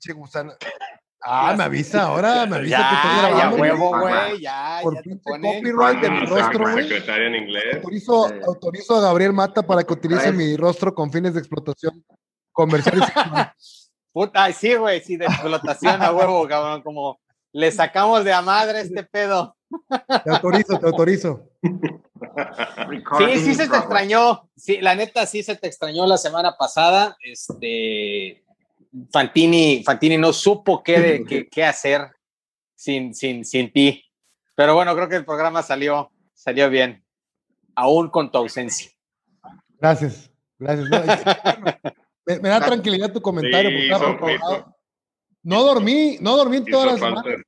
pinche 0.00 0.12
gusano. 0.18 0.52
Ah, 1.22 1.54
me 1.56 1.64
avisa 1.64 2.04
ahora, 2.04 2.46
me 2.46 2.56
avisa 2.56 2.78
ya, 2.78 2.88
que 2.88 2.94
estoy 2.96 3.10
ya 3.10 3.28
grabando. 3.28 3.56
huevo, 3.62 3.98
güey. 3.98 4.40
ya. 4.40 4.78
Por 4.82 4.94
ya 4.94 5.02
pinche 5.02 5.22
copyright 5.24 6.00
de 6.00 6.10
mi 6.10 6.26
rostro, 6.26 6.60
güey. 6.60 6.88
Secretaria 6.88 7.26
en 7.26 7.34
inglés. 7.34 7.74
Autorizo, 7.76 8.28
Sí. 8.28 8.34
autorizo 8.46 8.96
a 8.96 9.00
Gabriel 9.02 9.32
Mata 9.34 9.62
para 9.62 9.84
que 9.84 9.92
utilice 9.92 10.32
mi 10.32 10.56
rostro 10.56 10.94
con 10.94 11.12
fines 11.12 11.34
de 11.34 11.40
explotación 11.40 12.02
comercial. 12.52 13.02
Puta, 14.12 14.44
ay, 14.44 14.54
sí, 14.54 14.74
güey, 14.74 15.02
sí, 15.02 15.16
de 15.18 15.26
explotación 15.26 16.02
a 16.02 16.10
huevo, 16.10 16.48
cabrón, 16.48 16.82
como 16.82 17.20
le 17.52 17.70
sacamos 17.70 18.24
de 18.24 18.32
a 18.32 18.40
madre 18.40 18.80
este 18.80 19.04
pedo. 19.04 19.54
Te 20.24 20.30
autorizo, 20.30 20.78
te 20.78 20.86
autorizo. 20.86 21.44
Sí, 23.18 23.38
sí 23.40 23.54
se 23.54 23.68
te 23.68 23.76
extrañó. 23.76 24.48
Sí, 24.56 24.78
la 24.80 24.94
neta 24.94 25.26
sí 25.26 25.42
se 25.42 25.54
te 25.54 25.66
extrañó 25.68 26.06
la 26.06 26.16
semana 26.16 26.56
pasada. 26.56 27.16
Este 27.22 28.42
Fantini, 29.12 29.82
Fantini 29.84 30.16
no 30.18 30.32
supo 30.32 30.82
qué, 30.82 31.00
de- 31.00 31.24
qué, 31.24 31.48
qué 31.50 31.64
hacer 31.64 32.10
sin, 32.74 33.14
sin, 33.14 33.44
sin 33.44 33.72
ti. 33.72 34.04
Pero 34.54 34.74
bueno, 34.74 34.94
creo 34.94 35.08
que 35.08 35.16
el 35.16 35.24
programa 35.24 35.62
salió, 35.62 36.10
salió 36.34 36.68
bien, 36.68 37.04
aún 37.74 38.10
con 38.10 38.30
tu 38.30 38.38
ausencia. 38.38 38.90
Gracias, 39.78 40.30
gracias. 40.58 40.88
No, 40.90 41.00
me, 42.26 42.38
me 42.40 42.48
da 42.48 42.60
tranquilidad 42.60 43.12
tu 43.12 43.22
comentario. 43.22 43.70
Sí, 43.70 43.76
porque 43.76 43.92
estaba 43.92 44.10
hizo- 44.10 44.18
preocupado. 44.18 44.56
hizo- 44.58 44.76
No 45.42 45.62
dormí, 45.62 46.18
no 46.20 46.36
dormí 46.36 46.58
en 46.58 46.64
toda 46.66 46.86
Hizo 46.86 46.92
la 46.94 46.98
falta. 46.98 47.22
semana. 47.22 47.44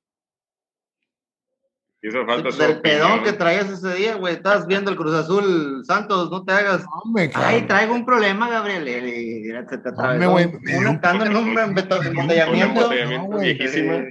Hizo 2.05 2.27
falta 2.27 2.50
su 2.50 2.58
Del 2.58 2.81
pedón 2.81 3.22
que 3.22 3.33
traías 3.33 3.70
ese 3.70 3.95
día, 3.95 4.17
güey. 4.17 4.34
Estabas 4.34 4.67
viendo 4.67 4.91
el 4.91 4.97
Cruz 4.97 5.14
Azul 5.14 5.84
Santos, 5.86 6.31
no 6.33 6.44
te 6.44 6.53
hagas. 6.53 6.84
Hombre, 7.05 7.31
Ay, 7.34 7.62
traigo 7.69 7.94
un 7.94 8.05
problema, 8.05 8.50
Gabriel. 8.50 8.89
Y 9.09 9.44
se 9.44 9.78
te 9.78 9.89
atravesó 9.91 10.03
Hombre, 10.11 10.27
güey, 10.27 10.53
me 10.62 10.78
dio 10.81 10.91
un 10.91 11.00
ando 11.03 11.25
en 11.27 11.36
un 11.36 11.55
embeto- 11.59 12.00
Un 12.00 12.06
embotellamiento. 12.06 12.81
embotellamiento 12.81 13.28
No, 13.28 13.36
güey. 13.36 13.55
viejísima. 13.55 14.05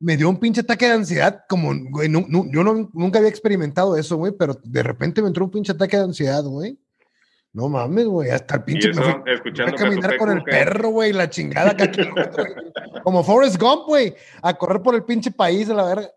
me 0.00 0.16
dio 0.16 0.28
un 0.28 0.38
pinche 0.38 0.60
ataque 0.62 0.86
de 0.86 0.92
ansiedad, 0.92 1.44
como, 1.48 1.72
güey, 1.90 2.08
nu- 2.10 2.26
yo 2.52 2.62
no- 2.64 2.90
nunca 2.92 3.18
había 3.18 3.30
experimentado 3.30 3.96
eso, 3.96 4.16
güey, 4.16 4.32
pero 4.38 4.58
de 4.62 4.82
repente 4.82 5.22
me 5.22 5.28
entró 5.28 5.44
un 5.44 5.50
pinche 5.50 5.72
ataque 5.72 5.96
de 5.96 6.02
ansiedad, 6.04 6.42
güey. 6.44 6.78
No 7.54 7.68
mames, 7.68 8.06
güey, 8.06 8.30
hasta 8.30 8.56
el 8.56 8.64
pinche 8.64 8.88
me 8.88 8.92
eso, 8.92 9.02
fui, 9.02 9.12
fui 9.22 9.32
escuchando 9.32 9.72
a 9.72 9.78
caminar 9.78 10.16
con 10.18 10.30
el 10.30 10.44
que- 10.44 10.50
perro, 10.50 10.88
güey, 10.90 11.12
la 11.12 11.30
chingada 11.30 11.70
acá, 11.70 11.90
kilómetro, 11.90 12.44
como 13.02 13.22
Forrest 13.22 13.58
Gump, 13.60 13.84
güey, 13.86 14.14
a 14.42 14.52
correr 14.54 14.82
por 14.82 14.94
el 14.94 15.04
pinche 15.04 15.30
país 15.30 15.68
de 15.68 15.74
la 15.74 15.84
verga. 15.84 16.08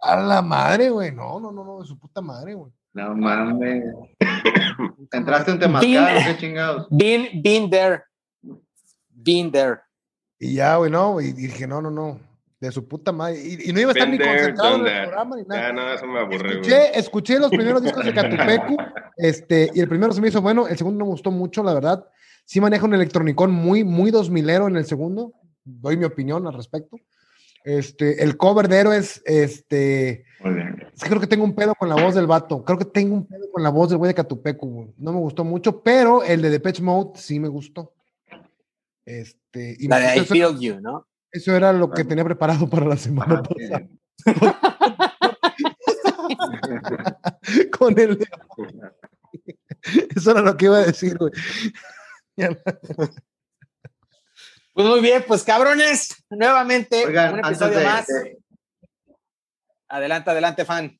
A 0.00 0.16
la 0.20 0.40
madre, 0.42 0.90
güey, 0.90 1.12
no, 1.12 1.38
no, 1.40 1.52
no, 1.52 1.64
no, 1.64 1.80
de 1.80 1.86
su 1.86 1.98
puta 1.98 2.20
madre, 2.20 2.54
güey. 2.54 2.72
No 2.92 3.14
mames. 3.14 3.84
Entraste 5.12 5.52
en 5.52 5.58
temazcal, 5.58 6.24
qué 6.24 6.36
chingados. 6.38 6.86
Been, 6.90 7.42
been 7.42 7.70
there. 7.70 8.02
Been 9.10 9.52
there. 9.52 9.80
Y 10.38 10.54
ya, 10.54 10.76
güey, 10.76 10.90
no, 10.90 11.12
güey, 11.12 11.28
y 11.28 11.32
dije, 11.32 11.66
no, 11.66 11.82
no, 11.82 11.90
no, 11.90 12.18
de 12.58 12.72
su 12.72 12.88
puta 12.88 13.12
madre. 13.12 13.38
Y, 13.38 13.70
y 13.70 13.72
no 13.72 13.80
iba 13.80 13.90
a 13.90 13.92
estar 13.92 14.08
Been 14.08 14.18
ni 14.18 14.24
there, 14.24 14.38
concentrado 14.38 14.76
en 14.76 14.80
el 14.80 14.86
that. 14.86 15.02
programa 15.04 15.36
ni 15.36 15.42
nada. 15.42 15.60
Ya, 15.60 15.72
no, 15.72 15.92
eso 15.92 16.06
me 16.06 16.18
aburre, 16.20 16.38
güey. 16.38 16.50
Escuché, 16.60 16.98
escuché 16.98 17.38
los 17.38 17.50
primeros 17.50 17.82
discos 17.82 18.04
de 18.04 18.14
Catupecu, 18.14 18.76
este, 19.16 19.70
y 19.74 19.80
el 19.80 19.88
primero 19.88 20.12
se 20.12 20.20
me 20.22 20.28
hizo 20.28 20.40
bueno, 20.40 20.66
el 20.66 20.78
segundo 20.78 20.98
no 21.00 21.04
me 21.04 21.10
gustó 21.10 21.30
mucho, 21.30 21.62
la 21.62 21.74
verdad. 21.74 22.06
Sí 22.46 22.60
maneja 22.60 22.86
un 22.86 22.94
electronicón 22.94 23.52
muy, 23.52 23.84
muy 23.84 24.10
2000ero 24.10 24.66
en 24.68 24.76
el 24.76 24.86
segundo, 24.86 25.34
doy 25.62 25.96
mi 25.98 26.04
opinión 26.04 26.46
al 26.46 26.54
respecto. 26.54 26.96
Este, 27.64 28.22
el 28.22 28.36
cover 28.36 28.68
de 28.68 28.78
Héroes, 28.78 29.22
este, 29.26 30.24
Muy 30.42 30.54
bien. 30.54 30.86
es 30.94 31.02
que 31.02 31.08
creo 31.08 31.20
que 31.20 31.26
tengo 31.26 31.44
un 31.44 31.54
pedo 31.54 31.74
con 31.74 31.88
la 31.88 31.94
voz 31.94 32.14
del 32.14 32.26
vato, 32.26 32.64
creo 32.64 32.78
que 32.78 32.86
tengo 32.86 33.14
un 33.14 33.26
pedo 33.26 33.50
con 33.52 33.62
la 33.62 33.68
voz 33.68 33.90
del 33.90 33.98
güey 33.98 34.08
de 34.08 34.14
Catupecu, 34.14 34.94
no 34.96 35.12
me 35.12 35.18
gustó 35.18 35.44
mucho, 35.44 35.82
pero 35.82 36.24
el 36.24 36.40
de 36.40 36.50
Depeche 36.50 36.82
Mode 36.82 37.18
sí 37.20 37.38
me 37.38 37.48
gustó. 37.48 37.92
Este, 39.04 39.76
y 39.78 39.88
La 39.88 39.98
de 39.98 40.16
I 40.16 40.20
eso, 40.20 40.34
feel 40.34 40.58
you, 40.58 40.80
¿no? 40.80 41.06
eso 41.32 41.54
era 41.54 41.72
lo 41.72 41.90
que 41.90 42.04
tenía 42.04 42.24
preparado 42.24 42.68
para 42.68 42.86
la 42.86 42.96
semana 42.96 43.42
pasada 43.42 43.86
con 47.78 47.98
el 47.98 48.18
Eso 50.16 50.32
era 50.32 50.42
lo 50.42 50.56
que 50.56 50.66
iba 50.66 50.78
a 50.78 50.86
decir, 50.86 51.16
güey. 51.16 51.30
Pues 54.80 54.88
muy 54.92 55.00
bien, 55.02 55.22
pues 55.28 55.44
cabrones, 55.44 56.24
nuevamente 56.30 57.04
Oigan, 57.04 57.34
un 57.34 57.38
episodio 57.40 57.78
de, 57.80 57.84
más. 57.84 58.06
de- 58.06 58.38
Adelante, 59.90 60.30
adelante, 60.30 60.64
fan. 60.64 60.98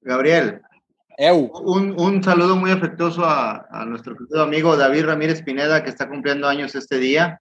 Gabriel, 0.00 0.60
Eu. 1.16 1.52
un, 1.62 1.94
un 2.00 2.20
saludo 2.24 2.56
muy 2.56 2.72
afectuoso 2.72 3.24
a, 3.24 3.64
a 3.70 3.84
nuestro 3.84 4.16
querido 4.16 4.42
amigo 4.42 4.76
David 4.76 5.04
Ramírez 5.04 5.42
Pineda, 5.44 5.84
que 5.84 5.90
está 5.90 6.08
cumpliendo 6.08 6.48
años 6.48 6.74
este 6.74 6.98
día. 6.98 7.40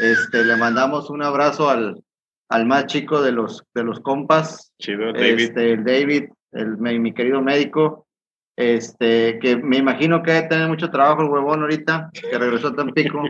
Este, 0.00 0.44
le 0.44 0.56
mandamos 0.56 1.08
un 1.08 1.22
abrazo 1.22 1.70
al, 1.70 2.02
al 2.48 2.66
más 2.66 2.86
chico 2.86 3.22
de 3.22 3.30
los, 3.30 3.62
de 3.74 3.84
los 3.84 4.00
compas, 4.00 4.72
Chido, 4.80 5.12
David. 5.12 5.38
este, 5.38 5.72
el 5.74 5.84
David, 5.84 6.30
el, 6.50 6.78
mi, 6.78 6.98
mi 6.98 7.14
querido 7.14 7.40
médico, 7.42 8.08
este, 8.56 9.38
que 9.38 9.56
me 9.56 9.78
imagino 9.78 10.22
que 10.22 10.32
debe 10.32 10.48
tener 10.48 10.68
mucho 10.68 10.90
trabajo 10.90 11.22
el 11.22 11.28
huevón 11.28 11.62
ahorita, 11.62 12.10
que 12.12 12.38
regresó 12.38 12.68
a 12.68 12.76
Tampico. 12.76 13.22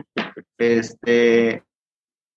Este, 0.59 1.63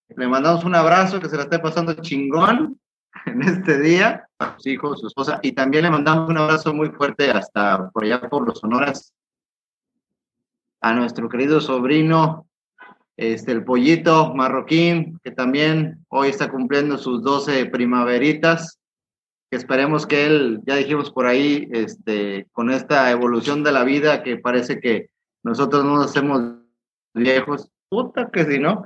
le 0.09 0.28
mandamos 0.28 0.63
un 0.63 0.75
abrazo, 0.75 1.19
que 1.19 1.29
se 1.29 1.35
la 1.35 1.44
esté 1.44 1.59
pasando 1.59 1.94
chingón 1.95 2.79
en 3.25 3.41
este 3.41 3.79
día, 3.79 4.28
a 4.40 4.56
sus 4.56 4.68
hijos, 4.68 5.01
su 5.01 5.07
esposa, 5.07 5.40
y 5.41 5.53
también 5.53 5.84
le 5.84 5.91
mandamos 5.91 6.29
un 6.29 6.38
abrazo 6.38 6.74
muy 6.74 6.90
fuerte 6.90 7.31
hasta 7.31 7.90
por 7.90 8.03
allá 8.03 8.22
por 8.29 8.47
los 8.47 8.59
Sonoras 8.59 9.13
a 10.81 10.94
nuestro 10.94 11.29
querido 11.29 11.62
sobrino, 11.62 12.47
este, 13.18 13.53
el 13.53 13.63
pollito 13.63 14.35
marroquín, 14.35 15.19
que 15.24 15.31
también 15.31 16.06
hoy 16.09 16.29
está 16.29 16.51
cumpliendo 16.51 16.97
sus 16.97 17.24
12 17.24 17.66
primaveritas 17.68 18.79
esperemos 19.51 20.06
que 20.07 20.25
él, 20.25 20.61
ya 20.66 20.75
dijimos 20.75 21.11
por 21.11 21.25
ahí, 21.25 21.67
este, 21.72 22.47
con 22.51 22.72
esta 22.72 23.09
evolución 23.11 23.63
de 23.63 23.72
la 23.72 23.83
vida 23.83 24.23
que 24.23 24.38
parece 24.38 24.79
que 24.79 25.09
nosotros 25.44 25.83
no 25.83 25.95
nos 25.97 26.06
hacemos 26.07 26.56
viejos, 27.13 27.69
puta 27.89 28.29
que 28.31 28.45
si 28.45 28.59
no, 28.59 28.85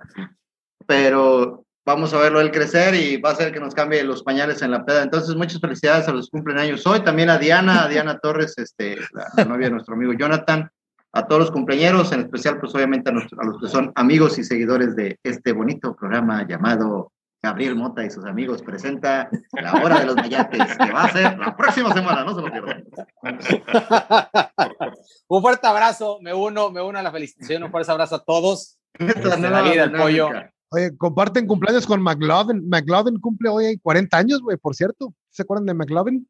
pero 0.85 1.65
vamos 1.85 2.13
a 2.13 2.19
verlo 2.19 2.39
él 2.41 2.51
crecer 2.51 2.93
y 2.93 3.17
va 3.17 3.31
a 3.31 3.35
ser 3.35 3.51
que 3.51 3.59
nos 3.59 3.73
cambie 3.73 4.03
los 4.03 4.21
pañales 4.23 4.61
en 4.61 4.71
la 4.71 4.85
peda. 4.85 5.01
Entonces, 5.03 5.35
muchas 5.35 5.59
felicidades 5.59 6.07
a 6.07 6.11
los 6.11 6.29
cumplen 6.29 6.59
años 6.59 6.85
hoy, 6.85 6.99
también 6.99 7.29
a 7.29 7.37
Diana, 7.37 7.85
a 7.85 7.87
Diana 7.87 8.19
Torres, 8.19 8.53
este, 8.57 8.97
la, 9.13 9.27
la 9.35 9.45
novia 9.45 9.67
de 9.67 9.71
nuestro 9.73 9.95
amigo 9.95 10.13
Jonathan, 10.13 10.69
a 11.13 11.25
todos 11.25 11.41
los 11.41 11.51
cumpleaños, 11.51 12.11
en 12.11 12.19
especial, 12.21 12.59
pues 12.59 12.75
obviamente 12.75 13.09
a, 13.09 13.13
nuestro- 13.13 13.41
a 13.41 13.45
los 13.45 13.59
que 13.59 13.67
son 13.67 13.91
amigos 13.95 14.37
y 14.37 14.43
seguidores 14.43 14.95
de 14.95 15.17
este 15.23 15.53
bonito 15.53 15.95
programa 15.95 16.45
llamado 16.47 17.11
Gabriel 17.41 17.75
Mota 17.75 18.03
y 18.03 18.09
sus 18.09 18.25
amigos 18.25 18.61
presenta 18.61 19.29
La 19.53 19.73
Hora 19.81 19.99
de 19.99 20.05
los 20.07 20.15
Mayates, 20.15 20.77
que 20.77 20.91
va 20.91 21.05
a 21.05 21.11
ser 21.11 21.37
la 21.39 21.55
próxima 21.55 21.93
semana, 21.93 22.25
no 22.25 22.35
se 22.35 22.41
lo 22.41 22.51
pierdan. 22.51 22.83
Un 25.29 25.41
fuerte 25.41 25.65
abrazo, 25.67 26.19
me 26.21 26.33
uno, 26.33 26.69
me 26.69 26.81
uno 26.81 26.99
a 26.99 27.03
la 27.03 27.11
felicitación, 27.11 27.63
un 27.63 27.71
fuerte 27.71 27.91
abrazo 27.91 28.15
a 28.15 28.23
todos. 28.25 28.77
Esta 28.93 29.21
Desde 29.21 29.37
nueva 29.39 29.61
la 29.61 29.71
vida, 29.71 29.83
el 29.85 29.91
pollo. 29.91 30.27
dinámica. 30.27 30.53
Oye, 30.71 30.97
comparten 30.97 31.47
cumpleaños 31.47 31.87
con 31.87 32.01
McLovin. 32.01 32.67
McLovin 32.67 33.19
cumple 33.19 33.49
hoy 33.49 33.79
40 33.81 34.17
años, 34.17 34.41
güey, 34.41 34.57
por 34.57 34.75
cierto. 34.75 35.13
¿Se 35.29 35.43
acuerdan 35.43 35.65
de 35.65 35.73
McLovin? 35.75 36.27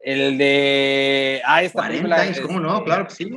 El 0.00 0.36
de. 0.38 1.42
Ah, 1.44 1.62
esta 1.62 1.78
40 1.78 1.92
película. 2.02 2.16
años, 2.22 2.40
¿cómo 2.40 2.60
no? 2.60 2.72
este, 2.74 2.84
Claro 2.84 3.06
que 3.06 3.14
sí. 3.14 3.30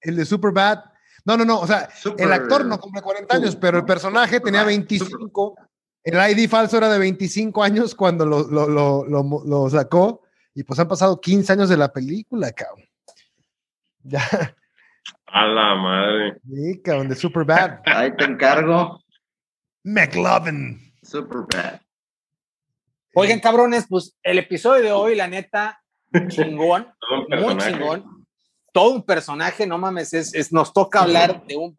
El 0.00 0.16
de 0.16 0.24
Superbad. 0.24 0.80
No, 1.24 1.36
no, 1.36 1.44
no. 1.44 1.60
O 1.60 1.66
sea, 1.66 1.88
Super- 1.94 2.26
el 2.26 2.32
actor 2.32 2.64
no 2.64 2.78
cumple 2.78 3.02
40 3.02 3.36
años, 3.36 3.56
pero 3.56 3.78
el 3.78 3.84
personaje 3.84 4.40
tenía 4.40 4.64
25. 4.64 5.56
El 6.02 6.14
ID 6.38 6.48
falso 6.48 6.78
era 6.78 6.88
de 6.90 6.98
25 6.98 7.62
años 7.62 7.94
cuando 7.94 8.24
lo, 8.24 8.48
lo, 8.48 8.68
lo, 8.68 9.04
lo- 9.04 9.42
lo 9.44 9.70
sacó. 9.70 10.22
Y 10.54 10.64
pues 10.64 10.78
han 10.80 10.88
pasado 10.88 11.20
15 11.20 11.52
años 11.52 11.68
de 11.68 11.76
la 11.76 11.92
película, 11.92 12.50
cabrón. 12.52 12.84
Ya, 14.02 14.22
A 15.26 15.46
la 15.46 15.74
madre. 15.74 16.40
sí, 16.50 16.80
cabrón, 16.82 17.08
de 17.10 17.14
Superbad. 17.16 17.80
Ahí 17.84 18.16
te 18.16 18.24
encargo. 18.24 18.98
McLovin. 19.84 20.80
Super 21.02 21.40
bad. 21.52 21.80
Oigan, 23.14 23.40
cabrones, 23.40 23.86
pues 23.88 24.16
el 24.22 24.38
episodio 24.38 24.82
de 24.82 24.92
hoy, 24.92 25.16
la 25.16 25.26
neta, 25.28 25.82
chingón, 26.28 26.86
muy 27.28 27.56
chingón. 27.58 28.19
Todo 28.72 28.94
un 28.94 29.02
personaje, 29.02 29.66
no 29.66 29.78
mames, 29.78 30.12
es, 30.14 30.34
es- 30.34 30.52
nos 30.52 30.72
toca 30.72 31.02
hablar 31.02 31.44
de 31.46 31.56
un, 31.56 31.76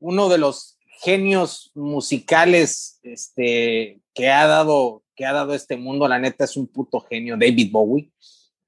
uno 0.00 0.28
de 0.28 0.38
los 0.38 0.78
genios 1.02 1.70
musicales 1.74 2.98
este, 3.02 4.00
que, 4.14 4.28
ha 4.30 4.46
dado, 4.46 5.02
que 5.14 5.24
ha 5.24 5.32
dado 5.32 5.54
este 5.54 5.76
mundo. 5.76 6.06
La 6.08 6.18
neta 6.18 6.44
es 6.44 6.56
un 6.56 6.66
puto 6.66 7.00
genio, 7.00 7.36
David 7.36 7.70
Bowie. 7.70 8.10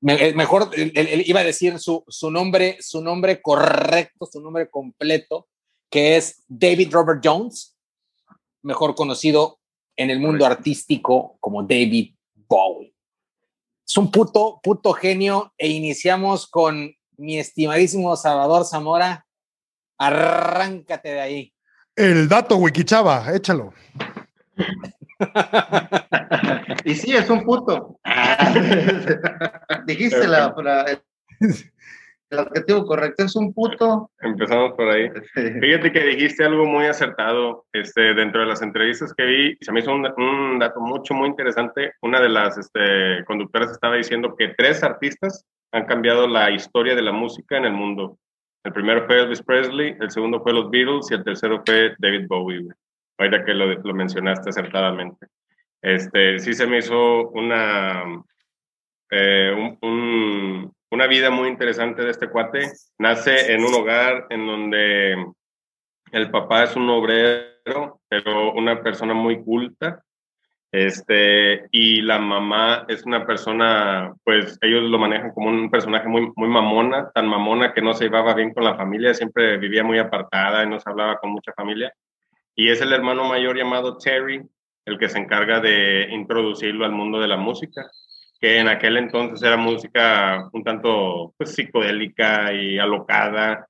Me- 0.00 0.28
eh, 0.28 0.34
mejor, 0.34 0.70
él- 0.74 0.92
él- 0.94 1.08
él 1.08 1.22
iba 1.26 1.40
a 1.40 1.44
decir 1.44 1.78
su, 1.78 2.04
su 2.08 2.30
nombre, 2.30 2.76
su 2.80 3.02
nombre 3.02 3.40
correcto, 3.42 4.26
su 4.30 4.40
nombre 4.40 4.68
completo, 4.70 5.48
que 5.90 6.16
es 6.16 6.42
David 6.48 6.90
Robert 6.92 7.20
Jones, 7.22 7.76
mejor 8.62 8.94
conocido 8.94 9.58
en 9.96 10.10
el 10.10 10.20
mundo 10.20 10.46
artístico 10.46 11.36
como 11.40 11.62
David 11.62 12.14
Bowie. 12.34 12.94
Es 13.86 13.96
un 13.98 14.10
puto, 14.10 14.58
puto 14.62 14.92
genio 14.94 15.52
e 15.58 15.68
iniciamos 15.68 16.46
con 16.46 16.94
mi 17.16 17.38
estimadísimo 17.38 18.16
Salvador 18.16 18.64
Zamora. 18.64 19.26
Arráncate 19.98 21.10
de 21.10 21.20
ahí. 21.20 21.54
El 21.94 22.28
dato, 22.28 22.56
Wikichava, 22.56 23.32
échalo. 23.34 23.72
Y 26.84 26.94
sí, 26.96 27.14
es 27.14 27.30
un 27.30 27.44
puto. 27.44 28.00
Dijiste 29.86 30.26
la, 30.26 30.52
la- 30.56 31.02
el, 32.32 32.38
adjetivo 32.38 32.84
correcto, 32.84 33.24
es 33.24 33.36
un 33.36 33.52
puto. 33.52 34.10
Empezamos 34.20 34.72
por 34.72 34.88
ahí. 34.88 35.08
Fíjate 35.34 35.92
que 35.92 36.00
dijiste 36.04 36.44
algo 36.44 36.64
muy 36.66 36.86
acertado 36.86 37.66
este, 37.72 38.14
dentro 38.14 38.40
de 38.40 38.46
las 38.46 38.62
entrevistas 38.62 39.14
que 39.14 39.24
vi. 39.24 39.56
Se 39.60 39.72
me 39.72 39.80
hizo 39.80 39.92
un, 39.92 40.06
un 40.16 40.58
dato 40.58 40.80
mucho, 40.80 41.14
muy 41.14 41.28
interesante. 41.28 41.92
Una 42.02 42.20
de 42.20 42.28
las 42.28 42.58
este, 42.58 43.24
conductoras 43.26 43.70
estaba 43.70 43.96
diciendo 43.96 44.34
que 44.36 44.48
tres 44.56 44.82
artistas 44.82 45.44
han 45.72 45.86
cambiado 45.86 46.26
la 46.26 46.50
historia 46.50 46.94
de 46.94 47.02
la 47.02 47.12
música 47.12 47.56
en 47.56 47.64
el 47.64 47.72
mundo. 47.72 48.18
El 48.64 48.72
primero 48.72 49.06
fue 49.06 49.20
Elvis 49.20 49.42
Presley, 49.42 49.96
el 50.00 50.10
segundo 50.10 50.40
fue 50.40 50.52
los 50.52 50.70
Beatles 50.70 51.10
y 51.10 51.14
el 51.14 51.24
tercero 51.24 51.62
fue 51.66 51.94
David 51.98 52.26
Bowie. 52.28 52.68
Ahorita 53.18 53.44
que 53.44 53.54
lo, 53.54 53.66
lo 53.66 53.94
mencionaste 53.94 54.50
acertadamente. 54.50 55.26
Este, 55.82 56.38
sí 56.38 56.54
se 56.54 56.66
me 56.66 56.78
hizo 56.78 57.28
una, 57.30 58.04
eh, 59.10 59.52
un- 59.56 59.78
un- 59.82 60.72
una 60.92 61.06
vida 61.06 61.30
muy 61.30 61.48
interesante 61.48 62.02
de 62.02 62.10
este 62.10 62.28
cuate. 62.28 62.70
Nace 62.98 63.52
en 63.52 63.64
un 63.64 63.74
hogar 63.74 64.26
en 64.28 64.46
donde 64.46 65.16
el 66.12 66.30
papá 66.30 66.64
es 66.64 66.76
un 66.76 66.88
obrero, 66.90 68.02
pero 68.08 68.52
una 68.52 68.82
persona 68.82 69.14
muy 69.14 69.42
culta. 69.42 70.02
Este, 70.70 71.66
y 71.70 72.02
la 72.02 72.18
mamá 72.18 72.84
es 72.88 73.04
una 73.04 73.26
persona, 73.26 74.14
pues 74.22 74.58
ellos 74.60 74.84
lo 74.84 74.98
manejan 74.98 75.32
como 75.32 75.48
un 75.48 75.70
personaje 75.70 76.08
muy, 76.08 76.30
muy 76.36 76.48
mamona, 76.48 77.10
tan 77.14 77.26
mamona 77.26 77.72
que 77.72 77.82
no 77.82 77.94
se 77.94 78.04
llevaba 78.04 78.34
bien 78.34 78.52
con 78.52 78.64
la 78.64 78.76
familia, 78.76 79.14
siempre 79.14 79.56
vivía 79.56 79.84
muy 79.84 79.98
apartada 79.98 80.62
y 80.62 80.68
no 80.68 80.78
se 80.78 80.88
hablaba 80.90 81.16
con 81.18 81.30
mucha 81.30 81.52
familia. 81.54 81.92
Y 82.54 82.68
es 82.68 82.82
el 82.82 82.92
hermano 82.92 83.24
mayor 83.24 83.56
llamado 83.56 83.96
Terry, 83.96 84.42
el 84.84 84.98
que 84.98 85.08
se 85.08 85.18
encarga 85.18 85.60
de 85.60 86.08
introducirlo 86.10 86.84
al 86.84 86.92
mundo 86.92 87.18
de 87.18 87.28
la 87.28 87.36
música, 87.38 87.86
que 88.42 88.58
en 88.58 88.66
aquel 88.66 88.96
entonces 88.96 89.40
era 89.40 89.56
música 89.56 90.50
un 90.52 90.64
tanto 90.64 91.32
pues, 91.38 91.54
psicodélica 91.54 92.52
y 92.52 92.76
alocada. 92.76 93.68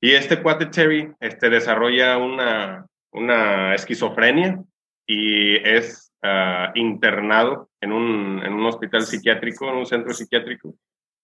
Y 0.00 0.10
este 0.10 0.42
cuate 0.42 0.66
Terry 0.66 1.14
este, 1.20 1.48
desarrolla 1.48 2.18
una, 2.18 2.86
una 3.12 3.72
esquizofrenia 3.72 4.60
y 5.06 5.56
es 5.58 6.12
ah, 6.22 6.72
internado 6.74 7.70
en 7.80 7.92
un, 7.92 8.42
en 8.44 8.52
un 8.52 8.66
hospital 8.66 9.02
psiquiátrico, 9.02 9.70
en 9.70 9.76
un 9.76 9.86
centro 9.86 10.12
psiquiátrico. 10.12 10.74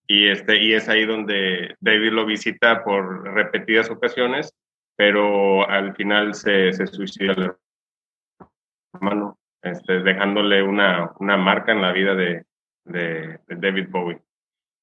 Y, 0.06 0.28
este, 0.28 0.62
y 0.62 0.72
es 0.72 0.88
ahí 0.88 1.04
donde 1.06 1.74
David 1.80 2.12
lo 2.12 2.24
visita 2.24 2.84
por 2.84 3.34
repetidas 3.34 3.90
ocasiones, 3.90 4.54
pero 4.94 5.68
al 5.68 5.96
final 5.96 6.34
se, 6.34 6.72
se 6.72 6.86
suicida 6.86 7.32
el 7.32 7.52
hermano, 8.94 9.40
este, 9.60 10.04
dejándole 10.04 10.62
una, 10.62 11.10
una 11.18 11.36
marca 11.36 11.72
en 11.72 11.82
la 11.82 11.90
vida 11.90 12.14
de, 12.14 12.44
de, 12.86 13.38
David 13.48 13.88
Bowie. 13.90 14.18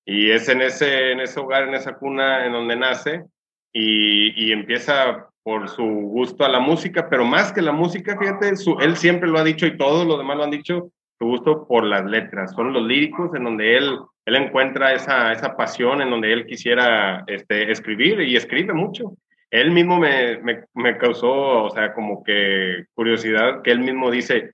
Y 0.05 0.31
es 0.31 0.49
en 0.49 0.61
ese, 0.61 1.11
en 1.11 1.21
ese 1.21 1.39
hogar, 1.39 1.67
en 1.67 1.75
esa 1.75 1.95
cuna 1.95 2.45
en 2.45 2.53
donde 2.53 2.75
nace 2.75 3.23
y, 3.71 4.45
y 4.45 4.51
empieza 4.51 5.27
por 5.43 5.67
su 5.69 5.83
gusto 5.83 6.45
a 6.45 6.49
la 6.49 6.59
música, 6.59 7.09
pero 7.09 7.25
más 7.25 7.51
que 7.51 7.61
la 7.61 7.71
música, 7.71 8.17
fíjate, 8.17 8.55
su- 8.55 8.77
él 8.79 8.95
siempre 8.95 9.29
lo 9.29 9.39
ha 9.39 9.43
dicho 9.43 9.65
y 9.65 9.77
todos 9.77 10.05
los 10.05 10.17
demás 10.17 10.37
lo 10.37 10.43
han 10.43 10.51
dicho, 10.51 10.91
su 11.19 11.25
gusto 11.25 11.67
por 11.67 11.83
las 11.85 12.05
letras, 12.05 12.51
son 12.53 12.71
los 12.73 12.83
líricos 12.85 13.33
en 13.35 13.43
donde 13.43 13.77
él, 13.77 13.97
él 14.25 14.35
encuentra 14.35 14.93
esa, 14.93 15.31
esa 15.33 15.55
pasión, 15.57 16.01
en 16.01 16.09
donde 16.09 16.31
él 16.31 16.45
quisiera 16.45 17.23
este, 17.27 17.71
escribir 17.71 18.21
y 18.21 18.35
escribe 18.35 18.73
mucho. 18.73 19.17
Él 19.51 19.71
mismo 19.71 19.99
me, 19.99 20.39
me, 20.39 20.63
me 20.73 20.97
causó, 20.97 21.65
o 21.65 21.69
sea, 21.69 21.93
como 21.93 22.23
que 22.23 22.85
curiosidad, 22.93 23.61
que 23.61 23.71
él 23.71 23.79
mismo 23.79 24.09
dice, 24.09 24.53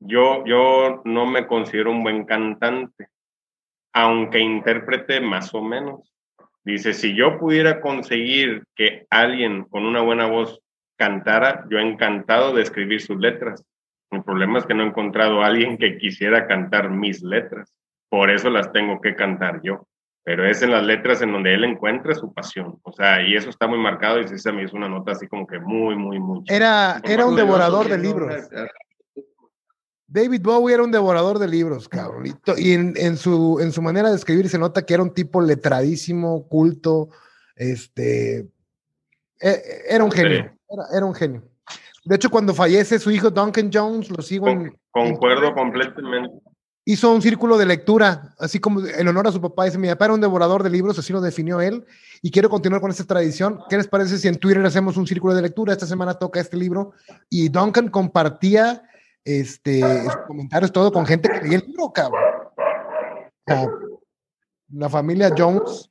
yo, 0.00 0.44
yo 0.46 1.02
no 1.04 1.26
me 1.26 1.46
considero 1.46 1.90
un 1.90 2.02
buen 2.02 2.24
cantante, 2.24 3.08
aunque 3.92 4.38
intérprete 4.38 5.20
más 5.20 5.54
o 5.54 5.62
menos. 5.62 6.12
Dice, 6.64 6.92
si 6.92 7.16
yo 7.16 7.38
pudiera 7.38 7.80
conseguir 7.80 8.64
que 8.74 9.06
alguien 9.10 9.64
con 9.64 9.86
una 9.86 10.02
buena 10.02 10.26
voz 10.26 10.60
cantara, 10.96 11.64
yo 11.70 11.78
encantado 11.78 12.52
de 12.52 12.62
escribir 12.62 13.00
sus 13.00 13.18
letras. 13.18 13.64
El 14.10 14.22
problema 14.22 14.58
es 14.58 14.66
que 14.66 14.74
no 14.74 14.82
he 14.82 14.86
encontrado 14.86 15.42
a 15.42 15.46
alguien 15.46 15.78
que 15.78 15.98
quisiera 15.98 16.46
cantar 16.46 16.90
mis 16.90 17.22
letras. 17.22 17.74
Por 18.08 18.30
eso 18.30 18.50
las 18.50 18.72
tengo 18.72 19.00
que 19.00 19.14
cantar 19.14 19.60
yo. 19.62 19.86
Pero 20.24 20.46
es 20.46 20.60
en 20.62 20.72
las 20.72 20.82
letras 20.82 21.22
en 21.22 21.32
donde 21.32 21.54
él 21.54 21.64
encuentra 21.64 22.14
su 22.14 22.34
pasión. 22.34 22.78
O 22.82 22.92
sea, 22.92 23.22
y 23.22 23.34
eso 23.34 23.48
está 23.48 23.66
muy 23.66 23.78
marcado 23.78 24.20
y 24.20 24.28
sí 24.28 24.38
se 24.38 24.52
me 24.52 24.62
hizo 24.62 24.76
una 24.76 24.88
nota 24.88 25.12
así 25.12 25.26
como 25.26 25.46
que 25.46 25.58
muy, 25.58 25.96
muy, 25.96 26.18
muy. 26.18 26.42
Era, 26.48 27.00
era 27.02 27.24
un 27.24 27.36
devorador 27.36 27.88
de 27.88 27.98
libros. 27.98 28.34
David 30.10 30.40
Bowie 30.42 30.72
era 30.74 30.82
un 30.82 30.90
devorador 30.90 31.38
de 31.38 31.46
libros, 31.46 31.86
cabrón. 31.88 32.24
Y, 32.56 32.72
en, 32.72 32.94
en 32.96 33.18
su, 33.18 33.58
en 33.60 33.72
su 33.72 33.82
manera 33.82 34.08
de 34.08 34.16
escribir 34.16 34.48
se 34.48 34.58
nota 34.58 34.84
que 34.86 34.94
era 34.94 35.02
un 35.02 35.12
tipo 35.12 35.40
letradísimo, 35.42 36.48
culto, 36.48 37.10
este, 37.54 38.48
e- 39.38 39.62
era 39.88 40.02
un 40.02 40.10
genio, 40.10 40.50
era, 40.68 40.84
era 40.96 41.04
un 41.04 41.14
genio. 41.14 41.42
De 42.06 42.16
hecho, 42.16 42.30
cuando 42.30 42.54
fallece 42.54 42.98
su 42.98 43.10
hijo 43.10 43.30
Duncan 43.30 43.70
Jones, 43.72 44.08
lo 44.10 44.22
sigo 44.22 44.48
en, 44.48 44.70
Con- 44.90 45.10
concuerdo 45.10 45.52
completamente. 45.52 46.32
hizo 46.86 47.12
un 47.12 47.20
círculo 47.20 47.58
de 47.58 47.66
lectura, 47.66 48.34
así 48.38 48.60
como 48.60 48.80
en 48.86 49.08
honor 49.08 49.26
a 49.26 49.32
su 49.32 49.42
papá. 49.42 49.66
Dice, 49.66 49.76
mi 49.76 49.88
papá 49.88 50.06
era 50.06 50.14
un 50.14 50.22
devorador 50.22 50.62
de 50.62 50.70
libros, 50.70 50.98
así 50.98 51.12
lo 51.12 51.20
definió 51.20 51.60
él, 51.60 51.84
y 52.22 52.30
quiero 52.30 52.48
continuar 52.48 52.80
con 52.80 52.90
esta 52.90 53.04
tradición. 53.04 53.60
¿Qué 53.68 53.76
les 53.76 53.88
parece 53.88 54.16
si 54.16 54.26
en 54.26 54.38
Twitter 54.38 54.64
hacemos 54.64 54.96
un 54.96 55.06
círculo 55.06 55.34
de 55.34 55.42
lectura? 55.42 55.74
Esta 55.74 55.84
semana 55.86 56.14
toca 56.14 56.40
este 56.40 56.56
libro, 56.56 56.92
y 57.28 57.50
Duncan 57.50 57.88
compartía 57.88 58.84
este, 59.28 59.82
comentarios, 60.26 60.72
todo 60.72 60.90
con 60.90 61.04
gente 61.04 61.28
que 61.28 61.40
leía 61.42 61.58
el 61.58 61.66
libro, 61.66 61.92
cabrón. 61.92 62.22
La 64.70 64.88
familia 64.88 65.30
Jones 65.36 65.90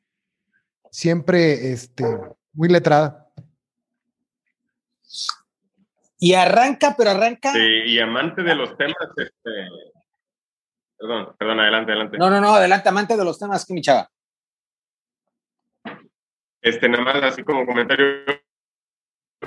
siempre 0.91 1.71
este, 1.71 2.03
muy 2.53 2.69
letrada. 2.69 3.27
Y 6.19 6.33
arranca, 6.33 6.95
pero 6.97 7.11
arranca. 7.11 7.53
Sí, 7.53 7.59
y 7.59 7.99
amante 7.99 8.41
de 8.41 8.55
los 8.55 8.75
temas, 8.75 8.95
este. 9.15 9.51
Perdón, 10.97 11.35
perdón, 11.37 11.59
adelante, 11.59 11.91
adelante. 11.91 12.17
No, 12.17 12.29
no, 12.29 12.41
no, 12.41 12.55
adelante, 12.55 12.89
amante 12.89 13.15
de 13.15 13.23
los 13.23 13.37
temas 13.37 13.65
que 13.65 13.73
mi 13.73 13.81
chava. 13.81 14.09
Este, 16.61 16.89
nada 16.89 17.03
más 17.03 17.23
así 17.23 17.43
como 17.43 17.65
comentario. 17.67 18.05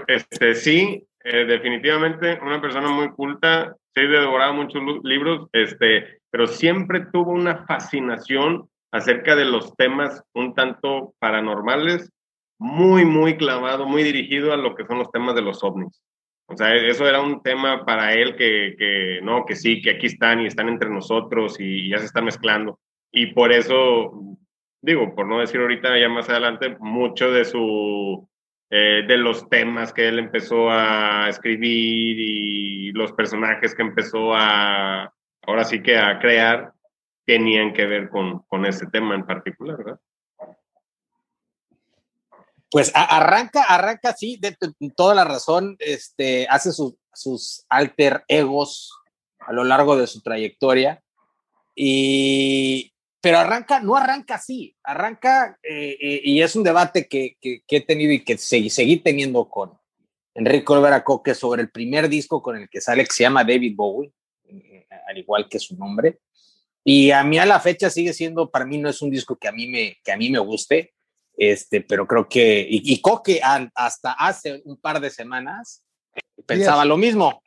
Este, 0.06 0.54
sí, 0.54 1.09
eh, 1.25 1.45
definitivamente 1.45 2.39
una 2.43 2.61
persona 2.61 2.89
muy 2.89 3.11
culta, 3.11 3.77
sí 3.95 4.03
devoraba 4.03 4.53
muchos 4.53 4.83
libros, 5.03 5.49
este, 5.53 6.21
pero 6.31 6.47
siempre 6.47 7.07
tuvo 7.12 7.33
una 7.33 7.67
fascinación 7.67 8.69
acerca 8.93 9.37
de 9.37 9.45
los 9.45 9.77
temas 9.77 10.23
un 10.35 10.55
tanto 10.55 11.15
paranormales, 11.19 12.11
muy, 12.59 13.05
muy 13.05 13.37
clavado, 13.37 13.87
muy 13.87 14.03
dirigido 14.03 14.53
a 14.53 14.57
lo 14.57 14.75
que 14.75 14.85
son 14.87 14.99
los 14.99 15.11
temas 15.11 15.35
de 15.35 15.43
los 15.43 15.62
ovnis. 15.62 16.03
O 16.47 16.57
sea, 16.57 16.75
eso 16.75 17.09
era 17.09 17.21
un 17.21 17.43
tema 17.43 17.85
para 17.85 18.12
él 18.12 18.35
que, 18.37 18.75
que 18.77 19.21
no, 19.23 19.45
que 19.47 19.55
sí, 19.55 19.81
que 19.81 19.91
aquí 19.91 20.07
están 20.07 20.41
y 20.41 20.47
están 20.47 20.69
entre 20.69 20.91
nosotros 20.91 21.57
y 21.61 21.91
ya 21.91 21.99
se 21.99 22.07
están 22.07 22.25
mezclando. 22.25 22.81
Y 23.12 23.29
por 23.29 23.53
eso, 23.53 24.12
digo, 24.83 25.15
por 25.15 25.27
no 25.27 25.39
decir 25.39 25.61
ahorita, 25.61 25.97
ya 25.99 26.09
más 26.09 26.29
adelante, 26.29 26.77
mucho 26.81 27.31
de 27.31 27.45
su, 27.45 28.29
eh, 28.71 29.05
de 29.07 29.17
los 29.17 29.49
temas 29.49 29.93
que 29.93 30.09
él 30.09 30.19
empezó 30.19 30.71
a 30.71 31.29
escribir 31.29 32.17
y 32.19 32.93
los 32.93 33.12
personajes 33.12 33.75
que 33.75 33.83
empezó 33.83 34.35
a, 34.35 35.12
ahora 35.43 35.65
sí 35.65 35.83
que 35.83 35.99
a 35.99 36.19
crear, 36.21 36.73
tenían 37.27 37.73
que 37.73 37.87
ver 37.87 38.09
con, 38.09 38.41
con 38.49 38.65
ese 38.67 38.87
tema 38.87 39.15
en 39.15 39.27
particular, 39.27 39.77
¿verdad? 39.77 40.00
Pues 42.71 42.93
arranca, 42.95 43.65
arranca, 43.65 44.12
sí, 44.12 44.39
de, 44.41 44.57
toda 44.95 45.15
la 45.17 45.25
razón, 45.25 45.77
este, 45.81 46.47
hace 46.49 46.71
sus, 46.71 46.95
sus 47.12 47.67
alter 47.69 48.23
egos 48.29 48.93
a 49.41 49.53
lo 49.53 49.65
largo 49.65 49.97
de 49.97 50.07
su 50.07 50.23
trayectoria. 50.23 51.03
Y, 51.75 52.93
pero 53.21 53.39
arranca, 53.39 53.81
no 53.81 53.97
arranca 53.97 54.37
así, 54.37 54.77
arranca, 54.83 55.59
eh, 55.62 55.97
eh, 56.00 56.21
y 56.25 56.43
es 56.43 56.57
un 56.57 56.62
debate 56.65 57.07
que, 57.09 57.37
que- 57.41 57.62
que 57.67 57.77
he 57.77 57.81
tenido 57.83 58.12
y 58.12 58.25
que 58.25 58.39
se- 58.39 58.71
seguí 58.71 58.97
teniendo 58.99 59.49
con 59.49 59.79
Enrique 60.35 60.73
Olvera 60.73 61.05
Coque 61.05 61.35
sobre 61.35 61.62
el 61.62 61.71
primer 61.71 62.09
disco 62.09 62.41
con 62.43 62.57
el 62.57 62.69
que 62.71 62.81
sale, 62.81 63.05
que 63.05 63.12
se 63.12 63.25
llama 63.25 63.45
David 63.45 63.75
Bowie, 63.77 64.12
eh, 64.49 64.87
al 65.09 65.19
igual 65.19 65.49
que 65.49 65.59
su 65.59 65.77
nombre. 65.77 66.21
Y 66.83 67.11
a 67.11 67.23
mí 67.25 67.39
a 67.39 67.45
la 67.45 67.61
fecha 67.61 67.91
sigue 67.91 68.12
siendo, 68.15 68.50
para 68.50 68.65
mí 68.65 68.79
no 68.79 68.89
es 68.89 69.03
un 69.03 69.11
disco 69.11 69.37
que 69.37 69.49
a 69.49 69.53
mí 69.53 69.67
me, 69.69 69.99
que 70.03 70.12
a 70.12 70.17
mí 70.17 70.31
me 70.31 70.39
guste, 70.39 70.95
este, 71.37 71.83
pero 71.83 72.07
creo 72.07 72.27
que, 72.29 72.67
y, 72.69 72.93
y 72.95 73.00
Coque 73.03 73.41
hasta 73.75 74.12
hace 74.12 74.62
un 74.65 74.77
par 74.79 74.99
de 75.00 75.11
semanas 75.11 75.85
pensaba 76.47 76.83
Yes. 76.85 76.89
lo 76.89 76.97
mismo. 76.97 77.43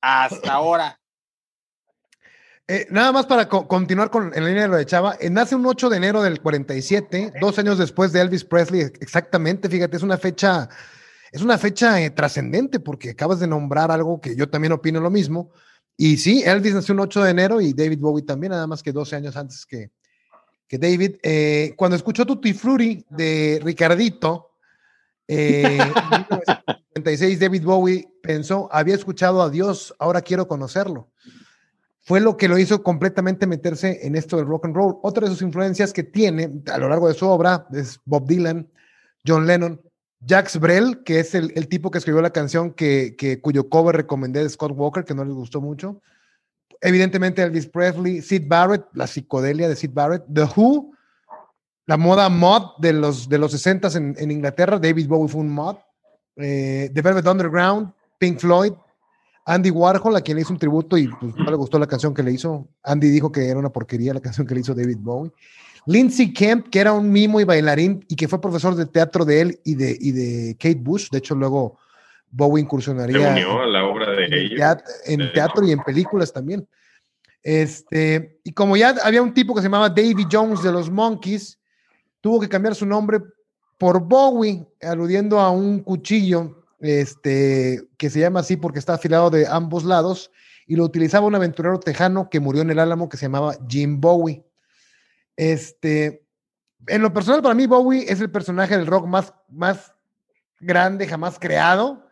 Hasta 0.00 0.52
ahora. 0.52 1.00
Eh, 2.70 2.86
nada 2.90 3.12
más 3.12 3.24
para 3.24 3.48
co- 3.48 3.66
continuar 3.66 4.10
con 4.10 4.26
en 4.34 4.42
la 4.42 4.48
línea 4.48 4.62
de 4.64 4.68
lo 4.68 4.76
de 4.76 4.84
Chava, 4.84 5.16
eh, 5.18 5.30
nace 5.30 5.54
un 5.54 5.64
8 5.64 5.88
de 5.88 5.96
enero 5.96 6.22
del 6.22 6.42
47, 6.42 7.32
dos 7.40 7.58
años 7.58 7.78
después 7.78 8.12
de 8.12 8.20
Elvis 8.20 8.44
Presley, 8.44 8.82
exactamente, 9.00 9.70
fíjate, 9.70 9.96
es 9.96 10.02
una 10.02 10.18
fecha 10.18 10.68
es 11.32 11.40
una 11.42 11.56
fecha 11.58 11.98
eh, 12.00 12.10
trascendente 12.10 12.78
porque 12.80 13.10
acabas 13.10 13.40
de 13.40 13.46
nombrar 13.46 13.90
algo 13.90 14.20
que 14.20 14.36
yo 14.36 14.48
también 14.48 14.72
opino 14.72 14.98
lo 15.00 15.10
mismo. 15.10 15.50
Y 15.96 16.16
sí, 16.16 16.42
Elvis 16.44 16.72
nació 16.74 16.94
un 16.94 17.00
8 17.00 17.22
de 17.22 17.30
enero 17.30 17.60
y 17.60 17.72
David 17.74 17.98
Bowie 18.00 18.24
también, 18.24 18.52
nada 18.52 18.66
más 18.66 18.82
que 18.82 18.92
12 18.92 19.16
años 19.16 19.36
antes 19.36 19.66
que, 19.66 19.90
que 20.66 20.78
David. 20.78 21.16
Cuando 21.76 21.96
escuchó 21.96 22.24
Tutti 22.24 22.54
Frutti 22.54 23.04
de 23.10 23.60
Ricardito, 23.62 24.52
en 25.26 25.76
1956 25.78 27.40
David 27.40 27.62
Bowie 27.64 28.08
pensó, 28.22 28.68
había 28.72 28.94
escuchado 28.94 29.42
a 29.42 29.50
Dios, 29.50 29.94
ahora 29.98 30.22
quiero 30.22 30.48
conocerlo. 30.48 31.10
Fue 32.08 32.20
lo 32.20 32.38
que 32.38 32.48
lo 32.48 32.56
hizo 32.56 32.82
completamente 32.82 33.46
meterse 33.46 34.06
en 34.06 34.16
esto 34.16 34.38
del 34.38 34.46
rock 34.46 34.64
and 34.64 34.74
roll. 34.74 34.96
Otra 35.02 35.28
de 35.28 35.30
sus 35.30 35.42
influencias 35.42 35.92
que 35.92 36.02
tiene 36.02 36.62
a 36.72 36.78
lo 36.78 36.88
largo 36.88 37.06
de 37.06 37.12
su 37.12 37.28
obra 37.28 37.66
es 37.70 38.00
Bob 38.06 38.26
Dylan, 38.26 38.66
John 39.26 39.46
Lennon, 39.46 39.78
Jacques 40.20 40.58
Brel, 40.58 41.02
que 41.04 41.20
es 41.20 41.34
el, 41.34 41.68
tipo 41.68 41.90
que 41.90 41.98
escribió 41.98 42.22
la 42.22 42.30
canción 42.30 42.72
que, 42.72 43.38
cuyo 43.42 43.68
cover 43.68 43.94
recomendé 43.94 44.42
de 44.42 44.48
Scott 44.48 44.72
Walker, 44.74 45.04
que 45.04 45.14
no 45.14 45.22
les 45.22 45.34
gustó 45.34 45.60
mucho. 45.60 46.00
Evidentemente 46.80 47.42
Elvis 47.42 47.66
Presley, 47.66 48.22
Sid 48.22 48.44
Barrett, 48.48 48.86
la 48.94 49.06
psicodelia 49.06 49.68
de 49.68 49.76
Sid 49.76 49.90
Barrett, 49.92 50.24
The 50.32 50.44
Who, 50.44 50.94
la 51.84 51.98
moda 51.98 52.30
mod 52.30 52.78
de 52.78 52.94
los, 52.94 53.28
de 53.28 53.36
los 53.36 53.52
60 53.52 53.88
en, 53.98 54.16
en 54.18 54.30
Inglaterra, 54.30 54.78
David 54.78 55.08
Bowie 55.08 55.28
fue 55.28 55.42
un 55.42 55.50
mod, 55.50 55.76
eh, 56.36 56.90
The 56.94 57.02
Velvet 57.02 57.26
Underground, 57.26 57.92
Pink 58.18 58.38
Floyd, 58.38 58.72
Andy 59.48 59.70
Warhol, 59.70 60.14
a 60.14 60.20
quien 60.20 60.36
le 60.36 60.42
hizo 60.42 60.52
un 60.52 60.58
tributo 60.58 60.98
y 60.98 61.08
pues, 61.08 61.34
no 61.34 61.50
le 61.50 61.56
gustó 61.56 61.78
la 61.78 61.86
canción 61.86 62.12
que 62.12 62.22
le 62.22 62.32
hizo. 62.32 62.68
Andy 62.82 63.08
dijo 63.08 63.32
que 63.32 63.48
era 63.48 63.58
una 63.58 63.70
porquería 63.70 64.12
la 64.12 64.20
canción 64.20 64.46
que 64.46 64.54
le 64.54 64.60
hizo 64.60 64.74
David 64.74 64.98
Bowie. 65.00 65.32
Lindsay 65.86 66.34
Kemp, 66.34 66.68
que 66.68 66.80
era 66.80 66.92
un 66.92 67.10
mimo 67.10 67.40
y 67.40 67.44
bailarín 67.44 68.04
y 68.08 68.14
que 68.14 68.28
fue 68.28 68.42
profesor 68.42 68.74
de 68.74 68.84
teatro 68.84 69.24
de 69.24 69.40
él 69.40 69.60
y 69.64 69.74
de, 69.74 69.96
y 69.98 70.12
de 70.12 70.54
Kate 70.58 70.78
Bush. 70.78 71.08
De 71.10 71.18
hecho, 71.18 71.34
luego 71.34 71.78
Bowie 72.30 72.62
incursionaría 72.62 73.30
unió 73.30 73.62
a 73.62 73.66
la 73.66 73.84
obra 73.86 74.10
de 74.10 74.26
en, 74.26 74.34
ellos, 74.34 74.60
en 75.06 75.32
teatro 75.32 75.64
y 75.64 75.72
en 75.72 75.82
películas 75.82 76.30
también. 76.30 76.68
Este, 77.42 78.40
y 78.44 78.52
como 78.52 78.76
ya 78.76 78.96
había 79.02 79.22
un 79.22 79.32
tipo 79.32 79.54
que 79.54 79.62
se 79.62 79.66
llamaba 79.68 79.88
Davy 79.88 80.26
Jones 80.30 80.62
de 80.62 80.72
los 80.72 80.90
Monkeys, 80.90 81.58
tuvo 82.20 82.38
que 82.38 82.50
cambiar 82.50 82.74
su 82.74 82.84
nombre 82.84 83.20
por 83.78 84.00
Bowie, 84.00 84.66
aludiendo 84.82 85.40
a 85.40 85.50
un 85.50 85.78
cuchillo 85.80 86.57
este, 86.80 87.88
que 87.96 88.10
se 88.10 88.20
llama 88.20 88.40
así 88.40 88.56
porque 88.56 88.78
está 88.78 88.94
afilado 88.94 89.30
de 89.30 89.46
ambos 89.46 89.84
lados, 89.84 90.30
y 90.66 90.76
lo 90.76 90.84
utilizaba 90.84 91.26
un 91.26 91.34
aventurero 91.34 91.80
tejano 91.80 92.28
que 92.28 92.40
murió 92.40 92.62
en 92.62 92.70
el 92.70 92.78
Álamo 92.78 93.08
que 93.08 93.16
se 93.16 93.26
llamaba 93.26 93.56
Jim 93.68 94.00
Bowie. 94.00 94.44
Este, 95.34 96.26
en 96.86 97.02
lo 97.02 97.12
personal, 97.12 97.42
para 97.42 97.54
mí, 97.54 97.66
Bowie 97.66 98.04
es 98.10 98.20
el 98.20 98.30
personaje 98.30 98.76
del 98.76 98.86
rock 98.86 99.06
más, 99.06 99.32
más 99.48 99.94
grande 100.60 101.06
jamás 101.06 101.38
creado. 101.38 102.04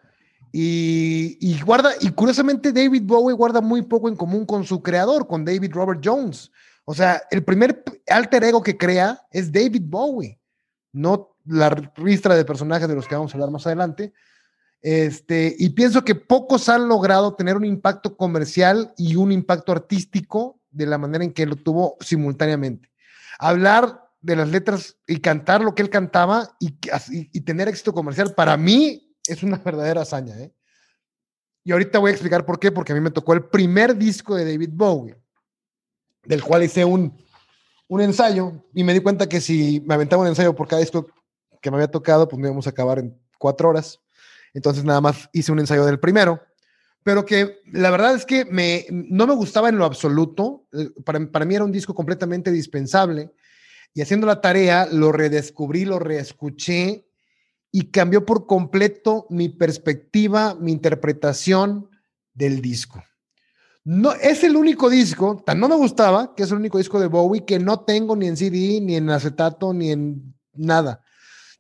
Y, 0.52 1.60
guarda, 1.60 1.90
y 2.00 2.10
curiosamente, 2.10 2.72
David 2.72 3.02
Bowie 3.04 3.34
guarda 3.34 3.60
muy 3.60 3.82
poco 3.82 4.08
en 4.08 4.16
común 4.16 4.46
con 4.46 4.64
su 4.64 4.82
creador, 4.82 5.26
con 5.26 5.44
David 5.44 5.72
Robert 5.72 6.00
Jones. 6.02 6.50
O 6.86 6.94
sea, 6.94 7.22
el 7.30 7.44
primer 7.44 7.84
alter 8.08 8.44
ego 8.44 8.62
que 8.62 8.78
crea 8.78 9.20
es 9.30 9.52
David 9.52 9.82
Bowie, 9.84 10.40
no 10.92 11.36
la 11.44 11.68
ristra 11.68 12.34
de 12.34 12.44
personajes 12.44 12.88
de 12.88 12.94
los 12.94 13.06
que 13.06 13.14
vamos 13.14 13.32
a 13.32 13.36
hablar 13.36 13.50
más 13.50 13.66
adelante. 13.66 14.14
Este, 14.82 15.54
y 15.58 15.70
pienso 15.70 16.04
que 16.04 16.14
pocos 16.14 16.68
han 16.68 16.88
logrado 16.88 17.34
tener 17.34 17.56
un 17.56 17.64
impacto 17.64 18.16
comercial 18.16 18.92
y 18.96 19.16
un 19.16 19.32
impacto 19.32 19.72
artístico 19.72 20.60
de 20.70 20.86
la 20.86 20.98
manera 20.98 21.24
en 21.24 21.32
que 21.32 21.46
lo 21.46 21.56
tuvo 21.56 21.96
simultáneamente 22.00 22.90
hablar 23.38 24.02
de 24.20 24.36
las 24.36 24.48
letras 24.48 24.96
y 25.06 25.20
cantar 25.20 25.62
lo 25.62 25.74
que 25.74 25.82
él 25.82 25.90
cantaba 25.90 26.56
y, 26.58 27.40
tener 27.42 27.68
éxito 27.68 27.92
comercial, 27.92 28.34
para 28.34 28.56
mí 28.56 29.14
es 29.26 29.42
una 29.42 29.58
verdadera 29.58 30.02
hazaña. 30.02 30.36
¿eh? 30.38 30.52
Y 31.64 31.72
ahorita 31.72 31.98
voy 31.98 32.10
a 32.10 32.12
explicar 32.12 32.44
por 32.44 32.58
qué, 32.58 32.72
porque 32.72 32.92
a 32.92 32.94
mí 32.94 33.00
me 33.00 33.10
tocó 33.10 33.34
el 33.34 33.44
primer 33.44 33.96
disco 33.96 34.34
de 34.34 34.44
David 34.44 34.70
Bowie, 34.72 35.16
del 36.24 36.42
cual 36.42 36.64
hice 36.64 36.84
un, 36.84 37.16
un 37.88 38.00
ensayo 38.00 38.64
y 38.74 38.82
me 38.82 38.94
di 38.94 39.00
cuenta 39.00 39.28
que 39.28 39.40
si 39.40 39.80
me 39.86 39.94
aventaba 39.94 40.22
un 40.22 40.28
ensayo 40.28 40.54
por 40.54 40.66
cada 40.66 40.80
disco 40.80 41.06
que 41.60 41.70
me 41.70 41.76
había 41.76 41.90
tocado, 41.90 42.28
pues 42.28 42.40
no 42.40 42.46
íbamos 42.46 42.66
a 42.66 42.70
acabar 42.70 42.98
en 42.98 43.16
cuatro 43.38 43.68
horas. 43.68 44.00
Entonces 44.56 44.84
nada 44.84 45.00
más 45.00 45.28
hice 45.32 45.52
un 45.52 45.60
ensayo 45.60 45.84
del 45.84 46.00
primero 46.00 46.40
pero 47.06 47.24
que 47.24 47.60
la 47.70 47.92
verdad 47.92 48.16
es 48.16 48.26
que 48.26 48.44
me, 48.46 48.84
no 48.90 49.28
me 49.28 49.34
gustaba 49.36 49.68
en 49.68 49.78
lo 49.78 49.84
absoluto. 49.84 50.66
Eh, 50.72 50.90
para, 51.04 51.44
mí 51.44 51.54
era 51.54 51.62
un 51.62 51.70
disco 51.70 51.94
completamente 51.94 52.50
dispensable. 52.50 53.30
Y 53.94 54.02
haciendo 54.02 54.26
la 54.26 54.40
tarea, 54.40 54.88
lo 54.90 55.12
redescubrí, 55.12 55.84
lo 55.84 56.00
reescuché 56.00 57.06
y 57.70 57.92
cambió 57.92 58.26
por 58.26 58.48
completo 58.48 59.28
mi 59.30 59.48
perspectiva, 59.48 60.56
mi 60.56 60.72
interpretación 60.72 61.88
del 62.34 62.60
disco. 62.60 63.04
No, 63.84 64.12
es 64.14 64.42
el 64.42 64.56
único 64.56 64.90
disco, 64.90 65.40
tan 65.46 65.60
no 65.60 65.68
me 65.68 65.76
gustaba, 65.76 66.34
que 66.34 66.42
es 66.42 66.50
el 66.50 66.56
único 66.56 66.78
disco 66.78 66.98
de 66.98 67.06
Bowie 67.06 67.44
que 67.44 67.60
no 67.60 67.84
tengo 67.84 68.16
ni 68.16 68.26
en 68.26 68.36
CD, 68.36 68.80
ni 68.80 68.96
en 68.96 69.10
acetato, 69.10 69.72
ni 69.72 69.92
en 69.92 70.34
nada. 70.54 71.04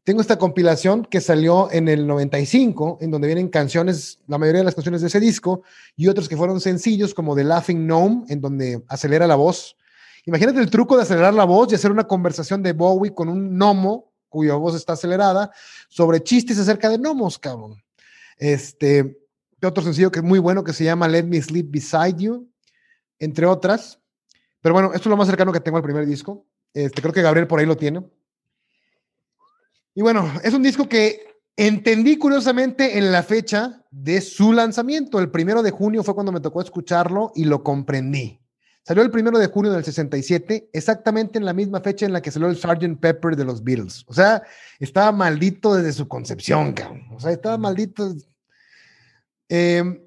Tengo 0.06 0.20
esta 0.20 0.38
compilación 0.38 1.04
que 1.04 1.20
salió 1.20 1.68
en 1.72 1.88
el 1.88 2.06
95, 2.06 2.98
en 3.00 3.10
donde 3.10 3.26
vienen 3.26 3.48
canciones, 3.48 4.20
la 4.28 4.38
mayoría 4.38 4.60
de 4.60 4.66
las 4.66 4.76
canciones 4.76 5.00
de 5.00 5.08
ese 5.08 5.18
disco, 5.18 5.64
y 5.96 6.06
otros 6.06 6.28
que 6.28 6.36
fueron 6.36 6.60
sencillos, 6.60 7.12
como 7.12 7.34
The 7.34 7.42
Laughing 7.42 7.88
Gnome, 7.88 8.24
en 8.28 8.40
donde 8.40 8.84
acelera 8.86 9.26
la 9.26 9.34
voz. 9.34 9.76
Imagínate 10.24 10.60
el 10.60 10.70
truco 10.70 10.96
de 10.96 11.02
acelerar 11.02 11.34
la 11.34 11.42
voz 11.42 11.72
y 11.72 11.74
hacer 11.74 11.90
una 11.90 12.04
conversación 12.04 12.62
de 12.62 12.72
Bowie 12.72 13.12
con 13.12 13.28
un 13.28 13.58
gnomo, 13.58 14.12
cuya 14.28 14.54
voz 14.54 14.76
está 14.76 14.92
acelerada, 14.92 15.50
sobre 15.88 16.22
chistes 16.22 16.56
acerca 16.56 16.88
de 16.88 16.98
gnomos, 16.98 17.36
cabrón. 17.36 17.74
Este, 18.36 19.18
otro 19.60 19.82
sencillo 19.82 20.12
que 20.12 20.20
es 20.20 20.24
muy 20.24 20.38
bueno, 20.38 20.62
que 20.62 20.72
se 20.72 20.84
llama 20.84 21.08
Let 21.08 21.24
Me 21.24 21.42
Sleep 21.42 21.68
Beside 21.68 22.14
You, 22.16 22.48
entre 23.18 23.44
otras. 23.44 23.98
Pero 24.60 24.72
bueno, 24.72 24.92
esto 24.94 25.08
es 25.08 25.10
lo 25.10 25.16
más 25.16 25.26
cercano 25.26 25.52
que 25.52 25.58
tengo 25.58 25.78
al 25.78 25.82
primer 25.82 26.06
disco. 26.06 26.46
Este, 26.72 27.02
creo 27.02 27.12
que 27.12 27.22
Gabriel 27.22 27.48
por 27.48 27.58
ahí 27.58 27.66
lo 27.66 27.76
tiene. 27.76 28.04
Y 29.96 30.02
bueno, 30.02 30.30
es 30.44 30.52
un 30.52 30.62
disco 30.62 30.86
que 30.86 31.26
entendí 31.56 32.18
curiosamente 32.18 32.98
en 32.98 33.10
la 33.10 33.22
fecha 33.22 33.82
de 33.90 34.20
su 34.20 34.52
lanzamiento. 34.52 35.18
El 35.18 35.30
primero 35.30 35.62
de 35.62 35.70
junio 35.70 36.04
fue 36.04 36.14
cuando 36.14 36.32
me 36.32 36.40
tocó 36.40 36.60
escucharlo 36.60 37.32
y 37.34 37.46
lo 37.46 37.62
comprendí. 37.62 38.38
Salió 38.82 39.02
el 39.02 39.10
primero 39.10 39.38
de 39.38 39.46
junio 39.46 39.72
del 39.72 39.82
67, 39.82 40.68
exactamente 40.70 41.38
en 41.38 41.46
la 41.46 41.54
misma 41.54 41.80
fecha 41.80 42.04
en 42.04 42.12
la 42.12 42.20
que 42.20 42.30
salió 42.30 42.46
el 42.48 42.58
Sgt. 42.58 43.00
Pepper 43.00 43.36
de 43.36 43.46
los 43.46 43.64
Beatles. 43.64 44.04
O 44.06 44.12
sea, 44.12 44.42
estaba 44.78 45.10
maldito 45.12 45.74
desde 45.74 45.94
su 45.94 46.06
concepción, 46.06 46.74
cabrón. 46.74 47.06
O 47.12 47.18
sea, 47.18 47.32
estaba 47.32 47.56
maldito. 47.56 48.14
Em, 49.48 49.98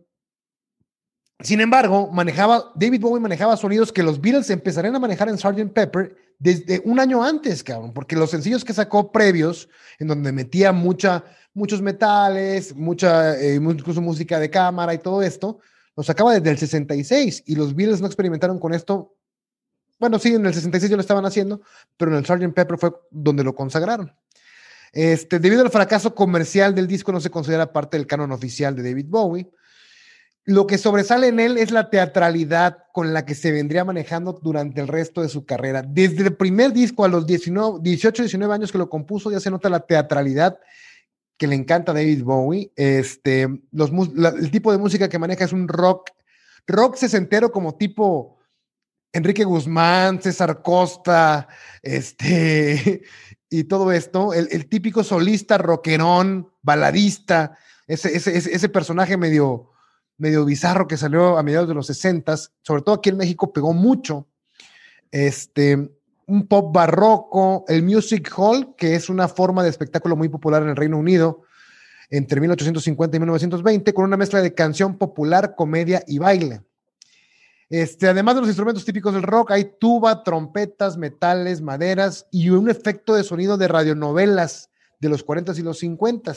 sin 1.39 1.61
embargo, 1.61 2.11
manejaba, 2.11 2.71
David 2.75 3.01
Bowie 3.01 3.19
manejaba 3.19 3.57
sonidos 3.57 3.91
que 3.91 4.03
los 4.03 4.21
Beatles 4.21 4.51
empezarían 4.51 4.95
a 4.95 4.99
manejar 4.99 5.29
en 5.29 5.39
Sgt. 5.39 5.73
Pepper 5.73 6.28
desde 6.39 6.81
un 6.85 6.99
año 6.99 7.21
antes, 7.21 7.63
cabrón, 7.63 7.93
porque 7.93 8.15
los 8.15 8.31
sencillos 8.31 8.63
que 8.63 8.73
sacó 8.73 9.11
previos, 9.11 9.67
en 9.99 10.07
donde 10.07 10.31
metía 10.31 10.71
mucha, 10.71 11.25
muchos 11.53 11.81
metales, 11.81 12.73
mucha, 12.75 13.37
eh, 13.37 13.55
incluso 13.55 14.01
música 14.01 14.39
de 14.39 14.49
cámara 14.49 14.93
y 14.93 14.99
todo 14.99 15.21
esto, 15.21 15.59
los 15.97 16.05
sacaba 16.05 16.33
desde 16.33 16.49
el 16.49 16.57
66 16.57 17.43
y 17.45 17.55
los 17.55 17.75
Beatles 17.75 17.99
no 17.99 18.07
experimentaron 18.07 18.57
con 18.57 18.73
esto. 18.73 19.17
Bueno, 19.99 20.17
sí, 20.17 20.33
en 20.33 20.45
el 20.45 20.53
66 20.53 20.89
ya 20.89 20.95
lo 20.95 21.01
estaban 21.01 21.25
haciendo, 21.25 21.61
pero 21.97 22.11
en 22.11 22.17
el 22.17 22.25
Sgt. 22.25 22.53
Pepper 22.53 22.77
fue 22.77 22.93
donde 23.11 23.43
lo 23.43 23.53
consagraron. 23.53 24.15
Este, 24.93 25.39
debido 25.39 25.61
al 25.61 25.69
fracaso 25.69 26.15
comercial 26.15 26.73
del 26.73 26.87
disco, 26.87 27.11
no 27.11 27.19
se 27.19 27.29
considera 27.29 27.73
parte 27.73 27.97
del 27.97 28.07
canon 28.07 28.31
oficial 28.31 28.75
de 28.75 28.83
David 28.83 29.07
Bowie. 29.09 29.51
Lo 30.45 30.65
que 30.65 30.77
sobresale 30.77 31.27
en 31.27 31.39
él 31.39 31.57
es 31.57 31.71
la 31.71 31.89
teatralidad 31.89 32.77
con 32.91 33.13
la 33.13 33.25
que 33.25 33.35
se 33.35 33.51
vendría 33.51 33.85
manejando 33.85 34.33
durante 34.33 34.81
el 34.81 34.87
resto 34.87 35.21
de 35.21 35.29
su 35.29 35.45
carrera. 35.45 35.83
Desde 35.83 36.23
el 36.23 36.35
primer 36.35 36.73
disco 36.73 37.05
a 37.05 37.07
los 37.07 37.25
19, 37.27 37.79
18, 37.81 38.23
19 38.23 38.53
años 38.53 38.71
que 38.71 38.77
lo 38.77 38.89
compuso, 38.89 39.31
ya 39.31 39.39
se 39.39 39.51
nota 39.51 39.69
la 39.69 39.81
teatralidad 39.81 40.59
que 41.37 41.47
le 41.47 41.55
encanta 41.55 41.91
a 41.91 41.95
David 41.95 42.23
Bowie. 42.23 42.71
Este, 42.75 43.43
el 43.43 44.51
tipo 44.51 44.71
de 44.71 44.77
música 44.77 45.07
que 45.07 45.19
maneja 45.19 45.45
es 45.45 45.53
un 45.53 45.67
rock, 45.67 46.09
rock 46.67 46.95
sesentero 46.95 47.51
como 47.51 47.75
tipo 47.75 48.39
Enrique 49.13 49.43
Guzmán, 49.43 50.21
César 50.21 50.61
Costa, 50.61 51.47
este, 51.81 53.03
y 53.49 53.63
todo 53.65 53.91
esto. 53.91 54.33
El, 54.33 54.67
típico 54.67 55.03
solista, 55.03 55.57
rockerón, 55.57 56.51
baladista, 56.61 57.57
ese, 57.87 58.15
ese, 58.15 58.35
ese 58.35 58.69
personaje 58.69 59.17
medio 59.17 59.71
medio 60.19 60.45
bizarro 60.45 60.87
que 60.87 60.97
salió 60.97 61.37
a 61.37 61.43
mediados 61.43 61.67
de 61.67 61.73
los 61.73 61.87
60, 61.87 62.35
sobre 62.61 62.83
todo 62.83 62.95
aquí 62.95 63.09
en 63.09 63.17
México 63.17 63.51
pegó 63.51 63.73
mucho. 63.73 64.27
Este, 65.11 65.89
un 66.27 66.47
pop 66.47 66.73
barroco, 66.73 67.65
el 67.67 67.81
music 67.81 68.31
hall, 68.37 68.75
que 68.75 68.95
es 68.95 69.09
una 69.09 69.27
forma 69.27 69.63
de 69.63 69.69
espectáculo 69.69 70.15
muy 70.15 70.29
popular 70.29 70.61
en 70.61 70.69
el 70.69 70.75
Reino 70.75 70.97
Unido 70.97 71.41
entre 72.11 72.41
1850 72.41 73.17
y 73.17 73.19
1920, 73.19 73.93
con 73.93 74.05
una 74.05 74.17
mezcla 74.17 74.41
de 74.41 74.53
canción 74.53 74.97
popular, 74.97 75.55
comedia 75.55 76.03
y 76.07 76.17
baile. 76.17 76.63
Este, 77.69 78.07
además 78.07 78.35
de 78.35 78.41
los 78.41 78.49
instrumentos 78.49 78.83
típicos 78.83 79.13
del 79.13 79.21
rock, 79.21 79.51
hay 79.51 79.73
tuba, 79.79 80.23
trompetas, 80.23 80.97
metales, 80.97 81.61
maderas 81.61 82.27
y 82.31 82.49
un 82.49 82.69
efecto 82.69 83.13
de 83.13 83.23
sonido 83.23 83.57
de 83.57 83.67
radionovelas 83.67 84.71
de 84.99 85.09
los 85.09 85.23
40 85.23 85.53
y 85.55 85.61
los 85.61 85.77
50. 85.79 86.33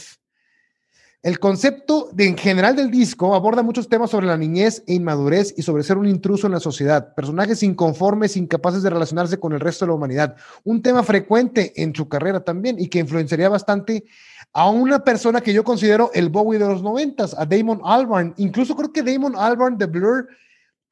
El 1.22 1.38
concepto 1.38 2.08
de, 2.12 2.26
en 2.26 2.36
general 2.36 2.74
del 2.74 2.90
disco 2.90 3.36
aborda 3.36 3.62
muchos 3.62 3.88
temas 3.88 4.10
sobre 4.10 4.26
la 4.26 4.36
niñez 4.36 4.82
e 4.88 4.94
inmadurez 4.94 5.54
y 5.56 5.62
sobre 5.62 5.84
ser 5.84 5.96
un 5.96 6.08
intruso 6.08 6.48
en 6.48 6.52
la 6.52 6.58
sociedad, 6.58 7.14
personajes 7.14 7.62
inconformes, 7.62 8.36
incapaces 8.36 8.82
de 8.82 8.90
relacionarse 8.90 9.38
con 9.38 9.52
el 9.52 9.60
resto 9.60 9.84
de 9.84 9.90
la 9.90 9.94
humanidad. 9.94 10.36
Un 10.64 10.82
tema 10.82 11.04
frecuente 11.04 11.80
en 11.80 11.94
su 11.94 12.08
carrera 12.08 12.40
también 12.40 12.80
y 12.80 12.88
que 12.88 12.98
influenciaría 12.98 13.48
bastante 13.48 14.04
a 14.52 14.68
una 14.68 15.04
persona 15.04 15.40
que 15.40 15.52
yo 15.52 15.62
considero 15.62 16.10
el 16.12 16.28
Bowie 16.28 16.58
de 16.58 16.66
los 16.66 16.82
noventas, 16.82 17.36
a 17.38 17.46
Damon 17.46 17.80
Albarn. 17.84 18.34
Incluso 18.38 18.74
creo 18.74 18.92
que 18.92 19.04
Damon 19.04 19.36
Albarn 19.36 19.78
de 19.78 19.86
Blur 19.86 20.26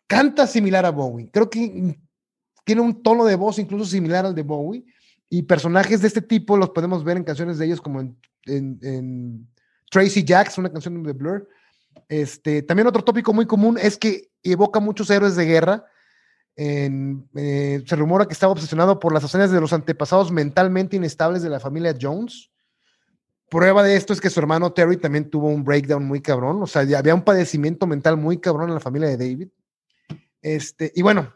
canta 0.07 0.47
similar 0.47 0.87
a 0.87 0.91
Bowie. 0.91 1.29
Creo 1.33 1.51
que 1.51 1.99
tiene 2.65 2.81
un 2.83 3.03
tono 3.03 3.25
de 3.25 3.35
voz 3.35 3.59
incluso 3.59 3.85
similar 3.85 4.27
al 4.27 4.37
de 4.37 4.43
Bowie. 4.45 4.85
Y 5.29 5.43
personajes 5.43 6.01
de 6.03 6.07
este 6.07 6.23
tipo 6.23 6.57
los 6.57 6.71
podemos 6.71 7.03
ver 7.03 7.17
en 7.17 7.25
canciones 7.25 7.59
de 7.59 7.67
ellos 7.67 7.81
como 7.81 8.01
en 8.01 9.49
Tracy 9.91 10.25
Jacks, 10.25 10.57
una 10.57 10.73
canción 10.73 11.03
de 11.03 11.13
Blur. 11.13 11.49
Este, 12.09 12.63
también 12.63 12.87
otro 12.87 13.05
tópico 13.05 13.33
muy 13.33 13.47
común 13.47 13.77
es 13.81 13.99
que 13.99 14.31
evoca 14.43 14.81
muchos 14.81 15.11
héroes 15.11 15.37
de 15.37 15.45
guerra. 15.45 15.85
Eh, 16.57 17.83
se 17.87 17.97
rumora 17.97 18.27
que 18.27 18.33
estaba 18.33 18.53
obsesionado 18.53 18.99
por 18.99 19.13
las 19.13 19.25
hazañas 19.25 19.51
de 19.51 19.61
los 19.61 19.73
antepasados 19.73 20.31
mentalmente 20.31 20.97
inestables 20.97 21.43
de 21.43 21.51
la 21.51 21.61
familia 21.61 21.97
Jones. 22.01 22.51
Prueba 23.49 23.83
de 23.83 23.97
esto 23.97 24.13
es 24.13 24.21
que 24.21 24.31
su 24.31 24.39
hermano 24.41 24.73
Terry 24.73 24.97
también 24.97 25.29
tuvo 25.29 25.49
un 25.49 25.65
breakdown 25.65 26.05
muy 26.05 26.21
cabrón, 26.21 26.63
o 26.63 26.67
sea, 26.69 26.83
había 26.97 27.15
un 27.15 27.25
padecimiento 27.25 27.85
mental 27.85 28.17
muy 28.17 28.39
cabrón 28.39 28.69
en 28.69 28.75
la 28.75 28.81
familia 28.81 29.09
de 29.09 29.17
David. 29.17 29.49
Este, 30.41 30.93
y 30.95 31.03
bueno, 31.03 31.35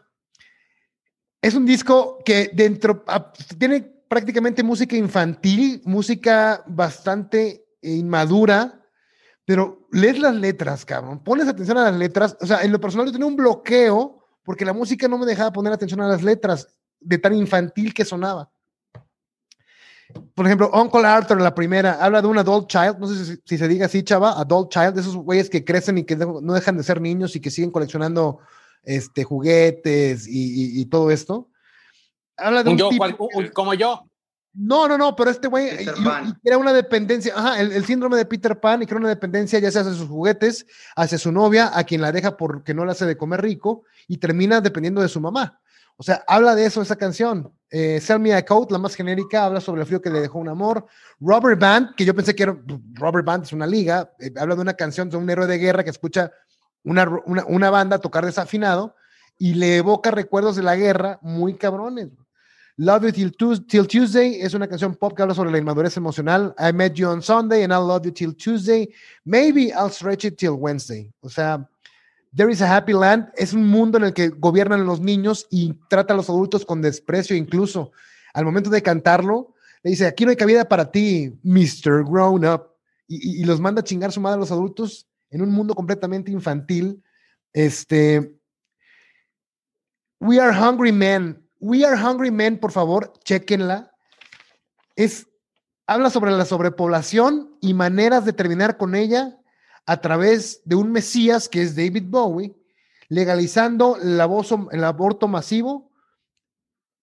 es 1.41 1.53
un 1.55 1.65
disco 1.65 2.19
que 2.23 2.51
dentro 2.53 3.03
ah, 3.07 3.33
tiene 3.57 3.81
prácticamente 3.81 4.63
música 4.63 4.95
infantil, 4.95 5.81
música 5.83 6.63
bastante 6.67 7.64
inmadura, 7.85 8.81
pero 9.45 9.87
lees 9.91 10.19
las 10.19 10.35
letras, 10.35 10.85
cabrón. 10.85 11.23
Pones 11.23 11.47
atención 11.47 11.77
a 11.77 11.91
las 11.91 11.95
letras. 11.95 12.37
O 12.41 12.45
sea, 12.45 12.63
en 12.63 12.71
lo 12.71 12.79
personal 12.79 13.05
yo 13.05 13.11
tenía 13.11 13.27
un 13.27 13.35
bloqueo 13.35 14.25
porque 14.43 14.65
la 14.65 14.73
música 14.73 15.07
no 15.07 15.17
me 15.17 15.25
dejaba 15.25 15.51
poner 15.51 15.73
atención 15.73 16.01
a 16.01 16.07
las 16.07 16.23
letras 16.23 16.67
de 16.99 17.17
tan 17.17 17.33
infantil 17.33 17.93
que 17.93 18.05
sonaba. 18.05 18.49
Por 20.33 20.45
ejemplo, 20.45 20.69
Uncle 20.73 21.05
Arthur, 21.05 21.41
la 21.41 21.55
primera, 21.55 21.93
habla 21.93 22.21
de 22.21 22.27
un 22.27 22.37
adult 22.37 22.67
child, 22.67 22.99
no 22.99 23.07
sé 23.07 23.39
si, 23.43 23.57
se 23.57 23.67
diga 23.67 23.87
así, 23.87 24.03
chava, 24.03 24.39
adult 24.39 24.71
child, 24.71 24.93
de 24.93 25.01
esos 25.01 25.15
güeyes 25.15 25.49
que 25.49 25.65
crecen 25.65 25.97
y 25.97 26.03
que 26.03 26.15
no 26.15 26.53
dejan 26.53 26.77
de 26.77 26.83
ser 26.83 27.01
niños 27.01 27.35
y 27.35 27.41
que 27.41 27.49
siguen 27.49 27.71
coleccionando 27.71 28.39
este, 28.83 29.23
juguetes 29.23 30.27
y, 30.27 30.85
todo 30.85 31.09
esto. 31.09 31.49
Habla 32.37 32.63
de 32.63 32.69
un, 32.71 32.77
yo, 32.77 32.89
como 33.53 33.73
yo. 33.73 34.07
No, 34.57 34.87
no, 34.87 34.97
no, 34.97 35.15
pero 35.15 35.31
este 35.31 35.49
güey 35.49 35.69
era 36.43 36.57
una 36.57 36.71
dependencia, 36.71 37.33
ajá, 37.35 37.59
el, 37.59 37.85
síndrome 37.85 38.15
de 38.15 38.25
Peter 38.25 38.57
Pan 38.57 38.81
y 38.81 38.85
crea 38.85 38.99
una 38.99 39.09
dependencia 39.09 39.59
ya 39.59 39.69
sea 39.69 39.81
hacia 39.81 39.93
sus 39.93 40.07
juguetes, 40.07 40.65
hacia 40.95 41.17
su 41.17 41.31
novia, 41.31 41.77
a 41.77 41.83
quien 41.83 42.01
la 42.01 42.13
deja 42.13 42.37
porque 42.37 42.73
no 42.73 42.85
le 42.85 42.91
hace 42.91 43.05
de 43.05 43.17
comer 43.17 43.41
rico 43.41 43.83
y 44.07 44.17
termina 44.17 44.61
dependiendo 44.61 45.01
de 45.01 45.09
su 45.09 45.19
mamá. 45.19 45.59
O 45.97 46.03
sea, 46.03 46.23
habla 46.27 46.55
de 46.55 46.65
eso 46.65 46.81
esa 46.81 46.95
canción. 46.95 47.51
Eh, 47.69 47.99
Sell 47.99 48.19
Me 48.19 48.33
a 48.33 48.45
Coat, 48.45 48.71
la 48.71 48.77
más 48.77 48.95
genérica, 48.95 49.45
habla 49.45 49.59
sobre 49.59 49.81
el 49.81 49.87
frío 49.87 50.01
que 50.01 50.09
le 50.09 50.21
dejó 50.21 50.39
un 50.39 50.49
amor. 50.49 50.85
Robert 51.19 51.59
Band, 51.59 51.95
que 51.95 52.05
yo 52.05 52.15
pensé 52.15 52.33
que 52.33 52.43
era, 52.43 52.57
Robert 52.93 53.25
Band 53.25 53.43
es 53.43 53.53
una 53.53 53.67
liga, 53.67 54.11
eh, 54.19 54.31
habla 54.37 54.55
de 54.55 54.61
una 54.61 54.73
canción 54.73 55.09
de 55.09 55.17
un 55.17 55.29
héroe 55.29 55.47
de 55.47 55.57
guerra 55.57 55.83
que 55.83 55.89
escucha 55.89 56.31
una, 56.83 57.09
una, 57.25 57.45
una 57.45 57.69
banda 57.69 57.99
tocar 57.99 58.25
desafinado 58.25 58.95
y 59.37 59.55
le 59.55 59.77
evoca 59.77 60.11
recuerdos 60.11 60.55
de 60.55 60.63
la 60.63 60.75
guerra 60.75 61.19
muy 61.21 61.55
cabrones. 61.55 62.09
Love 62.77 63.13
You 63.13 63.31
Till, 63.31 63.87
Tuesday 63.87 64.41
es 64.41 64.53
una 64.53 64.67
canción 64.67 64.95
pop 64.95 65.15
que 65.15 65.21
habla 65.21 65.33
sobre 65.33 65.49
la 65.49 65.57
inmadurez 65.57 65.95
emocional. 65.95 66.53
I 66.59 66.73
Met 66.73 66.95
You 66.95 67.07
on 67.07 67.21
Sunday 67.21 67.63
and 67.63 67.71
I'll 67.71 67.87
Love 67.87 68.05
You 68.05 68.11
Till 68.11 68.35
Tuesday. 68.35 68.89
Maybe 69.23 69.71
I'll 69.71 69.89
Stretch 69.89 70.25
It 70.25 70.37
Till 70.37 70.55
Wednesday. 70.55 71.09
O 71.21 71.29
sea, 71.29 71.69
There 72.35 72.51
is 72.51 72.61
a 72.61 72.67
Happy 72.67 72.91
Land 72.91 73.29
es 73.37 73.53
un 73.53 73.65
mundo 73.65 73.97
en 73.97 74.03
el 74.03 74.13
que 74.13 74.27
gobiernan 74.27 74.85
los 74.85 74.99
niños 74.99 75.47
y 75.49 75.73
trata 75.89 76.13
a 76.13 76.17
los 76.17 76.29
adultos 76.29 76.65
con 76.65 76.81
desprecio. 76.81 77.33
Incluso 77.33 77.93
al 78.33 78.43
momento 78.43 78.69
de 78.69 78.83
cantarlo, 78.83 79.55
le 79.83 79.91
dice: 79.91 80.05
Aquí 80.05 80.25
no 80.25 80.31
hay 80.31 80.35
cabida 80.35 80.67
para 80.67 80.91
ti, 80.91 81.33
Mr. 81.43 82.03
Grown 82.03 82.45
Up. 82.45 82.71
Y, 83.07 83.41
y 83.41 83.45
los 83.45 83.61
manda 83.61 83.79
a 83.79 83.83
chingar 83.85 84.11
su 84.11 84.19
madre 84.19 84.35
a 84.35 84.39
los 84.39 84.51
adultos 84.51 85.07
en 85.29 85.43
un 85.43 85.51
mundo 85.51 85.73
completamente 85.73 86.29
infantil. 86.29 87.01
Este. 87.53 88.35
We 90.19 90.37
are 90.37 90.51
hungry 90.51 90.91
men 90.91 91.44
We 91.65 91.83
Are 91.83 91.99
Hungry 91.99 92.29
Men, 92.29 92.59
por 92.59 92.71
favor, 92.71 93.11
chequenla. 93.23 93.91
Es, 94.95 95.27
habla 95.87 96.11
sobre 96.11 96.31
la 96.31 96.45
sobrepoblación 96.45 97.57
y 97.59 97.73
maneras 97.73 98.23
de 98.23 98.33
terminar 98.33 98.77
con 98.77 98.93
ella 98.93 99.39
a 99.87 99.99
través 99.99 100.61
de 100.65 100.75
un 100.75 100.91
Mesías 100.91 101.49
que 101.49 101.63
es 101.63 101.75
David 101.75 102.03
Bowie, 102.05 102.55
legalizando 103.09 103.97
el, 103.97 104.21
el 104.71 104.83
aborto 104.83 105.27
masivo, 105.27 105.91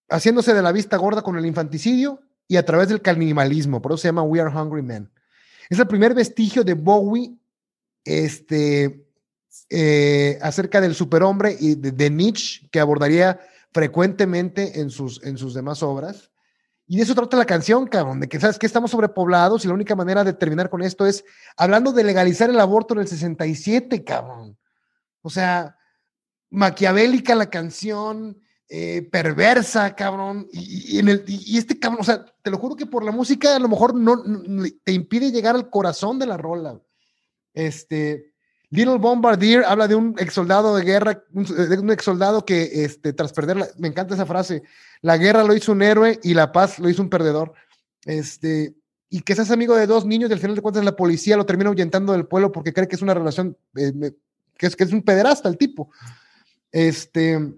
haciéndose 0.08 0.54
de 0.54 0.62
la 0.62 0.70
vista 0.70 0.96
gorda 0.96 1.22
con 1.22 1.36
el 1.36 1.44
infanticidio 1.44 2.20
y 2.46 2.56
a 2.56 2.64
través 2.64 2.88
del 2.88 3.02
canibalismo. 3.02 3.82
Por 3.82 3.90
eso 3.90 4.02
se 4.02 4.08
llama 4.08 4.22
We 4.22 4.40
Are 4.40 4.56
Hungry 4.56 4.82
Men. 4.82 5.10
Es 5.70 5.80
el 5.80 5.88
primer 5.88 6.14
vestigio 6.14 6.62
de 6.62 6.74
Bowie 6.74 7.36
este, 8.04 9.08
eh, 9.70 10.38
acerca 10.40 10.80
del 10.80 10.94
superhombre 10.94 11.56
y 11.58 11.74
de 11.74 12.10
Nietzsche 12.10 12.68
que 12.70 12.78
abordaría 12.78 13.40
frecuentemente 13.72 14.80
en 14.80 14.90
sus, 14.90 15.22
en 15.24 15.38
sus 15.38 15.54
demás 15.54 15.82
obras. 15.82 16.30
Y 16.86 16.96
de 16.96 17.04
eso 17.04 17.14
trata 17.14 17.36
la 17.36 17.46
canción, 17.46 17.86
cabrón, 17.86 18.20
de 18.20 18.28
que 18.28 18.40
sabes 18.40 18.58
que 18.58 18.66
estamos 18.66 18.90
sobrepoblados 18.90 19.64
y 19.64 19.68
la 19.68 19.74
única 19.74 19.96
manera 19.96 20.24
de 20.24 20.34
terminar 20.34 20.68
con 20.68 20.82
esto 20.82 21.06
es 21.06 21.24
hablando 21.56 21.92
de 21.92 22.04
legalizar 22.04 22.50
el 22.50 22.60
aborto 22.60 22.94
en 22.94 23.00
el 23.00 23.08
67, 23.08 24.04
cabrón. 24.04 24.58
O 25.22 25.30
sea, 25.30 25.76
maquiavélica 26.50 27.34
la 27.34 27.48
canción, 27.48 28.38
eh, 28.68 29.08
perversa, 29.10 29.94
cabrón. 29.94 30.48
Y, 30.52 30.98
en 30.98 31.08
el, 31.08 31.24
y, 31.26 31.56
este 31.56 31.78
cabrón, 31.78 32.00
o 32.02 32.04
sea, 32.04 32.24
te 32.42 32.50
lo 32.50 32.58
juro 32.58 32.76
que 32.76 32.86
por 32.86 33.04
la 33.04 33.12
música 33.12 33.56
a 33.56 33.58
lo 33.58 33.68
mejor 33.68 33.94
no, 33.94 34.22
te 34.84 34.92
impide 34.92 35.30
llegar 35.30 35.54
al 35.54 35.70
corazón 35.70 36.18
de 36.18 36.26
la 36.26 36.36
rola. 36.36 36.80
Este, 37.54 38.31
Little 38.72 38.96
Bombardier 38.96 39.64
habla 39.66 39.86
de 39.86 39.94
un 39.94 40.14
ex 40.18 40.32
soldado 40.32 40.74
de 40.74 40.82
guerra, 40.82 41.22
de 41.30 41.78
un 41.78 41.90
ex 41.90 42.04
soldado 42.04 42.46
que 42.46 42.84
este, 42.84 43.12
tras 43.12 43.30
perder, 43.34 43.58
me 43.76 43.88
encanta 43.88 44.14
esa 44.14 44.24
frase, 44.24 44.62
la 45.02 45.18
guerra 45.18 45.44
lo 45.44 45.54
hizo 45.54 45.72
un 45.72 45.82
héroe 45.82 46.18
y 46.22 46.32
la 46.32 46.52
paz 46.52 46.78
lo 46.78 46.88
hizo 46.88 47.02
un 47.02 47.10
perdedor. 47.10 47.52
Este, 48.06 48.74
y 49.10 49.20
que 49.20 49.34
seas 49.34 49.50
amigo 49.50 49.76
de 49.76 49.86
dos 49.86 50.06
niños 50.06 50.30
y 50.30 50.32
al 50.32 50.38
final 50.38 50.56
de 50.56 50.62
cuentas 50.62 50.86
la 50.86 50.96
policía 50.96 51.36
lo 51.36 51.44
termina 51.44 51.68
ahuyentando 51.68 52.14
del 52.14 52.26
pueblo 52.26 52.50
porque 52.50 52.72
cree 52.72 52.88
que 52.88 52.96
es 52.96 53.02
una 53.02 53.12
relación, 53.12 53.58
eh, 53.76 54.12
que, 54.56 54.66
es, 54.66 54.74
que 54.74 54.84
es 54.84 54.92
un 54.94 55.02
pederasta 55.02 55.50
el 55.50 55.58
tipo. 55.58 55.90
Este, 56.70 57.52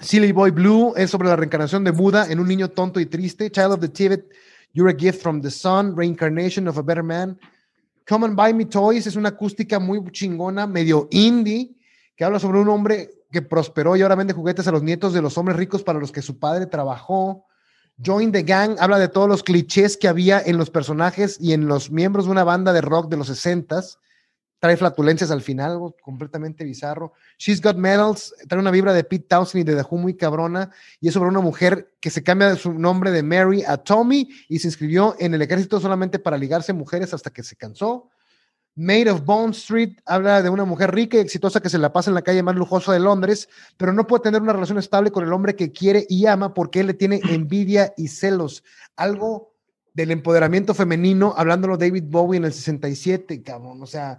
Silly 0.00 0.32
Boy 0.32 0.52
Blue 0.52 0.94
es 0.96 1.10
sobre 1.10 1.28
la 1.28 1.36
reencarnación 1.36 1.84
de 1.84 1.90
Buda 1.90 2.32
en 2.32 2.40
un 2.40 2.48
niño 2.48 2.70
tonto 2.70 2.98
y 2.98 3.04
triste. 3.04 3.50
Child 3.50 3.72
of 3.72 3.80
the 3.80 3.88
Tibet, 3.88 4.24
You're 4.72 4.90
a 4.90 4.98
Gift 4.98 5.20
from 5.20 5.42
the 5.42 5.50
Sun, 5.50 5.94
Reincarnation 5.94 6.66
of 6.66 6.78
a 6.78 6.82
Better 6.82 7.04
Man. 7.04 7.38
Come 8.06 8.26
and 8.26 8.36
Buy 8.36 8.52
Me 8.52 8.66
Toys 8.66 9.06
es 9.06 9.16
una 9.16 9.30
acústica 9.30 9.78
muy 9.78 10.02
chingona, 10.10 10.66
medio 10.66 11.08
indie, 11.10 11.74
que 12.14 12.24
habla 12.24 12.38
sobre 12.38 12.60
un 12.60 12.68
hombre 12.68 13.10
que 13.30 13.40
prosperó 13.40 13.96
y 13.96 14.02
ahora 14.02 14.14
vende 14.14 14.34
juguetes 14.34 14.68
a 14.68 14.72
los 14.72 14.82
nietos 14.82 15.12
de 15.12 15.22
los 15.22 15.38
hombres 15.38 15.56
ricos 15.56 15.82
para 15.82 15.98
los 15.98 16.12
que 16.12 16.20
su 16.20 16.38
padre 16.38 16.66
trabajó. 16.66 17.46
Join 18.04 18.30
the 18.30 18.42
Gang 18.42 18.76
habla 18.78 18.98
de 18.98 19.08
todos 19.08 19.28
los 19.28 19.42
clichés 19.42 19.96
que 19.96 20.08
había 20.08 20.40
en 20.40 20.58
los 20.58 20.70
personajes 20.70 21.38
y 21.40 21.52
en 21.52 21.66
los 21.66 21.90
miembros 21.90 22.26
de 22.26 22.32
una 22.32 22.44
banda 22.44 22.72
de 22.72 22.82
rock 22.82 23.08
de 23.08 23.16
los 23.16 23.30
60s 23.30 23.98
trae 24.64 24.78
flatulencias 24.78 25.30
al 25.30 25.42
final, 25.42 25.72
algo 25.72 25.94
completamente 26.00 26.64
bizarro. 26.64 27.12
She's 27.36 27.60
Got 27.60 27.76
Medals, 27.76 28.34
trae 28.48 28.58
una 28.58 28.70
vibra 28.70 28.94
de 28.94 29.04
Pete 29.04 29.26
Townsend 29.28 29.68
y 29.68 29.70
de 29.70 29.82
Who 29.82 29.98
muy 29.98 30.14
cabrona, 30.16 30.70
y 31.02 31.08
es 31.08 31.12
sobre 31.12 31.28
una 31.28 31.42
mujer 31.42 31.92
que 32.00 32.08
se 32.08 32.22
cambia 32.22 32.48
de 32.48 32.56
su 32.56 32.72
nombre 32.72 33.10
de 33.10 33.22
Mary 33.22 33.62
a 33.62 33.76
Tommy 33.76 34.26
y 34.48 34.60
se 34.60 34.68
inscribió 34.68 35.16
en 35.18 35.34
el 35.34 35.42
ejército 35.42 35.80
solamente 35.80 36.18
para 36.18 36.38
ligarse 36.38 36.72
mujeres 36.72 37.12
hasta 37.12 37.28
que 37.28 37.42
se 37.42 37.56
cansó. 37.56 38.08
Made 38.74 39.10
of 39.10 39.26
Bone 39.26 39.50
Street 39.50 39.98
habla 40.06 40.40
de 40.40 40.48
una 40.48 40.64
mujer 40.64 40.94
rica 40.94 41.18
y 41.18 41.20
exitosa 41.20 41.60
que 41.60 41.68
se 41.68 41.76
la 41.76 41.92
pasa 41.92 42.10
en 42.10 42.14
la 42.14 42.22
calle 42.22 42.42
más 42.42 42.54
lujosa 42.54 42.90
de 42.94 43.00
Londres, 43.00 43.50
pero 43.76 43.92
no 43.92 44.06
puede 44.06 44.22
tener 44.22 44.40
una 44.40 44.54
relación 44.54 44.78
estable 44.78 45.10
con 45.10 45.24
el 45.24 45.32
hombre 45.34 45.56
que 45.56 45.72
quiere 45.72 46.06
y 46.08 46.24
ama 46.24 46.54
porque 46.54 46.80
él 46.80 46.86
le 46.86 46.94
tiene 46.94 47.20
envidia 47.28 47.92
y 47.98 48.08
celos. 48.08 48.64
Algo 48.96 49.54
del 49.94 50.10
empoderamiento 50.10 50.74
femenino, 50.74 51.34
hablándolo 51.36 51.78
David 51.78 52.04
Bowie 52.08 52.38
en 52.38 52.44
el 52.44 52.52
67, 52.52 53.42
cabrón. 53.42 53.80
O 53.80 53.86
sea, 53.86 54.18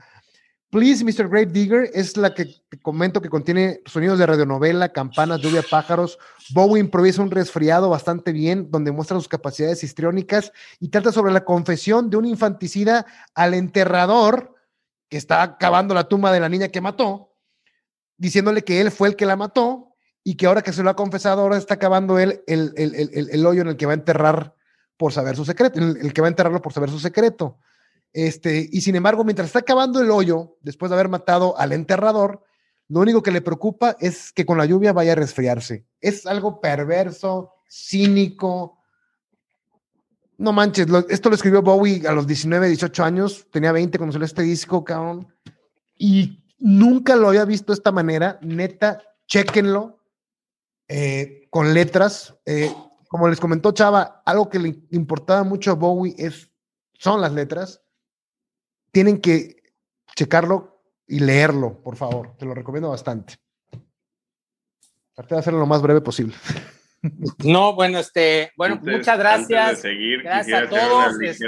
Please, 0.76 1.06
Mr. 1.06 1.30
Grave 1.30 1.46
Digger 1.46 1.90
es 1.94 2.18
la 2.18 2.34
que 2.34 2.54
comento 2.82 3.22
que 3.22 3.30
contiene 3.30 3.80
sonidos 3.86 4.20
de 4.20 4.26
radionovela, 4.26 4.92
campanas, 4.92 5.40
lluvia, 5.40 5.64
pájaros. 5.72 6.20
Bowie 6.50 6.82
improvisa 6.82 7.22
un 7.22 7.32
resfriado 7.32 7.90
bastante 7.90 8.34
bien, 8.34 8.70
donde 8.70 8.92
muestra 8.92 9.16
sus 9.16 9.30
capacidades 9.30 9.86
histriónicas 9.86 10.52
y 10.82 10.90
trata 10.90 11.14
sobre 11.14 11.32
la 11.32 11.46
confesión 11.46 12.10
de 12.10 12.18
un 12.18 12.26
infanticida 12.26 13.06
al 13.34 13.54
enterrador 13.54 14.54
que 15.08 15.16
está 15.16 15.44
acabando 15.44 15.94
la 15.94 16.10
tumba 16.10 16.34
de 16.34 16.42
la 16.42 16.50
niña 16.50 16.68
que 16.68 16.82
mató, 16.82 17.34
diciéndole 18.18 18.66
que 18.66 18.82
él 18.82 18.92
fue 18.92 19.08
el 19.08 19.16
que 19.16 19.26
la 19.26 19.38
mató 19.38 19.96
y 20.26 20.36
que 20.36 20.46
ahora 20.46 20.62
que 20.62 20.74
se 20.74 20.84
lo 20.84 20.90
ha 20.90 20.98
confesado, 20.98 21.44
ahora 21.44 21.56
está 21.56 21.76
acabando 21.76 22.20
él 22.20 22.44
el, 22.48 22.74
el 22.76 23.46
hoyo 23.46 23.62
en 23.62 23.70
el 23.70 23.78
que 23.78 23.86
va 23.86 23.94
a 23.94 23.96
enterrar 23.96 24.54
por 24.98 25.14
saber 25.14 25.38
su 25.38 25.46
secreto, 25.46 25.80
el, 25.80 26.12
que 26.12 26.20
va 26.20 26.28
a 26.28 26.32
enterrarlo 26.32 26.62
por 26.62 26.74
saber 26.74 26.90
su 26.90 27.00
secreto. 27.00 27.60
Este, 28.16 28.70
y 28.72 28.80
sin 28.80 28.96
embargo, 28.96 29.26
mientras 29.26 29.48
está 29.48 29.60
acabando 29.60 30.00
el 30.00 30.10
hoyo, 30.10 30.56
después 30.62 30.90
de 30.90 30.96
haber 30.96 31.10
matado 31.10 31.60
al 31.60 31.74
enterrador, 31.74 32.42
lo 32.88 33.02
único 33.02 33.22
que 33.22 33.30
le 33.30 33.42
preocupa 33.42 33.98
es 34.00 34.32
que 34.32 34.46
con 34.46 34.58
la 34.58 34.66
lluvia 34.66 34.94
vaya 34.94 35.12
a 35.12 35.16
resfriarse. 35.16 35.86
Es 36.00 36.26
algo 36.26 36.62
perverso, 36.62 37.52
cínico. 37.70 38.80
No 40.38 40.54
manches, 40.54 40.88
esto 41.10 41.28
lo 41.28 41.36
escribió 41.36 41.62
Bowie 41.62 42.08
a 42.08 42.14
los 42.14 42.26
19, 42.26 42.70
18 42.70 43.04
años, 43.04 43.48
tenía 43.52 43.74
20 43.74 43.98
cuando 43.98 44.14
salió 44.14 44.26
este 44.26 44.44
disco, 44.44 44.86
cabrón. 44.86 45.28
Y 45.98 46.42
nunca 46.58 47.18
lo 47.18 47.28
había 47.28 47.44
visto 47.44 47.74
de 47.74 47.78
esta 47.80 47.92
manera. 47.92 48.40
Neta, 48.42 49.02
chequenlo 49.28 50.00
eh, 50.88 51.48
con 51.50 51.74
letras. 51.74 52.34
Eh, 52.46 52.74
como 53.10 53.28
les 53.28 53.42
comentó 53.42 53.74
Chava, 53.74 54.22
algo 54.26 54.50
que 54.50 54.60
le 54.60 54.80
importaba 54.92 55.44
mucho 55.44 55.72
a 55.72 55.76
Bowie 55.76 56.16
es, 56.18 56.50
son 56.98 57.20
las 57.20 57.34
letras. 57.34 57.82
Tienen 58.96 59.20
que 59.20 59.62
checarlo 60.16 60.82
y 61.06 61.20
leerlo, 61.20 61.84
por 61.84 61.98
favor. 61.98 62.38
Te 62.38 62.46
lo 62.46 62.54
recomiendo 62.54 62.92
bastante. 62.92 63.36
Traté 65.14 65.36
de 65.36 65.40
hacerlo 65.40 65.60
lo 65.60 65.66
más 65.66 65.82
breve 65.82 66.00
posible. 66.00 66.34
No, 67.44 67.76
bueno, 67.76 68.00
este, 68.00 68.52
bueno, 68.58 68.80
muchas 68.82 69.20
gracias. 69.20 69.84
gracias 70.24 70.64
a 70.64 70.68
todos. 70.68 71.22
Este, 71.22 71.48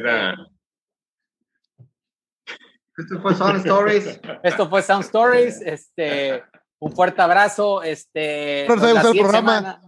esto 2.95 3.21
fue 3.21 3.33
Sound 3.33 3.65
Stories. 3.65 4.19
Esto 4.43 4.69
fue 4.69 4.83
Sound 4.83 5.05
Stories. 5.05 5.62
Este, 5.62 6.43
un 6.77 6.91
fuerte 6.91 7.23
abrazo. 7.23 7.81
Este, 7.81 8.67
no 8.67 8.88
el 8.88 9.17
programa. 9.17 9.81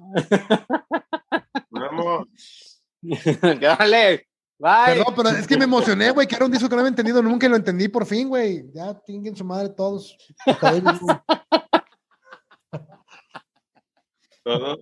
Vamos. 1.69 2.82
Dale. 3.62 4.29
Bye. 4.60 4.98
Perdón, 4.98 5.13
pero 5.15 5.30
es 5.30 5.48
que 5.48 5.58
me 5.58 5.63
emocioné, 5.63 6.12
güey, 6.12 6.28
que 6.28 6.36
era 6.36 6.43
un 6.43 6.52
disco 6.52 6.67
que 6.67 6.76
no 6.76 6.82
había 6.82 6.89
entendido 6.89 7.24
nunca 7.24 7.48
y 7.48 7.50
lo 7.50 7.56
entendí 7.56 7.88
por 7.88 8.06
fin, 8.06 8.28
güey. 8.28 8.65
Ya 8.74 8.93
tinguen 9.06 9.36
su 9.36 9.45
madre 9.45 9.69
todos. 9.69 10.17
¿Todo? 14.43 14.78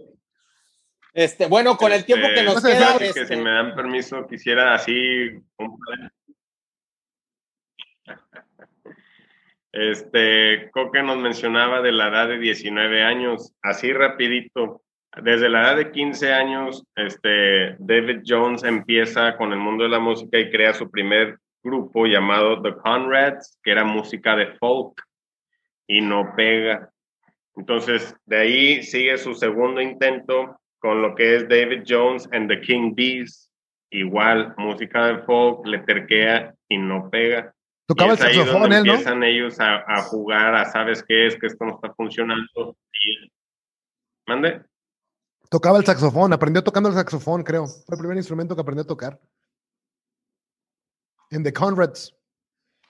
Este, 1.14 1.46
bueno, 1.46 1.78
con 1.78 1.92
el 1.92 2.06
tiempo 2.06 2.28
que 2.34 2.44
nos 2.44 2.64
queda. 2.64 2.98
Que 2.98 3.26
si 3.26 3.36
me 3.36 3.52
dan 3.52 3.76
permiso, 3.76 4.26
quisiera 4.28 4.74
así. 4.74 5.30
Este, 9.72 10.72
Coque 10.72 11.04
nos 11.04 11.18
mencionaba 11.18 11.82
de 11.82 11.92
la 11.92 12.08
edad 12.08 12.28
de 12.30 12.40
19 12.40 13.04
años, 13.04 13.54
así 13.62 13.94
rapidito. 13.94 14.82
Desde 15.16 15.50
la 15.50 15.62
edad 15.62 15.78
de 15.78 15.92
15 15.92 16.34
años, 16.34 16.84
este, 16.96 17.76
David 17.80 18.22
Jones 18.26 18.64
empieza 18.64 19.36
con 19.38 19.52
el 19.52 19.60
mundo 19.60 19.84
de 19.84 19.90
la 19.90 20.00
música 20.00 20.38
y 20.38 20.52
crea 20.52 20.74
su 20.74 20.90
primer 20.92 21.40
grupo 21.64 22.06
llamado 22.06 22.62
The 22.62 22.76
Conrads, 22.76 23.60
que 23.64 23.72
era 23.72 23.84
música 23.84 24.36
de 24.36 24.54
folk 24.58 25.02
y 25.88 26.02
no 26.02 26.34
pega. 26.36 26.92
Entonces, 27.56 28.16
de 28.26 28.38
ahí 28.38 28.84
sigue 28.84 29.18
su 29.18 29.34
segundo 29.34 29.82
intento 29.82 30.60
con 30.80 31.02
lo 31.02 31.16
que 31.16 31.36
es 31.36 31.50
David 31.50 31.84
Jones 31.88 32.30
and 32.32 32.48
the 32.50 32.62
King 32.62 32.94
Bees, 32.96 33.52
igual 33.90 34.54
música 34.58 35.08
de 35.08 35.24
folk, 35.24 35.66
le 35.66 35.80
terquea 35.80 36.54
y 36.70 36.78
no 36.78 37.10
pega. 37.10 37.54
Tocaba 37.88 38.12
el 38.12 38.18
saxofón, 38.18 38.74
él, 38.74 38.84
¿no? 38.84 38.92
Empiezan 38.92 39.24
ellos 39.24 39.60
a, 39.60 39.78
a, 39.88 40.02
jugar 40.04 40.54
a, 40.54 40.66
¿sabes 40.66 41.04
qué 41.04 41.26
es? 41.26 41.40
Que 41.40 41.48
esto 41.48 41.66
no 41.66 41.76
está 41.76 41.94
funcionando. 41.94 42.78
Y... 43.04 43.32
¿Mande? 44.28 44.62
Tocaba 45.50 45.78
el 45.78 45.86
saxofón, 45.86 46.34
aprendió 46.34 46.64
tocando 46.64 46.90
el 46.90 46.96
saxofón, 46.96 47.44
creo. 47.44 47.68
Fue 47.68 47.96
el 47.96 48.00
primer 48.00 48.18
instrumento 48.18 48.56
que 48.56 48.62
aprendió 48.62 48.84
a 48.84 48.88
tocar. 48.88 49.20
En 51.32 51.44
The 51.44 51.54
Conrads. 51.54 52.16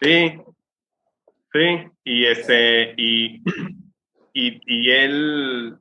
Sí, 0.02 0.39
sí, 1.54 1.89
y 2.04 2.26
este, 2.26 2.93
y, 2.98 3.41
y, 4.34 4.62
y 4.65 4.91
él 4.91 5.78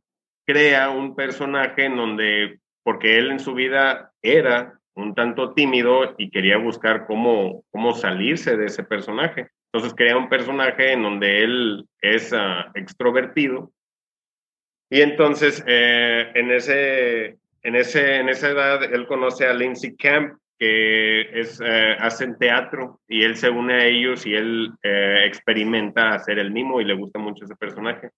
crea 0.47 0.91
un 0.91 1.15
personaje 1.15 1.85
en 1.85 1.97
donde, 1.97 2.61
porque 2.83 3.19
él 3.19 3.31
en 3.31 3.41
su 3.41 3.55
vida 3.55 4.13
era 4.23 4.79
un 4.95 5.15
tanto 5.15 5.53
tímido 5.53 6.15
y 6.17 6.31
quería 6.31 6.57
buscar 6.57 7.07
cómo, 7.07 7.65
cómo 7.71 7.95
salirse 7.95 8.57
de 8.57 8.67
ese 8.67 8.83
personaje. 8.83 9.51
Entonces 9.73 9.95
crea 9.95 10.17
un 10.17 10.31
personaje 10.31 10.93
en 10.93 11.03
donde 11.03 11.45
él 11.45 11.87
es 12.01 12.33
uh, 12.33 12.71
extrovertido 12.75 13.73
y 14.89 15.01
entonces 15.01 15.65
eh, 15.67 16.31
en, 16.35 16.51
ese, 16.51 17.39
en, 17.63 17.77
ese, 17.77 18.17
en 18.17 18.29
esa 18.29 18.51
edad 18.51 18.83
él 18.85 19.07
conoce 19.07 19.47
a 19.47 19.55
Lindsay 19.55 19.97
Camp, 19.97 20.39
que 20.59 21.41
es, 21.41 21.61
eh, 21.65 21.97
hacen 21.99 22.39
teatro 22.39 23.01
y 23.09 23.25
él 23.25 23.37
se 23.37 23.51
une 23.51 23.75
a 23.75 23.85
ellos 23.85 24.25
y 24.27 24.35
él 24.35 24.71
eh, 24.83 25.25
experimenta 25.27 26.15
hacer 26.15 26.39
el 26.39 26.53
mimo 26.53 26.81
y 26.81 26.85
le 26.85 26.95
gusta 26.95 27.19
mucho 27.19 27.45
ese 27.45 27.57
personaje. 27.57 28.11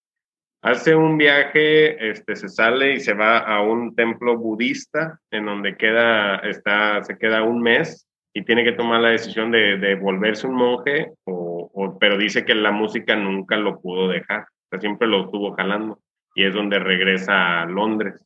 Hace 0.61 0.95
un 0.95 1.17
viaje, 1.17 2.11
este, 2.11 2.37
se 2.37 2.49
sale 2.49 2.95
y 2.95 3.01
se 3.01 3.15
va 3.15 3.39
a 3.39 3.63
un 3.63 3.95
templo 3.95 4.37
budista 4.37 5.21
en 5.31 5.47
donde 5.47 5.77
queda, 5.77 6.37
está, 6.39 7.03
se 7.05 7.17
queda 7.17 7.45
un 7.45 7.63
mes 7.63 8.09
y 8.35 8.45
tiene 8.45 8.65
que 8.65 8.73
tomar 8.73 9.01
la 9.01 9.11
decisión 9.11 9.51
de, 9.51 9.79
de 9.79 9.95
volverse 9.95 10.47
un 10.47 10.57
monje, 10.57 11.13
o, 11.25 11.71
o, 11.73 11.99
pero 11.99 12.19
dice 12.19 12.45
que 12.45 12.55
la 12.55 12.73
música 12.73 13.17
nunca 13.17 13.57
lo 13.57 13.81
pudo 13.81 14.09
dejar, 14.09 14.43
o 14.43 14.69
sea, 14.71 14.81
siempre 14.81 15.09
lo 15.09 15.25
estuvo 15.25 15.55
jalando 15.55 16.01
y 16.39 16.45
es 16.45 16.55
donde 16.55 16.79
regresa 16.79 17.63
a 17.63 17.67
Londres. 17.67 18.25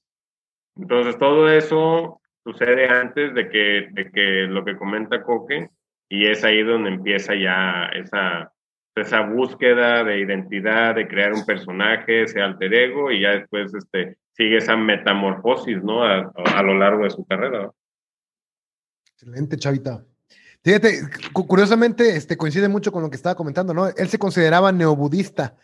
Entonces, 0.76 1.16
todo 1.16 1.48
eso 1.48 2.20
sucede 2.44 2.86
antes 2.86 3.32
de 3.32 3.48
que, 3.48 3.88
de 3.90 4.10
que 4.10 4.46
lo 4.50 4.66
que 4.66 4.76
comenta 4.76 5.22
Coque, 5.22 5.70
y 6.10 6.26
es 6.26 6.44
ahí 6.44 6.62
donde 6.62 6.90
empieza 6.90 7.34
ya 7.34 7.86
esa, 7.94 8.52
esa 8.94 9.22
búsqueda 9.22 10.04
de 10.04 10.18
identidad, 10.18 10.94
de 10.94 11.08
crear 11.08 11.32
un 11.32 11.46
personaje, 11.46 12.24
ese 12.24 12.42
alter 12.42 12.74
ego, 12.74 13.10
y 13.10 13.22
ya 13.22 13.30
después 13.30 13.72
este, 13.74 14.18
sigue 14.32 14.58
esa 14.58 14.76
metamorfosis, 14.76 15.82
¿no? 15.82 16.04
A, 16.04 16.30
a 16.54 16.62
lo 16.62 16.74
largo 16.74 17.04
de 17.04 17.10
su 17.10 17.24
carrera. 17.24 17.70
Excelente, 19.14 19.56
Chavita. 19.56 20.04
Fíjate, 20.62 21.00
curiosamente, 21.32 22.14
este, 22.14 22.36
coincide 22.36 22.68
mucho 22.68 22.92
con 22.92 23.02
lo 23.02 23.08
que 23.08 23.16
estaba 23.16 23.36
comentando, 23.36 23.72
¿no? 23.72 23.88
Él 23.88 24.08
se 24.08 24.18
consideraba 24.18 24.70
neobudista 24.70 25.56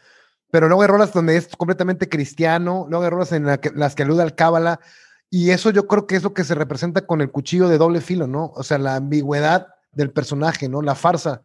pero 0.50 0.68
luego 0.68 0.82
hay 0.82 0.88
rolas 0.88 1.12
donde 1.12 1.36
es 1.36 1.48
completamente 1.56 2.08
cristiano, 2.08 2.86
luego 2.88 3.04
hay 3.04 3.10
rolas 3.10 3.32
en 3.32 3.46
las 3.46 3.94
que 3.94 4.02
alude 4.02 4.22
al 4.22 4.34
cábala, 4.34 4.80
y 5.30 5.50
eso 5.50 5.70
yo 5.70 5.86
creo 5.86 6.06
que 6.06 6.16
es 6.16 6.22
lo 6.22 6.32
que 6.32 6.44
se 6.44 6.54
representa 6.54 7.06
con 7.06 7.20
el 7.20 7.30
cuchillo 7.30 7.68
de 7.68 7.78
doble 7.78 8.00
filo, 8.00 8.26
¿no? 8.26 8.52
O 8.54 8.62
sea, 8.62 8.78
la 8.78 8.96
ambigüedad 8.96 9.68
del 9.92 10.10
personaje, 10.10 10.68
¿no? 10.68 10.80
La 10.80 10.94
farsa, 10.94 11.42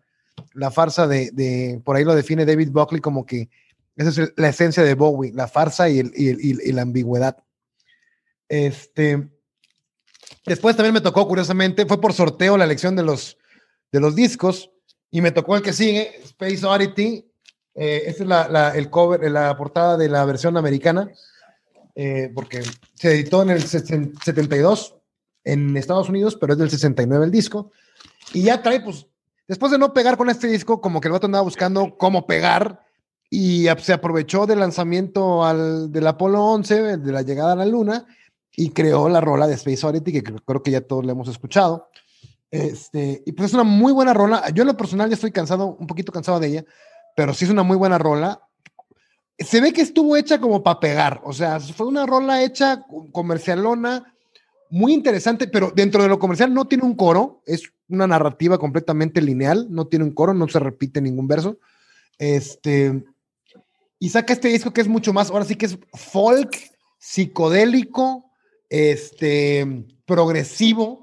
la 0.54 0.72
farsa 0.72 1.08
de, 1.08 1.82
por 1.84 1.96
ahí 1.96 2.06
lo 2.06 2.16
define 2.16 2.46
David 2.46 2.70
Buckley 2.72 3.02
como 3.02 3.26
que 3.26 3.50
esa 3.96 4.24
es 4.24 4.34
la 4.38 4.50
esencia 4.50 4.84
de 4.84 4.96
Bowie, 4.96 5.34
la 5.34 5.48
farsa 5.48 5.90
y, 5.90 6.00
el, 6.00 6.12
y, 6.16 6.72
la 6.72 6.82
ambigüedad. 6.82 7.38
Este, 8.50 9.30
después 10.46 10.76
también 10.76 10.96
me 10.96 11.02
tocó, 11.02 11.28
curiosamente, 11.28 11.86
fue 11.86 12.02
por 12.02 12.14
sorteo 12.14 12.58
la 12.58 12.64
elección 12.64 12.96
de 12.96 13.04
los, 13.04 13.38
de 13.92 14.00
los 14.00 14.16
discos, 14.16 14.72
y 15.12 15.22
me 15.22 15.32
tocó 15.32 15.56
el 15.56 15.62
que 15.62 15.74
sigue, 15.74 16.12
Space 16.24 16.66
Oddity, 16.66 17.32
eh, 17.76 18.04
esta 18.06 18.24
es 18.24 18.30
la, 18.30 18.70
el 18.76 18.90
cover, 18.90 19.30
la 19.32 19.56
portada 19.58 19.98
de 19.98 20.10
la 20.10 20.26
versión 20.26 20.58
americana, 20.58 21.10
eh, 21.96 22.32
porque 22.34 22.62
se 22.96 23.12
editó 23.14 23.42
en 23.42 23.52
el 23.52 23.64
72 23.64 24.96
en 25.44 25.76
Estados 25.78 26.10
Unidos, 26.10 26.38
pero 26.40 26.54
es 26.54 26.60
del 26.60 26.70
69 26.70 27.26
el 27.26 27.32
disco. 27.32 27.72
Y 28.34 28.44
ya 28.44 28.62
trae, 28.62 28.82
pues, 28.82 29.08
después 29.48 29.72
de 29.72 29.78
no 29.78 29.94
pegar 29.94 30.18
con 30.18 30.30
este 30.30 30.48
disco, 30.48 30.82
como 30.82 31.02
que 31.02 31.08
el 31.08 31.14
vato 31.14 31.26
andaba 31.26 31.44
buscando 31.44 31.98
cómo 31.98 32.26
pegar 32.26 32.86
y 33.30 33.66
se 33.80 33.94
aprovechó 33.94 34.46
del 34.46 34.60
lanzamiento 34.60 35.44
al, 35.44 35.92
del 35.92 36.08
Apolo 36.08 36.44
11, 36.46 36.98
de 36.98 37.12
la 37.12 37.24
llegada 37.24 37.54
a 37.54 37.56
la 37.56 37.66
Luna, 37.66 38.06
y 38.56 38.70
creó 38.70 39.10
la 39.10 39.22
rola 39.22 39.48
de 39.48 39.56
Space 39.56 39.86
Oddity, 39.86 40.12
que 40.12 40.24
creo 40.24 40.62
que 40.62 40.72
ya 40.72 40.82
todos 40.82 41.04
le 41.04 41.14
hemos 41.14 41.28
escuchado. 41.28 41.90
Este, 42.52 43.24
y 43.26 43.32
pues 43.32 43.50
es 43.50 43.54
una 43.56 43.64
muy 43.64 43.92
buena 43.92 44.14
rola. 44.14 44.48
Yo 44.52 44.62
en 44.62 44.68
lo 44.68 44.78
personal 44.78 45.10
ya 45.10 45.16
estoy 45.16 45.32
cansado, 45.32 45.76
un 45.80 45.88
poquito 45.88 46.12
cansado 46.12 46.40
de 46.40 46.48
ella, 46.48 46.66
pero 47.16 47.34
sí 47.34 47.46
es 47.46 47.52
una 47.52 47.64
muy 47.64 47.78
buena 47.78 47.98
rola. 47.98 48.42
Se 49.38 49.62
ve 49.62 49.74
que 49.74 49.82
estuvo 49.82 50.16
hecha 50.16 50.40
como 50.40 50.64
para 50.64 50.80
pegar, 50.80 51.22
o 51.24 51.34
sea, 51.34 51.60
fue 51.60 51.88
una 51.88 52.06
rola 52.06 52.44
hecha 52.44 52.86
comercialona, 53.12 54.14
muy 54.70 54.94
interesante, 54.94 55.48
pero 55.48 55.72
dentro 55.76 56.02
de 56.02 56.10
lo 56.10 56.18
comercial 56.18 56.54
no 56.54 56.66
tiene 56.66 56.84
un 56.84 56.96
coro, 56.96 57.42
es 57.46 57.72
una 57.90 58.08
narrativa 58.08 58.58
completamente 58.58 59.22
lineal, 59.22 59.68
no 59.70 59.88
tiene 59.88 60.06
un 60.06 60.14
coro, 60.14 60.34
no 60.34 60.48
se 60.48 60.60
repite 60.60 61.02
ningún 61.02 61.28
verso. 61.28 61.60
Este, 62.18 63.04
y 64.00 64.10
saca 64.10 64.34
este 64.34 64.48
disco 64.48 64.74
que 64.74 64.82
es 64.82 64.88
mucho 64.88 65.14
más, 65.14 65.30
ahora 65.30 65.46
sí 65.46 65.56
que 65.56 65.68
es 65.68 65.78
folk, 65.94 66.58
psicodélico, 66.98 68.32
este, 68.70 69.86
progresivo, 70.06 71.03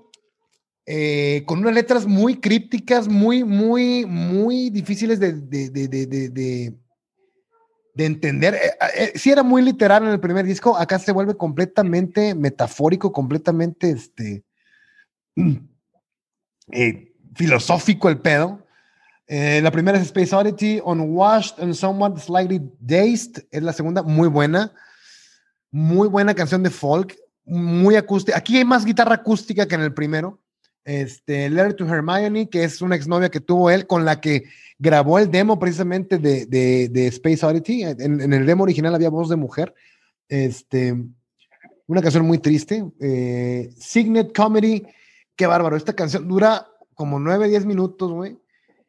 eh, 0.92 1.44
con 1.46 1.60
unas 1.60 1.74
letras 1.74 2.04
muy 2.04 2.40
crípticas, 2.40 3.06
muy, 3.06 3.44
muy, 3.44 4.04
muy 4.06 4.70
difíciles 4.70 5.20
de, 5.20 5.34
de, 5.34 5.70
de, 5.70 6.74
de 7.94 8.04
entender. 8.04 8.54
Eh, 8.54 8.72
eh, 8.96 9.12
si 9.14 9.30
era 9.30 9.44
muy 9.44 9.62
literal 9.62 10.02
en 10.02 10.10
el 10.10 10.18
primer 10.18 10.44
disco, 10.44 10.76
acá 10.76 10.98
se 10.98 11.12
vuelve 11.12 11.36
completamente 11.36 12.34
metafórico, 12.34 13.12
completamente 13.12 13.90
este, 13.90 14.42
filosófico 17.36 18.08
el 18.08 18.18
pedo. 18.18 18.66
Eh, 19.28 19.60
la 19.62 19.70
primera 19.70 19.96
es 19.96 20.06
Space 20.06 20.34
Oddity, 20.34 20.80
Unwashed 20.84 21.62
and 21.62 21.74
Somewhat 21.74 22.18
Slightly 22.18 22.60
Dazed. 22.80 23.46
Es 23.52 23.62
la 23.62 23.72
segunda, 23.72 24.02
muy 24.02 24.26
buena. 24.26 24.72
Muy 25.70 26.08
buena 26.08 26.34
canción 26.34 26.64
de 26.64 26.70
folk, 26.70 27.16
muy 27.44 27.94
acústica. 27.94 28.36
Aquí 28.36 28.56
hay 28.56 28.64
más 28.64 28.84
guitarra 28.84 29.14
acústica 29.14 29.68
que 29.68 29.76
en 29.76 29.82
el 29.82 29.94
primero. 29.94 30.40
Este, 30.84 31.50
Letter 31.50 31.74
to 31.74 31.86
Hermione, 31.86 32.48
que 32.48 32.64
es 32.64 32.80
una 32.82 32.96
exnovia 32.96 33.30
que 33.30 33.40
tuvo 33.40 33.70
él, 33.70 33.86
con 33.86 34.04
la 34.04 34.20
que 34.20 34.44
grabó 34.78 35.18
el 35.18 35.30
demo 35.30 35.58
precisamente 35.58 36.18
de, 36.18 36.46
de, 36.46 37.06
Space 37.08 37.44
Oddity. 37.44 37.82
En, 37.82 38.20
en, 38.20 38.32
el 38.32 38.46
demo 38.46 38.64
original 38.64 38.94
había 38.94 39.10
voz 39.10 39.28
de 39.28 39.36
mujer. 39.36 39.74
Este, 40.28 40.96
una 41.90 42.02
canción 42.02 42.24
muy 42.24 42.38
triste. 42.38 42.84
Eh, 43.00 43.70
Signet 43.76 44.32
Comedy, 44.34 44.86
qué 45.34 45.46
bárbaro. 45.46 45.76
Esta 45.76 45.92
canción 45.92 46.28
dura 46.28 46.68
como 46.94 47.18
9, 47.18 47.48
10 47.48 47.66
minutos, 47.66 48.12
güey. 48.12 48.38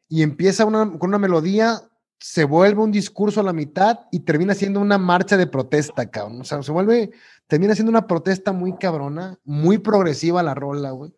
Y 0.08 0.22
empieza 0.22 0.64
una, 0.64 0.98
con 0.98 1.10
una 1.10 1.18
melodía, 1.18 1.80
se 2.20 2.44
vuelve 2.44 2.80
un 2.80 2.92
discurso 2.92 3.40
a 3.40 3.42
la 3.42 3.52
mitad 3.52 4.00
y 4.12 4.20
termina 4.20 4.54
siendo 4.54 4.78
una 4.78 4.98
marcha 4.98 5.36
de 5.36 5.48
protesta, 5.48 6.10
cabrón. 6.10 6.42
O 6.42 6.44
sea, 6.44 6.62
se 6.62 6.70
vuelve, 6.70 7.10
termina 7.48 7.74
siendo 7.74 7.90
una 7.90 8.06
protesta 8.06 8.52
muy 8.52 8.76
cabrona, 8.76 9.36
muy 9.44 9.78
progresiva 9.78 10.42
la 10.44 10.54
rola, 10.54 10.92
güey. 10.92 11.12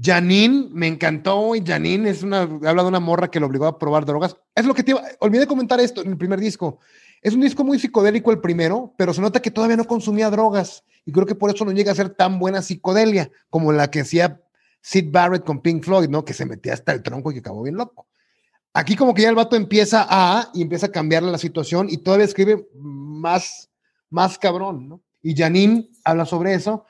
Janine, 0.00 0.68
me 0.72 0.88
encantó, 0.88 1.54
y 1.54 1.64
Janine 1.64 2.10
es 2.10 2.22
una, 2.22 2.42
habla 2.42 2.82
de 2.82 2.88
una 2.88 3.00
morra 3.00 3.30
que 3.30 3.38
lo 3.38 3.46
obligó 3.46 3.66
a 3.66 3.78
probar 3.78 4.04
drogas. 4.04 4.36
Es 4.54 4.64
lo 4.64 4.74
que 4.74 4.82
te 4.82 4.90
iba, 4.90 5.02
olvidé 5.20 5.46
comentar 5.46 5.78
esto 5.80 6.02
en 6.02 6.10
el 6.10 6.16
primer 6.16 6.40
disco. 6.40 6.80
Es 7.22 7.34
un 7.34 7.40
disco 7.40 7.64
muy 7.64 7.78
psicodélico 7.78 8.30
el 8.30 8.40
primero, 8.40 8.92
pero 8.98 9.14
se 9.14 9.20
nota 9.20 9.40
que 9.40 9.50
todavía 9.50 9.76
no 9.76 9.84
consumía 9.84 10.30
drogas 10.30 10.84
y 11.06 11.12
creo 11.12 11.26
que 11.26 11.34
por 11.34 11.50
eso 11.50 11.64
no 11.64 11.72
llega 11.72 11.92
a 11.92 11.94
ser 11.94 12.10
tan 12.10 12.38
buena 12.38 12.62
psicodelia 12.62 13.30
como 13.50 13.72
la 13.72 13.90
que 13.90 14.00
hacía 14.00 14.42
Sid 14.80 15.10
Barrett 15.10 15.44
con 15.44 15.60
Pink 15.60 15.84
Floyd, 15.84 16.08
¿no? 16.08 16.24
Que 16.24 16.34
se 16.34 16.44
metía 16.44 16.74
hasta 16.74 16.92
el 16.92 17.02
tronco 17.02 17.30
y 17.30 17.34
que 17.34 17.40
acabó 17.40 17.62
bien 17.62 17.76
loco. 17.76 18.06
Aquí 18.74 18.96
como 18.96 19.14
que 19.14 19.22
ya 19.22 19.28
el 19.28 19.34
vato 19.34 19.56
empieza 19.56 20.06
a 20.08 20.50
y 20.52 20.60
empieza 20.60 20.86
a 20.86 20.92
cambiarle 20.92 21.30
la 21.30 21.38
situación 21.38 21.86
y 21.88 21.98
todavía 21.98 22.26
escribe 22.26 22.68
más, 22.74 23.70
más 24.10 24.36
cabrón, 24.36 24.88
¿no? 24.88 25.00
Y 25.22 25.34
Janine 25.34 25.88
habla 26.04 26.26
sobre 26.26 26.54
eso. 26.54 26.84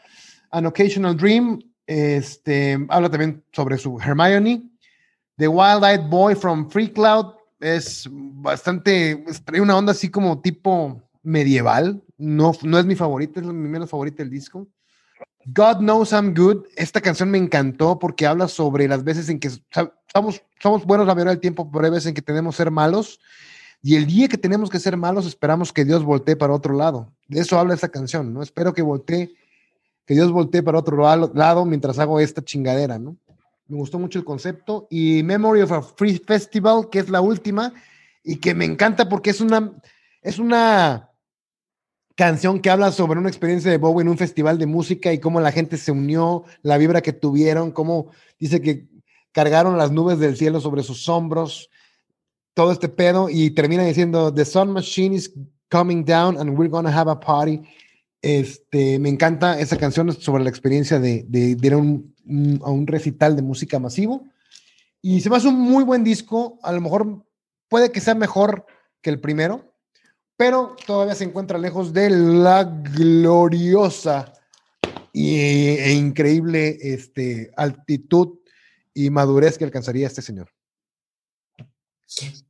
An 0.51 0.67
Occasional 0.67 1.17
Dream, 1.17 1.61
este, 1.87 2.79
habla 2.89 3.11
también 3.11 3.45
sobre 3.53 3.79
su 3.79 3.99
Hermione. 4.01 4.63
The 5.37 5.49
Wild-Eyed 5.49 6.09
Boy 6.09 6.35
from 6.35 6.71
Free 6.71 6.93
Cloud, 6.93 7.35
es 7.61 8.07
bastante, 8.11 9.25
trae 9.45 9.61
una 9.61 9.77
onda 9.77 9.93
así 9.93 10.11
como 10.11 10.41
tipo 10.41 11.03
medieval, 11.23 12.03
no, 12.19 12.53
no 12.63 12.79
es 12.79 12.85
mi 12.85 12.95
favorita, 12.95 13.41
es 13.41 13.47
mi 13.47 13.69
menos 13.69 13.91
favorita 13.91 14.23
del 14.23 14.31
disco. 14.31 14.69
God 15.47 15.79
Knows 15.79 16.13
I'm 16.13 16.35
Good, 16.35 16.67
esta 16.77 17.01
canción 17.01 17.31
me 17.31 17.39
encantó 17.39 17.99
porque 17.99 18.27
habla 18.27 18.49
sobre 18.49 18.89
las 18.89 19.05
veces 19.05 19.29
en 19.29 19.41
que 19.41 19.51
somos, 20.13 20.43
somos 20.61 20.85
buenos 20.85 21.07
la 21.07 21.15
mayoría 21.15 21.33
del 21.33 21.41
tiempo, 21.41 21.71
pero 21.71 21.95
en 21.95 22.15
que 22.15 22.23
tenemos 22.23 22.55
que 22.55 22.57
ser 22.59 22.71
malos. 22.71 23.21
Y 23.83 23.97
el 23.97 24.07
día 24.07 24.29
que 24.29 24.39
tenemos 24.39 24.71
que 24.71 24.81
ser 24.81 24.97
malos, 24.97 25.27
esperamos 25.27 25.73
que 25.73 25.85
Dios 25.85 26.03
voltee 26.05 26.37
para 26.37 26.55
otro 26.55 26.75
lado. 26.75 27.13
De 27.29 27.41
eso 27.41 27.59
habla 27.59 27.75
esta 27.75 27.91
canción, 27.91 28.33
¿no? 28.33 28.43
Espero 28.43 28.73
que 28.73 28.81
voltee, 28.81 29.35
que 30.07 30.15
Dios 30.15 30.33
voltee 30.33 30.63
para 30.63 30.79
otro 30.79 30.97
lado 31.35 31.65
mientras 31.65 31.99
hago 31.99 32.21
esta 32.21 32.43
chingadera, 32.43 32.99
¿no? 32.99 33.17
Me 33.67 33.79
gustó 33.79 33.99
mucho 33.99 34.19
el 34.19 34.25
concepto. 34.25 34.87
Y 34.91 35.23
Memory 35.23 35.63
of 35.63 35.73
a 35.73 35.83
Free 35.83 36.19
Festival, 36.19 36.89
que 36.91 36.99
es 36.99 37.09
la 37.09 37.21
última, 37.21 37.73
y 38.23 38.37
que 38.37 38.55
me 38.55 38.65
encanta 38.65 39.09
porque 39.09 39.31
es 39.31 39.41
una, 39.41 39.73
es 40.23 40.39
una 40.39 41.11
canción 42.15 42.61
que 42.61 42.71
habla 42.71 42.93
sobre 42.93 43.19
una 43.19 43.29
experiencia 43.29 43.71
de 43.71 43.79
Bowie 43.79 44.03
en 44.03 44.09
un 44.09 44.19
festival 44.19 44.59
de 44.59 44.67
música 44.67 45.13
y 45.13 45.19
cómo 45.19 45.41
la 45.41 45.53
gente 45.53 45.77
se 45.77 45.93
unió, 45.93 46.45
la 46.63 46.79
vibra 46.79 47.01
que 47.01 47.13
tuvieron, 47.13 47.73
cómo 47.73 48.11
dice 48.39 48.61
que 48.61 48.87
cargaron 49.33 49.77
las 49.77 49.91
nubes 49.91 50.19
del 50.19 50.37
cielo 50.37 50.61
sobre 50.61 50.83
sus 50.83 51.09
hombros, 51.09 51.71
todo 52.55 52.71
este 52.71 52.89
pedo, 52.89 53.29
y 53.29 53.51
termina 53.51 53.83
diciendo, 53.83 54.33
The 54.33 54.45
Sun 54.45 54.73
Machine 54.73 55.17
is 55.17 55.33
coming 55.71 56.05
down 56.05 56.39
and 56.39 56.57
we're 56.57 56.71
gonna 56.71 56.97
have 56.97 57.11
a 57.11 57.19
party. 57.19 57.61
Este, 58.27 58.99
me 58.99 59.11
encanta 59.11 59.61
esa 59.61 59.77
canción 59.77 60.11
sobre 60.19 60.43
la 60.43 60.49
experiencia 60.49 60.99
de, 60.99 61.27
de, 61.29 61.59
ir 61.61 61.73
a 61.75 61.77
un, 61.77 62.15
a 62.65 62.71
un 62.71 62.87
recital 62.87 63.37
de 63.37 63.43
música 63.43 63.79
masivo. 63.79 64.27
Y 65.03 65.21
se 65.21 65.29
me 65.29 65.37
hace 65.37 65.49
un 65.49 65.61
muy 65.61 65.85
buen 65.85 66.03
disco. 66.05 66.59
A 66.63 66.73
lo 66.73 66.81
mejor 66.81 67.23
puede 67.69 67.93
que 67.93 68.01
sea 68.01 68.15
mejor 68.15 68.65
que 69.03 69.11
el 69.11 69.21
primero, 69.21 69.77
pero 70.39 70.75
todavía 70.87 71.15
se 71.15 71.25
encuentra 71.25 71.59
lejos 71.59 71.93
de 71.93 72.09
la 72.09 72.65
gloriosa 72.65 74.33
e 75.13 75.93
increíble 75.93 76.79
este, 76.81 77.53
altitud 77.59 78.39
y 78.95 79.11
madurez 79.11 79.59
que 79.59 79.65
alcanzaría 79.65 80.07
este 80.07 80.23
señor. 80.23 80.49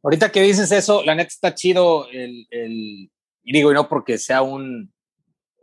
Ahorita 0.05 0.31
que 0.31 0.41
dices 0.41 0.71
eso, 0.71 1.03
la 1.03 1.17
neta 1.17 1.29
está 1.29 1.53
chido 1.53 2.07
y 2.13 3.11
digo, 3.43 3.73
y 3.73 3.75
no 3.75 3.89
porque 3.89 4.19
sea 4.19 4.43
un, 4.43 4.94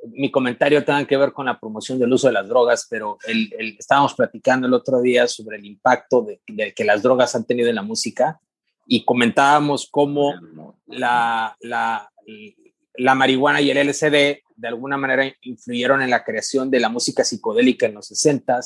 mi 0.09 0.31
comentario 0.31 0.83
tenga 0.83 1.05
que 1.05 1.17
ver 1.17 1.31
con 1.31 1.45
la 1.45 1.59
promoción 1.59 1.99
del 1.99 2.11
uso 2.11 2.27
de 2.27 2.33
las 2.33 2.47
drogas, 2.47 2.87
pero 2.89 3.17
el, 3.27 3.53
el, 3.57 3.75
estábamos 3.77 4.13
platicando 4.13 4.67
el 4.67 4.73
otro 4.73 5.01
día 5.01 5.27
sobre 5.27 5.57
el 5.57 5.65
impacto 5.65 6.21
de, 6.23 6.41
de, 6.47 6.73
que 6.73 6.83
las 6.83 7.01
drogas 7.03 7.35
han 7.35 7.45
tenido 7.45 7.69
en 7.69 7.75
la 7.75 7.83
música 7.83 8.39
y 8.87 9.05
comentábamos 9.05 9.87
cómo 9.89 10.33
la, 10.87 11.55
la, 11.61 12.11
la 12.95 13.15
marihuana 13.15 13.61
y 13.61 13.69
el 13.69 13.87
LSD 13.87 14.11
de 14.55 14.67
alguna 14.67 14.97
manera 14.97 15.31
influyeron 15.41 16.01
en 16.01 16.09
la 16.09 16.23
creación 16.23 16.69
de 16.69 16.79
la 16.79 16.89
música 16.89 17.23
psicodélica 17.23 17.85
en 17.85 17.95
los 17.95 18.07
60 18.07 18.59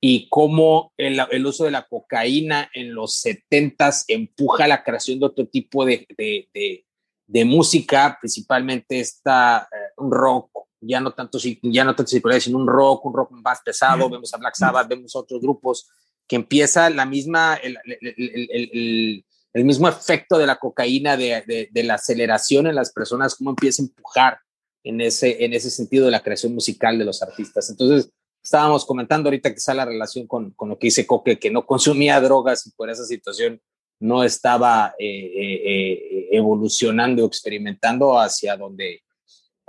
y 0.00 0.28
cómo 0.28 0.92
el, 0.96 1.20
el, 1.30 1.46
uso 1.46 1.64
de 1.64 1.70
la 1.70 1.86
cocaína 1.86 2.70
en 2.72 2.94
los 2.94 3.20
70 3.20 3.90
empuja 4.08 4.66
la 4.66 4.82
creación 4.82 5.20
de 5.20 5.26
otro 5.26 5.46
tipo 5.46 5.84
de, 5.84 6.06
de, 6.16 6.48
de, 6.54 6.86
de 7.26 7.44
música, 7.44 8.16
principalmente 8.20 8.98
esta 8.98 9.68
eh, 9.70 9.89
un 10.00 10.12
rock, 10.12 10.50
ya 10.80 11.00
no 11.00 11.12
tanto 11.12 11.38
ya 11.62 11.84
no 11.84 11.94
tanto 11.94 12.10
psicología, 12.10 12.40
sino 12.40 12.58
un 12.58 12.66
rock, 12.66 13.04
un 13.06 13.14
rock 13.14 13.30
más 13.32 13.60
pesado, 13.62 14.08
vemos 14.08 14.32
a 14.32 14.38
Black 14.38 14.54
Sabbath, 14.54 14.88
vemos 14.88 15.14
a 15.14 15.18
otros 15.20 15.40
grupos 15.40 15.88
que 16.26 16.36
empieza 16.36 16.88
la 16.90 17.04
misma 17.04 17.56
el, 17.56 17.76
el, 17.84 19.24
el 19.52 19.64
mismo 19.64 19.88
efecto 19.88 20.38
de 20.38 20.46
la 20.46 20.56
cocaína 20.56 21.16
de, 21.16 21.42
de, 21.46 21.68
de, 21.70 21.82
la 21.82 21.94
aceleración 21.94 22.66
en 22.66 22.76
las 22.76 22.92
personas, 22.92 23.34
cómo 23.34 23.50
empieza 23.50 23.82
a 23.82 23.86
empujar 23.86 24.38
en 24.84 25.00
ese 25.00 25.44
en 25.44 25.52
ese 25.52 25.70
sentido 25.70 26.06
de 26.06 26.12
la 26.12 26.22
creación 26.22 26.54
musical 26.54 26.98
de 26.98 27.04
los 27.04 27.22
artistas. 27.22 27.68
Entonces, 27.68 28.10
estábamos 28.42 28.86
comentando 28.86 29.28
ahorita 29.28 29.50
que 29.50 29.56
está 29.56 29.74
la 29.74 29.84
relación 29.84 30.26
con, 30.26 30.52
con 30.52 30.68
lo 30.68 30.78
que 30.78 30.86
dice 30.86 31.06
Coque, 31.06 31.38
que 31.38 31.50
no 31.50 31.66
consumía 31.66 32.20
drogas 32.20 32.66
y 32.66 32.70
por 32.70 32.90
esa 32.90 33.04
situación 33.04 33.60
no 34.00 34.24
estaba 34.24 34.94
eh, 34.98 35.06
eh, 35.06 35.62
eh, 35.64 36.28
evolucionando 36.32 37.24
experimentando 37.26 38.18
hacia 38.18 38.56
donde, 38.56 39.02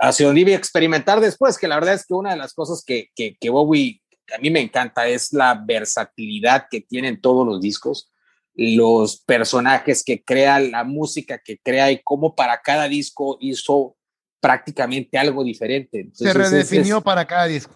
hacia 0.02 0.26
donde 0.26 0.40
iba 0.40 0.50
a 0.50 0.56
experimentar 0.56 1.20
después, 1.20 1.56
que 1.56 1.68
la 1.68 1.76
verdad 1.76 1.94
es 1.94 2.04
que 2.04 2.14
una 2.14 2.32
de 2.32 2.36
las 2.36 2.54
cosas 2.54 2.82
que, 2.84 3.10
que, 3.14 3.36
que 3.40 3.50
Bowie 3.50 4.02
a 4.34 4.38
mí 4.38 4.50
me 4.50 4.60
encanta 4.60 5.06
es 5.06 5.32
la 5.32 5.54
versatilidad 5.64 6.66
que 6.68 6.80
tienen 6.80 7.20
todos 7.20 7.46
los 7.46 7.60
discos, 7.60 8.12
los 8.54 9.20
personajes 9.20 10.02
que 10.02 10.24
crea, 10.24 10.58
la 10.58 10.82
música 10.82 11.38
que 11.38 11.58
crea 11.58 11.92
y 11.92 12.02
cómo 12.02 12.34
para 12.34 12.60
cada 12.60 12.88
disco 12.88 13.38
hizo 13.40 13.96
prácticamente 14.40 15.18
algo 15.18 15.44
diferente. 15.44 16.00
Entonces, 16.00 16.32
Se 16.32 16.34
redefinió 16.34 16.96
es, 16.96 17.00
es, 17.00 17.04
para 17.04 17.24
cada 17.24 17.46
disco. 17.46 17.74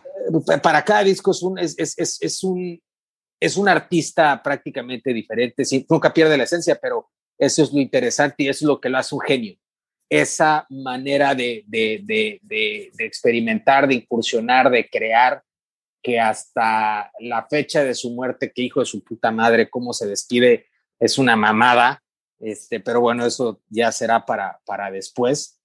Para 0.62 0.84
cada 0.84 1.04
disco 1.04 1.30
es 1.30 1.42
un, 1.42 1.58
es, 1.60 1.76
es, 1.78 2.18
es 2.20 2.42
un, 2.42 2.82
es 3.38 3.56
un 3.56 3.68
artista 3.68 4.42
prácticamente 4.42 5.12
diferente, 5.12 5.64
sí, 5.64 5.86
nunca 5.88 6.12
pierde 6.12 6.36
la 6.36 6.44
esencia, 6.44 6.76
pero 6.82 7.08
eso 7.38 7.62
es 7.62 7.72
lo 7.72 7.80
interesante 7.80 8.42
y 8.42 8.48
eso 8.48 8.64
es 8.64 8.68
lo 8.68 8.80
que 8.80 8.88
lo 8.88 8.98
hace 8.98 9.14
un 9.14 9.20
genio. 9.20 9.56
Esa 10.08 10.66
manera 10.70 11.34
de, 11.34 11.64
de, 11.66 12.00
de, 12.04 12.40
de, 12.42 13.04
experimentar, 13.04 13.88
de 13.88 13.94
incursionar, 13.94 14.70
de 14.70 14.88
crear, 14.88 15.42
que 16.02 16.20
hasta 16.20 17.10
la 17.18 17.46
fecha 17.48 17.82
de 17.82 17.94
su 17.94 18.10
muerte, 18.10 18.52
que 18.52 18.62
hijo 18.62 18.80
de 18.80 18.86
su 18.86 19.02
puta 19.02 19.30
madre, 19.30 19.68
cómo 19.68 19.92
se 19.92 20.06
despide, 20.06 20.66
es 21.00 21.18
una 21.18 21.34
mamada. 21.34 22.02
Este, 22.38 22.80
pero 22.80 23.00
bueno, 23.00 23.26
eso 23.26 23.60
ya 23.68 23.90
será 23.90 24.24
para, 24.24 24.60
para 24.64 24.90
después. 24.90 25.60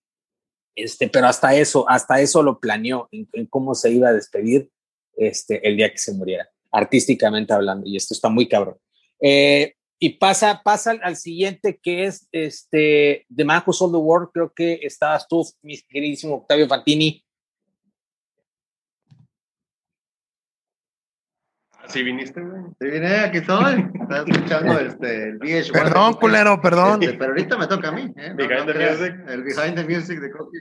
Este, 0.76 1.08
pero 1.10 1.28
hasta 1.28 1.54
eso, 1.54 1.88
hasta 1.88 2.22
eso 2.22 2.42
lo 2.42 2.60
planeó 2.60 3.08
en, 3.12 3.28
en 3.34 3.46
cómo 3.46 3.76
se 3.76 3.92
iba 3.92 4.10
a 4.10 4.14
despedir 4.14 4.72
este, 5.18 5.68
el 5.68 5.78
día 5.78 5.92
que 5.92 5.98
se 5.98 6.14
muriera 6.14 6.50
artísticamente 6.72 7.54
hablando, 7.54 7.88
y 7.88 7.98
esto 7.98 8.14
está 8.14 8.30
muy 8.30 8.48
cabrón. 8.48 8.78
Eh, 9.20 9.76
y 10.04 10.18
pasa, 10.18 10.64
pasa 10.64 10.96
al 11.04 11.16
siguiente 11.16 11.80
que 11.82 12.06
es 12.06 12.28
este 12.32 13.28
The 13.34 13.46
Man 13.46 13.62
Who 13.64 13.72
Sold 13.72 13.94
the 13.94 14.00
World, 14.00 14.30
creo 14.34 14.52
que 14.52 14.80
estabas 14.82 15.28
tú, 15.28 15.46
mi 15.62 15.80
queridísimo 15.80 16.38
Octavio 16.38 16.68
Fantini. 16.68 17.24
¿Sí 21.86 22.02
viniste, 22.02 22.42
güey? 22.42 22.64
Sí 22.80 22.88
vine, 22.88 23.16
aquí 23.18 23.38
estoy. 23.38 23.86
Estaba 23.94 24.24
escuchando 24.28 24.80
este, 24.80 25.30
el 25.30 25.40
VH1. 25.40 25.72
Perdón, 25.72 26.14
culero, 26.16 26.62
perdón. 26.62 27.04
Este, 27.04 27.18
pero 27.18 27.32
ahorita 27.34 27.58
me 27.60 27.68
toca 27.68 27.90
a 27.90 27.92
mí. 27.92 28.12
¿eh? 28.16 28.34
Behind 28.36 28.66
no, 28.66 28.74
the 28.74 28.90
Music. 28.90 29.16
El 29.28 29.44
Behind 29.44 29.76
the 29.76 29.84
Music 29.84 30.20
de 30.20 30.32
Coqui. 30.32 30.58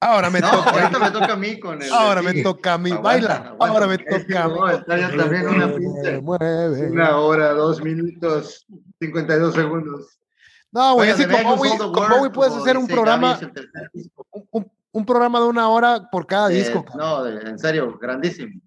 Ahora 0.00 0.30
me 0.30 0.38
No, 0.40 0.50
toca. 0.50 0.70
ahorita 0.70 0.98
me 1.00 1.10
toca 1.10 1.32
a 1.32 1.36
mí 1.36 1.58
con 1.58 1.82
el. 1.82 1.92
Ahora 1.92 2.22
me 2.22 2.42
toca 2.42 2.74
a 2.74 2.78
mí. 2.78 2.90
Aguanta, 2.92 3.08
Baila. 3.08 3.34
aguanta, 3.34 3.66
Ahora 3.74 3.86
me 3.88 3.98
toca 3.98 4.44
a 4.44 4.48
no, 4.48 4.66
mí. 4.66 4.74
está 4.74 4.96
ya 4.98 5.16
también 5.16 5.48
una 5.48 5.66
pinche- 5.74 6.22
Mueve. 6.22 6.90
Una 6.90 7.16
hora, 7.18 7.48
dos 7.52 7.82
minutos, 7.82 8.64
52 9.00 9.54
segundos. 9.54 10.18
No, 10.70 10.94
güey, 10.94 11.08
Bueno, 11.08 11.14
así 11.14 11.24
Vehicles 11.24 11.56
Bowie, 12.10 12.30
puedes 12.30 12.52
como 12.52 12.62
hacer 12.62 12.76
un 12.76 12.86
programa, 12.86 13.40
un, 14.92 15.04
programa 15.06 15.40
de 15.40 15.46
una 15.46 15.68
hora 15.68 16.08
por 16.12 16.26
cada 16.26 16.52
Eh, 16.52 16.54
disco. 16.56 16.84
no, 16.96 17.26
en 17.26 17.58
serio, 17.58 17.98
grandísimo. 17.98 18.60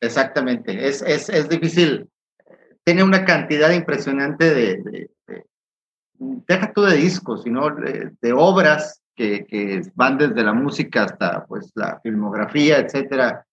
Exactamente, 0.00 0.86
es, 0.88 1.02
es, 1.02 1.28
es 1.28 1.48
difícil. 1.48 2.08
Tiene 2.84 3.02
una 3.02 3.24
cantidad 3.24 3.70
impresionante 3.70 4.52
de, 4.54 4.76
de- 4.82 5.10
de- 5.28 5.46
deja 6.18 6.72
tú 6.72 6.82
de 6.82 6.96
discos, 6.96 7.42
sino 7.44 7.70
de, 7.70 8.10
de 8.20 8.32
obras 8.32 9.00
que, 9.14 9.82
van 9.94 10.18
desde 10.18 10.42
la 10.42 10.52
música 10.52 11.04
hasta 11.04 11.44
pues 11.46 11.70
la 11.74 12.00
filmografía, 12.02 12.78
etcétera. 12.78 13.46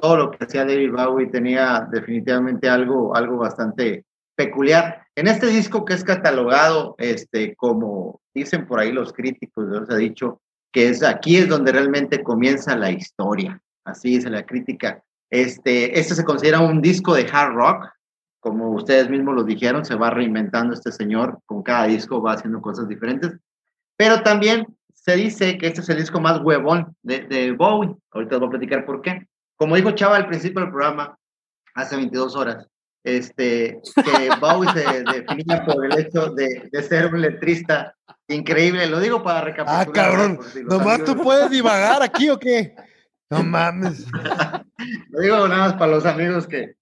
Todo 0.00 0.16
lo 0.16 0.30
que 0.30 0.44
hacía 0.44 0.64
David 0.64 0.92
Bowie 0.92 1.26
tenía 1.26 1.86
definitivamente 1.90 2.68
algo, 2.68 3.14
algo 3.16 3.38
bastante 3.38 4.04
peculiar. 4.36 5.06
En 5.16 5.26
este 5.26 5.48
disco 5.48 5.84
que 5.84 5.94
es 5.94 6.04
catalogado, 6.04 6.94
este, 6.98 7.56
como 7.56 8.20
dicen 8.32 8.66
por 8.66 8.78
ahí 8.78 8.92
los 8.92 9.12
críticos, 9.12 9.66
los 9.66 9.90
ha 9.90 9.96
dicho, 9.96 10.40
que 10.72 10.88
es 10.88 11.02
aquí 11.02 11.38
es 11.38 11.48
donde 11.48 11.72
realmente 11.72 12.22
comienza 12.22 12.76
la 12.76 12.90
historia. 12.90 13.60
Así 13.84 14.10
dice 14.10 14.30
la 14.30 14.46
crítica. 14.46 15.02
Este, 15.30 15.98
este 15.98 16.14
se 16.14 16.24
considera 16.24 16.60
un 16.60 16.80
disco 16.80 17.14
de 17.14 17.26
hard 17.30 17.54
rock, 17.54 17.88
como 18.40 18.70
ustedes 18.70 19.10
mismos 19.10 19.34
lo 19.34 19.44
dijeron, 19.44 19.84
se 19.84 19.96
va 19.96 20.10
reinventando 20.10 20.72
este 20.72 20.92
señor, 20.92 21.40
con 21.44 21.62
cada 21.62 21.86
disco 21.86 22.22
va 22.22 22.34
haciendo 22.34 22.62
cosas 22.62 22.88
diferentes, 22.88 23.36
pero 23.98 24.22
también 24.22 24.64
se 24.94 25.16
dice 25.16 25.58
que 25.58 25.66
este 25.66 25.80
es 25.80 25.88
el 25.88 25.98
disco 25.98 26.20
más 26.20 26.40
huevón 26.40 26.94
de, 27.02 27.20
de 27.22 27.50
Bowie. 27.50 27.96
Ahorita 28.12 28.34
les 28.34 28.40
voy 28.40 28.46
a 28.46 28.50
platicar 28.50 28.86
por 28.86 29.02
qué. 29.02 29.26
Como 29.56 29.74
dijo 29.74 29.90
Chava 29.90 30.16
al 30.16 30.28
principio 30.28 30.60
del 30.60 30.70
programa, 30.70 31.18
hace 31.74 31.96
22 31.96 32.36
horas, 32.36 32.68
este, 33.02 33.80
que 33.96 34.30
Bowie 34.40 34.70
se 34.72 35.02
definía 35.02 35.64
por 35.64 35.84
el 35.84 35.98
hecho 35.98 36.30
de, 36.30 36.68
de 36.70 36.82
ser 36.84 37.12
un 37.12 37.22
letrista 37.22 37.92
increíble. 38.28 38.86
Lo 38.86 39.00
digo 39.00 39.20
para 39.22 39.40
recapitular. 39.40 39.88
Ah, 39.88 39.92
cabrón. 39.92 40.38
si 40.52 40.62
Nomás 40.62 41.02
tú 41.04 41.16
puedes 41.16 41.50
divagar 41.50 42.00
aquí 42.00 42.30
o 42.30 42.38
qué? 42.38 42.76
No 43.30 43.42
mames. 43.42 44.06
Lo 45.10 45.20
digo 45.20 45.48
nada 45.48 45.68
más 45.68 45.72
para 45.74 45.92
los 45.92 46.06
amigos 46.06 46.46
que. 46.46 46.76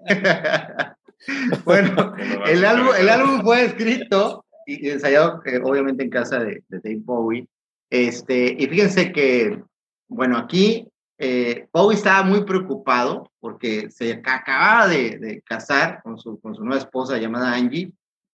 bueno, 1.64 2.14
el 2.46 2.64
álbum, 2.64 2.88
el 2.98 3.08
álbum 3.08 3.42
fue 3.42 3.66
escrito 3.66 4.45
y 4.66 4.90
ensayado, 4.90 5.40
eh, 5.44 5.60
obviamente, 5.62 6.02
en 6.02 6.10
casa 6.10 6.40
de, 6.40 6.62
Dave 6.68 7.00
Bowie. 7.00 7.48
Este, 7.88 8.56
y 8.58 8.66
fíjense 8.66 9.12
que, 9.12 9.62
bueno, 10.08 10.36
aquí 10.36 10.88
eh, 11.18 11.68
Bowie 11.72 11.96
estaba 11.96 12.22
muy 12.24 12.44
preocupado 12.44 13.30
porque 13.40 13.90
se 13.90 14.20
acababa 14.24 14.88
de, 14.88 15.18
de 15.18 15.40
casar 15.42 16.02
con 16.02 16.18
su, 16.18 16.38
con 16.40 16.54
su 16.54 16.64
nueva 16.64 16.82
esposa 16.82 17.16
llamada 17.16 17.54
Angie. 17.54 17.92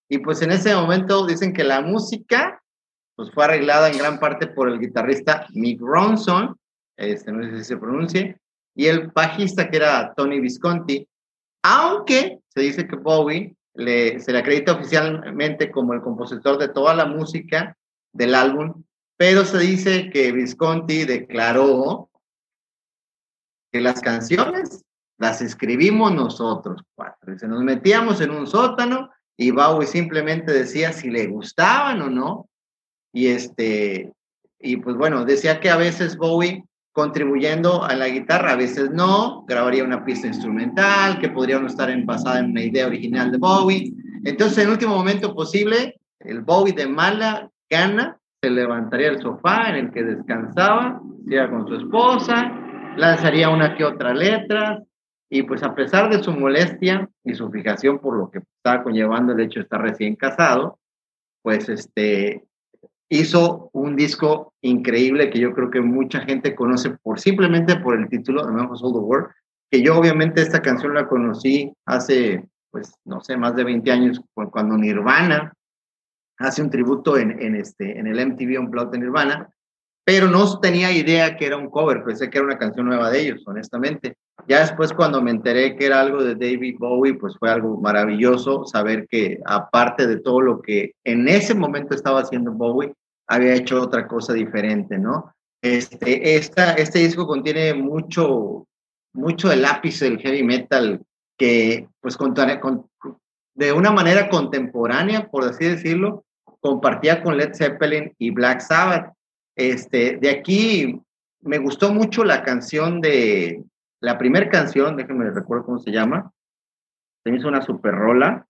Y 0.09 0.17
pues 0.17 0.41
en 0.41 0.51
ese 0.51 0.75
momento 0.75 1.25
dicen 1.25 1.53
que 1.53 1.63
la 1.63 1.81
música 1.81 2.61
pues 3.15 3.31
fue 3.31 3.45
arreglada 3.45 3.89
en 3.89 3.97
gran 3.97 4.19
parte 4.19 4.47
por 4.47 4.69
el 4.69 4.79
guitarrista 4.79 5.47
Mick 5.53 5.79
Ronson, 5.79 6.57
este, 6.97 7.31
no 7.31 7.43
sé 7.43 7.59
si 7.59 7.63
se 7.63 7.77
pronuncie, 7.77 8.37
y 8.75 8.87
el 8.87 9.07
bajista 9.07 9.69
que 9.69 9.77
era 9.77 10.13
Tony 10.15 10.39
Visconti, 10.39 11.07
aunque 11.63 12.39
se 12.49 12.61
dice 12.61 12.87
que 12.87 12.95
Bowie 12.95 13.55
se 13.75 14.31
le 14.31 14.37
acredita 14.37 14.73
oficialmente 14.73 15.71
como 15.71 15.93
el 15.93 16.01
compositor 16.01 16.57
de 16.57 16.69
toda 16.69 16.93
la 16.93 17.05
música 17.05 17.77
del 18.11 18.35
álbum, 18.35 18.83
pero 19.17 19.45
se 19.45 19.59
dice 19.59 20.09
que 20.11 20.31
Visconti 20.31 21.05
declaró 21.05 22.09
que 23.71 23.81
las 23.81 24.01
canciones 24.01 24.83
las 25.17 25.41
escribimos 25.41 26.13
nosotros 26.13 26.81
cuatro. 26.95 27.37
Se 27.37 27.47
nos 27.47 27.63
metíamos 27.63 28.21
en 28.21 28.31
un 28.31 28.45
sótano 28.45 29.09
y 29.37 29.51
Bowie 29.51 29.87
simplemente 29.87 30.51
decía 30.51 30.91
si 30.91 31.09
le 31.09 31.27
gustaban 31.27 32.01
o 32.01 32.09
no. 32.09 32.49
Y 33.13 33.27
este, 33.27 34.11
y 34.59 34.77
pues 34.77 34.95
bueno, 34.95 35.25
decía 35.25 35.59
que 35.59 35.69
a 35.69 35.77
veces 35.77 36.17
Bowie 36.17 36.65
contribuyendo 36.93 37.83
a 37.83 37.95
la 37.95 38.07
guitarra, 38.07 38.53
a 38.53 38.55
veces 38.55 38.91
no, 38.91 39.43
grabaría 39.47 39.83
una 39.83 40.05
pista 40.05 40.27
instrumental 40.27 41.19
que 41.19 41.29
podría 41.29 41.59
no 41.59 41.67
estar 41.67 41.91
basada 42.05 42.39
en 42.39 42.51
una 42.51 42.63
idea 42.63 42.87
original 42.87 43.31
de 43.31 43.39
Bowie. 43.39 43.93
Entonces, 44.23 44.59
en 44.59 44.65
el 44.65 44.73
último 44.73 44.95
momento 44.95 45.33
posible, 45.33 45.99
el 46.19 46.41
Bowie 46.41 46.73
de 46.73 46.87
mala 46.87 47.49
gana 47.69 48.17
se 48.41 48.49
levantaría 48.49 49.09
del 49.09 49.21
sofá 49.21 49.69
en 49.69 49.75
el 49.87 49.91
que 49.91 50.03
descansaba, 50.03 51.01
iba 51.27 51.49
con 51.49 51.67
su 51.67 51.75
esposa, 51.75 52.51
lanzaría 52.95 53.49
una 53.49 53.75
que 53.75 53.83
otra 53.83 54.13
letra, 54.13 54.79
y 55.29 55.41
pues 55.41 55.63
a 55.63 55.73
pesar 55.73 56.11
de 56.11 56.21
su 56.21 56.31
molestia 56.31 57.09
y 57.23 57.33
su 57.33 57.49
fijación 57.49 57.97
por 57.97 58.15
lo 58.15 58.29
que 58.29 58.39
estaba 58.39 58.83
conllevando 58.83 59.33
el 59.33 59.39
hecho 59.39 59.59
de 59.59 59.63
estar 59.63 59.81
recién 59.81 60.15
casado, 60.15 60.77
pues 61.41 61.69
este, 61.69 62.43
hizo 63.19 63.69
un 63.73 63.95
disco 63.95 64.53
increíble 64.61 65.29
que 65.29 65.39
yo 65.39 65.53
creo 65.53 65.69
que 65.69 65.81
mucha 65.81 66.21
gente 66.21 66.55
conoce 66.55 66.91
por 67.01 67.19
simplemente 67.19 67.75
por 67.77 67.97
el 67.99 68.07
título, 68.09 68.45
The 68.45 68.51
Man 68.51 68.67
Who 68.67 68.77
Sold 68.77 68.93
the 68.93 68.99
World, 68.99 69.27
que 69.71 69.81
yo 69.81 69.97
obviamente 69.97 70.41
esta 70.41 70.61
canción 70.61 70.93
la 70.93 71.07
conocí 71.07 71.73
hace, 71.85 72.45
pues, 72.71 72.93
no 73.05 73.21
sé, 73.21 73.37
más 73.37 73.55
de 73.55 73.63
20 73.63 73.91
años, 73.91 74.21
cu- 74.33 74.49
cuando 74.51 74.77
Nirvana 74.77 75.53
hace 76.39 76.61
un 76.61 76.69
tributo 76.69 77.17
en, 77.17 77.41
en, 77.41 77.55
este, 77.55 77.97
en 77.99 78.07
el 78.07 78.19
MTV 78.19 78.59
Unplugged 78.59 78.91
de 78.91 78.99
Nirvana, 78.99 79.49
pero 80.05 80.27
no 80.27 80.59
tenía 80.59 80.91
idea 80.91 81.37
que 81.37 81.45
era 81.45 81.55
un 81.57 81.69
cover, 81.69 82.03
pensé 82.03 82.29
que 82.29 82.37
era 82.37 82.45
una 82.47 82.57
canción 82.57 82.85
nueva 82.87 83.09
de 83.09 83.21
ellos, 83.21 83.43
honestamente. 83.47 84.17
Ya 84.47 84.59
después 84.59 84.91
cuando 84.91 85.21
me 85.21 85.31
enteré 85.31 85.77
que 85.77 85.85
era 85.85 86.01
algo 86.01 86.21
de 86.21 86.35
David 86.35 86.75
Bowie, 86.77 87.13
pues 87.13 87.37
fue 87.37 87.49
algo 87.49 87.79
maravilloso 87.79 88.65
saber 88.65 89.07
que 89.07 89.39
aparte 89.45 90.05
de 90.07 90.19
todo 90.19 90.41
lo 90.41 90.61
que 90.61 90.91
en 91.05 91.29
ese 91.29 91.55
momento 91.55 91.95
estaba 91.95 92.19
haciendo 92.21 92.51
Bowie, 92.51 92.93
había 93.27 93.55
hecho 93.55 93.81
otra 93.81 94.07
cosa 94.07 94.33
diferente, 94.33 94.97
¿no? 94.97 95.33
Este, 95.61 96.35
esta, 96.35 96.73
este 96.73 96.99
disco 96.99 97.25
contiene 97.25 97.73
mucho, 97.73 98.67
mucho 99.13 99.49
del 99.49 99.65
ápice 99.65 100.05
del 100.05 100.19
heavy 100.19 100.43
metal 100.43 101.01
que, 101.37 101.87
pues, 102.01 102.17
con, 102.17 102.33
con, 102.59 102.87
de 103.55 103.71
una 103.71 103.91
manera 103.91 104.29
contemporánea, 104.29 105.29
por 105.29 105.45
así 105.45 105.65
decirlo, 105.65 106.25
compartía 106.59 107.23
con 107.23 107.37
Led 107.37 107.53
Zeppelin 107.53 108.13
y 108.17 108.31
Black 108.31 108.61
Sabbath. 108.61 109.13
Este, 109.55 110.17
de 110.17 110.29
aquí 110.29 111.01
me 111.41 111.59
gustó 111.59 111.93
mucho 111.93 112.23
la 112.23 112.43
canción 112.43 112.99
de, 112.99 113.63
la 114.03 114.17
primera 114.17 114.49
canción, 114.49 114.97
déjenme 114.97 115.31
recuerdo 115.31 115.65
cómo 115.65 115.79
se 115.79 115.89
llama, 115.89 116.29
se 117.23 117.31
me 117.31 117.37
hizo 117.37 117.47
una 117.47 117.61
super 117.61 117.95
rola, 117.95 118.45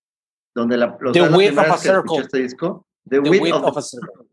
donde 0.56 0.78
la, 0.78 0.98
los 1.00 1.14
The 1.14 1.30
Width 1.30 1.60
of 1.60 1.72
a 1.72 1.78
Circle. 1.78 2.18
Este 2.18 2.40
disco, 2.40 2.88
The, 3.08 3.22
The 3.22 3.30
Width 3.30 3.54
of, 3.54 3.64
of 3.64 3.78
a 3.78 3.82
Circle. 3.84 4.26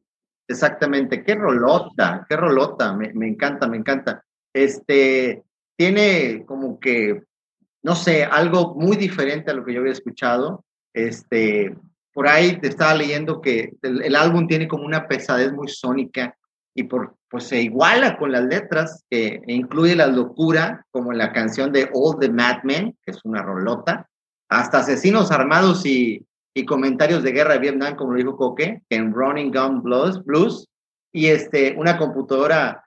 Exactamente, 0.51 1.23
qué 1.23 1.37
rolota, 1.37 2.27
qué 2.29 2.37
rolota, 2.37 2.93
me, 2.93 3.29
encanta, 3.29 3.69
me 3.69 3.77
encanta. 3.77 4.25
Este, 4.53 5.45
tiene 5.77 6.45
como 6.45 6.81
que, 6.81 7.23
no 7.85 7.95
sé, 7.95 8.25
algo 8.25 8.75
muy 8.75 8.97
diferente 8.97 9.53
a 9.53 9.55
lo 9.55 9.65
que 9.65 9.73
yo 9.73 9.79
había 9.79 9.93
escuchado. 9.93 10.64
Este, 10.93 11.77
por 12.12 12.27
ahí 12.27 12.59
te 12.59 12.66
estaba 12.66 12.95
leyendo 12.95 13.41
que 13.41 13.74
el, 13.83 14.16
álbum 14.16 14.49
tiene 14.49 14.66
como 14.66 14.85
una 14.85 15.07
pesadez 15.07 15.53
muy 15.53 15.68
sónica 15.68 16.37
y 16.74 16.83
por, 16.83 17.14
pues 17.29 17.45
se 17.45 17.62
iguala 17.62 18.18
con 18.18 18.33
las 18.33 18.43
letras, 18.43 19.05
que 19.09 19.41
incluye 19.47 19.95
la 19.95 20.09
locura, 20.09 20.85
como 20.91 21.12
la 21.12 21.33
canción 21.33 21.70
de 21.70 21.89
All 21.95 22.18
the 22.18 22.29
Madmen, 22.29 22.99
que 23.05 23.12
es 23.12 23.20
una 23.22 23.41
rolota, 23.41 24.09
hasta 24.49 24.79
asesinos 24.79 25.31
armados 25.31 25.87
y, 25.87 26.27
y 26.55 26.64
comentarios 26.64 27.22
de 27.22 27.32
guerra 27.32 27.55
de 27.55 27.61
Vietnam, 27.61 27.96
como 27.96 28.12
lo 28.12 28.18
dijo 28.18 28.36
Coque, 28.36 28.82
en 28.88 29.12
Running 29.12 29.53
Gun 29.53 29.82
Blues, 29.82 30.24
Blues 30.24 30.66
y 31.12 31.26
este, 31.26 31.74
una 31.76 31.96
computadora 31.96 32.84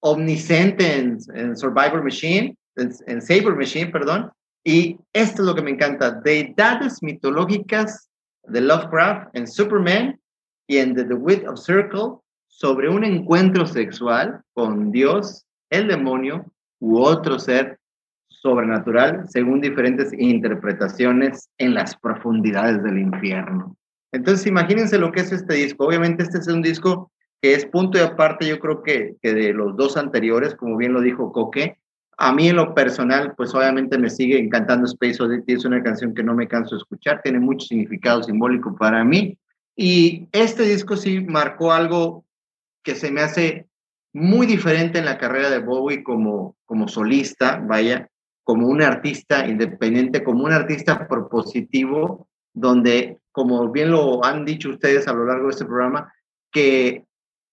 omnisciente 0.00 0.98
en, 0.98 1.18
en 1.34 1.56
Survivor 1.56 2.02
Machine, 2.02 2.56
en, 2.76 2.92
en, 3.06 3.22
Saber 3.22 3.54
Machine, 3.56 3.90
perdón, 3.90 4.30
y 4.64 4.98
esto 5.12 5.42
es 5.42 5.46
lo 5.46 5.54
que 5.54 5.62
me 5.62 5.70
encanta, 5.70 6.10
deidades 6.10 7.02
mitológicas 7.02 8.08
de 8.44 8.60
Lovecraft 8.60 9.34
en 9.34 9.46
Superman 9.46 10.20
y 10.68 10.78
en 10.78 10.94
The, 10.94 11.04
The 11.04 11.14
Width 11.14 11.48
of 11.48 11.60
Circle 11.60 12.18
sobre 12.48 12.88
un 12.88 13.04
encuentro 13.04 13.66
sexual 13.66 14.42
con 14.54 14.90
Dios, 14.90 15.44
el 15.70 15.88
demonio 15.88 16.44
u 16.80 16.98
otro 16.98 17.38
ser 17.38 17.78
sobrenatural 18.46 19.26
según 19.28 19.60
diferentes 19.60 20.12
interpretaciones 20.16 21.48
en 21.58 21.74
las 21.74 21.96
profundidades 21.96 22.80
del 22.84 22.98
infierno. 22.98 23.76
Entonces, 24.12 24.46
imagínense 24.46 24.98
lo 24.98 25.10
que 25.10 25.20
es 25.20 25.32
este 25.32 25.54
disco. 25.54 25.84
Obviamente, 25.84 26.22
este 26.22 26.38
es 26.38 26.46
un 26.46 26.62
disco 26.62 27.10
que 27.42 27.54
es 27.54 27.66
punto 27.66 27.98
y 27.98 28.02
aparte, 28.02 28.46
yo 28.46 28.60
creo 28.60 28.84
que, 28.84 29.16
que 29.20 29.34
de 29.34 29.52
los 29.52 29.76
dos 29.76 29.96
anteriores, 29.96 30.54
como 30.54 30.76
bien 30.76 30.92
lo 30.92 31.00
dijo 31.00 31.32
Coque. 31.32 31.78
A 32.18 32.32
mí, 32.32 32.48
en 32.48 32.56
lo 32.56 32.72
personal, 32.72 33.34
pues 33.36 33.52
obviamente 33.52 33.98
me 33.98 34.10
sigue 34.10 34.38
encantando 34.38 34.86
Space 34.86 35.20
Oddity. 35.20 35.54
Es 35.54 35.64
una 35.64 35.82
canción 35.82 36.14
que 36.14 36.22
no 36.22 36.32
me 36.32 36.46
canso 36.46 36.76
de 36.76 36.82
escuchar, 36.82 37.20
tiene 37.22 37.40
mucho 37.40 37.66
significado 37.66 38.22
simbólico 38.22 38.76
para 38.76 39.02
mí. 39.02 39.36
Y 39.74 40.28
este 40.30 40.62
disco 40.62 40.96
sí 40.96 41.20
marcó 41.20 41.72
algo 41.72 42.24
que 42.84 42.94
se 42.94 43.10
me 43.10 43.22
hace 43.22 43.66
muy 44.14 44.46
diferente 44.46 45.00
en 45.00 45.04
la 45.04 45.18
carrera 45.18 45.50
de 45.50 45.58
Bowie 45.58 46.04
como, 46.04 46.56
como 46.64 46.86
solista, 46.86 47.60
vaya, 47.62 48.08
como 48.46 48.68
un 48.68 48.80
artista 48.80 49.48
independiente, 49.48 50.22
como 50.22 50.44
un 50.44 50.52
artista 50.52 51.08
propositivo, 51.08 52.28
donde, 52.54 53.18
como 53.32 53.72
bien 53.72 53.90
lo 53.90 54.24
han 54.24 54.44
dicho 54.44 54.70
ustedes 54.70 55.08
a 55.08 55.12
lo 55.12 55.26
largo 55.26 55.46
de 55.46 55.50
este 55.50 55.64
programa, 55.64 56.14
que 56.52 57.04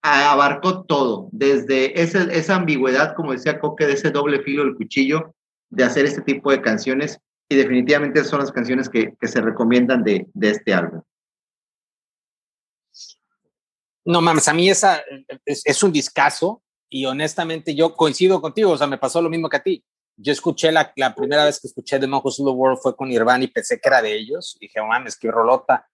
abarcó 0.04 0.84
todo, 0.84 1.30
desde 1.32 2.00
esa 2.00 2.56
ambigüedad, 2.56 3.16
como 3.16 3.32
decía 3.32 3.60
Coque, 3.60 3.88
de 3.88 3.94
ese 3.94 4.12
doble 4.12 4.44
filo 4.44 4.66
del 4.66 4.76
cuchillo, 4.76 5.34
de 5.72 5.84
hacer 5.84 6.06
este 6.06 6.22
tipo 6.22 6.52
de 6.52 6.62
canciones, 6.62 7.20
y 7.50 7.56
definitivamente 7.56 8.24
son 8.24 8.42
las 8.42 8.52
canciones 8.52 8.88
que, 8.88 9.16
se 9.20 9.42
recomiendan 9.42 10.04
de, 10.04 10.28
este 10.42 10.76
álbum. 10.76 11.02
No 14.06 14.22
mames, 14.22 14.48
a 14.48 14.54
mí 14.54 14.70
esa 14.70 15.02
es, 15.44 15.82
un 15.82 15.92
discazo 15.92 16.62
y 16.88 17.06
honestamente 17.06 17.74
yo 17.74 17.96
coincido 17.96 18.40
contigo, 18.40 18.70
o 18.70 18.78
sea, 18.78 18.86
me 18.86 19.00
pasó 19.00 19.24
lo 19.24 19.30
mismo 19.32 19.50
que 19.50 19.58
a 19.58 19.64
ti. 19.64 19.84
Yo 20.16 20.32
escuché 20.32 20.72
la, 20.72 20.94
la 20.96 21.16
primera 21.16 21.46
vez 21.46 21.60
que 21.60 21.68
escuché 21.68 22.00
The 22.00 22.08
Monjos 22.08 22.40
of 22.40 22.46
the 22.46 22.52
World 22.52 22.80
fue 22.82 22.96
con 22.96 23.10
Nirvana 23.10 23.44
y 23.44 23.48
pensé 23.48 23.80
que 23.80 23.90
era 23.90 24.02
de 24.02 24.14
ellos. 24.14 24.56
Y 24.60 24.68
dije, 24.68 24.80
oh, 24.80 24.88
mames, 24.88 25.18
qué 25.18 25.32
rolota. 25.32 25.88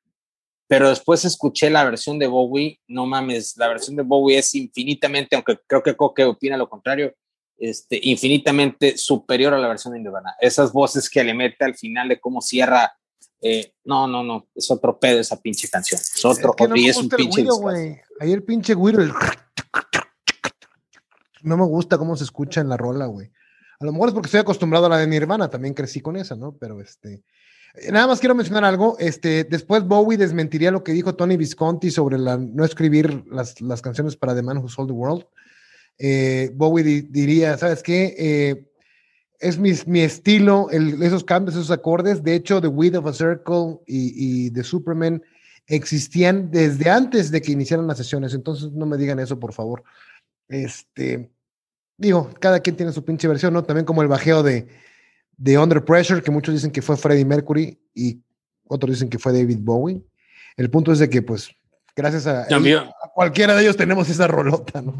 Pero 0.67 0.89
después 0.89 1.25
escuché 1.25 1.69
la 1.71 1.83
versión 1.83 2.19
de 2.19 2.27
Bowie, 2.27 2.79
no 2.87 3.07
mames, 3.07 3.57
la 3.57 3.67
versión 3.67 3.95
de 3.95 4.03
Bowie 4.03 4.37
es 4.37 4.53
infinitamente, 4.53 5.35
aunque 5.35 5.57
creo 5.65 5.81
que 5.81 5.95
Coque 5.95 6.25
opina 6.25 6.57
lo 6.57 6.69
contrario, 6.69 7.15
este, 7.57 7.99
infinitamente 8.03 8.95
superior 8.95 9.55
a 9.55 9.57
la 9.57 9.67
versión 9.67 9.93
de 9.93 9.99
Nirvana. 9.99 10.35
Esas 10.39 10.71
voces 10.71 11.09
que 11.09 11.23
le 11.23 11.33
mete 11.33 11.65
al 11.65 11.75
final 11.75 12.07
de 12.07 12.19
cómo 12.19 12.39
cierra, 12.39 12.95
eh, 13.41 13.73
no, 13.83 14.07
no, 14.07 14.23
no, 14.23 14.47
es 14.53 14.69
otro 14.69 14.99
pedo 14.99 15.19
esa 15.19 15.41
pinche 15.41 15.67
canción. 15.69 15.99
Es 15.99 16.23
otro, 16.23 16.53
es 16.55 16.69
y 16.75 16.89
es 16.89 16.97
un 16.97 17.09
pinche. 17.09 17.47
Ahí 18.19 18.31
el 18.31 18.43
pinche 18.43 18.75
güiro, 18.75 19.03
no 21.41 21.57
me 21.57 21.65
gusta 21.65 21.97
cómo 21.97 22.15
se 22.15 22.25
escucha 22.25 22.61
en 22.61 22.69
la 22.69 22.77
rola, 22.77 23.07
güey. 23.07 23.31
A 23.79 23.85
lo 23.85 23.93
mejor 23.93 24.09
es 24.09 24.13
porque 24.13 24.27
estoy 24.27 24.41
acostumbrado 24.41 24.87
a 24.87 24.89
la 24.89 24.97
de 24.97 25.07
Nirvana, 25.07 25.49
también 25.49 25.73
crecí 25.73 26.01
con 26.01 26.17
esa, 26.17 26.35
¿no? 26.35 26.53
Pero 26.57 26.81
este. 26.81 27.23
Nada 27.91 28.07
más 28.07 28.19
quiero 28.19 28.35
mencionar 28.35 28.65
algo. 28.65 28.97
Este, 28.99 29.45
después 29.45 29.83
Bowie 29.83 30.17
desmentiría 30.17 30.71
lo 30.71 30.83
que 30.83 30.91
dijo 30.91 31.15
Tony 31.15 31.37
Visconti 31.37 31.91
sobre 31.91 32.17
la, 32.17 32.37
no 32.37 32.65
escribir 32.65 33.23
las, 33.31 33.61
las 33.61 33.81
canciones 33.81 34.17
para 34.17 34.35
The 34.35 34.41
Man 34.41 34.57
Who 34.57 34.67
Sold 34.67 34.89
the 34.89 34.93
World. 34.93 35.25
Eh, 35.97 36.51
Bowie 36.55 37.07
diría, 37.09 37.57
¿sabes 37.57 37.81
qué? 37.81 38.15
Eh, 38.17 38.65
es 39.39 39.57
mi, 39.57 39.71
mi 39.85 40.01
estilo, 40.01 40.69
esos 40.71 41.23
cambios, 41.23 41.55
esos 41.55 41.71
acordes. 41.71 42.21
De 42.21 42.35
hecho, 42.35 42.59
The 42.59 42.67
Width 42.67 42.97
of 42.97 43.05
a 43.05 43.13
Circle 43.13 43.79
y, 43.85 44.47
y, 44.47 44.51
The 44.51 44.63
Superman 44.63 45.23
existían 45.67 46.51
desde 46.51 46.89
antes 46.89 47.31
de 47.31 47.41
que 47.41 47.53
iniciaran 47.53 47.87
las 47.87 47.97
sesiones. 47.97 48.33
Entonces, 48.33 48.71
no 48.71 48.85
me 48.85 48.97
digan 48.97 49.19
eso, 49.19 49.39
por 49.39 49.53
favor. 49.53 49.83
Este, 50.49 51.29
digo, 51.99 52.31
cada 52.39 52.61
quien 52.61 52.75
tiene 52.75 52.91
su 52.93 53.03
pinche 53.03 53.27
versión, 53.27 53.53
¿no? 53.53 53.63
También 53.63 53.85
como 53.85 54.01
el 54.01 54.07
bajeo 54.07 54.41
de, 54.41 54.67
de 55.37 55.57
Under 55.57 55.83
Pressure, 55.83 56.23
que 56.23 56.31
muchos 56.31 56.55
dicen 56.55 56.71
que 56.71 56.81
fue 56.81 56.97
Freddie 56.97 57.25
Mercury 57.25 57.77
y 57.93 58.23
otros 58.67 58.95
dicen 58.95 59.09
que 59.09 59.19
fue 59.19 59.33
David 59.33 59.59
Bowie. 59.61 60.01
El 60.55 60.69
punto 60.69 60.91
es 60.91 60.99
de 60.99 61.09
que, 61.09 61.21
pues, 61.21 61.51
gracias 61.95 62.25
a, 62.25 62.43
a 62.43 63.11
cualquiera 63.13 63.55
de 63.55 63.61
ellos 63.63 63.77
tenemos 63.77 64.09
esa 64.09 64.27
rolota, 64.27 64.81
¿no? 64.81 64.97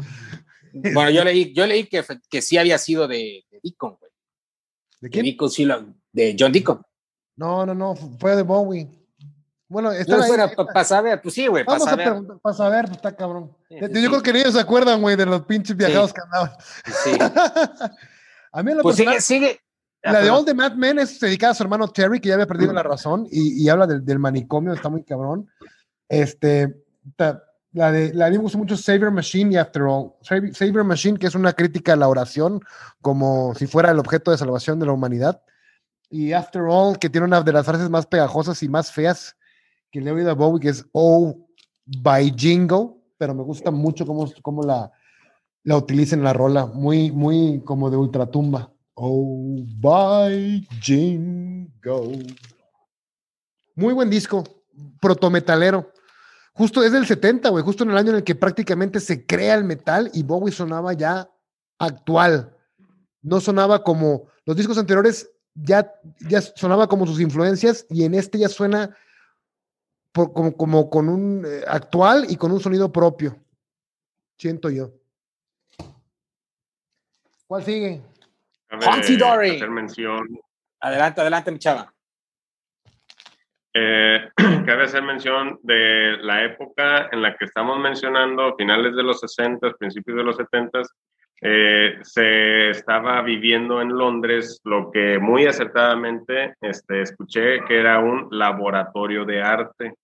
Bueno, 0.72 1.10
yo 1.10 1.24
leí, 1.24 1.52
yo 1.52 1.66
leí 1.66 1.86
que, 1.86 2.04
que 2.28 2.42
sí 2.42 2.56
había 2.56 2.78
sido 2.78 3.08
de, 3.08 3.44
de 3.50 3.60
Deacon, 3.62 3.96
güey. 3.98 4.12
¿De 5.00 5.08
quién? 5.08 5.24
De, 5.24 5.48
sí 5.48 5.66
de 6.12 6.36
John 6.38 6.52
Deacon. 6.52 6.82
No, 7.36 7.64
no, 7.64 7.74
no, 7.74 7.96
fue 7.96 8.36
de 8.36 8.42
Bowie. 8.42 8.88
Bueno, 9.70 9.92
está 9.92 10.16
no, 10.16 10.24
ahí. 10.24 10.32
Para 10.56 10.84
saber, 10.84 11.22
pues 11.22 11.32
sí, 11.32 11.46
güey, 11.46 11.64
para 11.64 11.78
saber. 11.78 12.12
Para 12.42 12.56
saber, 12.56 12.84
pues 12.86 12.96
está 12.96 13.14
cabrón. 13.14 13.56
yo 13.70 13.78
creo 13.88 14.20
que 14.20 14.32
ni 14.32 14.40
ellos 14.40 14.54
se 14.54 14.60
acuerdan, 14.60 15.00
güey, 15.00 15.14
de 15.14 15.24
los 15.24 15.42
pinches 15.42 15.76
viajados 15.76 16.12
que 16.12 16.20
andaban. 16.20 16.50
Sí. 17.04 17.12
a 18.52 18.62
mí 18.64 18.74
lo 18.74 18.82
pues 18.82 18.96
sigue, 18.96 19.20
sigue. 19.20 19.60
La 20.02 20.22
de 20.22 20.30
All 20.30 20.44
the 20.44 20.54
Mad 20.54 20.74
Men 20.74 20.98
es 20.98 21.20
dedicada 21.20 21.52
a 21.52 21.54
su 21.54 21.62
hermano 21.62 21.86
Terry, 21.86 22.20
que 22.20 22.30
ya 22.30 22.34
había 22.34 22.48
perdido 22.48 22.72
la 22.72 22.82
razón, 22.82 23.28
y, 23.30 23.62
y 23.62 23.68
habla 23.68 23.86
del, 23.86 24.04
del, 24.04 24.18
manicomio, 24.18 24.72
está 24.72 24.88
muy 24.88 25.04
cabrón. 25.04 25.48
Este, 26.08 26.74
la 27.72 27.92
de 27.92 28.12
la 28.12 28.28
me 28.28 28.38
gusta 28.38 28.58
mucho 28.58 28.76
Savior 28.76 29.12
Machine 29.12 29.54
y 29.54 29.56
After 29.56 29.82
All. 29.82 30.14
Savior 30.20 30.82
Machine, 30.82 31.16
que 31.16 31.28
es 31.28 31.36
una 31.36 31.52
crítica 31.52 31.92
a 31.92 31.96
la 31.96 32.08
oración, 32.08 32.60
como 33.00 33.54
si 33.54 33.68
fuera 33.68 33.92
el 33.92 34.00
objeto 34.00 34.32
de 34.32 34.38
salvación 34.38 34.80
de 34.80 34.86
la 34.86 34.92
humanidad. 34.92 35.42
Y 36.08 36.32
After 36.32 36.62
All, 36.62 36.98
que 36.98 37.08
tiene 37.08 37.28
una 37.28 37.40
de 37.42 37.52
las 37.52 37.64
frases 37.64 37.88
más 37.88 38.06
pegajosas 38.06 38.60
y 38.64 38.68
más 38.68 38.90
feas 38.90 39.36
que 39.90 40.00
le 40.00 40.10
he 40.10 40.12
oído 40.12 40.30
a 40.30 40.34
Bowie, 40.34 40.60
que 40.60 40.68
es 40.68 40.86
Oh 40.92 41.36
by 41.84 42.32
Jingo, 42.36 43.02
pero 43.18 43.34
me 43.34 43.42
gusta 43.42 43.70
mucho 43.70 44.06
cómo, 44.06 44.30
cómo 44.42 44.62
la, 44.62 44.92
la 45.64 45.76
utiliza 45.76 46.14
en 46.14 46.22
la 46.22 46.32
rola, 46.32 46.66
muy, 46.66 47.10
muy 47.10 47.62
como 47.64 47.90
de 47.90 47.96
ultratumba. 47.96 48.72
Oh 48.94 49.56
by 49.78 50.66
Jingo. 50.80 52.12
Muy 53.74 53.94
buen 53.94 54.10
disco, 54.10 54.44
protometalero. 55.00 55.90
Justo 56.52 56.82
es 56.82 56.92
del 56.92 57.06
70, 57.06 57.48
güey, 57.48 57.64
justo 57.64 57.84
en 57.84 57.90
el 57.90 57.96
año 57.96 58.10
en 58.10 58.16
el 58.16 58.24
que 58.24 58.34
prácticamente 58.34 59.00
se 59.00 59.24
crea 59.24 59.54
el 59.54 59.64
metal 59.64 60.10
y 60.12 60.22
Bowie 60.22 60.52
sonaba 60.52 60.92
ya 60.92 61.30
actual. 61.78 62.54
No 63.22 63.40
sonaba 63.40 63.82
como 63.82 64.28
los 64.44 64.56
discos 64.56 64.76
anteriores, 64.78 65.30
ya, 65.54 65.92
ya 66.28 66.40
sonaba 66.40 66.88
como 66.88 67.06
sus 67.06 67.20
influencias 67.20 67.86
y 67.88 68.04
en 68.04 68.14
este 68.14 68.38
ya 68.38 68.48
suena 68.48 68.94
como, 70.12 70.56
como, 70.56 70.90
con 70.90 71.08
un 71.08 71.44
eh, 71.46 71.62
actual 71.66 72.26
y 72.28 72.36
con 72.36 72.52
un 72.52 72.60
sonido 72.60 72.92
propio. 72.92 73.36
Siento 74.36 74.70
yo. 74.70 74.90
¿Cuál 77.46 77.62
sigue? 77.64 78.00
Dory. 79.16 80.40
Adelante, 80.80 81.20
adelante, 81.20 81.50
mi 81.50 81.58
chava. 81.58 81.92
Eh, 83.74 84.28
cabe 84.66 84.84
hacer 84.84 85.02
mención 85.02 85.58
de 85.62 86.16
la 86.22 86.44
época 86.44 87.08
en 87.12 87.22
la 87.22 87.36
que 87.36 87.44
estamos 87.44 87.78
mencionando, 87.78 88.54
finales 88.56 88.96
de 88.96 89.02
los 89.02 89.20
60, 89.20 89.74
principios 89.74 90.16
de 90.16 90.24
los 90.24 90.36
70, 90.36 90.82
eh, 91.42 91.98
se 92.02 92.70
estaba 92.70 93.22
viviendo 93.22 93.80
en 93.80 93.88
Londres 93.88 94.60
lo 94.64 94.90
que 94.90 95.18
muy 95.18 95.46
acertadamente 95.46 96.54
este, 96.60 97.02
escuché 97.02 97.64
que 97.64 97.78
era 97.78 97.98
un 97.98 98.28
laboratorio 98.30 99.24
de 99.24 99.42
arte, 99.42 99.94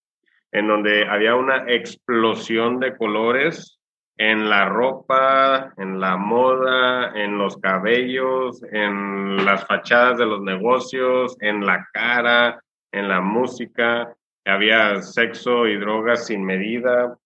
en 0.52 0.68
donde 0.68 1.06
había 1.06 1.34
una 1.34 1.64
explosión 1.70 2.80
de 2.80 2.96
colores 2.96 3.78
en 4.16 4.48
la 4.48 4.66
ropa, 4.66 5.74
en 5.76 6.00
la 6.00 6.16
moda, 6.16 7.12
en 7.14 7.36
los 7.36 7.58
cabellos, 7.58 8.62
en 8.72 9.44
las 9.44 9.66
fachadas 9.66 10.16
de 10.16 10.24
los 10.24 10.40
negocios, 10.40 11.36
en 11.40 11.66
la 11.66 11.86
cara, 11.92 12.58
en 12.92 13.08
la 13.08 13.20
música, 13.20 14.14
había 14.46 15.02
sexo 15.02 15.66
y 15.66 15.76
drogas 15.76 16.26
sin 16.26 16.44
medida. 16.44 17.16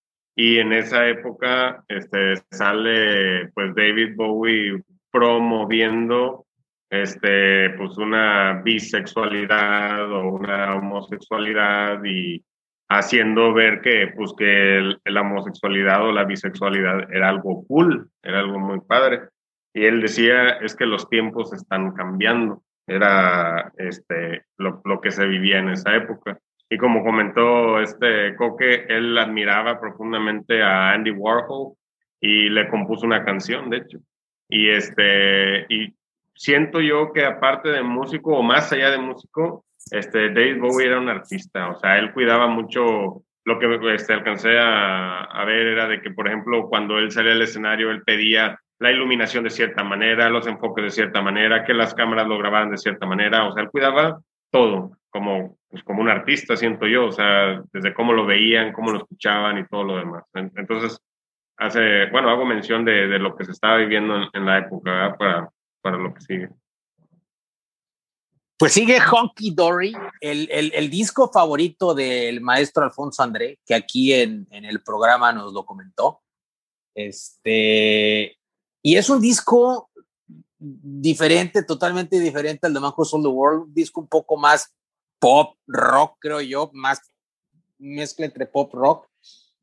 Y 0.43 0.59
en 0.59 0.73
esa 0.73 1.07
época 1.07 1.85
este, 1.87 2.37
sale 2.51 3.49
pues 3.53 3.75
David 3.75 4.17
Bowie 4.17 4.83
promoviendo 5.13 6.47
este, 6.89 7.69
pues 7.77 7.99
una 7.99 8.63
bisexualidad 8.65 10.11
o 10.11 10.29
una 10.37 10.77
homosexualidad 10.77 12.03
y 12.05 12.43
haciendo 12.89 13.53
ver 13.53 13.83
que 13.83 14.15
pues 14.17 14.33
que 14.35 14.95
la 15.05 15.21
homosexualidad 15.21 16.07
o 16.07 16.13
la 16.13 16.25
bisexualidad 16.25 17.13
era 17.13 17.29
algo 17.29 17.67
cool, 17.67 18.09
era 18.23 18.39
algo 18.41 18.59
muy 18.59 18.81
padre. 18.81 19.29
Y 19.75 19.85
él 19.85 20.01
decía, 20.01 20.53
es 20.63 20.75
que 20.75 20.87
los 20.87 21.07
tiempos 21.11 21.53
están 21.53 21.93
cambiando 21.93 22.63
era 22.87 23.73
este, 23.77 24.47
lo, 24.57 24.81
lo, 24.87 25.03
que 25.03 25.11
se 25.11 25.27
vivía 25.27 25.59
en 25.59 25.69
esa 25.69 25.95
época. 25.95 26.39
Y 26.73 26.79
como 26.79 27.03
comentó 27.03 27.81
este 27.81 28.37
Coque, 28.37 28.87
él 28.89 29.19
admiraba 29.19 29.81
profundamente 29.81 30.63
a 30.63 30.93
Andy 30.93 31.11
Warhol 31.11 31.75
y 32.21 32.49
le 32.49 32.69
compuso 32.69 33.07
una 33.07 33.25
canción, 33.25 33.69
de 33.71 33.79
hecho. 33.79 33.99
Y, 34.49 34.71
este, 34.71 35.67
y 35.69 35.93
siento 36.33 36.81
yo 36.81 37.13
que 37.13 37.25
aparte 37.25 37.71
de 37.71 37.83
músico 37.83 38.37
o 38.37 38.43
más 38.45 38.73
allá 38.73 38.91
de 38.93 38.99
músico, 38.99 39.65
este, 39.91 40.31
David 40.33 40.61
Bowie 40.61 40.87
era 40.87 41.01
un 41.01 41.09
artista, 41.09 41.71
o 41.71 41.79
sea, 41.81 41.99
él 41.99 42.13
cuidaba 42.13 42.47
mucho, 42.47 43.25
lo 43.45 43.59
que 43.59 43.95
este, 43.95 44.13
alcancé 44.13 44.57
a, 44.57 45.25
a 45.25 45.45
ver 45.45 45.67
era 45.67 45.89
de 45.89 46.01
que, 46.01 46.13
por 46.13 46.29
ejemplo, 46.29 46.69
cuando 46.69 46.99
él 46.99 47.11
salía 47.11 47.33
al 47.33 47.43
escenario, 47.43 47.91
él 47.91 48.05
pedía 48.05 48.61
la 48.79 48.93
iluminación 48.93 49.43
de 49.43 49.51
cierta 49.51 49.83
manera, 49.83 50.31
los 50.31 50.47
enfoques 50.47 50.85
de 50.85 50.91
cierta 50.91 51.21
manera, 51.21 51.65
que 51.65 51.75
las 51.75 51.95
cámaras 51.95 52.29
lo 52.29 52.39
grabaran 52.39 52.71
de 52.71 52.79
cierta 52.79 53.07
manera, 53.07 53.49
o 53.49 53.53
sea, 53.53 53.65
él 53.65 53.71
cuidaba 53.71 54.21
todo, 54.51 54.97
como, 55.11 55.59
pues, 55.69 55.83
como 55.85 56.01
un 56.01 56.09
artista, 56.09 56.57
siento 56.57 56.87
yo, 56.87 57.07
o 57.07 57.13
sea, 57.13 57.63
desde 57.73 57.95
cómo 57.95 58.13
lo 58.13 58.27
veían, 58.27 58.73
cómo 58.73 58.93
lo 58.93 58.99
escuchaban 58.99 59.59
y 59.59 59.67
todo 59.67 59.85
lo 59.85 59.97
demás. 59.97 60.25
Entonces, 60.35 61.01
hace, 61.57 62.07
bueno, 62.11 62.31
hago 62.31 62.45
mención 62.45 62.85
de, 62.85 63.07
de 63.07 63.19
lo 63.19 63.37
que 63.37 63.45
se 63.45 63.53
estaba 63.53 63.77
viviendo 63.77 64.15
en, 64.33 64.47
la 64.47 64.59
época 64.59 65.17
para, 65.19 65.51
para 65.81 65.97
lo 65.99 66.15
que 66.15 66.21
sigue. 66.21 66.49
Pues 68.59 68.73
sigue 68.73 68.99
Honky 69.01 69.55
Dory, 69.55 69.97
el, 70.21 70.49
el, 70.51 70.73
el, 70.75 70.91
disco 70.91 71.31
favorito 71.33 71.95
del 71.95 72.43
maestro 72.43 72.85
Alfonso 72.85 73.23
André, 73.23 73.59
que 73.65 73.75
aquí 73.75 74.13
en, 74.13 74.47
en 74.51 74.67
el 74.67 74.83
programa 74.83 75.33
nos 75.33 75.55
lo 75.55 75.65
comentó. 75.65 76.21
Este, 76.95 78.37
y 78.83 78.97
es 78.97 79.09
un 79.09 79.21
disco 79.21 79.90
diferente, 80.61 81.63
totalmente 81.63 82.21
diferente 82.21 82.67
al 82.67 82.75
de 82.75 82.81
Man 82.81 82.93
Who 82.97 83.05
Sold 83.05 83.25
the 83.25 83.29
World, 83.29 83.63
un 83.63 83.75
disco 83.75 84.01
un 84.01 84.09
poco 84.09 84.37
más 84.37 84.75
pop, 85.19 85.57
rock, 85.67 86.17
creo 86.21 86.41
yo, 86.41 86.71
más 86.73 87.01
mezcla 87.79 88.27
entre 88.27 88.47
pop, 88.47 88.73
rock, 88.75 89.09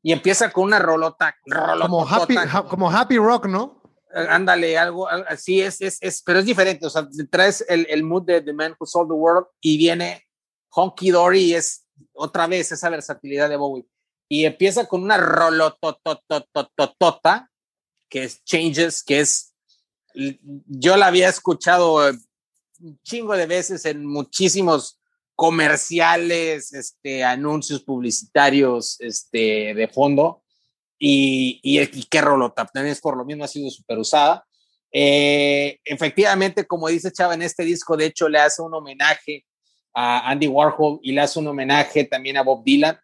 y 0.01 0.11
empieza 0.11 0.51
con 0.51 0.65
una 0.65 0.79
rolota. 0.79 1.35
como, 1.81 2.07
happy, 2.07 2.35
como 2.69 2.89
happy 2.89 3.17
rock, 3.17 3.45
¿no? 3.45 3.81
Eh, 4.13 4.25
ándale, 4.29 4.77
algo 4.77 5.07
así 5.07 5.61
es, 5.61 5.81
es, 5.81 5.97
es, 6.01 6.21
pero 6.23 6.39
es 6.39 6.45
diferente, 6.45 6.85
o 6.85 6.89
sea, 6.89 7.07
traes 7.29 7.63
el, 7.67 7.85
el 7.89 8.03
mood 8.03 8.23
de 8.23 8.41
The 8.41 8.53
Man 8.53 8.75
Who 8.79 8.85
Sold 8.85 9.09
the 9.09 9.13
World 9.13 9.47
y 9.61 9.77
viene 9.77 10.23
Honky 10.69 11.11
Dory 11.11 11.39
y 11.39 11.55
es 11.55 11.85
otra 12.13 12.47
vez 12.47 12.71
esa 12.71 12.89
versatilidad 12.89 13.49
de 13.49 13.57
Bowie. 13.57 13.85
Y 14.29 14.45
empieza 14.45 14.87
con 14.87 15.03
una 15.03 15.17
rolototototota, 15.17 17.51
que 18.09 18.23
es 18.23 18.43
Changes, 18.43 19.03
que 19.03 19.19
es, 19.21 19.53
yo 20.67 20.97
la 20.97 21.07
había 21.07 21.29
escuchado 21.29 22.11
un 22.79 22.99
chingo 23.03 23.35
de 23.35 23.45
veces 23.45 23.85
en 23.85 24.05
muchísimos 24.05 24.99
comerciales, 25.35 26.73
este, 26.73 27.23
anuncios 27.23 27.83
publicitarios 27.83 28.99
este, 28.99 29.73
de 29.73 29.87
fondo. 29.87 30.43
Y, 30.99 31.59
y, 31.61 32.03
qué 32.05 32.21
rolota, 32.21 32.65
también 32.65 32.97
por 32.99 33.15
lo 33.15 33.23
mismo 33.23 33.43
ha 33.43 33.47
sido 33.47 33.69
súper 33.69 33.99
usada. 33.99 34.43
Eh, 34.91 35.79
efectivamente, 35.85 36.65
como 36.65 36.87
dice 36.87 37.11
Chava, 37.11 37.35
en 37.35 37.43
este 37.43 37.63
disco, 37.63 37.95
de 37.95 38.07
hecho, 38.07 38.27
le 38.27 38.39
hace 38.39 38.63
un 38.63 38.73
homenaje 38.73 39.45
a 39.93 40.29
Andy 40.29 40.47
Warhol 40.47 40.99
y 41.03 41.11
le 41.11 41.21
hace 41.21 41.37
un 41.37 41.47
homenaje 41.47 42.05
también 42.05 42.37
a 42.37 42.41
Bob 42.41 42.63
Dylan. 42.63 42.97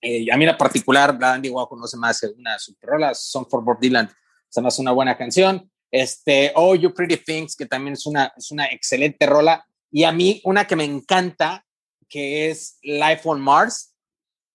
Eh, 0.00 0.26
a 0.32 0.36
mí 0.36 0.44
en 0.44 0.56
particular, 0.56 1.16
la 1.20 1.34
Andy 1.34 1.50
Warhol 1.50 1.78
no 1.78 1.86
se 1.86 1.96
me 1.96 2.08
hace 2.08 2.30
una 2.36 2.58
super 2.58 2.90
rola, 2.90 3.14
Song 3.14 3.46
for 3.48 3.62
Bob 3.62 3.78
Dylan 3.78 4.10
se 4.54 4.62
me 4.62 4.68
hace 4.68 4.80
una 4.80 4.92
buena 4.92 5.18
canción. 5.18 5.68
Este, 5.94 6.50
Oh, 6.56 6.74
You 6.74 6.92
Pretty 6.92 7.18
Things, 7.18 7.54
que 7.54 7.66
también 7.66 7.92
es 7.92 8.04
una, 8.04 8.32
es 8.36 8.50
una 8.50 8.66
excelente 8.66 9.26
rola. 9.26 9.64
Y 9.92 10.02
a 10.02 10.10
mí 10.10 10.40
una 10.42 10.66
que 10.66 10.74
me 10.74 10.82
encanta, 10.82 11.64
que 12.08 12.50
es 12.50 12.78
Life 12.82 13.20
on 13.22 13.40
Mars. 13.40 13.94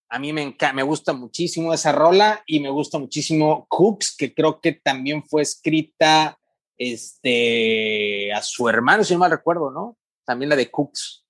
A 0.09 0.19
mí 0.19 0.33
me, 0.33 0.53
me 0.73 0.83
gusta 0.83 1.13
muchísimo 1.13 1.73
esa 1.73 1.93
rola 1.93 2.43
y 2.45 2.59
me 2.59 2.69
gusta 2.69 2.99
muchísimo 2.99 3.67
Cooks, 3.69 4.17
que 4.17 4.33
creo 4.33 4.59
que 4.59 4.73
también 4.73 5.23
fue 5.23 5.43
escrita 5.43 6.37
este, 6.77 8.33
a 8.33 8.41
su 8.41 8.67
hermano, 8.67 9.05
si 9.05 9.13
no 9.13 9.19
mal 9.19 9.31
recuerdo, 9.31 9.71
¿no? 9.71 9.97
También 10.25 10.49
la 10.49 10.57
de 10.57 10.69
Cooks. 10.69 11.25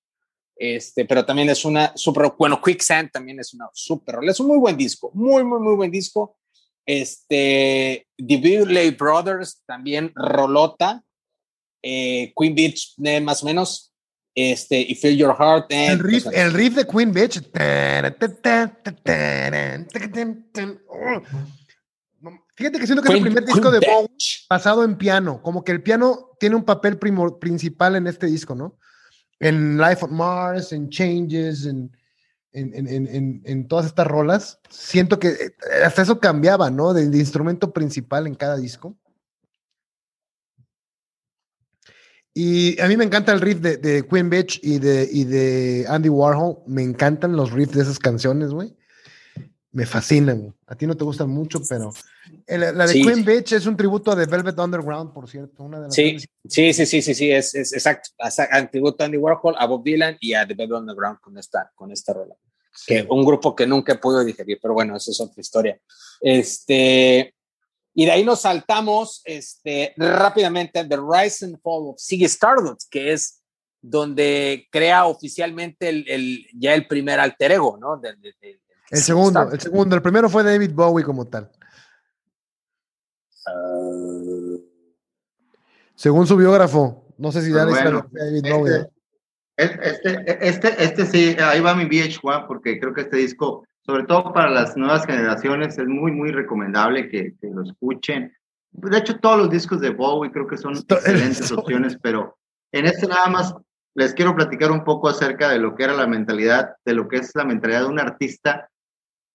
Este, 0.56 1.04
pero 1.04 1.24
también 1.24 1.50
es 1.50 1.64
una 1.64 1.92
súper, 1.94 2.32
bueno, 2.36 2.60
Quicksand 2.60 3.12
también 3.12 3.38
es 3.38 3.54
una 3.54 3.70
súper 3.72 4.16
rola. 4.16 4.32
Es 4.32 4.40
un 4.40 4.48
muy 4.48 4.58
buen 4.58 4.76
disco, 4.76 5.12
muy, 5.14 5.44
muy, 5.44 5.60
muy 5.60 5.76
buen 5.76 5.90
disco. 5.92 6.39
Este, 6.90 8.08
The 8.16 8.36
Birley 8.38 8.90
Brothers 8.90 9.62
también 9.64 10.10
rolota. 10.16 11.04
Eh, 11.82 12.32
Queen 12.36 12.54
Beach, 12.56 12.94
eh, 13.04 13.20
más 13.20 13.44
o 13.44 13.46
menos 13.46 13.92
este, 14.34 14.80
y 14.80 14.96
Feel 14.96 15.16
Your 15.16 15.36
Heart. 15.36 15.66
el, 15.70 16.00
riff, 16.00 16.26
el 16.32 16.52
riff 16.52 16.74
de 16.74 16.86
Queen 16.86 17.12
Bitch. 17.12 17.40
Fíjate 22.56 22.78
que 22.78 22.86
siento 22.86 23.02
que 23.02 23.08
es 23.08 23.14
el 23.14 23.22
primer 23.22 23.44
disco 23.44 23.70
de 23.70 23.78
Bowie 23.78 24.08
basado 24.48 24.82
en 24.82 24.98
piano. 24.98 25.40
Como 25.42 25.62
que 25.62 25.70
el 25.70 25.84
piano 25.84 26.30
tiene 26.40 26.56
un 26.56 26.64
papel 26.64 26.98
principal 26.98 27.94
en 27.94 28.08
este 28.08 28.26
disco, 28.26 28.56
¿no? 28.56 28.76
En 29.38 29.78
Life 29.78 30.04
on 30.04 30.14
Mars, 30.14 30.72
en 30.72 30.90
Changes, 30.90 31.66
en, 31.66 31.92
en, 32.52 32.86
en, 32.86 33.42
en, 33.44 33.68
todas 33.68 33.86
estas 33.86 34.06
rolas. 34.06 34.60
Siento 34.68 35.18
que 35.18 35.28
eh, 35.28 35.54
hasta 35.84 36.02
eso 36.02 36.20
cambiaba, 36.20 36.70
¿no? 36.70 36.92
de 36.92 37.04
instrumento 37.04 37.72
principal 37.72 38.26
en 38.26 38.34
cada 38.34 38.56
disco. 38.56 38.96
Y 42.32 42.80
a 42.80 42.86
mí 42.86 42.96
me 42.96 43.04
encanta 43.04 43.32
el 43.32 43.40
riff 43.40 43.60
de, 43.60 43.76
de 43.76 44.06
Queen 44.06 44.30
Bitch 44.30 44.60
y 44.62 44.78
de, 44.78 45.08
y 45.10 45.24
de 45.24 45.84
Andy 45.88 46.08
Warhol. 46.08 46.58
Me 46.66 46.82
encantan 46.82 47.36
los 47.36 47.50
riffs 47.52 47.74
de 47.74 47.82
esas 47.82 47.98
canciones, 47.98 48.50
güey. 48.50 48.76
Me 49.72 49.86
fascinan. 49.86 50.52
A 50.66 50.74
ti 50.74 50.86
no 50.86 50.96
te 50.96 51.04
gustan 51.04 51.30
mucho, 51.30 51.60
pero 51.68 51.92
la 52.48 52.86
de 52.86 52.92
Queen 52.92 53.24
Bitch 53.24 53.52
es 53.52 53.66
un 53.66 53.76
tributo 53.76 54.10
a 54.10 54.16
The 54.16 54.26
Velvet 54.26 54.58
Underground, 54.58 55.12
por 55.12 55.28
cierto. 55.28 55.62
Una 55.62 55.78
de 55.78 55.86
las 55.86 55.94
sí, 55.94 56.16
sí, 56.48 56.72
sí, 56.72 56.86
sí, 56.86 57.02
sí, 57.02 57.14
sí, 57.14 57.30
es, 57.30 57.54
es 57.54 57.72
exacto. 57.72 58.10
Un 58.18 58.68
tributo 58.68 59.04
a 59.04 59.06
Andy 59.06 59.18
Warhol, 59.18 59.54
a 59.56 59.66
Bob 59.66 59.84
Dylan 59.84 60.16
y 60.18 60.34
a 60.34 60.44
The 60.44 60.54
Velvet 60.54 60.80
Underground 60.80 61.20
con 61.20 61.38
esta, 61.38 61.70
con 61.74 61.92
esta 61.92 62.12
rola. 62.12 62.34
Que 62.86 63.06
un 63.08 63.24
grupo 63.24 63.54
que 63.54 63.66
nunca 63.66 63.92
he 63.92 63.98
podido 63.98 64.24
digerir, 64.24 64.58
pero 64.60 64.74
bueno, 64.74 64.96
esa 64.96 65.10
es 65.12 65.20
otra 65.20 65.40
historia. 65.40 65.80
Este, 66.20 67.34
y 67.94 68.04
de 68.06 68.10
ahí 68.10 68.24
nos 68.24 68.40
saltamos 68.40 69.22
este, 69.24 69.94
rápidamente 69.96 70.84
The 70.84 70.96
Rise 70.96 71.44
and 71.44 71.60
Fall 71.60 71.90
of 71.90 72.00
Ziggy 72.00 72.24
Stardust, 72.24 72.88
que 72.90 73.12
es 73.12 73.42
donde 73.80 74.66
crea 74.70 75.06
oficialmente 75.06 75.88
el, 75.88 76.04
el 76.08 76.46
ya 76.54 76.74
el 76.74 76.86
primer 76.86 77.20
alter 77.20 77.52
ego, 77.52 77.78
¿no? 77.80 78.00
El 78.90 78.98
segundo, 78.98 79.52
el 79.52 79.60
segundo. 79.60 79.96
El 79.96 80.02
primero 80.02 80.28
fue 80.28 80.42
David 80.42 80.72
Bowie 80.72 81.04
como 81.04 81.26
tal. 81.26 81.50
Según 85.94 86.26
su 86.26 86.36
biógrafo, 86.36 87.06
no 87.18 87.30
sé 87.32 87.42
si 87.42 87.52
ya 87.52 87.64
bueno, 87.66 88.06
David 88.10 88.36
este, 88.36 88.52
Bowie. 88.52 88.90
Este, 89.56 90.48
este, 90.48 90.84
este, 90.84 91.06
sí, 91.06 91.36
ahí 91.40 91.60
va 91.60 91.74
mi 91.74 91.84
VH1 91.84 92.46
porque 92.46 92.80
creo 92.80 92.94
que 92.94 93.02
este 93.02 93.18
disco 93.18 93.64
sobre 93.90 94.04
todo 94.04 94.32
para 94.32 94.50
las 94.50 94.76
nuevas 94.76 95.04
generaciones, 95.04 95.76
es 95.78 95.86
muy, 95.86 96.12
muy 96.12 96.30
recomendable 96.30 97.08
que, 97.08 97.34
que 97.40 97.48
lo 97.48 97.62
escuchen. 97.62 98.32
De 98.70 98.96
hecho, 98.96 99.18
todos 99.18 99.38
los 99.38 99.50
discos 99.50 99.80
de 99.80 99.90
Bowie 99.90 100.30
creo 100.30 100.46
que 100.46 100.58
son 100.58 100.76
excelentes 100.76 101.50
opciones, 101.50 101.98
pero 102.00 102.38
en 102.72 102.86
este 102.86 103.08
nada 103.08 103.26
más 103.26 103.54
les 103.94 104.14
quiero 104.14 104.36
platicar 104.36 104.70
un 104.70 104.84
poco 104.84 105.08
acerca 105.08 105.48
de 105.48 105.58
lo 105.58 105.74
que 105.74 105.82
era 105.82 105.94
la 105.94 106.06
mentalidad, 106.06 106.76
de 106.84 106.94
lo 106.94 107.08
que 107.08 107.16
es 107.16 107.34
la 107.34 107.44
mentalidad 107.44 107.80
de 107.80 107.86
un 107.86 107.98
artista 107.98 108.69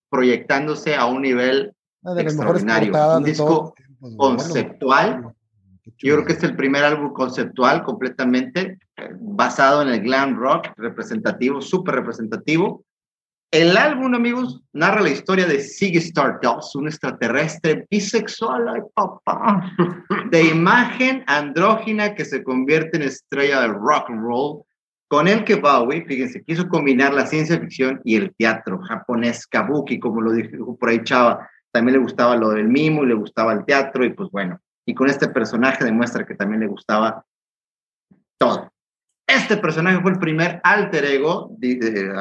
proyectándose 0.10 0.96
a 0.96 1.06
un 1.06 1.22
nivel 1.22 1.74
extraordinario. 2.18 2.94
Un 3.18 3.24
disco 3.24 3.74
conceptual. 4.18 5.34
Yo 5.98 6.16
creo 6.16 6.26
que 6.26 6.34
es 6.34 6.44
el 6.44 6.56
primer 6.56 6.84
álbum 6.84 7.14
conceptual 7.14 7.84
completamente 7.84 8.80
eh, 8.98 9.10
basado 9.20 9.84
en 9.84 9.90
el 9.90 10.02
glam 10.02 10.36
rock, 10.36 10.70
representativo, 10.78 11.62
súper 11.62 11.96
representativo, 11.96 12.84
el 13.56 13.78
álbum, 13.78 14.14
amigos, 14.14 14.60
narra 14.74 15.00
la 15.00 15.12
historia 15.12 15.46
de 15.46 15.62
Ziggy 15.62 16.00
Stardust, 16.00 16.76
un 16.76 16.88
extraterrestre 16.88 17.88
bisexual, 17.90 18.68
ay 18.68 18.82
papá, 18.94 19.72
de 20.32 20.44
imagen 20.44 21.24
andrógina 21.28 22.16
que 22.16 22.26
se 22.26 22.44
convierte 22.44 22.98
en 22.98 23.04
estrella 23.04 23.62
del 23.62 23.76
rock 23.76 24.10
and 24.10 24.22
roll, 24.22 24.64
con 25.08 25.28
el 25.28 25.44
que 25.44 25.56
Bowie, 25.56 26.06
fíjense, 26.06 26.44
quiso 26.44 26.68
combinar 26.68 27.14
la 27.14 27.28
ciencia 27.28 27.60
ficción 27.60 28.02
y 28.04 28.16
el 28.16 28.34
teatro 28.36 28.80
japonés 28.80 29.46
kabuki, 29.48 30.00
como 30.00 30.22
lo 30.22 30.32
dijo 30.32 30.78
por 30.78 30.90
ahí 30.90 31.04
Chava. 31.04 31.48
También 31.72 31.98
le 31.98 32.04
gustaba 32.04 32.36
lo 32.36 32.50
del 32.50 32.68
mimo 32.68 33.04
y 33.04 33.08
le 33.08 33.14
gustaba 33.14 33.54
el 33.54 33.66
teatro, 33.66 34.06
y 34.06 34.14
pues 34.14 34.30
bueno, 34.32 34.60
y 34.86 34.94
con 34.94 35.10
este 35.10 35.28
personaje 35.28 35.84
demuestra 35.84 36.26
que 36.26 36.36
también 36.36 36.62
le 36.62 36.68
gustaba 36.68 37.26
todo. 38.38 38.72
Este 39.28 39.58
personaje 39.58 40.00
fue 40.02 40.12
el 40.12 40.20
primer 40.20 40.62
alter 40.64 41.06
ego, 41.06 41.58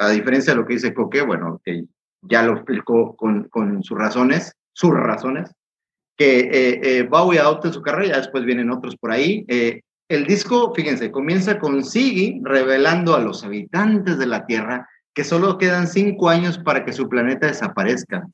a 0.00 0.10
diferencia 0.10 0.52
de 0.52 0.60
lo 0.60 0.66
que 0.66 0.74
dice 0.74 0.94
Coque, 0.94 1.22
bueno, 1.22 1.60
que 1.64 1.84
ya 2.22 2.42
lo 2.42 2.54
explicó 2.54 3.14
con, 3.16 3.82
sus 3.82 3.98
razones, 3.98 4.56
sus 4.72 4.90
razones, 4.90 5.52
que 6.16 6.40
eh, 6.40 6.80
eh, 6.82 7.02
Bowie 7.02 7.40
adopta 7.40 7.68
en 7.68 7.74
su 7.74 7.82
carrera, 7.82 8.16
después 8.16 8.44
vienen 8.44 8.70
otros 8.70 8.96
por 8.96 9.12
ahí. 9.12 9.44
Eh, 9.48 9.82
el 10.08 10.26
disco, 10.26 10.72
fíjense, 10.74 11.10
comienza 11.10 11.58
con 11.58 11.84
Siggy 11.84 12.40
revelando 12.42 13.14
a 13.14 13.20
los 13.20 13.44
habitantes 13.44 14.18
de 14.18 14.26
la 14.26 14.46
Tierra 14.46 14.88
que 15.14 15.24
solo 15.24 15.58
quedan 15.58 15.86
cinco 15.86 16.28
años 16.28 16.58
para 16.58 16.84
que 16.84 16.92
su 16.92 17.08
planeta 17.08 17.46
desaparezca. 17.46 18.28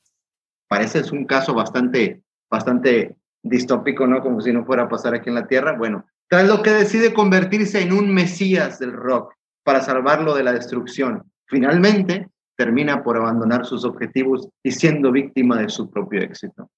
Parece 0.69 1.01
es 1.01 1.13
un 1.13 1.27
caso 1.27 1.55
bastante, 1.55 2.23
bastante 2.51 3.17
distópico, 3.43 4.07
¿no? 4.07 4.21
Como 4.21 4.41
si 4.41 4.53
no 4.53 4.65
fuera 4.65 4.85
a 4.85 4.89
pasar 4.89 5.15
aquí 5.15 5.29
en 5.29 5.35
la 5.35 5.47
Tierra. 5.47 5.77
Bueno, 5.77 6.07
tras 6.29 6.49
lo 6.49 6.63
que 6.63 6.71
decide 6.71 7.13
convertirse 7.13 7.83
en 7.83 7.93
un 7.93 8.13
mesías 8.13 8.79
del 8.79 8.93
rock 8.93 9.35
para 9.63 9.83
salvarlo 9.83 10.35
de 10.35 10.45
la 10.45 10.53
destrucción. 10.53 11.31
Finalmente, 11.47 12.29
termina 12.57 13.03
por 13.03 13.17
abandonar 13.17 13.67
sus 13.67 13.85
objetivos 13.85 14.49
y 14.63 14.73
siendo 14.73 15.13
víctima 15.13 15.59
de 15.59 15.69
su 15.69 15.91
propio 15.91 16.21
éxito. 16.21 16.71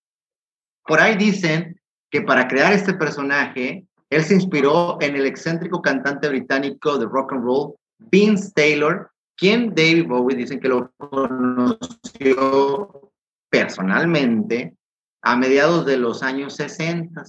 Por 0.84 1.00
ahí 1.00 1.16
dicen 1.16 1.80
que 2.10 2.22
para 2.22 2.48
crear 2.48 2.72
este 2.72 2.94
personaje, 2.94 3.86
él 4.12 4.22
se 4.24 4.34
inspiró 4.34 4.98
en 5.00 5.16
el 5.16 5.24
excéntrico 5.24 5.80
cantante 5.80 6.28
británico 6.28 6.98
de 6.98 7.06
rock 7.06 7.32
and 7.32 7.44
roll, 7.44 7.74
Vince 7.98 8.52
Taylor, 8.54 9.10
quien 9.38 9.74
David 9.74 10.06
Bowie 10.06 10.36
dicen 10.36 10.60
que 10.60 10.68
lo 10.68 10.92
conoció 10.98 12.50
personalmente 13.50 14.76
a 15.22 15.34
mediados 15.34 15.86
de 15.86 15.96
los 15.96 16.22
años 16.22 16.56
60. 16.56 17.24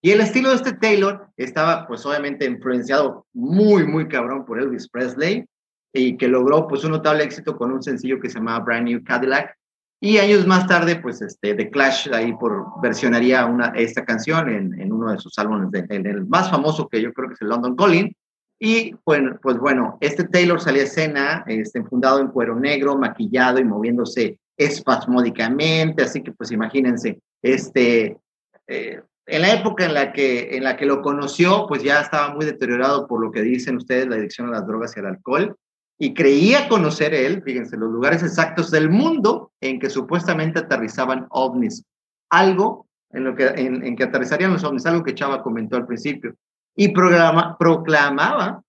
Y 0.00 0.12
el 0.12 0.20
estilo 0.20 0.50
de 0.50 0.56
este 0.56 0.74
Taylor 0.74 1.26
estaba 1.36 1.88
pues 1.88 2.06
obviamente 2.06 2.44
influenciado 2.44 3.26
muy, 3.32 3.84
muy 3.84 4.06
cabrón 4.06 4.44
por 4.44 4.60
Elvis 4.60 4.88
Presley 4.88 5.44
y 5.92 6.16
que 6.16 6.28
logró 6.28 6.68
pues 6.68 6.84
un 6.84 6.92
notable 6.92 7.24
éxito 7.24 7.56
con 7.56 7.72
un 7.72 7.82
sencillo 7.82 8.20
que 8.20 8.28
se 8.28 8.38
llamaba 8.38 8.64
Brand 8.64 8.86
New 8.88 9.02
Cadillac. 9.02 9.56
Y 10.04 10.18
años 10.18 10.48
más 10.48 10.66
tarde, 10.66 10.96
pues 10.96 11.22
este, 11.22 11.54
The 11.54 11.70
Clash 11.70 12.12
ahí 12.12 12.32
por 12.32 12.80
versionaría 12.82 13.46
una, 13.46 13.68
esta 13.68 14.04
canción 14.04 14.48
en, 14.48 14.80
en 14.80 14.92
uno 14.92 15.12
de 15.12 15.18
sus 15.20 15.38
álbumes, 15.38 15.68
en 15.90 16.06
el 16.06 16.26
más 16.26 16.50
famoso 16.50 16.88
que 16.88 17.00
yo 17.00 17.12
creo 17.12 17.28
que 17.28 17.34
es 17.34 17.42
el 17.42 17.50
London 17.50 17.76
Calling. 17.76 18.12
Y 18.58 18.96
bueno, 19.06 19.38
pues 19.40 19.58
bueno, 19.58 19.98
este 20.00 20.24
Taylor 20.24 20.60
salía 20.60 20.82
a 20.82 20.86
escena, 20.86 21.44
este, 21.46 21.84
fundado 21.84 22.18
en 22.18 22.28
cuero 22.28 22.58
negro, 22.58 22.98
maquillado 22.98 23.60
y 23.60 23.64
moviéndose 23.64 24.40
espasmódicamente, 24.56 26.02
así 26.02 26.20
que 26.20 26.32
pues 26.32 26.50
imagínense, 26.50 27.20
este, 27.40 28.18
eh, 28.66 29.00
en 29.26 29.40
la 29.40 29.54
época 29.54 29.84
en 29.84 29.94
la, 29.94 30.12
que, 30.12 30.56
en 30.56 30.64
la 30.64 30.76
que 30.76 30.84
lo 30.84 31.00
conoció, 31.00 31.66
pues 31.68 31.84
ya 31.84 32.00
estaba 32.00 32.34
muy 32.34 32.44
deteriorado 32.44 33.06
por 33.06 33.20
lo 33.20 33.30
que 33.30 33.42
dicen 33.42 33.76
ustedes, 33.76 34.08
la 34.08 34.16
adicción 34.16 34.48
a 34.48 34.50
las 34.50 34.66
drogas 34.66 34.96
y 34.96 34.98
al 35.00 35.06
alcohol, 35.06 35.56
y 35.98 36.14
creía 36.14 36.68
conocer 36.68 37.14
él, 37.14 37.42
fíjense, 37.42 37.76
los 37.76 37.90
lugares 37.90 38.22
exactos 38.22 38.70
del 38.70 38.90
mundo 38.90 39.52
en 39.60 39.78
que 39.78 39.90
supuestamente 39.90 40.60
aterrizaban 40.60 41.26
ovnis, 41.30 41.84
algo 42.30 42.86
en, 43.10 43.24
lo 43.24 43.34
que, 43.34 43.46
en, 43.46 43.94
que 43.96 44.04
aterrizarían 44.04 44.52
los 44.52 44.64
ovnis, 44.64 44.86
algo 44.86 45.04
que 45.04 45.14
Chava 45.14 45.42
comentó 45.42 45.76
al 45.76 45.86
principio, 45.86 46.34
y 46.74 46.88
programa, 46.88 47.56
proclamaba 47.58 48.62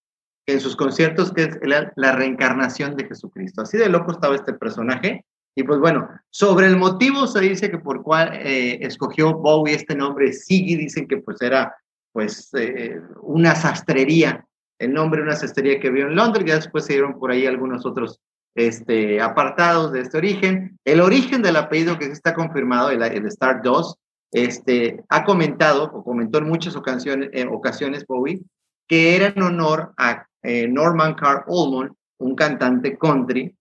en 0.46 0.60
sus 0.60 0.76
conciertos 0.76 1.32
que 1.32 1.44
es 1.44 1.60
la 1.96 2.12
reencarnación 2.12 2.98
de 2.98 3.06
Jesucristo. 3.06 3.62
Así 3.62 3.78
de 3.78 3.88
loco 3.88 4.12
estaba 4.12 4.36
este 4.36 4.54
personaje, 4.54 5.24
y 5.56 5.64
pues 5.64 5.80
bueno, 5.80 6.10
sobre 6.32 6.68
el 6.68 6.78
motivo 6.78 7.28
se 7.28 7.42
dice 7.42 7.70
que 7.70 7.78
por 7.78 8.02
cuál 8.02 8.34
eh, 8.34 8.80
escogió 8.82 9.34
Bowie 9.34 9.76
este 9.76 9.96
nombre, 9.96 10.34
Siggy, 10.34 10.76
dicen 10.76 11.08
que 11.08 11.18
pues 11.18 11.42
era 11.42 11.76
pues 12.12 12.50
eh, 12.54 13.00
una 13.22 13.56
sastrería, 13.56 14.46
el 14.80 14.94
nombre 14.94 15.22
de 15.22 15.28
una 15.28 15.36
sastrería 15.36 15.80
que 15.80 15.90
vio 15.90 16.08
en 16.08 16.16
Londres, 16.16 16.46
ya 16.46 16.56
después 16.56 16.86
se 16.86 16.94
dieron 16.94 17.20
por 17.20 17.32
ahí 17.32 17.46
algunos 17.46 17.86
otros 17.86 18.20
este, 18.56 19.22
apartados 19.22 19.92
de 19.92 20.02
este 20.02 20.18
origen. 20.18 20.80
El 20.86 21.02
origen 21.02 21.42
del 21.42 21.56
apellido 21.56 21.98
que 21.98 22.06
está 22.06 22.34
confirmado, 22.34 22.90
el, 22.90 23.02
el 23.02 23.26
Star 23.28 23.62
2, 23.62 23.98
este, 24.34 25.04
ha 25.10 25.24
comentado, 25.24 25.86
o 25.86 26.04
comentó 26.04 26.40
en 26.40 26.48
muchas 26.48 26.76
ocasiones, 26.76 27.30
en 27.34 27.50
ocasiones 27.50 28.06
Bowie, 28.08 28.42
que 28.88 29.16
era 29.16 29.28
en 29.28 29.42
honor 29.42 29.94
a 29.98 30.28
eh, 30.42 30.68
Norman 30.68 31.14
Carl 31.16 31.44
Ullman, 31.48 31.96
un 32.20 32.36
cantante 32.36 32.98
country 32.98 33.56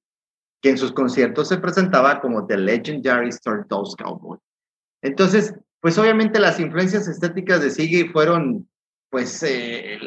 que 0.61 0.71
en 0.71 0.79
sus 0.79 0.93
conciertos 0.93 1.49
se 1.49 1.59
presentaba 1.59 2.21
como 2.21 2.47
The 2.47 2.57
Legendary 2.57 3.29
Stardust 3.31 4.01
Cowboy. 4.01 4.39
Entonces, 5.03 5.55
pues 5.81 5.99
obviamente 5.99 6.39
las 6.39 6.61
influencias 6.61 7.09
estéticas 7.09 7.61
de 7.61 7.71
Siggy 7.71 8.09
fueron, 8.09 8.69
pues, 9.11 9.43
eh, 9.43 9.99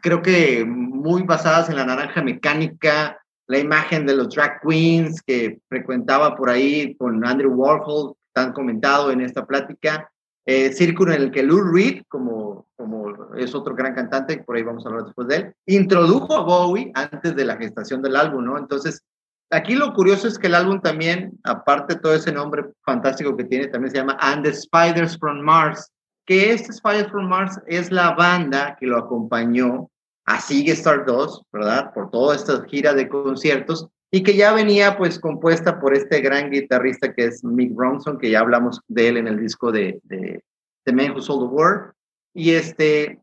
creo 0.00 0.22
que 0.22 0.64
muy 0.64 1.22
basadas 1.22 1.68
en 1.68 1.76
la 1.76 1.86
naranja 1.86 2.22
mecánica, 2.22 3.18
la 3.46 3.58
imagen 3.58 4.06
de 4.06 4.16
los 4.16 4.34
drag 4.34 4.60
queens 4.60 5.22
que 5.22 5.60
frecuentaba 5.68 6.36
por 6.36 6.50
ahí 6.50 6.94
con 6.96 7.24
Andrew 7.26 7.52
Warhol, 7.52 8.14
tan 8.32 8.52
comentado 8.52 9.10
en 9.10 9.20
esta 9.20 9.46
plática, 9.46 10.10
eh, 10.46 10.72
círculo 10.72 11.12
en 11.12 11.22
el 11.22 11.30
que 11.30 11.42
Lou 11.42 11.62
Reed, 11.62 12.02
como, 12.08 12.66
como 12.76 13.34
es 13.36 13.54
otro 13.54 13.74
gran 13.74 13.94
cantante, 13.94 14.38
por 14.38 14.56
ahí 14.56 14.62
vamos 14.62 14.84
a 14.84 14.88
hablar 14.88 15.04
después 15.04 15.28
de 15.28 15.36
él, 15.36 15.54
introdujo 15.66 16.34
a 16.34 16.42
Bowie 16.42 16.90
antes 16.94 17.34
de 17.34 17.44
la 17.44 17.56
gestación 17.56 18.02
del 18.02 18.16
álbum, 18.16 18.44
¿no? 18.44 18.58
Entonces, 18.58 19.02
Aquí 19.50 19.76
lo 19.76 19.92
curioso 19.92 20.26
es 20.26 20.36
que 20.36 20.48
el 20.48 20.54
álbum 20.56 20.80
también, 20.80 21.38
aparte 21.44 21.94
de 21.94 22.00
todo 22.00 22.14
ese 22.14 22.32
nombre 22.32 22.64
fantástico 22.84 23.36
que 23.36 23.44
tiene, 23.44 23.68
también 23.68 23.92
se 23.92 23.98
llama 23.98 24.16
And 24.20 24.42
the 24.44 24.52
Spiders 24.52 25.16
from 25.16 25.40
Mars, 25.42 25.92
que 26.26 26.52
este 26.52 26.72
Spiders 26.72 27.10
from 27.10 27.28
Mars 27.28 27.60
es 27.66 27.90
la 27.90 28.12
banda 28.12 28.76
que 28.78 28.86
lo 28.86 28.98
acompañó 28.98 29.90
a 30.26 30.40
Sigue 30.40 30.72
Star 30.72 31.04
2, 31.04 31.42
¿verdad? 31.52 31.92
Por 31.92 32.10
toda 32.10 32.34
esta 32.34 32.64
gira 32.64 32.94
de 32.94 33.08
conciertos 33.08 33.88
y 34.10 34.22
que 34.22 34.36
ya 34.36 34.52
venía 34.52 34.96
pues 34.96 35.18
compuesta 35.18 35.80
por 35.80 35.94
este 35.94 36.20
gran 36.20 36.50
guitarrista 36.50 37.12
que 37.12 37.26
es 37.26 37.44
Mick 37.44 37.72
Ronson, 37.76 38.18
que 38.18 38.30
ya 38.30 38.40
hablamos 38.40 38.80
de 38.88 39.08
él 39.08 39.16
en 39.16 39.28
el 39.28 39.40
disco 39.40 39.72
de, 39.72 40.00
de 40.04 40.42
The 40.84 40.92
Man 40.92 41.10
Who 41.10 41.20
Sold 41.20 41.48
the 41.48 41.54
World. 41.54 41.92
Y 42.32 42.52
este, 42.52 43.20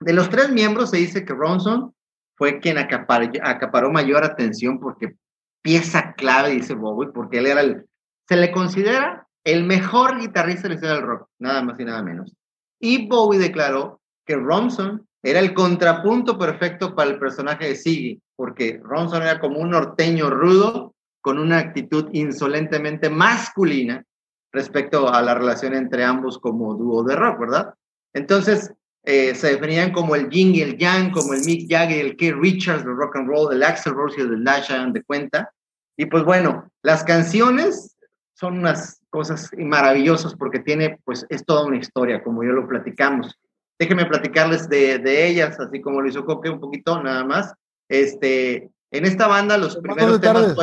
de 0.00 0.12
los 0.12 0.30
tres 0.30 0.50
miembros 0.50 0.90
se 0.90 0.96
dice 0.96 1.24
que 1.24 1.34
Ronson 1.34 1.94
fue 2.34 2.60
quien 2.60 2.78
acaparó 2.78 3.90
mayor 3.90 4.24
atención 4.24 4.80
porque 4.80 5.16
pieza 5.62 6.14
clave, 6.14 6.50
dice 6.50 6.74
Bowie, 6.74 7.10
porque 7.12 7.38
él 7.38 7.46
era 7.46 7.60
el, 7.60 7.86
se 8.28 8.36
le 8.36 8.52
considera 8.52 9.26
el 9.46 9.62
mejor 9.62 10.18
guitarrista 10.18 10.62
de 10.62 10.68
la 10.70 10.74
historia 10.74 10.96
del 10.96 11.06
rock, 11.06 11.28
nada 11.38 11.62
más 11.62 11.78
y 11.78 11.84
nada 11.84 12.02
menos. 12.02 12.34
Y 12.80 13.06
Bowie 13.06 13.38
declaró 13.38 14.00
que 14.26 14.34
Ronson 14.34 15.06
era 15.22 15.38
el 15.38 15.54
contrapunto 15.54 16.36
perfecto 16.36 16.96
para 16.96 17.10
el 17.10 17.18
personaje 17.20 17.68
de 17.68 17.76
Siggy, 17.76 18.20
porque 18.34 18.80
Ronson 18.82 19.22
era 19.22 19.38
como 19.38 19.60
un 19.60 19.70
norteño 19.70 20.30
rudo 20.30 20.94
con 21.20 21.38
una 21.38 21.58
actitud 21.58 22.08
insolentemente 22.12 23.08
masculina 23.08 24.04
respecto 24.52 25.08
a 25.08 25.22
la 25.22 25.34
relación 25.34 25.74
entre 25.74 26.02
ambos 26.02 26.38
como 26.38 26.74
dúo 26.74 27.04
de 27.04 27.14
rock, 27.14 27.38
¿verdad? 27.38 27.74
Entonces, 28.14 28.72
eh, 29.04 29.32
se 29.36 29.52
definían 29.52 29.92
como 29.92 30.16
el 30.16 30.28
yin 30.28 30.56
y 30.56 30.60
el 30.60 30.76
yang, 30.76 31.12
como 31.12 31.34
el 31.34 31.44
Mick 31.44 31.70
Jagger 31.70 32.04
el 32.04 32.16
Keith 32.16 32.34
Richards 32.34 32.84
del 32.84 32.96
rock 32.96 33.14
and 33.14 33.28
roll, 33.28 33.52
el 33.52 33.62
Axel 33.62 33.94
Rose 33.94 34.16
y 34.18 34.22
el 34.22 34.42
Lash 34.42 34.72
de 34.72 35.02
cuenta. 35.04 35.52
Y 35.96 36.06
pues 36.06 36.24
bueno, 36.24 36.68
las 36.82 37.04
canciones 37.04 37.96
son 38.34 38.58
unas 38.58 39.00
cosas 39.10 39.50
maravillosas 39.56 40.34
porque 40.34 40.60
tiene, 40.60 40.98
pues 41.04 41.26
es 41.28 41.44
toda 41.44 41.64
una 41.64 41.76
historia, 41.78 42.22
como 42.22 42.42
ya 42.42 42.50
lo 42.50 42.68
platicamos. 42.68 43.38
Déjenme 43.78 44.06
platicarles 44.06 44.68
de, 44.68 44.98
de 44.98 45.26
ellas, 45.26 45.58
así 45.60 45.80
como 45.80 46.00
lo 46.00 46.08
hizo 46.08 46.24
Coque 46.24 46.50
un 46.50 46.60
poquito, 46.60 47.02
nada 47.02 47.24
más. 47.24 47.54
Este, 47.88 48.70
en 48.90 49.04
esta 49.04 49.26
banda 49.26 49.58
los 49.58 49.76
primeros 49.76 50.20
temas... 50.20 50.56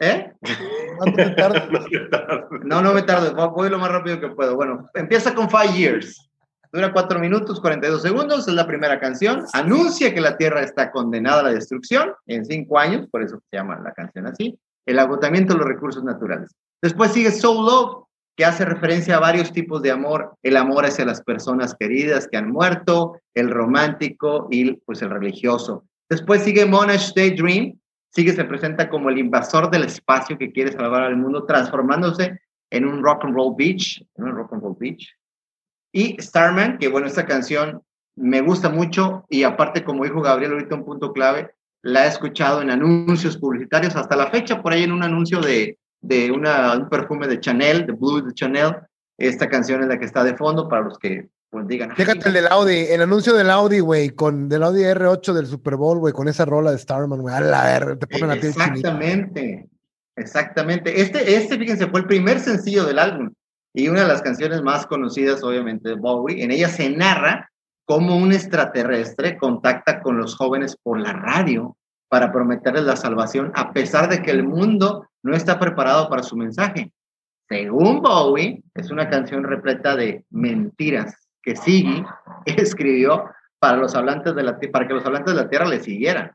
¿Eh? 0.00 0.32
No, 2.64 2.82
no 2.82 2.92
me 2.92 3.02
tardo, 3.02 3.34
voy 3.52 3.70
lo 3.70 3.78
más 3.78 3.90
rápido 3.90 4.20
que 4.20 4.28
puedo. 4.28 4.54
Bueno, 4.54 4.88
empieza 4.94 5.34
con 5.34 5.48
Five 5.48 5.72
Years. 5.74 6.30
Dura 6.72 6.92
4 6.92 7.18
minutos 7.18 7.60
42 7.60 8.02
segundos, 8.02 8.46
es 8.46 8.54
la 8.54 8.66
primera 8.66 9.00
canción. 9.00 9.44
Anuncia 9.54 10.14
que 10.14 10.20
la 10.20 10.36
Tierra 10.36 10.62
está 10.62 10.90
condenada 10.90 11.40
a 11.40 11.44
la 11.44 11.52
destrucción 11.52 12.12
en 12.26 12.44
5 12.44 12.78
años, 12.78 13.08
por 13.10 13.22
eso 13.22 13.40
se 13.50 13.56
llama 13.56 13.80
la 13.82 13.92
canción 13.92 14.26
así. 14.26 14.58
El 14.86 14.98
agotamiento 14.98 15.54
de 15.54 15.60
los 15.60 15.68
recursos 15.68 16.04
naturales. 16.04 16.54
Después 16.82 17.12
sigue 17.12 17.30
Soul 17.30 17.66
Love, 17.66 18.04
que 18.36 18.44
hace 18.44 18.64
referencia 18.64 19.16
a 19.16 19.20
varios 19.20 19.52
tipos 19.52 19.82
de 19.82 19.90
amor. 19.90 20.34
El 20.42 20.56
amor 20.56 20.86
hacia 20.86 21.04
las 21.04 21.22
personas 21.22 21.74
queridas 21.78 22.26
que 22.26 22.38
han 22.38 22.50
muerto, 22.50 23.20
el 23.34 23.50
romántico 23.50 24.48
y 24.50 24.72
pues 24.72 25.02
el 25.02 25.10
religioso. 25.10 25.84
Después 26.08 26.42
sigue 26.42 26.64
Monash 26.64 27.12
Daydream, 27.14 27.78
sigue 28.12 28.32
se 28.32 28.44
presenta 28.44 28.88
como 28.88 29.10
el 29.10 29.18
invasor 29.18 29.70
del 29.70 29.84
espacio 29.84 30.38
que 30.38 30.52
quiere 30.52 30.72
salvar 30.72 31.02
al 31.02 31.16
mundo, 31.16 31.44
transformándose 31.44 32.40
en 32.70 32.86
un 32.86 33.02
rock 33.02 33.24
and 33.24 33.34
roll 33.34 33.54
beach, 33.56 34.02
en 34.16 34.24
un 34.24 34.34
rock 34.36 34.52
and 34.54 34.62
roll 34.62 34.76
beach. 34.78 35.08
Y 35.92 36.16
Starman, 36.20 36.78
que 36.78 36.88
bueno, 36.88 37.06
esta 37.06 37.26
canción 37.26 37.82
me 38.16 38.40
gusta 38.40 38.68
mucho 38.68 39.24
y 39.28 39.42
aparte, 39.42 39.84
como 39.84 40.04
dijo 40.04 40.20
Gabriel 40.20 40.52
ahorita, 40.52 40.76
un 40.76 40.84
punto 40.84 41.12
clave, 41.12 41.50
la 41.82 42.04
he 42.04 42.08
escuchado 42.08 42.62
en 42.62 42.70
anuncios 42.70 43.36
publicitarios 43.36 43.96
hasta 43.96 44.16
la 44.16 44.30
fecha, 44.30 44.62
por 44.62 44.72
ahí 44.72 44.84
en 44.84 44.92
un 44.92 45.02
anuncio 45.02 45.40
de, 45.40 45.78
de 46.00 46.30
una, 46.30 46.76
un 46.76 46.88
perfume 46.88 47.26
de 47.28 47.40
Chanel, 47.40 47.86
de 47.86 47.92
Blue 47.92 48.22
de 48.22 48.34
Chanel. 48.34 48.76
Esta 49.18 49.48
canción 49.48 49.82
es 49.82 49.88
la 49.88 49.98
que 49.98 50.06
está 50.06 50.24
de 50.24 50.36
fondo 50.36 50.68
para 50.68 50.82
los 50.82 50.98
que 50.98 51.28
pues, 51.50 51.66
digan. 51.66 51.94
Fíjate 51.94 52.28
el 52.28 52.34
del 52.34 52.46
Audi, 52.48 52.86
el 52.88 53.02
anuncio 53.02 53.34
del 53.34 53.50
Audi, 53.50 53.80
güey, 53.80 54.10
con 54.10 54.48
del 54.48 54.62
Audi 54.62 54.82
R8 54.82 55.32
del 55.32 55.46
Super 55.46 55.76
Bowl, 55.76 55.98
güey, 55.98 56.12
con 56.12 56.28
esa 56.28 56.44
rola 56.44 56.70
de 56.70 56.78
Starman, 56.78 57.20
güey, 57.20 57.34
a 57.34 57.40
la 57.40 57.76
R, 57.76 57.96
te 57.96 58.06
ponen 58.06 58.30
a 58.30 58.40
ti 58.40 58.46
Exactamente, 58.46 59.68
exactamente. 60.16 61.00
Este, 61.00 61.36
este, 61.36 61.58
fíjense, 61.58 61.88
fue 61.88 62.00
el 62.00 62.06
primer 62.06 62.40
sencillo 62.40 62.84
del 62.84 62.98
álbum 62.98 63.32
y 63.74 63.88
una 63.88 64.02
de 64.02 64.08
las 64.08 64.22
canciones 64.22 64.62
más 64.62 64.86
conocidas, 64.86 65.42
obviamente, 65.42 65.90
de 65.90 65.94
Bowie. 65.96 66.42
En 66.42 66.50
ella 66.50 66.68
se 66.68 66.88
narra 66.90 67.50
cómo 67.84 68.16
un 68.16 68.32
extraterrestre 68.32 69.36
contacta 69.36 70.00
con 70.00 70.16
los 70.16 70.36
jóvenes 70.36 70.76
por 70.82 71.00
la 71.00 71.12
radio 71.12 71.76
para 72.10 72.32
prometerles 72.32 72.84
la 72.84 72.96
salvación, 72.96 73.52
a 73.54 73.72
pesar 73.72 74.10
de 74.10 74.20
que 74.20 74.32
el 74.32 74.42
mundo 74.42 75.06
no 75.22 75.34
está 75.34 75.60
preparado 75.60 76.08
para 76.08 76.24
su 76.24 76.36
mensaje. 76.36 76.92
Según 77.48 78.02
Bowie, 78.02 78.62
es 78.74 78.90
una 78.90 79.08
canción 79.08 79.44
repleta 79.44 79.94
de 79.94 80.24
mentiras 80.30 81.14
que 81.42 81.54
Siggy 81.54 82.04
escribió 82.46 83.24
para, 83.60 83.76
los 83.76 83.94
hablantes 83.94 84.34
de 84.34 84.42
la, 84.42 84.58
para 84.72 84.88
que 84.88 84.94
los 84.94 85.06
hablantes 85.06 85.34
de 85.34 85.40
la 85.40 85.48
Tierra 85.48 85.68
le 85.68 85.80
siguieran. 85.80 86.32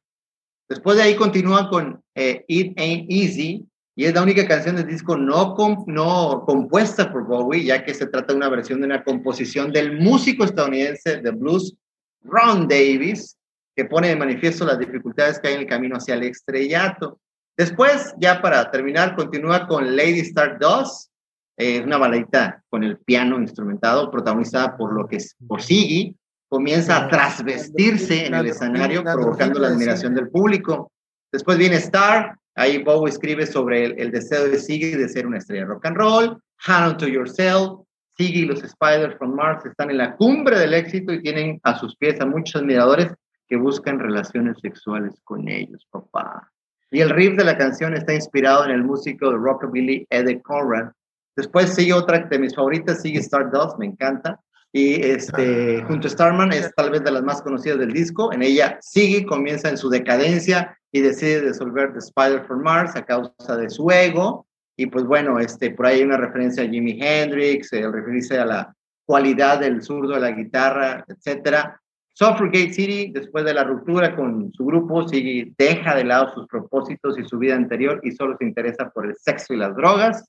Después 0.70 0.96
de 0.96 1.04
ahí 1.04 1.16
continúa 1.16 1.70
con 1.70 2.02
eh, 2.16 2.46
It 2.48 2.80
Ain't 2.80 3.12
Easy, 3.12 3.68
y 3.98 4.06
es 4.06 4.14
la 4.14 4.24
única 4.24 4.48
canción 4.48 4.78
del 4.78 4.88
disco 4.88 5.18
no, 5.18 5.56
no 5.88 6.44
compuesta 6.46 7.12
por 7.12 7.26
Bowie, 7.26 7.66
ya 7.66 7.84
que 7.84 7.94
se 7.94 8.08
trata 8.08 8.32
de 8.32 8.38
una 8.38 8.50
versión 8.50 8.80
de 8.80 8.88
una 8.88 9.04
composición 9.04 9.72
del 9.72 10.00
músico 10.00 10.46
estadounidense 10.46 11.18
de 11.18 11.32
blues 11.32 11.76
Ron 12.24 12.68
Davis, 12.68 13.38
que 13.76 13.86
pone 13.86 14.08
de 14.08 14.16
manifiesto 14.16 14.66
las 14.66 14.80
dificultades 14.80 15.40
que 15.40 15.50
hay 15.50 15.54
en 15.56 15.62
el 15.62 15.68
camino 15.68 15.98
hacia 15.98 16.16
el 16.16 16.24
estrellato. 16.24 17.20
Después, 17.58 18.14
ya 18.18 18.42
para 18.42 18.72
terminar, 18.72 19.16
continúa 19.16 19.68
con 19.68 19.96
Lady 19.96 20.22
Star 20.22 20.58
2, 20.60 21.10
eh, 21.58 21.82
una 21.82 21.98
baladita 21.98 22.64
con 22.70 22.84
el 22.84 22.98
piano 22.98 23.38
instrumentado, 23.40 24.12
protagonizada 24.12 24.78
por 24.78 24.94
lo 24.94 25.08
que 25.08 25.18
es 25.18 25.36
por 25.48 25.62
Siggy, 25.62 26.16
comienza 26.48 26.98
a 26.98 27.08
trasvestirse 27.10 28.26
en 28.26 28.34
el 28.34 28.48
escenario, 28.48 29.04
provocando 29.04 29.60
la 29.60 29.70
admiración 29.70 30.14
del 30.16 30.30
público. 30.30 30.92
Después 31.32 31.58
viene 31.58 31.78
Star, 31.78 32.38
Ahí 32.58 32.82
Bowie 32.82 33.12
escribe 33.12 33.46
sobre 33.46 33.86
el, 34.02 34.12
deseo 34.12 34.48
de 34.48 34.58
Siggy 34.58 34.92
de 34.92 35.10
ser 35.10 35.28
una 35.28 35.40
estrella 35.40 35.64
de 35.64 35.68
rock 35.68 35.86
and 35.88 35.98
roll, 35.98 36.42
Hand 36.66 36.92
on 36.94 36.98
to 36.98 37.08
Yourself, 37.08 37.82
Siggy 38.18 38.44
y 38.44 38.46
los 38.46 38.60
Spiders 38.60 39.18
from 39.18 39.36
Mars 39.36 39.66
están 39.66 39.92
en 39.92 39.98
la 39.98 40.16
cumbre 40.16 40.58
del 40.58 40.74
éxito 40.74 41.12
y 41.12 41.22
tienen 41.22 41.60
a 41.64 41.78
sus 41.78 41.98
pies 41.98 42.20
a 42.22 42.26
muchos 42.26 42.62
admiradores 42.62 43.12
que 43.48 43.56
buscan 43.56 44.00
relaciones 44.00 44.58
sexuales 44.62 45.20
con 45.24 45.48
ellos, 45.48 45.88
papá. 45.90 46.52
Y 46.92 47.02
el 47.02 47.10
riff 47.10 47.36
de 47.36 47.44
la 47.44 47.58
canción 47.58 47.94
está 47.96 48.14
inspirado 48.14 48.66
en 48.66 48.72
el 48.72 48.84
músico 48.84 49.32
de 49.32 49.38
rockabilly 49.38 50.08
Eddie 50.10 50.42
Conrad. 50.42 50.92
Después 51.36 51.74
sigue 51.74 51.94
otra 51.94 52.20
de 52.20 52.40
mis 52.40 52.56
favoritas, 52.56 53.02
sigue 53.02 53.20
Stardust, 53.20 53.78
me 53.78 53.88
encanta. 53.88 54.40
Y 54.72 55.02
este, 55.02 55.82
ah. 55.82 55.86
junto 55.88 56.08
a 56.08 56.12
Starman 56.12 56.52
es 56.52 56.74
tal 56.76 56.92
vez 56.92 57.04
de 57.04 57.12
las 57.12 57.24
más 57.24 57.42
conocidas 57.42 57.80
del 57.80 57.94
disco. 57.94 58.32
En 58.34 58.44
ella 58.44 58.78
sigue, 58.82 59.26
comienza 59.26 59.70
en 59.70 59.78
su 59.78 59.90
decadencia 59.90 60.78
y 60.92 61.02
decide 61.02 61.48
disolver 61.48 61.94
The 61.94 62.00
Spider 62.00 62.44
from 62.46 62.62
Mars 62.62 62.96
a 62.96 63.06
causa 63.06 63.58
de 63.58 63.70
su 63.70 63.90
ego. 63.90 64.48
Y 64.78 64.88
pues 64.88 65.06
bueno, 65.06 65.40
este, 65.40 65.72
por 65.72 65.86
ahí 65.86 66.00
hay 66.00 66.04
una 66.04 66.18
referencia 66.18 66.64
a 66.64 66.68
Jimi 66.68 67.00
Hendrix, 67.02 67.72
el 67.74 67.92
referirse 67.92 68.38
a 68.38 68.46
la 68.46 68.76
cualidad 69.06 69.60
del 69.60 69.82
zurdo 69.82 70.16
de 70.16 70.20
la 70.20 70.32
guitarra, 70.32 71.06
etcétera. 71.08 71.82
Suffragate 72.18 72.72
City, 72.72 73.12
después 73.14 73.44
de 73.44 73.54
la 73.54 73.66
ruptura 73.66 74.16
con 74.16 74.50
su 74.54 74.66
grupo, 74.66 75.06
sigue, 75.06 75.52
deja 75.58 75.96
de 75.96 76.06
lado 76.06 76.34
sus 76.34 76.48
propósitos 76.48 77.20
y 77.20 77.26
su 77.26 77.38
vida 77.38 77.56
anterior 77.56 78.00
y 78.04 78.12
solo 78.12 78.38
se 78.38 78.46
interesa 78.46 78.90
por 78.90 79.06
el 79.06 79.18
sexo 79.18 79.54
y 79.54 79.58
las 79.58 79.76
drogas, 79.76 80.24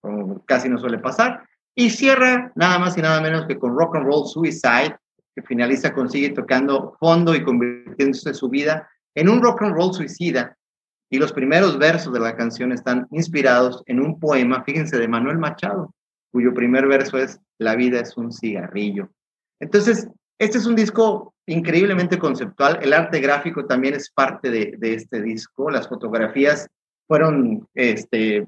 como 0.00 0.42
casi 0.46 0.70
no 0.70 0.78
suele 0.78 0.98
pasar. 0.98 1.46
Y 1.74 1.90
cierra 1.90 2.52
nada 2.54 2.78
más 2.78 2.96
y 2.96 3.02
nada 3.02 3.20
menos 3.20 3.44
que 3.44 3.58
con 3.58 3.76
Rock 3.76 3.96
and 3.96 4.06
Roll 4.06 4.26
Suicide, 4.26 4.96
que 5.34 5.42
finaliza 5.42 5.92
con 5.92 6.08
sigue 6.08 6.30
tocando 6.30 6.96
fondo 6.98 7.34
y 7.34 7.44
convirtiéndose 7.44 8.32
su 8.32 8.48
vida 8.48 8.88
en 9.14 9.28
un 9.28 9.42
rock 9.42 9.60
and 9.60 9.74
roll 9.74 9.92
suicida. 9.92 10.56
Y 11.10 11.18
los 11.18 11.34
primeros 11.34 11.76
versos 11.78 12.14
de 12.14 12.20
la 12.20 12.34
canción 12.34 12.72
están 12.72 13.08
inspirados 13.10 13.82
en 13.84 14.00
un 14.00 14.18
poema, 14.18 14.64
fíjense, 14.64 14.98
de 14.98 15.06
Manuel 15.06 15.36
Machado, 15.36 15.94
cuyo 16.32 16.54
primer 16.54 16.86
verso 16.86 17.18
es 17.18 17.38
La 17.58 17.76
vida 17.76 18.00
es 18.00 18.16
un 18.16 18.32
cigarrillo. 18.32 19.10
Entonces, 19.60 20.08
este 20.38 20.58
es 20.58 20.66
un 20.66 20.76
disco 20.76 21.34
increíblemente 21.46 22.18
conceptual. 22.18 22.78
El 22.82 22.92
arte 22.92 23.20
gráfico 23.20 23.64
también 23.64 23.94
es 23.94 24.10
parte 24.10 24.50
de, 24.50 24.76
este 24.80 25.22
disco. 25.22 25.70
Las 25.70 25.88
fotografías 25.88 26.68
fueron 27.06 27.66
este, 27.74 28.46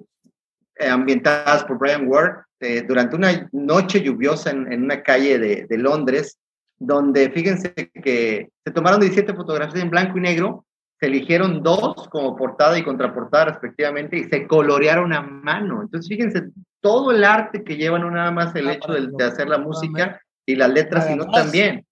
ambientadas 0.78 1.64
por 1.64 1.78
Brian 1.78 2.08
Ward 2.08 2.44
eh, 2.60 2.82
durante 2.82 3.16
una 3.16 3.48
noche 3.52 4.02
lluviosa 4.02 4.50
en, 4.50 4.82
una 4.82 5.02
calle 5.02 5.38
de, 5.38 5.66
de, 5.66 5.78
Londres, 5.78 6.38
donde 6.78 7.30
fíjense 7.30 7.72
que 7.72 8.50
se 8.64 8.72
tomaron 8.72 9.00
17 9.00 9.32
fotografías 9.34 9.82
en 9.82 9.90
blanco 9.90 10.18
y 10.18 10.22
negro, 10.22 10.64
se 10.98 11.06
eligieron 11.06 11.62
dos 11.62 12.08
como 12.08 12.36
portada 12.36 12.76
y 12.76 12.82
contraportada 12.82 13.46
respectivamente 13.46 14.18
y 14.18 14.24
se 14.24 14.48
colorearon 14.48 15.12
a 15.12 15.22
mano. 15.22 15.82
Entonces 15.82 16.08
fíjense 16.08 16.48
todo 16.80 17.12
el 17.12 17.22
arte 17.22 17.62
que 17.62 17.76
lleva 17.76 18.00
no 18.00 18.10
nada 18.10 18.32
más 18.32 18.54
el 18.56 18.68
ah, 18.68 18.72
hecho 18.72 18.92
de, 18.92 19.06
de 19.12 19.24
hacer 19.24 19.48
la 19.48 19.58
música, 19.58 20.20
y 20.52 20.56
las 20.56 20.70
letras, 20.70 21.06
sino 21.06 21.26
también. 21.30 21.86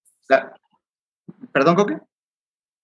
¿Perdón, 1.53 1.77
Coque? 1.77 1.99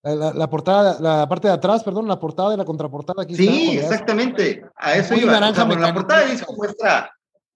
La, 0.03 0.49
portada, 0.49 0.99
la 0.99 1.27
parte 1.27 1.47
de 1.47 1.53
atrás, 1.53 1.83
perdón, 1.83 2.07
la 2.07 2.19
portada 2.19 2.53
y 2.53 2.57
la 2.57 2.65
contraportada 2.65 3.23
aquí. 3.23 3.35
Sí, 3.35 3.77
exactamente. 3.77 4.65
A 4.75 4.95
eso 4.95 5.15
iba. 5.15 5.31
Naranja 5.31 5.65
la 5.65 5.93
portada 5.93 6.21
del 6.21 6.31
disco 6.31 6.53
muestra 6.55 7.09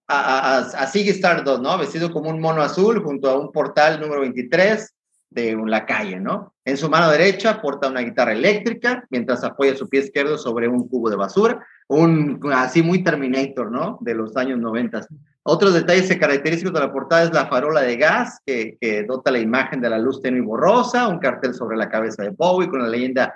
a, 0.08 0.56
a, 0.56 0.58
a 0.58 0.86
Siggy 0.86 1.10
Stardust, 1.10 1.60
¿no? 1.60 1.76
Vestido 1.76 2.10
como 2.10 2.30
un 2.30 2.40
mono 2.40 2.62
azul 2.62 3.02
junto 3.04 3.28
a 3.28 3.38
un 3.38 3.52
portal 3.52 4.00
número 4.00 4.22
23 4.22 4.94
de 5.30 5.62
la 5.66 5.84
calle, 5.84 6.18
¿no? 6.18 6.54
En 6.64 6.76
su 6.76 6.88
mano 6.88 7.10
derecha 7.10 7.60
porta 7.60 7.88
una 7.88 8.00
guitarra 8.00 8.32
eléctrica 8.32 9.04
mientras 9.10 9.44
apoya 9.44 9.76
su 9.76 9.88
pie 9.88 10.00
izquierdo 10.00 10.38
sobre 10.38 10.68
un 10.68 10.88
cubo 10.88 11.10
de 11.10 11.16
basura, 11.16 11.64
un 11.86 12.40
así 12.52 12.82
muy 12.82 13.04
Terminator, 13.04 13.70
¿no? 13.70 13.98
De 14.00 14.14
los 14.14 14.36
años 14.36 14.58
90. 14.58 15.06
Otros 15.50 15.72
detalles 15.72 16.14
característicos 16.18 16.74
de 16.74 16.80
la 16.80 16.92
portada 16.92 17.22
es 17.22 17.32
la 17.32 17.46
farola 17.46 17.80
de 17.80 17.96
gas 17.96 18.38
que, 18.44 18.76
dota 19.08 19.30
la 19.30 19.38
imagen 19.38 19.80
de 19.80 19.88
la 19.88 19.98
luz 19.98 20.20
tenue 20.20 20.40
y 20.40 20.42
borrosa, 20.42 21.08
un 21.08 21.18
cartel 21.18 21.54
sobre 21.54 21.78
la 21.78 21.88
cabeza 21.88 22.22
de 22.22 22.28
Bowie 22.36 22.68
con 22.68 22.82
la 22.82 22.88
leyenda 22.88 23.34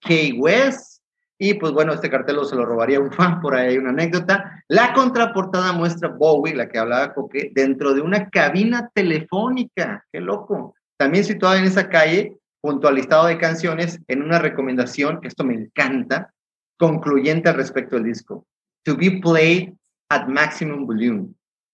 Key 0.00 0.38
West. 0.38 1.02
Y 1.38 1.52
pues 1.52 1.72
bueno, 1.72 1.92
este 1.92 2.08
cartel 2.08 2.38
se 2.46 2.56
lo 2.56 2.64
robaría 2.64 2.98
un 2.98 3.12
fan, 3.12 3.42
por 3.42 3.54
ahí 3.54 3.68
hay 3.68 3.76
una 3.76 3.90
anécdota. 3.90 4.64
La 4.68 4.94
contraportada 4.94 5.74
muestra 5.74 6.08
Bowie, 6.08 6.54
la 6.54 6.66
que 6.66 6.78
hablaba 6.78 7.12
Coque, 7.12 7.50
dentro 7.54 7.92
de 7.92 8.00
una 8.00 8.30
cabina 8.30 8.90
telefónica. 8.94 10.02
¡Qué 10.10 10.22
loco! 10.22 10.74
También 10.96 11.24
situada 11.24 11.58
en 11.58 11.66
esa 11.66 11.90
calle, 11.90 12.38
junto 12.62 12.88
al 12.88 12.94
listado 12.94 13.26
de 13.26 13.36
canciones, 13.36 14.00
en 14.08 14.22
una 14.22 14.38
recomendación, 14.38 15.20
que 15.20 15.28
esto 15.28 15.44
me 15.44 15.52
encanta, 15.52 16.32
concluyente 16.78 17.50
al 17.50 17.56
respecto 17.56 17.96
del 17.96 18.06
disco. 18.06 18.46
To 18.84 18.96
be 18.96 19.20
played 19.22 19.74
at 20.08 20.26
maximum 20.28 20.86
volume. 20.86 21.28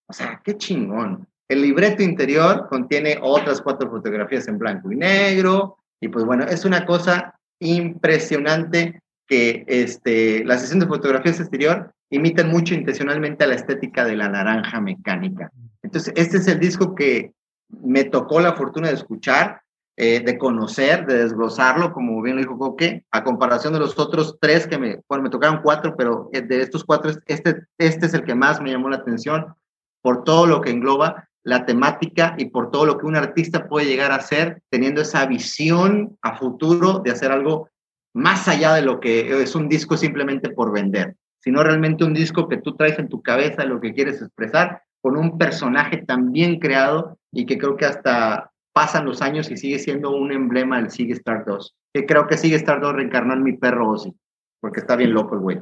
O 0.07 0.13
sea, 0.13 0.41
qué 0.43 0.57
chingón. 0.57 1.27
El 1.47 1.61
libreto 1.61 2.01
interior 2.03 2.67
contiene 2.69 3.17
otras 3.21 3.61
cuatro 3.61 3.89
fotografías 3.89 4.47
en 4.47 4.57
blanco 4.57 4.91
y 4.91 4.95
negro. 4.95 5.77
Y 5.99 6.07
pues 6.07 6.25
bueno, 6.25 6.45
es 6.45 6.65
una 6.65 6.85
cosa 6.85 7.35
impresionante 7.59 9.01
que 9.27 9.63
este, 9.67 10.43
la 10.45 10.57
sesión 10.57 10.79
de 10.79 10.87
fotografías 10.87 11.39
exterior 11.39 11.93
imitan 12.09 12.49
mucho 12.49 12.73
intencionalmente 12.73 13.43
a 13.43 13.47
la 13.47 13.55
estética 13.55 14.03
de 14.03 14.17
la 14.17 14.29
naranja 14.29 14.81
mecánica. 14.81 15.51
Entonces, 15.81 16.13
este 16.15 16.37
es 16.37 16.47
el 16.47 16.59
disco 16.59 16.95
que 16.95 17.31
me 17.69 18.03
tocó 18.03 18.41
la 18.41 18.53
fortuna 18.53 18.89
de 18.89 18.95
escuchar 18.95 19.60
eh, 19.97 20.21
de 20.21 20.37
conocer, 20.37 21.05
de 21.05 21.19
desglosarlo, 21.19 21.91
como 21.91 22.21
bien 22.21 22.37
lo 22.37 22.41
dijo 22.41 22.57
Coque, 22.57 23.03
a 23.11 23.23
comparación 23.23 23.73
de 23.73 23.79
los 23.79 23.99
otros 23.99 24.37
tres 24.39 24.65
que 24.65 24.77
me, 24.77 25.01
bueno, 25.07 25.23
me 25.23 25.29
tocaron 25.29 25.61
cuatro, 25.61 25.95
pero 25.97 26.29
eh, 26.31 26.41
de 26.41 26.61
estos 26.61 26.83
cuatro, 26.83 27.11
este, 27.25 27.63
este 27.77 28.05
es 28.05 28.13
el 28.13 28.23
que 28.23 28.33
más 28.33 28.61
me 28.61 28.71
llamó 28.71 28.89
la 28.89 28.97
atención 28.97 29.53
por 30.01 30.23
todo 30.23 30.47
lo 30.47 30.61
que 30.61 30.71
engloba 30.71 31.27
la 31.43 31.65
temática 31.65 32.35
y 32.37 32.45
por 32.45 32.71
todo 32.71 32.85
lo 32.85 32.97
que 32.97 33.05
un 33.05 33.15
artista 33.15 33.67
puede 33.67 33.87
llegar 33.87 34.11
a 34.11 34.15
hacer 34.15 34.61
teniendo 34.69 35.01
esa 35.01 35.25
visión 35.25 36.17
a 36.21 36.37
futuro 36.37 36.99
de 36.99 37.11
hacer 37.11 37.31
algo 37.31 37.69
más 38.13 38.47
allá 38.47 38.73
de 38.73 38.83
lo 38.83 38.99
que 38.99 39.41
es 39.41 39.55
un 39.55 39.67
disco 39.67 39.97
simplemente 39.97 40.49
por 40.49 40.71
vender, 40.71 41.15
sino 41.39 41.63
realmente 41.63 42.03
un 42.03 42.13
disco 42.13 42.47
que 42.47 42.57
tú 42.57 42.75
traes 42.75 42.99
en 42.99 43.09
tu 43.09 43.21
cabeza 43.21 43.65
lo 43.65 43.79
que 43.79 43.93
quieres 43.93 44.21
expresar 44.21 44.83
con 45.01 45.17
un 45.17 45.37
personaje 45.37 45.97
tan 45.97 46.31
bien 46.31 46.59
creado 46.59 47.17
y 47.31 47.45
que 47.45 47.57
creo 47.57 47.75
que 47.75 47.85
hasta 47.85 48.50
pasan 48.73 49.05
los 49.05 49.21
años 49.21 49.49
y 49.51 49.57
sigue 49.57 49.79
siendo 49.79 50.11
un 50.11 50.31
emblema 50.31 50.77
del 50.77 50.91
Sigue 50.91 51.13
Star 51.13 51.45
2. 51.45 51.75
Que 51.93 52.05
creo 52.05 52.27
que 52.27 52.37
Sigue 52.37 52.55
Star 52.55 52.81
2 52.81 52.93
reencarnó 52.93 53.33
en 53.33 53.43
mi 53.43 53.57
perro 53.57 53.89
Ozzy, 53.91 54.13
porque 54.59 54.79
está 54.79 54.95
bien 54.95 55.13
loco 55.13 55.35
el 55.35 55.41
güey. 55.41 55.61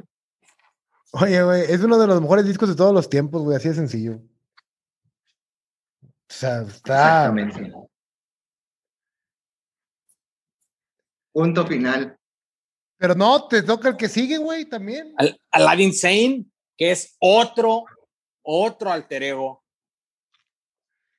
Oye, 1.12 1.42
güey, 1.42 1.62
es 1.62 1.82
uno 1.82 1.98
de 1.98 2.06
los 2.06 2.20
mejores 2.20 2.46
discos 2.46 2.68
de 2.68 2.76
todos 2.76 2.94
los 2.94 3.08
tiempos, 3.08 3.42
güey, 3.42 3.56
así 3.56 3.68
de 3.68 3.74
sencillo. 3.74 4.20
O 6.02 6.32
sea, 6.32 6.62
está. 6.62 7.26
Exactamente. 7.26 7.72
Punto 11.32 11.66
final. 11.66 12.16
Pero 12.96 13.14
no, 13.14 13.48
te 13.48 13.62
toca 13.62 13.88
el 13.88 13.96
que 13.96 14.08
sigue, 14.08 14.38
güey, 14.38 14.66
también. 14.66 15.14
Aladdin 15.50 15.92
Sane, 15.92 16.44
que 16.76 16.92
es 16.92 17.16
otro, 17.18 17.84
otro 18.42 18.92
alter 18.92 19.22
ego 19.22 19.64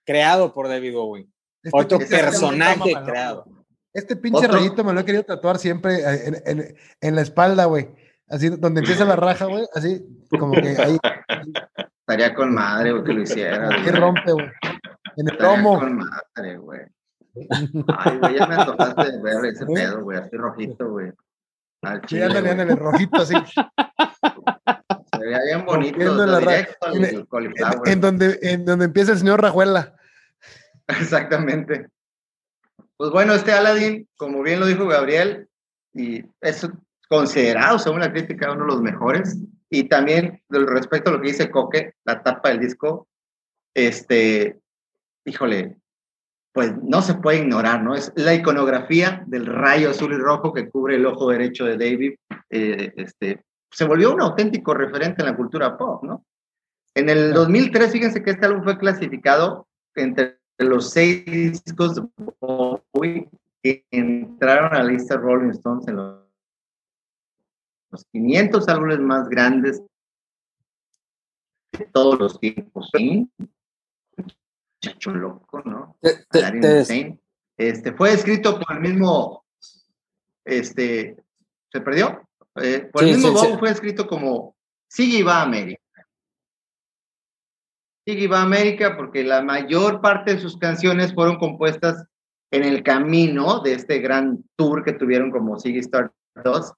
creado 0.06 0.54
por 0.54 0.68
David 0.68 0.94
Bowie. 0.94 1.31
Este 1.64 1.78
Otro 1.78 2.00
personaje 2.00 2.94
creado. 3.06 3.46
Este 3.94 4.16
pinche 4.16 4.48
rayito 4.48 4.84
me 4.84 4.94
lo 4.94 5.02
he 5.02 5.06
querido 5.06 5.24
tatuar 5.24 5.58
siempre 5.58 6.00
en, 7.02 7.16
la 7.16 7.22
espalda, 7.22 7.66
güey. 7.66 7.90
Así, 8.30 8.50
donde 8.50 8.80
empieza 8.80 9.04
la 9.04 9.18
raja, 9.18 9.46
güey. 9.46 9.66
Así, 9.74 10.02
como 10.40 10.54
que 10.54 10.70
ahí. 10.70 10.98
Estaría 12.00 12.34
con 12.34 12.54
madre, 12.54 12.94
güey, 12.94 13.04
que 13.04 13.14
lo 13.14 13.22
hiciera. 13.22 13.68
Aquí 13.68 13.90
rompe, 13.92 14.32
güey. 14.32 14.48
En 15.18 15.30
el 15.30 15.38
lomo. 15.38 15.80
con 15.80 15.98
madre, 15.98 16.58
güey. 16.58 16.80
Ay, 17.50 18.18
güey, 18.18 18.38
ya 18.38 18.48
me 18.48 18.56
antojaste 18.56 19.12
de 19.12 19.22
ver 19.22 19.46
ese 19.46 19.66
pedo, 19.66 20.04
güey. 20.04 20.18
Así 20.18 20.38
rojito, 20.38 20.90
güey. 20.90 21.12
Al 21.84 22.02
chile, 22.04 22.30
sí, 22.32 22.48
en 22.48 22.60
el 22.60 22.78
rojito, 22.78 23.22
así. 23.22 23.36
Se 23.54 25.20
veía 25.20 25.40
bien 25.44 25.66
bonito. 25.66 26.40
Directo, 26.40 26.88
en, 26.94 27.28
en, 27.86 28.02
donde, 28.02 28.40
en 28.42 28.66
donde 28.66 28.86
empieza 28.86 29.12
el 29.12 29.18
señor 29.20 29.42
Rajuela. 29.42 29.96
Exactamente. 30.88 31.88
Pues 32.98 33.12
bueno, 33.12 33.34
este 33.34 33.52
Aladdin, 33.52 34.08
como 34.16 34.44
bien 34.44 34.60
lo 34.60 34.66
dijo 34.66 34.88
Gabriel, 34.88 35.48
y 35.94 36.24
es 36.40 36.68
considerado, 37.10 37.80
según 37.80 38.00
la 38.00 38.12
crítica, 38.12 38.52
uno 38.52 38.62
de 38.62 38.72
los 38.72 38.82
mejores. 38.82 39.38
Y 39.70 39.86
también 39.86 40.42
respecto 40.50 41.10
a 41.10 41.14
lo 41.14 41.22
que 41.22 41.30
dice 41.30 41.50
Coque, 41.50 41.94
la 42.04 42.22
tapa 42.24 42.50
del 42.50 42.60
disco, 42.60 43.08
este, 43.74 44.60
híjole, 45.26 45.78
pues 46.54 46.74
no 46.84 47.02
se 47.02 47.16
puede 47.16 47.40
ignorar, 47.40 47.82
¿no? 47.82 47.96
Es 47.96 48.12
la 48.16 48.34
iconografía 48.34 49.24
del 49.28 49.46
rayo 49.46 49.92
azul 49.92 50.14
y 50.14 50.18
rojo 50.18 50.54
que 50.54 50.70
cubre 50.70 50.96
el 50.96 51.06
ojo 51.06 51.30
derecho 51.30 51.66
de 51.66 51.78
David, 51.78 52.16
eh, 52.50 52.94
este, 52.98 53.44
se 53.72 53.86
volvió 53.86 54.14
un 54.14 54.22
auténtico 54.22 54.74
referente 54.74 55.22
en 55.22 55.30
la 55.30 55.36
cultura 55.38 55.78
pop, 55.78 56.04
¿no? 56.04 56.26
En 56.94 57.10
el 57.10 57.34
2003, 57.34 57.92
fíjense 57.92 58.22
que 58.22 58.32
este 58.32 58.46
álbum 58.46 58.64
fue 58.64 58.78
clasificado 58.78 59.68
entre 59.96 60.41
los 60.64 60.92
seis 60.92 61.26
discos 61.64 61.96
de 61.96 62.08
Bowie 62.40 63.30
que 63.64 63.86
entraron 63.92 64.74
a 64.74 64.84
la 64.84 64.92
lista 64.92 65.18
Rolling 65.18 65.52
Stones 65.52 65.88
en 65.88 65.96
los 65.98 66.22
los 67.92 68.06
500 68.06 68.68
árboles 68.70 69.00
más 69.00 69.28
grandes 69.30 69.84
de 71.72 71.86
todos 71.92 72.20
los 72.20 72.40
tiempos. 72.40 72.90
¿sí? 72.96 73.30
Chacho 74.82 75.12
loco, 75.12 75.62
¿no? 75.66 75.98
Este, 77.58 77.94
fue 77.94 78.14
escrito 78.14 78.60
por 78.60 78.76
el 78.76 78.82
mismo, 78.82 79.46
este, 80.46 81.16
¿se 81.72 81.82
perdió? 81.82 82.28
Eh, 82.56 82.90
por 82.92 83.04
el 83.04 83.18
mismo 83.18 83.38
sí, 83.38 83.48
fue 83.60 83.70
escrito 83.70 84.08
como 84.08 84.56
Sigue 84.88 85.24
va 85.24 85.40
a 85.40 85.44
América. 85.44 85.81
Sigue 88.06 88.28
va 88.28 88.40
a 88.40 88.44
América 88.44 88.98
porque 88.98 89.24
la 89.24 89.42
mayor 89.42 90.02
parte 90.02 90.36
de 90.36 90.42
sus 90.42 90.58
canciones 90.58 91.14
fueron 91.14 91.38
compuestas 91.38 92.04
en 92.52 92.64
el 92.64 92.84
camino 92.84 93.60
de 93.60 93.74
este 93.74 94.00
gran 94.00 94.44
tour 94.56 94.84
que 94.84 94.94
tuvieron 94.94 95.32
como 95.32 95.60
Sigue 95.60 95.80
Star 95.80 96.12
2. 96.44 96.74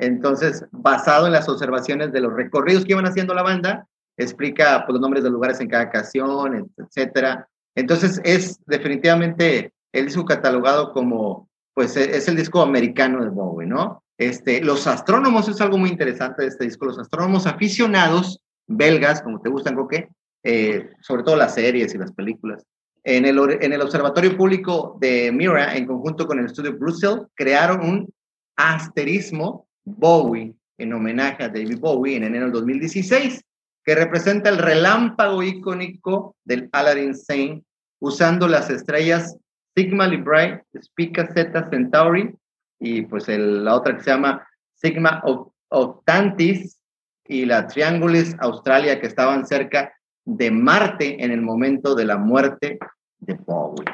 Entonces, 0.00 0.66
basado 0.72 1.26
en 1.26 1.32
las 1.32 1.48
observaciones 1.48 2.12
de 2.12 2.20
los 2.20 2.32
recorridos 2.32 2.84
que 2.84 2.92
iban 2.92 3.06
haciendo 3.06 3.34
la 3.34 3.42
banda, 3.42 3.86
explica 4.16 4.84
pues, 4.84 4.94
los 4.94 5.00
nombres 5.00 5.22
de 5.22 5.30
lugares 5.30 5.60
en 5.60 5.68
cada 5.68 5.90
canción, 5.90 6.70
etcétera. 6.76 7.48
Entonces, 7.76 8.20
es 8.24 8.60
definitivamente 8.66 9.72
el 9.92 10.06
disco 10.06 10.24
catalogado 10.24 10.92
como, 10.92 11.48
pues, 11.72 11.96
e, 11.96 12.16
es 12.16 12.28
el 12.28 12.36
disco 12.36 12.60
americano 12.60 13.22
de 13.22 13.30
Bowie, 13.30 13.66
¿no? 13.66 14.02
Este, 14.18 14.60
los 14.60 14.86
astrónomos 14.86 15.48
es 15.48 15.60
algo 15.60 15.78
muy 15.78 15.90
interesante 15.90 16.42
de 16.42 16.48
este 16.48 16.64
disco. 16.64 16.86
Los 16.86 16.98
astrónomos 16.98 17.46
aficionados 17.46 18.40
belgas, 18.66 19.22
como 19.22 19.40
te 19.40 19.48
gustan, 19.48 19.74
Coque, 19.74 20.08
eh, 20.44 20.90
sobre 21.00 21.22
todo 21.22 21.36
las 21.36 21.54
series 21.54 21.94
y 21.94 21.98
las 21.98 22.12
películas, 22.12 22.64
en 23.02 23.24
el, 23.24 23.38
en 23.60 23.72
el 23.72 23.82
Observatorio 23.82 24.36
Público 24.36 24.96
de 25.00 25.30
Mira, 25.32 25.76
en 25.76 25.86
conjunto 25.86 26.26
con 26.26 26.38
el 26.38 26.46
estudio 26.46 26.76
Brussels, 26.78 27.26
crearon 27.34 27.80
un 27.80 28.14
asterismo 28.56 29.66
Bowie 29.84 30.54
en 30.78 30.92
homenaje 30.92 31.44
a 31.44 31.48
David 31.48 31.78
Bowie 31.78 32.16
en 32.16 32.24
enero 32.24 32.44
del 32.44 32.52
2016, 32.52 33.42
que 33.84 33.94
representa 33.94 34.48
el 34.48 34.58
relámpago 34.58 35.42
icónico 35.42 36.36
del 36.44 36.68
Aladdin 36.72 37.14
Sane 37.14 37.62
usando 38.00 38.48
las 38.48 38.70
estrellas 38.70 39.36
Sigma 39.76 40.06
Librae, 40.06 40.62
Spica 40.82 41.28
Zeta 41.34 41.68
Centauri 41.68 42.34
y 42.78 43.02
pues 43.02 43.28
el, 43.28 43.64
la 43.64 43.74
otra 43.74 43.96
que 43.96 44.02
se 44.02 44.10
llama 44.10 44.46
Sigma 44.74 45.22
Octantis 45.68 46.78
y 47.26 47.44
la 47.44 47.66
Triangulis 47.66 48.36
Australia 48.38 49.00
que 49.00 49.06
estaban 49.06 49.46
cerca 49.46 49.92
de 50.24 50.50
Marte 50.50 51.22
en 51.22 51.30
el 51.30 51.42
momento 51.42 51.94
de 51.94 52.04
la 52.04 52.16
muerte 52.16 52.78
de 53.18 53.34
Bowie. 53.34 53.84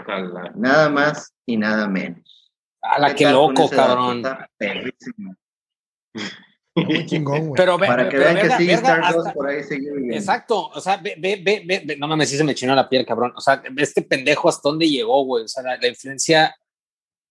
Nada 0.55 0.89
más 0.89 1.35
y 1.47 1.57
nada 1.57 1.89
menos. 1.89 2.51
A 2.83 2.99
la 2.99 3.15
que 3.15 3.31
loco, 3.31 3.69
cabrón. 3.69 4.23
Muy 6.75 7.05
chingón, 7.05 7.53
Pero 7.55 7.79
Para 7.79 8.09
que 8.09 8.17
vean 8.17 8.37
que 8.37 8.51
sigue 8.57 8.75
Stardust 8.75 9.35
por 9.35 9.49
ahí 9.49 9.63
sigue 9.65 10.17
Exacto, 10.17 10.69
o 10.69 10.81
sea, 10.81 10.97
ve, 10.97 11.17
ve, 11.19 11.43
ve, 11.45 11.83
ve, 11.85 11.97
no 11.97 12.07
mames, 12.07 12.31
sí 12.31 12.37
se 12.37 12.45
me 12.45 12.55
chinó 12.55 12.75
la 12.75 12.89
piel, 12.89 13.05
cabrón. 13.05 13.33
O 13.37 13.41
sea, 13.41 13.63
este 13.77 14.03
pendejo 14.03 14.49
hasta 14.49 14.69
dónde 14.69 14.89
llegó, 14.89 15.25
güey. 15.25 15.45
O 15.45 15.49
sea, 15.49 15.63
la, 15.63 15.87
influencia, 15.87 16.55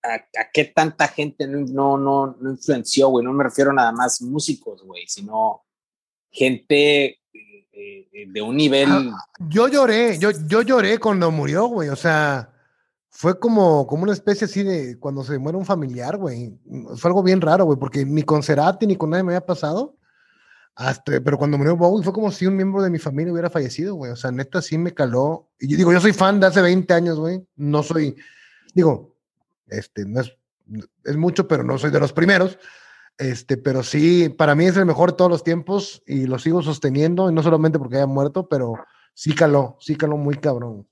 a, 0.04 0.14
a, 0.14 0.52
qué 0.54 0.66
tanta 0.66 1.08
gente 1.08 1.48
no, 1.48 1.98
no, 1.98 2.38
no 2.40 2.52
influenció, 2.52 3.10
güey. 3.10 3.26
No 3.26 3.34
me 3.34 3.46
refiero 3.46 3.74
nada 3.74 3.92
más 3.92 4.22
músicos, 4.22 4.84
güey, 4.84 5.08
sino 5.08 5.64
gente 6.32 7.19
de 8.28 8.42
un 8.42 8.58
nivel. 8.58 8.90
Ah, 8.90 9.26
yo 9.50 9.68
lloré, 9.68 10.18
yo, 10.18 10.32
yo 10.48 10.62
lloré 10.62 11.00
cuando 11.00 11.32
murió, 11.32 11.68
güey. 11.68 11.90
O 11.90 11.96
sea, 11.96 12.52
fue 13.10 13.40
como, 13.40 13.86
como 13.88 14.04
una 14.04 14.14
especie 14.14 14.46
así 14.46 14.64
de 14.64 14.98
cuando 15.00 15.24
se 15.24 15.38
muere 15.40 15.58
un 15.58 15.66
familiar, 15.66 16.18
güey. 16.18 16.58
Fue 16.96 17.10
algo 17.10 17.24
bien 17.24 17.42
raro, 17.42 17.66
güey, 17.66 17.78
porque 17.78 18.06
ni 18.06 18.24
con 18.24 18.44
Cerati 18.44 18.88
ni 18.88 18.96
con 18.96 19.10
nadie 19.10 19.24
me 19.24 19.34
había 19.34 19.46
pasado. 19.46 19.96
Hasta, 20.76 21.20
pero 21.20 21.38
cuando 21.38 21.58
murió 21.58 21.76
Bowie 21.76 22.04
fue 22.04 22.14
como 22.14 22.32
si 22.32 22.46
un 22.46 22.56
miembro 22.56 22.82
de 22.82 22.90
mi 22.90 23.00
familia 23.00 23.34
hubiera 23.34 23.50
fallecido, 23.50 23.96
güey. 23.96 24.12
O 24.12 24.16
sea, 24.16 24.32
neta 24.32 24.62
sí 24.62 24.78
me 24.78 24.94
caló. 24.94 25.50
Y 25.60 25.68
yo 25.68 25.78
digo, 25.78 25.92
yo 25.92 26.00
soy 26.00 26.14
fan 26.14 26.40
de 26.40 26.48
hace 26.48 26.62
20 26.62 26.94
años, 26.94 27.20
güey. 27.20 27.46
No 27.58 27.84
soy, 27.84 28.16
digo, 28.74 29.18
este, 29.68 30.06
no 30.06 30.22
es, 30.22 30.34
es 31.04 31.18
mucho, 31.18 31.48
pero 31.48 31.64
no 31.64 31.78
soy 31.78 31.92
de 31.92 32.00
los 32.00 32.14
primeros. 32.14 32.58
Este, 33.20 33.58
pero 33.58 33.84
sí, 33.84 34.30
para 34.30 34.56
mí 34.56 34.66
es 34.66 34.78
el 34.78 34.86
mejor 34.86 35.12
de 35.12 35.18
todos 35.18 35.30
los 35.30 35.44
tiempos 35.44 36.02
y 36.08 36.26
lo 36.26 36.40
sigo 36.40 36.62
sosteniendo, 36.62 37.30
y 37.30 37.34
no 37.34 37.44
solamente 37.44 37.78
porque 37.78 37.98
haya 37.98 38.06
muerto, 38.06 38.48
pero 38.48 38.76
sí 39.14 39.36
caló, 39.36 39.76
sí 39.82 39.98
caló 39.98 40.16
muy 40.16 40.36
cabrón. 40.36 40.88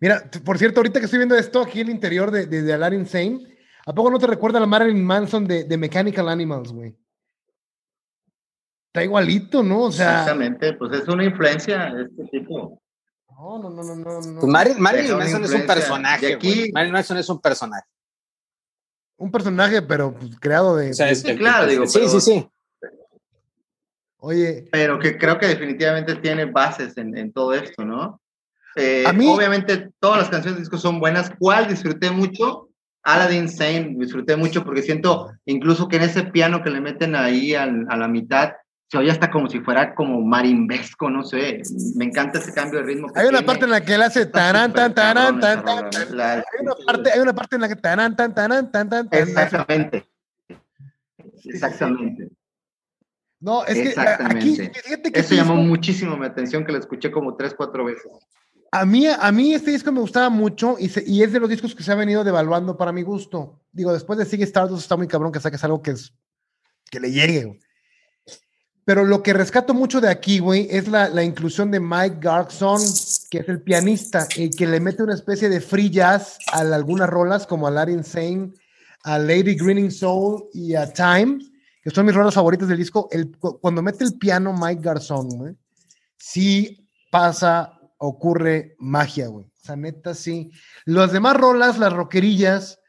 Mira, 0.00 0.30
por 0.42 0.56
cierto, 0.56 0.80
ahorita 0.80 0.98
que 0.98 1.04
estoy 1.04 1.18
viendo 1.18 1.36
esto 1.36 1.60
aquí 1.60 1.82
en 1.82 1.88
el 1.88 1.94
interior 1.94 2.30
de, 2.30 2.46
de, 2.46 2.72
Aladdin 2.72 3.04
Sane, 3.04 3.54
¿a 3.84 3.92
poco 3.92 4.10
no 4.10 4.18
te 4.18 4.26
recuerda 4.26 4.56
a 4.56 4.60
la 4.62 4.66
Marilyn 4.66 5.04
Manson 5.04 5.46
de, 5.46 5.64
de 5.64 5.76
Mechanical 5.76 6.26
Animals, 6.30 6.72
güey? 6.72 6.96
Está 8.86 9.04
igualito, 9.04 9.62
¿no? 9.62 9.82
O 9.82 9.92
sea. 9.92 10.20
Exactamente, 10.20 10.72
pues 10.72 10.92
es 10.92 11.06
una 11.06 11.24
influencia 11.24 11.92
de 11.94 12.04
este 12.04 12.24
tipo. 12.38 12.80
No, 13.28 13.58
no, 13.58 13.68
no, 13.68 13.82
no, 13.82 13.94
no. 13.94 14.40
Pues 14.40 14.78
Marilyn, 14.78 15.18
Manson 15.18 15.44
es 15.44 15.52
un 15.52 15.66
personaje. 15.66 16.34
Aquí, 16.34 16.70
Marilyn 16.72 16.94
Manson 16.94 17.18
es 17.18 17.28
un 17.28 17.40
personaje. 17.42 17.91
Un 19.22 19.30
personaje, 19.30 19.82
pero 19.82 20.12
pues, 20.12 20.36
creado 20.40 20.76
de. 20.76 20.90
O 20.90 20.94
sea, 20.94 21.08
es, 21.08 21.22
claro, 21.22 21.68
digo. 21.68 21.86
Sí, 21.86 22.00
sí, 22.08 22.20
sí. 22.20 22.48
Oye. 24.18 24.68
Pero 24.72 24.98
que 24.98 25.16
creo 25.16 25.38
que 25.38 25.46
definitivamente 25.46 26.16
tiene 26.16 26.46
bases 26.46 26.96
en, 26.98 27.16
en 27.16 27.32
todo 27.32 27.54
esto, 27.54 27.84
¿no? 27.84 28.20
Eh, 28.74 29.04
obviamente 29.06 29.90
todas 30.00 30.18
las 30.18 30.28
canciones 30.28 30.56
del 30.56 30.64
disco 30.64 30.76
son 30.76 30.98
buenas. 30.98 31.30
¿Cuál 31.38 31.68
disfruté 31.68 32.10
mucho? 32.10 32.68
Aladdin 33.04 33.48
Sane, 33.48 33.94
disfruté 33.96 34.36
mucho 34.36 34.64
porque 34.64 34.82
siento 34.82 35.30
incluso 35.44 35.88
que 35.88 35.96
en 35.96 36.02
ese 36.02 36.24
piano 36.24 36.62
que 36.62 36.70
le 36.70 36.80
meten 36.80 37.14
ahí 37.14 37.54
a, 37.54 37.66
la 37.66 38.08
mitad, 38.08 38.52
se 38.92 38.98
oye 38.98 39.10
hasta 39.10 39.30
como 39.30 39.48
si 39.48 39.58
fuera 39.60 39.94
como 39.94 40.20
marimbesco, 40.20 41.08
no 41.08 41.24
sé. 41.24 41.62
Me 41.96 42.04
encanta 42.04 42.38
ese 42.38 42.52
cambio 42.52 42.80
de 42.80 42.84
ritmo. 42.84 43.08
hay 43.14 43.26
una 43.26 43.40
parte 43.40 43.64
en 43.64 43.70
la 43.70 43.80
que 43.82 43.94
él 43.94 44.02
hace 44.02 44.26
taran, 44.26 44.70
tan, 44.70 44.94
taran, 44.94 45.40
tan, 45.40 45.64
tan. 45.64 45.86
Hay 46.20 46.42
una 46.60 46.74
parte, 46.86 47.10
hay 47.10 47.20
una 47.20 47.34
parte 47.34 47.56
en 47.56 47.62
la 47.62 47.68
que 47.68 47.76
taran, 47.76 48.14
tan, 48.14 48.34
taran, 48.34 48.70
tan, 48.70 48.90
tan. 48.90 49.08
Exactamente. 49.10 50.06
Exactamente. 51.42 52.28
No, 53.40 53.64
es 53.64 53.94
que 53.94 53.98
aquí, 53.98 54.56
fíjate 54.56 55.10
que 55.10 55.20
eso 55.20 55.34
llamó 55.36 55.54
muchísimo 55.54 56.14
mi 56.18 56.26
atención 56.26 56.62
que 56.62 56.72
lo 56.72 56.78
escuché 56.78 57.10
como 57.10 57.34
tres, 57.34 57.54
cuatro 57.56 57.86
veces. 57.86 58.12
A 58.72 58.84
mí, 58.84 59.06
a 59.06 59.32
mí 59.32 59.54
este 59.54 59.70
disco 59.70 59.90
me 59.90 60.00
gustaba 60.00 60.28
mucho 60.28 60.76
y, 60.78 60.92
y, 61.06 61.22
es 61.22 61.32
de 61.32 61.40
los 61.40 61.48
discos 61.48 61.74
que 61.74 61.82
se 61.82 61.92
ha 61.92 61.94
venido 61.94 62.24
devaluando 62.24 62.76
para 62.76 62.92
mi 62.92 63.00
gusto. 63.00 63.58
Digo, 63.72 63.90
después 63.90 64.18
de 64.18 64.26
Sigue 64.26 64.44
Stardust 64.44 64.82
está 64.82 64.98
muy 64.98 65.08
cabrón 65.08 65.32
que 65.32 65.40
saques 65.40 65.64
algo 65.64 65.80
que, 65.80 65.92
es, 65.92 66.12
que 66.90 67.00
le 67.00 67.10
llegue. 67.10 67.58
Pero 68.84 69.04
lo 69.04 69.22
que 69.22 69.32
rescato 69.32 69.74
mucho 69.74 70.00
de 70.00 70.08
aquí, 70.08 70.40
güey, 70.40 70.66
es 70.70 70.88
la, 70.88 71.08
la, 71.08 71.22
inclusión 71.22 71.70
de 71.70 71.78
Mike 71.78 72.16
Garson, 72.20 72.80
que 73.30 73.38
es 73.38 73.48
el 73.48 73.60
pianista, 73.62 74.26
y 74.36 74.50
que 74.50 74.66
le 74.66 74.80
mete 74.80 75.02
una 75.02 75.14
especie 75.14 75.48
de 75.48 75.60
free 75.60 75.88
jazz 75.88 76.38
a 76.52 76.58
algunas 76.58 77.08
rolas, 77.08 77.46
como 77.46 77.66
a 77.66 77.70
Larry 77.70 77.92
Insane, 77.92 78.52
a 79.04 79.18
Lady 79.18 79.54
Greening 79.54 79.90
Soul 79.90 80.48
y 80.52 80.74
a 80.74 80.92
Time, 80.92 81.38
que 81.82 81.90
son 81.90 82.06
mis 82.06 82.14
rolas 82.14 82.34
favoritas 82.34 82.68
del 82.68 82.78
disco. 82.78 83.08
El, 83.12 83.36
cuando 83.38 83.82
mete 83.82 84.04
el 84.04 84.18
piano 84.18 84.52
Mike 84.52 84.82
Garson, 84.82 85.28
güey, 85.28 85.54
sí 86.16 86.88
pasa 87.10 87.78
ocurre 87.98 88.74
magia, 88.78 89.28
güey. 89.28 89.46
O 89.46 89.64
sea, 89.64 89.76
neta, 89.76 90.14
sí. 90.14 90.50
Las 90.84 91.12
demás 91.12 91.36
rolas, 91.36 91.78
las 91.78 91.92
rockerillas, 91.92 92.80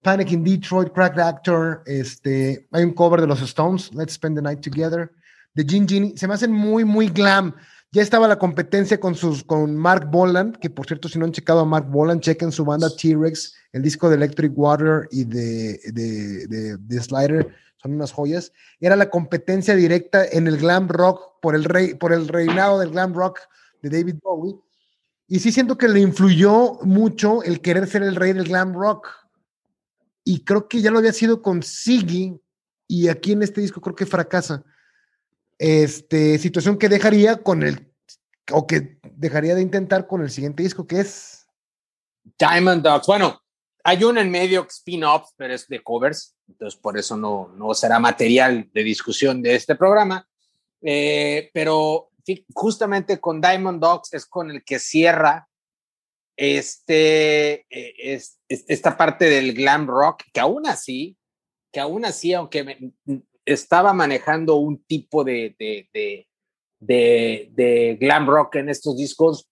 Panic 0.00 0.30
in 0.30 0.44
Detroit, 0.44 0.92
Cracked 0.92 1.20
Actor, 1.20 1.82
este, 1.86 2.68
hay 2.70 2.84
un 2.84 2.92
cover 2.92 3.20
de 3.20 3.26
los 3.26 3.42
Stones, 3.42 3.92
Let's 3.92 4.14
Spend 4.14 4.36
the 4.36 4.42
Night 4.42 4.60
Together, 4.60 5.10
de 5.54 5.64
Gin 5.64 5.86
Gin, 5.86 6.16
se 6.16 6.28
me 6.28 6.34
hacen 6.34 6.52
muy, 6.52 6.84
muy 6.84 7.08
glam. 7.08 7.54
Ya 7.92 8.02
estaba 8.02 8.28
la 8.28 8.38
competencia 8.38 9.00
con, 9.00 9.16
sus, 9.16 9.42
con 9.42 9.76
Mark 9.76 10.08
Boland, 10.10 10.56
que 10.58 10.70
por 10.70 10.86
cierto, 10.86 11.08
si 11.08 11.18
no 11.18 11.24
han 11.24 11.32
checado 11.32 11.60
a 11.60 11.64
Mark 11.64 11.86
Boland, 11.90 12.20
chequen 12.20 12.52
su 12.52 12.64
banda 12.64 12.88
T-Rex, 12.88 13.54
el 13.72 13.82
disco 13.82 14.08
de 14.08 14.16
Electric 14.16 14.52
Water 14.56 15.08
y 15.10 15.24
de, 15.24 15.80
de, 15.92 16.76
de, 16.78 17.02
Slider, 17.02 17.52
son 17.82 17.94
unas 17.94 18.12
joyas. 18.12 18.52
Era 18.78 18.94
la 18.94 19.10
competencia 19.10 19.74
directa 19.74 20.24
en 20.24 20.46
el 20.46 20.58
glam 20.58 20.86
rock 20.88 21.40
por 21.42 21.56
el, 21.56 21.64
rey, 21.64 21.94
por 21.94 22.12
el 22.12 22.28
reinado 22.28 22.78
del 22.78 22.90
glam 22.90 23.12
rock 23.12 23.40
de 23.82 23.90
David 23.90 24.16
Bowie. 24.22 24.54
Y 25.26 25.40
sí 25.40 25.50
siento 25.50 25.76
que 25.76 25.88
le 25.88 26.00
influyó 26.00 26.78
mucho 26.82 27.42
el 27.42 27.60
querer 27.60 27.88
ser 27.88 28.02
el 28.02 28.14
rey 28.14 28.32
del 28.32 28.48
glam 28.48 28.72
rock. 28.72 29.08
Y 30.22 30.44
creo 30.44 30.68
que 30.68 30.80
ya 30.80 30.92
lo 30.92 30.98
había 30.98 31.12
sido 31.12 31.42
con 31.42 31.62
Siggy 31.62 32.40
y 32.86 33.08
aquí 33.08 33.32
en 33.32 33.42
este 33.42 33.60
disco 33.60 33.80
creo 33.80 33.96
que 33.96 34.06
fracasa. 34.06 34.64
Este, 35.62 36.38
situación 36.38 36.78
que 36.78 36.88
dejaría 36.88 37.42
con 37.42 37.62
el, 37.62 37.92
o 38.50 38.66
que 38.66 38.98
dejaría 39.12 39.54
de 39.54 39.60
intentar 39.60 40.06
con 40.06 40.22
el 40.22 40.30
siguiente 40.30 40.62
disco, 40.62 40.86
que 40.86 41.00
es 41.00 41.46
Diamond 42.38 42.82
Dogs. 42.82 43.06
Bueno, 43.06 43.42
hay 43.84 44.02
uno 44.02 44.22
en 44.22 44.30
medio 44.30 44.66
spin-off, 44.66 45.28
pero 45.36 45.52
es 45.52 45.68
de 45.68 45.82
covers, 45.82 46.34
entonces 46.48 46.80
por 46.80 46.96
eso 46.96 47.14
no, 47.14 47.52
no 47.58 47.74
será 47.74 47.98
material 47.98 48.70
de 48.72 48.82
discusión 48.82 49.42
de 49.42 49.54
este 49.54 49.76
programa. 49.76 50.26
Eh, 50.80 51.50
pero 51.52 52.10
justamente 52.54 53.20
con 53.20 53.42
Diamond 53.42 53.82
Dogs 53.82 54.14
es 54.14 54.24
con 54.24 54.50
el 54.50 54.64
que 54.64 54.78
cierra 54.78 55.46
este, 56.38 57.66
eh, 57.68 57.94
es, 57.98 58.40
esta 58.48 58.96
parte 58.96 59.26
del 59.26 59.52
glam 59.52 59.86
rock, 59.86 60.22
que 60.32 60.40
aún 60.40 60.66
así, 60.66 61.18
que 61.70 61.80
aún 61.80 62.06
así, 62.06 62.32
aunque 62.32 62.94
estaba 63.44 63.92
manejando 63.92 64.56
un 64.56 64.82
tipo 64.84 65.24
de, 65.24 65.54
de, 65.58 66.28
de, 66.80 67.96
glam 68.00 68.26
rock 68.26 68.56
en 68.56 68.68
estos 68.68 68.96
discos, 68.96 69.48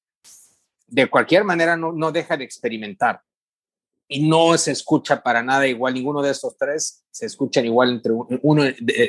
de 0.86 1.09
cualquier 1.09 1.45
manera 1.45 1.76
no, 1.76 1.93
no 1.93 2.12
deja 2.12 2.36
de 2.36 2.45
experimentar. 2.45 3.20
Y 4.11 4.26
no 4.26 4.57
se 4.57 4.72
escucha 4.72 5.22
para 5.22 5.43
nada 5.43 5.66
igual, 5.66 5.93
ninguno 5.93 6.22
de 6.22 6.30
estos 6.30 6.57
tres 6.57 7.05
se 7.11 7.26
escuchan 7.26 7.66
igual 7.66 7.91
entre 7.91 8.12
uno 8.43 8.62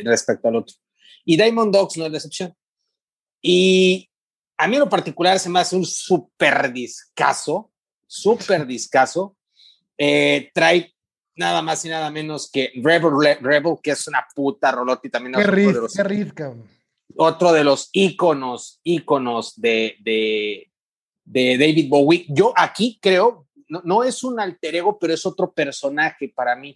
respecto 0.03 0.49
al 0.49 0.57
otro. 0.57 0.75
Y 1.23 1.38
Diamond 1.38 1.73
Dogs 1.73 1.95
no 1.97 2.05
es 2.05 2.11
la 2.11 2.17
excepción. 2.17 2.53
Y 3.41 4.09
a 4.57 4.67
mí 4.67 4.75
en 4.75 4.82
lo 4.82 4.89
particular 4.89 5.39
se 5.39 5.49
me 5.49 5.59
hace 5.59 5.77
un 5.77 5.86
súper 5.86 6.73
discazo, 6.73 7.71
súper 8.05 8.67
discazo. 8.67 9.38
Eh, 9.97 10.51
trae 10.53 10.93
nada 11.40 11.62
más 11.62 11.84
y 11.86 11.90
nada 11.90 12.12
menos 12.12 12.52
que 12.52 12.72
Rebel, 12.76 13.40
Rebel 13.42 13.78
que 13.82 13.92
es 13.92 14.08
una 14.08 14.28
puta 14.36 14.72
rolota 14.72 15.08
y 15.08 15.10
también 15.10 15.34
qué 15.34 15.40
otro, 15.40 15.52
riff, 15.54 15.74
de 15.74 15.82
los, 15.82 15.94
qué 15.94 16.04
riff, 16.04 16.34
cabrón. 16.34 16.68
otro 17.16 17.54
de 17.54 17.64
los 17.64 17.90
íconos, 17.94 18.82
íconos 18.84 19.60
de, 19.60 19.96
de, 20.02 20.70
de, 21.24 21.58
David 21.58 21.90
Bowie. 21.90 22.26
Yo 22.28 22.54
aquí 22.56 23.00
creo, 23.02 23.48
no, 23.70 23.82
no, 23.86 24.04
es 24.04 24.22
un 24.24 24.38
alter 24.38 24.76
ego, 24.76 25.00
pero 25.00 25.14
es 25.14 25.26
otro 25.26 25.52
personaje 25.52 26.28
para 26.36 26.58
mí. 26.58 26.76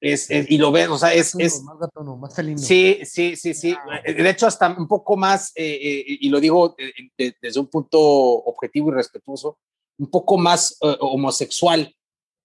Es, 0.00 0.30
y 0.30 0.58
lo 0.58 0.70
ves, 0.70 0.88
o 0.88 0.98
sea, 0.98 1.12
es... 1.12 1.34
es 1.36 1.62
más 1.62 1.78
gatono, 1.78 2.16
más 2.16 2.36
felino. 2.36 2.58
Sí, 2.58 3.00
sí, 3.02 3.34
sí, 3.34 3.52
sí. 3.52 3.74
De 4.04 4.30
hecho, 4.30 4.46
hasta 4.46 4.68
un 4.68 4.86
poco 4.86 5.16
más, 5.16 5.50
eh, 5.56 5.64
eh, 5.64 6.04
y 6.06 6.28
lo 6.28 6.38
digo 6.38 6.76
desde 7.16 7.58
un 7.58 7.66
punto 7.66 7.98
objetivo 7.98 8.90
y 8.90 8.94
respetuoso, 8.94 9.58
un 9.98 10.08
poco 10.08 10.38
más 10.38 10.76
homosexual 11.00 11.92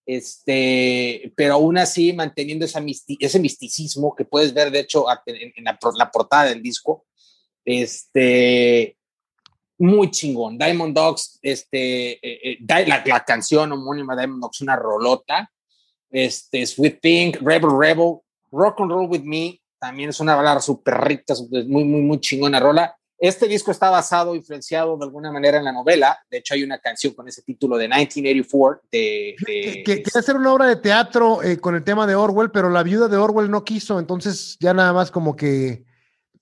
este, 0.05 1.31
pero 1.35 1.55
aún 1.55 1.77
así 1.77 2.13
manteniendo 2.13 2.65
esa 2.65 2.83
ese 3.19 3.39
misticismo 3.39 4.15
que 4.15 4.25
puedes 4.25 4.53
ver, 4.53 4.71
de 4.71 4.79
hecho, 4.79 5.05
en, 5.25 5.63
la, 5.63 6.11
portada 6.11 6.45
del 6.45 6.61
disco, 6.61 7.05
este, 7.63 8.97
muy 9.77 10.11
chingón. 10.11 10.57
Diamond 10.57 10.95
Dogs, 10.95 11.39
este, 11.41 12.11
eh, 12.13 12.57
eh, 12.67 12.85
la, 12.87 13.23
canción 13.25 13.71
homónima 13.71 14.15
Diamond 14.15 14.41
Dogs, 14.41 14.61
una 14.61 14.75
rolota, 14.75 15.51
este, 16.09 16.65
Sweet 16.65 16.99
Pink, 17.01 17.37
Rebel 17.41 17.71
Rebel, 17.79 18.19
Rock 18.51 18.81
and 18.81 18.91
Roll 18.91 19.09
With 19.09 19.23
Me, 19.23 19.61
también 19.79 20.09
es 20.09 20.19
una 20.19 20.35
balada 20.35 20.59
súper 20.59 20.95
rica, 21.01 21.33
muy, 21.67 21.83
muy, 21.83 22.01
muy 22.01 22.19
chingona 22.19 22.59
rola. 22.59 22.95
Este 23.21 23.47
disco 23.47 23.69
está 23.69 23.91
basado, 23.91 24.33
influenciado 24.33 24.97
de 24.97 25.05
alguna 25.05 25.31
manera 25.31 25.59
en 25.59 25.63
la 25.63 25.71
novela. 25.71 26.17
De 26.31 26.39
hecho, 26.39 26.55
hay 26.55 26.63
una 26.63 26.79
canción 26.79 27.13
con 27.13 27.27
ese 27.27 27.43
título 27.43 27.77
de 27.77 27.87
1984. 27.87 28.81
De, 28.91 29.35
de 29.45 29.83
que, 29.85 30.01
que, 30.01 30.17
hacer 30.17 30.35
una 30.35 30.51
obra 30.51 30.65
de 30.65 30.77
teatro 30.77 31.43
eh, 31.43 31.59
con 31.59 31.75
el 31.75 31.83
tema 31.83 32.07
de 32.07 32.15
Orwell, 32.15 32.49
pero 32.49 32.71
la 32.71 32.81
viuda 32.81 33.07
de 33.07 33.17
Orwell 33.17 33.51
no 33.51 33.63
quiso, 33.63 33.99
entonces 33.99 34.57
ya 34.59 34.73
nada 34.73 34.91
más 34.91 35.11
como 35.11 35.35
que 35.35 35.85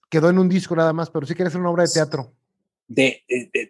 quedó 0.10 0.30
en 0.30 0.40
un 0.40 0.48
disco 0.48 0.74
nada 0.74 0.94
más, 0.94 1.10
pero 1.10 1.26
sí 1.26 1.36
quiere 1.36 1.50
hacer 1.50 1.60
una 1.60 1.70
obra 1.70 1.84
de 1.84 1.92
teatro. 1.92 2.32
De, 2.88 3.26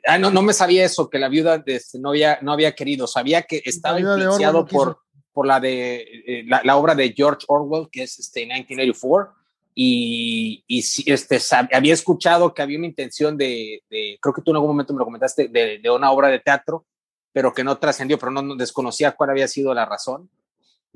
ah, 0.05 0.19
no, 0.19 0.29
no 0.29 0.43
me 0.43 0.53
sabía 0.53 0.85
eso, 0.85 1.09
que 1.09 1.17
la 1.17 1.29
viuda 1.29 1.57
de, 1.57 1.77
este, 1.77 1.97
no, 1.97 2.09
había, 2.09 2.37
no 2.43 2.53
había 2.53 2.75
querido. 2.75 3.07
Sabía 3.07 3.41
que 3.41 3.63
estaba 3.65 3.99
influenciado 3.99 4.67
por, 4.67 4.99
por 5.33 5.47
la 5.47 5.59
de 5.59 5.95
eh, 6.27 6.43
la, 6.45 6.61
la, 6.63 6.77
obra 6.77 6.93
de 6.93 7.11
George 7.17 7.43
Orwell, 7.47 7.89
que 7.91 8.03
es 8.03 8.19
este 8.19 8.41
1984 8.41 9.38
y, 9.81 10.61
y 10.67 10.83
este, 11.09 11.39
había 11.71 11.93
escuchado 11.93 12.53
que 12.53 12.61
había 12.61 12.77
una 12.77 12.87
intención 12.87 13.37
de, 13.37 13.81
creo 13.89 14.33
que 14.33 14.41
tú 14.41 14.51
en 14.51 14.57
algún 14.57 14.71
momento 14.71 14.91
me 14.93 14.99
lo 14.99 15.05
comentaste, 15.05 15.47
de, 15.47 15.79
de 15.79 15.89
una 15.89 16.11
obra 16.11 16.27
de 16.27 16.39
teatro, 16.39 16.85
pero 17.31 17.53
que 17.53 17.63
no 17.63 17.77
trascendió, 17.77 18.19
pero 18.19 18.29
no, 18.29 18.57
desconocía 18.57 19.13
cuál 19.13 19.29
había 19.29 19.47
sido 19.47 19.73
la 19.73 19.85
razón. 19.85 20.29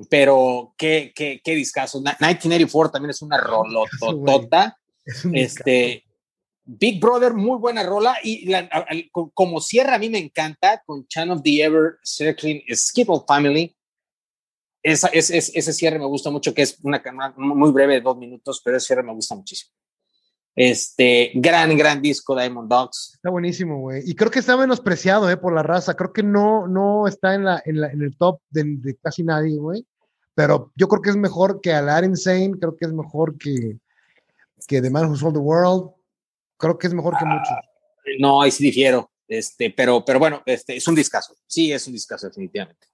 Pero 0.09 0.73
qué, 0.77 1.13
qué, 1.15 1.39
qué 1.41 1.55
discazo. 1.55 1.99
1984 1.99 2.91
también 2.91 3.11
es 3.11 3.21
una 3.21 3.37
rolototota. 3.37 4.77
Este, 5.33 6.03
Big 6.65 6.99
Brother, 6.99 7.33
muy 7.33 7.59
buena 7.59 7.83
rola. 7.83 8.17
Y 8.21 8.49
como 9.11 9.61
cierra, 9.61 9.95
a 9.95 9.99
mí 9.99 10.09
me 10.09 10.17
encanta 10.17 10.83
con 10.85 11.07
Chan 11.07 11.31
of 11.31 11.41
the 11.41 11.63
Ever 11.63 11.99
Circling 12.03 12.63
Skipple 12.73 13.21
Family 13.25 13.73
esa, 14.83 15.07
ese, 15.07 15.37
ese 15.37 15.73
cierre 15.73 15.97
me 15.97 16.05
gusta 16.05 16.29
mucho, 16.29 16.53
que 16.53 16.61
es 16.61 16.77
una 16.83 17.01
muy 17.37 17.71
breve 17.71 17.95
de 17.95 18.01
dos 18.01 18.17
minutos, 18.17 18.61
pero 18.63 18.77
ese 18.77 18.87
cierre 18.87 19.03
me 19.03 19.13
gusta 19.13 19.33
muchísimo. 19.33 19.73
Este, 20.55 21.31
gran, 21.33 21.75
gran 21.75 22.01
disco 22.01 22.35
Diamond 22.35 22.69
Dogs. 22.69 23.13
Está 23.15 23.29
buenísimo, 23.31 23.79
güey. 23.79 24.03
Y 24.05 24.13
creo 24.13 24.29
que 24.29 24.39
está 24.39 24.55
menospreciado, 24.55 25.29
eh, 25.29 25.37
por 25.37 25.53
la 25.53 25.63
raza. 25.63 25.95
Creo 25.95 26.13
que 26.13 26.21
no, 26.21 26.67
no 26.67 27.07
está 27.07 27.33
en, 27.33 27.45
la, 27.45 27.63
en, 27.65 27.81
la, 27.81 27.89
en 27.89 28.01
el 28.03 28.15
top 28.17 28.39
de, 28.49 28.63
de 28.65 28.95
casi 28.97 29.23
nadie, 29.23 29.57
güey. 29.57 29.87
Pero 30.35 30.71
yo 30.75 30.87
creo 30.87 31.01
que 31.01 31.09
es 31.09 31.15
mejor 31.15 31.61
que 31.61 31.73
Alar 31.73 32.03
Insane, 32.03 32.51
creo 32.59 32.75
que 32.75 32.85
es 32.85 32.93
mejor 32.93 33.37
que, 33.37 33.77
que 34.67 34.81
The 34.81 34.89
Man 34.89 35.09
Who 35.09 35.15
Sold 35.15 35.35
the 35.35 35.39
World. 35.39 35.91
Creo 36.57 36.77
que 36.77 36.87
es 36.87 36.93
mejor 36.93 37.17
que 37.17 37.25
mucho. 37.25 37.51
No, 38.19 38.41
ahí 38.41 38.51
sí 38.51 38.63
difiero. 38.63 39.09
Este, 39.27 39.71
pero, 39.71 40.03
pero 40.05 40.19
bueno, 40.19 40.43
este, 40.45 40.75
es 40.75 40.87
un 40.87 40.95
discazo. 40.95 41.35
Sí, 41.47 41.71
es 41.71 41.87
un 41.87 41.93
discazo, 41.93 42.27
definitivamente. 42.27 42.87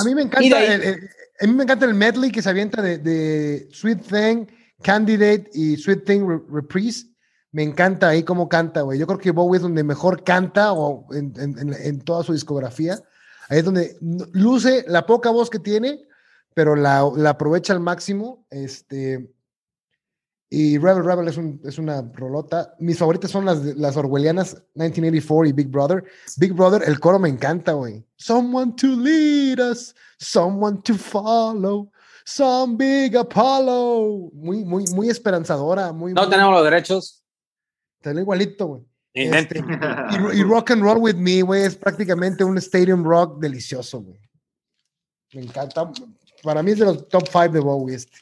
A 0.00 0.04
mí 0.04 0.14
me 0.14 0.22
encanta, 0.22 0.64
el, 0.64 1.08
a 1.40 1.46
mí 1.46 1.52
me 1.52 1.62
encanta 1.62 1.86
el 1.86 1.94
medley 1.94 2.30
que 2.30 2.42
se 2.42 2.50
avienta 2.50 2.82
de, 2.82 3.68
Sweet 3.72 4.02
Thing, 4.02 4.46
Candidate 4.82 5.50
y 5.54 5.76
Sweet 5.76 6.04
Thing 6.04 6.26
Reprise. 6.50 7.06
Me 7.52 7.62
encanta 7.62 8.08
ahí 8.08 8.22
cómo 8.22 8.48
canta, 8.48 8.82
güey. 8.82 8.98
Yo 8.98 9.06
creo 9.06 9.18
que 9.18 9.30
Bowie 9.30 9.56
es 9.56 9.62
donde 9.62 9.82
mejor 9.82 10.22
canta 10.24 10.72
o 10.72 11.06
en, 11.12 12.00
toda 12.00 12.22
su 12.22 12.32
discografía. 12.32 12.98
Ahí 13.48 13.58
es 13.58 13.64
donde 13.64 13.96
luce 14.32 14.84
la 14.86 15.06
poca 15.06 15.30
voz 15.30 15.50
que 15.50 15.58
tiene, 15.58 16.00
pero 16.54 16.76
la, 16.76 17.08
la 17.16 17.30
aprovecha 17.30 17.72
al 17.72 17.80
máximo. 17.80 18.46
Este, 18.50 19.32
y 20.52 20.78
Rebel 20.78 21.04
Rebel 21.04 21.28
es, 21.28 21.36
un, 21.36 21.60
es, 21.64 21.78
una 21.78 22.02
rolota. 22.12 22.74
Mis 22.80 22.98
favoritas 22.98 23.30
son 23.30 23.44
las, 23.44 23.58
las 23.76 23.96
orwellianas 23.96 24.54
1984 24.74 25.46
y 25.46 25.52
Big 25.52 25.68
Brother. 25.68 26.04
Big 26.38 26.52
Brother, 26.52 26.82
el 26.84 26.98
coro 26.98 27.20
me 27.20 27.28
encanta, 27.28 27.72
güey. 27.72 28.04
Someone 28.16 28.74
to 28.74 28.88
lead 28.88 29.60
us, 29.60 29.94
someone 30.18 30.82
to 30.82 30.94
follow, 30.94 31.92
some 32.24 32.76
big 32.76 33.16
Apollo. 33.16 34.32
Muy, 34.32 34.64
muy, 34.64 34.84
muy 34.92 35.08
esperanzadora. 35.08 35.92
Muy, 35.92 36.14
no 36.14 36.28
tenemos 36.28 36.52
los 36.52 36.64
derechos. 36.64 37.22
Está 38.02 38.18
igualito, 38.20 38.66
güey. 38.66 38.82
Este, 39.14 39.58
y, 40.34 40.42
Rock 40.42 40.72
and 40.72 40.82
Roll 40.82 40.98
with 40.98 41.16
Me, 41.16 41.42
güey, 41.42 41.62
es 41.62 41.76
prácticamente 41.76 42.42
un 42.42 42.58
stadium 42.58 43.04
rock 43.04 43.38
delicioso, 43.40 44.00
güey. 44.00 44.18
Me 45.32 45.42
encanta. 45.42 45.92
Para 46.42 46.60
mí 46.62 46.72
es 46.72 46.78
de 46.80 46.86
los 46.86 47.08
top 47.08 47.28
5 47.28 47.48
de 47.50 47.60
Bowie 47.60 47.94
este. 47.94 48.18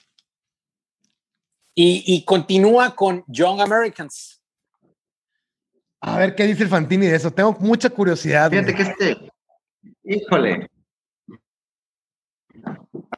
Y, 1.81 2.25
continúa 2.25 2.97
con 2.97 3.23
Young 3.29 3.61
Americans. 3.61 4.43
A 6.01 6.19
ver 6.19 6.35
qué 6.35 6.45
dice 6.45 6.65
el 6.65 6.69
Fantini 6.69 7.07
de 7.07 7.15
eso. 7.15 7.31
Tengo 7.31 7.53
mucha 7.61 7.89
curiosidad. 7.89 8.51
Fíjate 8.51 8.75
que 8.75 8.83
este. 8.83 9.33
Híjole. 10.03 10.69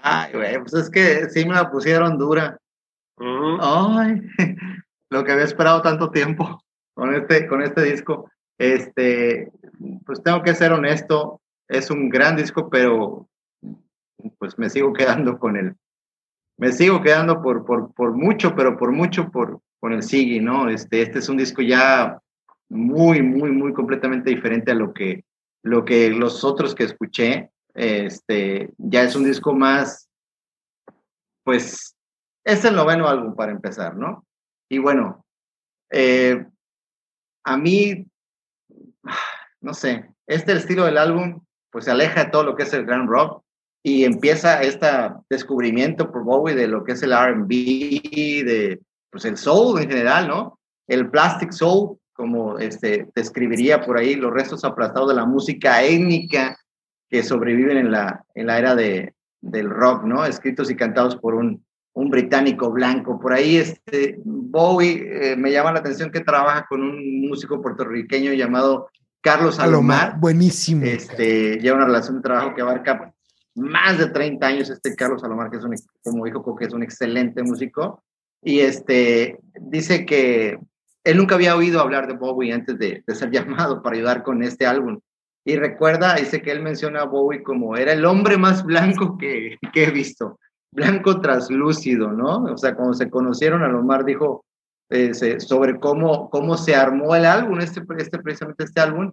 Ay, 0.03 0.33
güey, 0.35 0.59
pues 0.59 0.75
es 0.75 0.91
que 0.91 1.31
sí 1.31 1.47
me 1.47 1.55
la 1.55 1.71
pusieron 1.71 2.19
dura. 2.19 2.59
Ay, 3.17 4.21
lo 5.11 5.25
que 5.25 5.33
había 5.33 5.45
esperado 5.45 5.81
tanto 5.81 6.11
tiempo 6.11 6.63
con 6.93 7.15
este, 7.15 7.47
con 7.47 7.63
este 7.63 7.83
disco. 7.85 8.31
Este, 8.59 9.51
pues 10.05 10.23
tengo 10.23 10.43
que 10.43 10.55
ser 10.55 10.73
honesto, 10.73 11.41
es 11.67 11.91
un 11.91 12.11
gran 12.11 12.37
disco, 12.37 12.69
pero 12.69 13.27
pues 14.37 14.59
me 14.59 14.69
sigo 14.69 14.93
quedando 14.93 15.39
con 15.39 15.57
el, 15.57 15.77
me 16.61 16.73
sigo 16.73 17.01
quedando 17.01 17.41
por, 17.41 17.65
por, 17.65 17.91
por 17.95 18.13
mucho, 18.13 18.55
pero 18.55 18.77
por 18.77 18.93
mucho 18.93 19.31
por, 19.31 19.63
por 19.81 19.95
el 19.95 20.03
Sigui, 20.03 20.41
¿no? 20.41 20.69
Este, 20.69 21.01
este 21.01 21.21
es 21.21 21.29
un 21.31 21.39
disco 21.39 21.63
ya 21.63 22.21
muy, 22.69 23.23
muy, 23.23 23.51
muy 23.51 23.73
completamente 23.73 24.29
diferente 24.29 24.71
a 24.71 24.75
lo 24.75 24.93
que, 24.93 25.25
lo 25.63 25.87
que 25.87 26.11
los 26.11 26.45
otros 26.45 26.75
que 26.75 26.85
escuché. 26.85 27.51
Este, 27.73 28.75
ya 28.77 29.05
es 29.05 29.17
un 29.17 29.25
disco 29.25 29.55
más, 29.55 30.11
pues, 31.45 31.97
es 32.45 32.65
el 32.67 32.77
noveno 32.77 33.09
álbum 33.09 33.35
para 33.35 33.53
empezar, 33.53 33.97
¿no? 33.97 34.27
Y 34.69 34.77
bueno, 34.77 35.25
eh, 35.91 36.47
a 37.43 37.57
mí, 37.57 38.07
no 39.63 39.73
sé, 39.73 40.11
este 40.27 40.53
estilo 40.53 40.85
del 40.85 40.99
álbum, 40.99 41.41
pues 41.71 41.87
se 41.87 41.91
aleja 41.91 42.25
de 42.25 42.31
todo 42.31 42.45
lo 42.45 42.55
que 42.55 42.65
es 42.65 42.73
el 42.75 42.85
grand 42.85 43.09
rock 43.09 43.43
y 43.83 44.05
empieza 44.05 44.63
este 44.63 44.87
descubrimiento 45.29 46.11
por 46.11 46.25
Bowie 46.25 46.55
de 46.55 46.69
lo 46.69 46.85
que 46.85 46.93
es 46.93 47.03
el 47.03 47.13
RB, 47.13 47.49
de 47.49 48.81
pues 49.11 49.25
el 49.25 49.37
soul 49.37 49.81
en 49.81 49.89
general, 49.89 50.29
¿no? 50.29 50.59
El 50.87 51.11
plastic 51.11 51.53
soul, 51.53 51.99
como 52.13 52.59
este, 52.59 53.09
describiría 53.15 53.81
por 53.81 53.97
ahí 53.97 54.15
los 54.15 54.33
restos 54.33 54.65
aplastados 54.65 55.09
de 55.09 55.15
la 55.15 55.25
música 55.25 55.83
étnica 55.83 56.57
que 57.09 57.23
sobreviven 57.23 57.79
en 57.79 57.91
la, 57.91 58.25
en 58.35 58.47
la 58.47 58.59
era 58.59 58.75
de, 58.75 59.15
del 59.41 59.71
rock, 59.71 60.05
¿no? 60.05 60.25
Escritos 60.25 60.71
y 60.71 60.77
cantados 60.77 61.17
por 61.17 61.35
un, 61.35 61.65
un 61.95 62.11
británico 62.11 62.71
blanco. 62.71 63.19
Por 63.19 63.33
ahí 63.33 63.57
este, 63.57 64.17
Bowie 64.25 65.33
eh, 65.33 65.37
me 65.37 65.51
llama 65.51 65.73
la 65.73 65.81
atención 65.81 66.11
que 66.11 66.21
trabaja 66.21 66.67
con 66.69 66.83
un 66.83 67.29
músico 67.29 67.61
puertorriqueño 67.61 68.33
llamado 68.35 68.91
Carlos 69.23 69.59
Alomar. 69.59 70.19
Buenísimo. 70.19 70.85
Este, 70.85 71.59
lleva 71.59 71.79
una 71.79 71.87
relación 71.87 72.17
de 72.17 72.23
trabajo 72.23 72.55
que 72.55 72.63
abarca 72.63 73.13
más 73.55 73.99
de 73.99 74.09
30 74.09 74.47
años 74.47 74.71
este 74.71 74.95
Carlos 74.95 75.23
Salomar, 75.23 75.51
que 75.51 75.57
es 75.59 75.65
un, 75.65 75.75
como 76.03 76.25
dijo 76.25 76.57
que 76.57 76.65
es 76.65 76.73
un 76.73 76.83
excelente 76.83 77.43
músico, 77.43 78.03
y 78.43 78.61
este, 78.61 79.39
dice 79.61 80.07
que 80.07 80.59
él 81.05 81.17
nunca 81.17 81.35
había 81.35 81.57
oído 81.57 81.81
hablar 81.81 82.07
de 82.07 82.15
Bowie 82.15 82.53
antes 82.53 82.79
de, 82.79 83.03
ser 83.09 83.31
llamado 83.33 83.83
para 83.83 83.97
ayudar 83.97 84.23
con 84.23 84.43
este 84.43 84.67
álbum. 84.67 85.01
Y 85.45 85.57
recuerda, 85.57 86.15
dice 86.17 86.43
que 86.43 86.53
él 86.53 86.63
menciona 86.63 87.01
a 87.01 87.07
Bowie 87.07 87.43
como 87.43 87.77
era 87.77 87.93
el 87.93 88.05
hombre 88.05 88.37
más 88.37 88.63
blanco 88.65 89.17
que, 89.17 89.57
he 89.75 89.91
visto, 89.91 90.39
blanco 90.73 91.21
traslúcido, 91.21 92.13
¿no? 92.13 92.45
O 92.45 92.59
sea, 92.59 92.75
cuando 92.75 92.95
se 92.95 93.09
conocieron, 93.09 93.63
Alomar 93.63 94.05
dijo 94.05 94.45
eh, 94.91 95.15
sobre 95.15 95.79
cómo, 95.79 96.29
cómo 96.31 96.57
se 96.57 96.75
armó 96.75 97.15
el 97.17 97.25
álbum, 97.25 97.61
este, 97.61 97.83
este, 97.99 98.19
precisamente 98.19 98.65
este 98.65 98.81
álbum. 98.81 99.13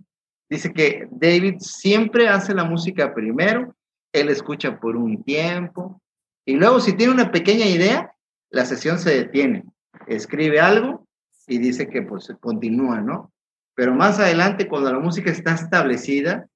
Dice 0.50 0.72
que 0.72 1.08
David 1.12 1.58
siempre 1.60 2.28
hace 2.30 2.54
la 2.54 2.64
música 2.64 3.14
primero, 3.14 3.76
él 4.20 4.30
escucha 4.30 4.80
por 4.80 4.96
un 4.96 5.24
tiempo, 5.24 6.02
y 6.46 6.56
luego 6.56 6.80
si 6.80 6.94
tiene 6.94 7.14
una 7.14 7.32
pequeña 7.32 7.66
idea, 7.66 8.14
la 8.50 8.66
sesión 8.66 9.00
se 9.00 9.14
detiene, 9.14 9.66
escribe 10.08 10.60
algo 10.60 11.06
y 11.48 11.58
dice 11.58 11.90
que 11.90 12.02
pues 12.02 12.32
continúa, 12.40 13.02
¿no? 13.02 13.32
Pero 13.76 13.94
más 13.94 14.20
adelante, 14.20 14.68
cuando 14.68 14.92
la 14.92 15.00
música 15.00 15.30
está 15.30 15.54
establecida, 15.54 16.48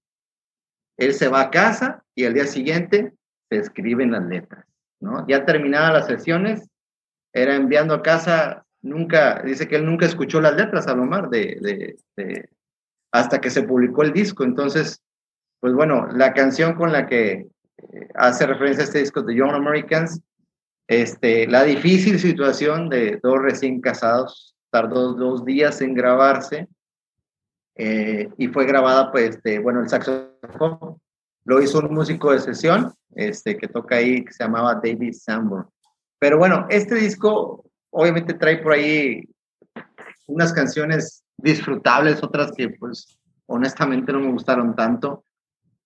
él 0.97 1.13
se 1.13 1.27
va 1.27 1.41
a 1.41 1.51
casa 1.51 2.03
y 2.15 2.25
al 2.25 2.33
día 2.33 2.45
siguiente 2.45 3.13
se 3.49 3.57
escriben 3.57 4.11
las 4.11 4.23
letras, 4.23 4.65
¿no? 4.99 5.27
Ya 5.27 5.45
terminadas 5.45 5.93
las 5.93 6.07
sesiones, 6.07 6.67
era 7.33 7.55
enviando 7.55 7.93
a 7.93 8.01
casa, 8.01 8.65
nunca, 8.81 9.41
dice 9.43 9.67
que 9.67 9.75
él 9.75 9.85
nunca 9.85 10.05
escuchó 10.05 10.41
las 10.41 10.55
letras, 10.55 10.87
a 10.87 10.95
Lomar, 10.95 11.29
de, 11.29 11.95
de, 12.15 12.49
hasta 13.11 13.39
que 13.39 13.49
se 13.49 13.63
publicó 13.63 14.03
el 14.03 14.13
disco. 14.13 14.43
Entonces, 14.43 15.01
pues 15.59 15.73
bueno, 15.73 16.07
la 16.07 16.33
canción 16.33 16.75
con 16.75 16.91
la 16.91 17.07
que 17.07 17.50
hace 18.15 18.45
referencia 18.45 18.83
a 18.83 18.85
este 18.85 18.99
disco 18.99 19.21
de 19.21 19.35
Young 19.35 19.53
Americans, 19.53 20.21
este, 20.87 21.47
la 21.47 21.63
difícil 21.63 22.19
situación 22.19 22.89
de 22.89 23.19
dos 23.21 23.39
recién 23.39 23.81
casados, 23.81 24.55
tardó 24.69 25.13
dos 25.13 25.45
días 25.45 25.81
en 25.81 25.93
grabarse, 25.93 26.67
eh, 27.75 28.29
y 28.37 28.47
fue 28.47 28.65
grabada, 28.65 29.11
pues, 29.11 29.35
este, 29.35 29.59
bueno, 29.59 29.81
el 29.81 29.89
saxofón 29.89 30.99
lo 31.45 31.61
hizo 31.61 31.79
un 31.79 31.93
músico 31.93 32.31
de 32.31 32.39
sesión 32.39 32.93
este, 33.15 33.57
que 33.57 33.67
toca 33.67 33.95
ahí, 33.95 34.23
que 34.23 34.33
se 34.33 34.43
llamaba 34.43 34.75
David 34.75 35.13
Sanborn. 35.13 35.67
Pero 36.19 36.37
bueno, 36.37 36.67
este 36.69 36.95
disco 36.95 37.65
obviamente 37.89 38.33
trae 38.33 38.57
por 38.57 38.73
ahí 38.73 39.27
unas 40.27 40.53
canciones 40.53 41.23
disfrutables, 41.37 42.21
otras 42.23 42.51
que 42.51 42.69
pues 42.69 43.17
honestamente 43.47 44.13
no 44.13 44.19
me 44.19 44.31
gustaron 44.31 44.75
tanto. 44.75 45.23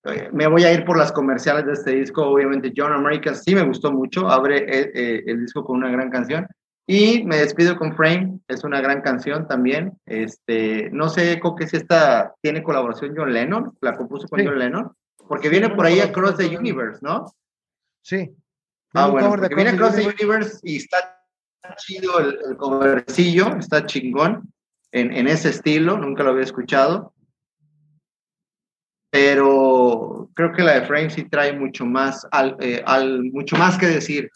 Eh, 0.05 0.29
me 0.31 0.47
voy 0.47 0.63
a 0.63 0.71
ir 0.71 0.85
por 0.85 0.97
las 0.97 1.11
comerciales 1.11 1.65
de 1.65 1.73
este 1.73 1.91
disco, 1.91 2.23
obviamente 2.25 2.73
John 2.75 2.93
America 2.93 3.33
sí 3.33 3.55
me 3.55 3.63
gustó 3.63 3.91
mucho, 3.91 4.29
abre 4.29 4.65
eh, 4.67 5.23
el 5.25 5.41
disco 5.41 5.63
con 5.63 5.77
una 5.77 5.89
gran 5.89 6.09
canción. 6.09 6.47
Y 6.87 7.23
me 7.23 7.37
despido 7.37 7.77
con 7.77 7.95
Frame, 7.95 8.39
es 8.47 8.63
una 8.63 8.79
gran 8.79 9.01
canción 9.01 9.47
también. 9.47 9.99
Este, 10.05 10.91
no 10.91 11.09
sé, 11.09 11.39
Coque, 11.39 11.67
si 11.67 11.77
esta 11.77 12.35
tiene 12.41 12.61
colaboración 12.61 13.15
John 13.17 13.33
Lennon, 13.33 13.75
la 13.81 13.97
compuso 13.97 14.27
con 14.27 14.45
John 14.45 14.59
Lennon, 14.59 14.91
porque 15.27 15.49
viene 15.49 15.69
por 15.69 15.87
ahí 15.87 15.99
Across 15.99 16.37
the 16.37 16.55
Universe, 16.55 16.99
¿no? 17.01 17.25
Sí. 18.03 18.29
Ah, 18.93 19.07
bueno, 19.07 19.29
porque 19.29 19.55
viene 19.55 19.71
Across 19.71 19.95
the 19.95 20.07
Universe 20.07 20.59
y 20.61 20.77
está 20.77 21.23
chido 21.77 22.19
el, 22.19 22.37
el 22.47 22.55
covercillo, 22.55 23.55
está 23.57 23.87
chingón 23.87 24.53
en, 24.91 25.11
en, 25.11 25.27
ese 25.27 25.49
estilo, 25.49 25.97
nunca 25.97 26.21
lo 26.21 26.29
había 26.29 26.43
escuchado. 26.43 27.14
Pero 29.15 30.29
creo 30.33 30.51
que 30.51 30.61
la 30.61 30.73
de 30.73 30.85
Frame 30.85 31.09
sí 31.09 31.23
trae 31.23 31.53
mucho 31.53 31.85
más, 31.85 32.27
al, 32.31 32.57
eh, 32.59 32.83
al, 32.85 33.23
mucho 33.31 33.55
más 33.55 33.77
que 33.77 33.87
decir 33.87 34.29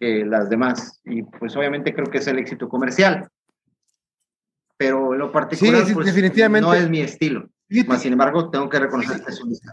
las 0.00 0.48
demás. 0.48 1.00
Y 1.04 1.22
pues 1.22 1.54
obviamente 1.54 1.94
creo 1.94 2.06
que 2.06 2.16
es 2.16 2.26
el 2.26 2.38
éxito 2.38 2.66
comercial. 2.66 3.28
Pero 4.78 5.12
en 5.12 5.18
lo 5.18 5.30
particular, 5.30 5.84
pues, 5.92 6.06
definitivamente. 6.06 6.66
no 6.66 6.74
es 6.74 6.88
mi 6.88 7.00
estilo. 7.00 7.50
sin 7.68 8.12
embargo, 8.12 8.48
tengo 8.48 8.70
que 8.70 8.78
reconocer 8.78 9.22
que 9.22 9.32
es 9.32 9.40
un 9.42 9.50
disco. 9.50 9.70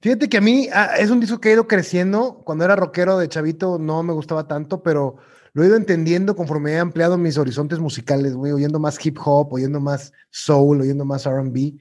Fíjate 0.00 0.28
que 0.30 0.38
a 0.38 0.40
mí 0.40 0.68
ah, 0.72 0.96
es 0.98 1.10
un 1.10 1.20
disco 1.20 1.40
que 1.40 1.50
ha 1.50 1.52
ido 1.52 1.68
creciendo. 1.68 2.42
Cuando 2.44 2.64
era 2.64 2.76
rockero 2.76 3.18
de 3.18 3.28
chavito 3.28 3.78
no 3.78 4.02
me 4.02 4.14
gustaba 4.14 4.48
tanto, 4.48 4.82
pero 4.82 5.16
lo 5.52 5.62
he 5.62 5.66
ido 5.66 5.76
entendiendo 5.76 6.34
conforme 6.34 6.72
he 6.72 6.78
ampliado 6.78 7.18
mis 7.18 7.36
horizontes 7.36 7.78
musicales, 7.78 8.34
voy 8.34 8.52
oyendo 8.52 8.80
más 8.80 9.04
hip 9.04 9.18
hop, 9.22 9.52
oyendo 9.52 9.80
más 9.80 10.14
soul, 10.30 10.80
oyendo 10.80 11.04
más 11.04 11.26
RB. 11.26 11.78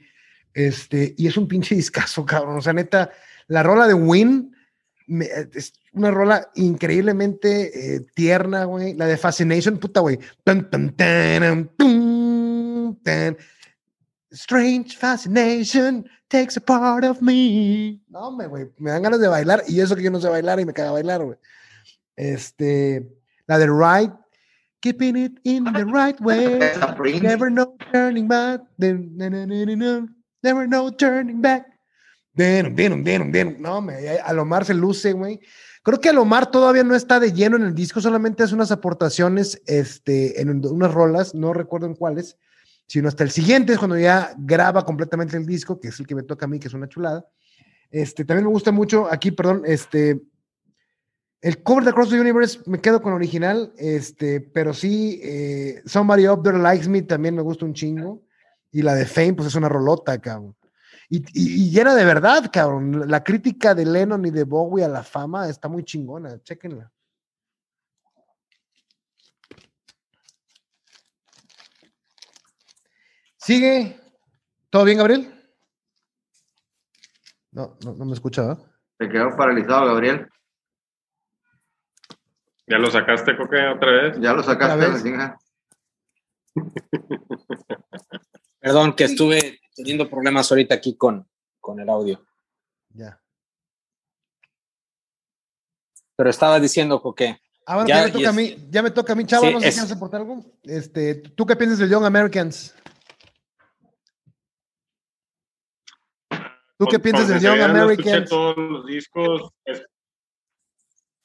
Este, 0.53 1.15
y 1.17 1.27
es 1.27 1.37
un 1.37 1.47
pinche 1.47 1.75
discazo, 1.75 2.25
cabrón. 2.25 2.57
O 2.57 2.61
sea, 2.61 2.73
neta, 2.73 3.11
la 3.47 3.63
rola 3.63 3.87
de 3.87 3.93
Win 3.93 4.53
es 5.07 5.73
una 5.93 6.11
rola 6.11 6.49
increíblemente 6.55 7.95
eh, 7.95 8.05
tierna, 8.13 8.65
güey. 8.65 8.93
La 8.93 9.07
de 9.07 9.17
Fascination, 9.17 9.77
puta, 9.77 9.99
güey. 9.99 10.19
Strange 14.33 14.97
fascination 14.97 16.09
takes 16.27 16.57
a 16.57 16.59
part 16.59 17.05
of 17.05 17.21
me. 17.21 18.01
No, 18.09 18.31
me, 18.31 18.47
güey, 18.47 18.65
me 18.79 18.89
dan 18.89 19.03
ganas 19.03 19.19
de 19.19 19.27
bailar 19.27 19.63
y 19.67 19.79
eso 19.79 19.95
que 19.95 20.01
yo 20.01 20.09
no 20.09 20.19
sé 20.19 20.27
bailar 20.27 20.59
y 20.59 20.65
me 20.65 20.73
caga 20.73 20.91
bailar, 20.91 21.23
güey. 21.23 21.37
Este, 22.15 23.07
la 23.45 23.59
de 23.59 23.67
Right, 23.67 24.11
keeping 24.81 25.15
it 25.15 25.39
in 25.43 25.65
the 25.65 25.85
right 25.93 26.19
way. 26.19 26.59
Never 27.21 27.51
no 27.51 27.75
turning 27.91 28.27
back. 28.27 28.61
Never 30.43 30.67
no 30.67 30.91
turning 30.91 31.41
back. 31.41 31.65
No, 33.59 33.81
me, 33.81 33.95
Alomar 34.19 34.65
se 34.65 34.73
luce, 34.73 35.13
güey. 35.13 35.39
Creo 35.83 35.99
que 35.99 36.09
Alomar 36.09 36.49
todavía 36.49 36.83
no 36.83 36.95
está 36.95 37.19
de 37.19 37.31
lleno 37.31 37.57
en 37.57 37.63
el 37.63 37.75
disco, 37.75 38.01
solamente 38.01 38.43
hace 38.43 38.55
unas 38.55 38.71
aportaciones 38.71 39.61
este, 39.65 40.41
en 40.41 40.65
unas 40.65 40.93
rolas, 40.93 41.35
no 41.35 41.53
recuerdo 41.53 41.87
en 41.87 41.95
cuáles, 41.95 42.37
sino 42.87 43.07
hasta 43.07 43.23
el 43.23 43.31
siguiente 43.31 43.73
es 43.73 43.79
cuando 43.79 43.97
ya 43.97 44.33
graba 44.37 44.85
completamente 44.85 45.37
el 45.37 45.45
disco, 45.45 45.79
que 45.79 45.89
es 45.89 45.99
el 45.99 46.07
que 46.07 46.15
me 46.15 46.23
toca 46.23 46.45
a 46.45 46.47
mí, 46.47 46.59
que 46.59 46.67
es 46.67 46.73
una 46.73 46.87
chulada. 46.87 47.25
Este, 47.91 48.25
también 48.25 48.45
me 48.45 48.51
gusta 48.51 48.71
mucho, 48.71 49.11
aquí, 49.11 49.31
perdón, 49.31 49.63
este, 49.65 50.21
el 51.41 51.61
cover 51.61 51.83
de 51.83 51.89
Across 51.91 52.09
the 52.09 52.19
Universe 52.19 52.59
me 52.65 52.79
quedo 52.79 53.01
con 53.01 53.13
original, 53.13 53.73
este, 53.77 54.39
pero 54.39 54.73
sí, 54.73 55.19
eh, 55.21 55.81
Somebody 55.85 56.27
Up 56.27 56.41
There 56.43 56.57
Likes 56.57 56.87
Me 56.87 57.01
también 57.01 57.35
me 57.35 57.41
gusta 57.41 57.65
un 57.65 57.73
chingo. 57.73 58.23
Y 58.73 58.81
la 58.81 58.95
de 58.95 59.05
Fame, 59.05 59.35
pues 59.35 59.47
es 59.47 59.55
una 59.55 59.69
rolota, 59.69 60.19
cabrón. 60.19 60.57
Y, 61.07 61.69
llena 61.69 61.93
de 61.93 62.05
verdad, 62.05 62.49
cabrón. 62.51 63.07
La 63.07 63.23
crítica 63.23 63.75
de 63.75 63.85
Lennon 63.85 64.25
y 64.25 64.31
de 64.31 64.43
Bowie 64.45 64.83
a 64.83 64.89
la 64.89 65.03
fama 65.03 65.47
está 65.47 65.69
muy 65.69 65.83
chingona. 65.83 66.41
Chéquenla. 66.41 66.91
Sigue. 73.37 73.99
¿Todo 74.71 74.85
bien, 74.85 74.97
Gabriel? 74.97 75.55
No, 77.51 77.77
no, 77.85 77.93
me 78.05 78.13
escuchaba. 78.13 78.57
Se 78.97 79.07
quedó 79.07 79.37
paralizado, 79.37 79.85
Gabriel. 79.85 80.27
¿Ya 82.65 82.79
lo 82.79 82.89
sacaste, 82.89 83.37
Coque, 83.37 83.67
otra 83.67 83.91
vez? 83.91 84.19
Ya 84.19 84.33
lo 84.33 84.41
sacaste, 84.41 85.13
Perdón, 88.63 88.95
que 88.95 89.03
estuve 89.03 89.59
teniendo 89.75 90.09
problemas 90.09 90.49
ahorita 90.49 90.73
aquí 90.73 90.95
con, 90.95 91.27
con 91.59 91.81
el 91.81 91.89
audio. 91.89 92.25
Ya. 92.93 93.21
Pero 96.15 96.29
estaba 96.29 96.61
diciendo 96.61 97.01
que. 97.13 97.41
Ah, 97.65 97.75
bueno, 97.75 97.89
ya, 97.89 98.05
me 98.05 98.11
toca 98.11 98.29
a 98.29 98.31
mí, 98.31 98.55
ya 98.69 98.81
me 98.81 98.91
toca 98.91 99.11
a 99.11 99.15
mí, 99.17 99.25
chavo, 99.25 99.51
no 99.51 99.59
sé 99.59 99.69
si 99.69 99.79
quieres 99.79 99.91
aportar 99.91 100.21
algo. 100.21 100.45
Este, 100.63 101.15
¿Tú 101.15 101.45
qué 101.45 101.57
piensas 101.57 101.79
de 101.79 101.89
Young 101.89 102.05
Americans? 102.05 102.73
¿Tú 106.77 106.85
qué 106.89 106.99
piensas 106.99 107.27
de 107.27 107.41
Young 107.41 107.59
Americans? 107.59 108.07
escuché 108.07 108.29
todos 108.29 108.55
los 108.57 108.85
discos, 108.85 109.51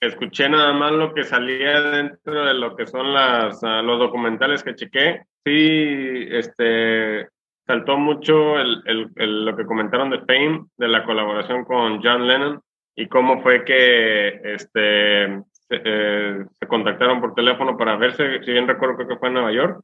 escuché 0.01 0.49
nada 0.49 0.73
más 0.73 0.93
lo 0.93 1.13
que 1.13 1.25
salía 1.25 1.81
dentro 1.81 2.45
de 2.45 2.55
lo 2.55 2.77
que 2.77 2.87
son 2.87 3.13
las, 3.13 3.63
ah, 3.65 3.83
los 3.83 3.99
documentales 3.99 4.63
que 4.63 4.75
chequé. 4.75 5.23
Sí, 5.45 6.27
este, 6.31 7.29
saltó 7.67 7.97
mucho 7.97 8.59
el, 8.59 8.83
lo 9.17 9.57
que 9.57 9.67
comentaron 9.67 10.11
de 10.11 10.21
Fame, 10.21 10.67
de 10.77 10.89
la 10.89 11.05
colaboración 11.05 11.65
con 11.65 12.03
John 12.03 12.27
Lennon 12.27 12.61
y 12.95 13.07
cómo 13.09 13.43
fue 13.43 13.65
que 13.65 14.41
este, 14.45 15.43
se, 15.53 15.83
eh, 15.85 16.45
contactaron 16.69 17.21
por 17.21 17.35
teléfono 17.35 17.77
para 17.77 17.97
verse, 17.97 18.43
si 18.45 18.53
bien 18.53 18.67
recuerdo 18.69 18.97
creo 18.97 19.09
que 19.09 19.17
fue 19.17 19.29
en 19.29 19.35
Nueva 19.35 19.53
York, 19.53 19.81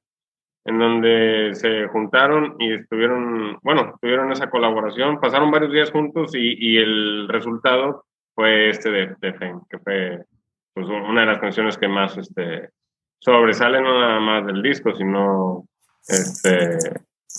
en 0.65 0.79
donde 0.79 1.51
se 1.55 1.87
juntaron 1.89 2.57
y 2.59 2.73
estuvieron, 2.73 3.59
bueno, 3.63 3.95
tuvieron 4.01 4.33
esa 4.33 4.51
colaboración, 4.51 5.21
pasaron 5.21 5.51
varios 5.51 5.73
días 5.73 5.91
juntos 5.91 6.33
y 6.35 6.79
el 6.79 7.29
resultado 7.29 8.05
fue 8.35 8.71
este 8.71 8.91
de, 8.91 9.17
de, 9.21 9.35
Fame, 9.35 9.61
que 9.69 9.79
fue 9.79 10.25
pues, 10.73 10.87
una 10.89 11.21
de 11.21 11.27
las 11.27 11.39
canciones 11.39 11.79
que 11.79 11.89
más 11.89 12.17
este, 12.17 12.71
sobresale 13.19 13.81
no 13.81 13.99
nada 13.99 14.21
más 14.21 14.47
del 14.47 14.63
disco, 14.63 14.95
sino 14.95 15.69
este, 16.07 16.79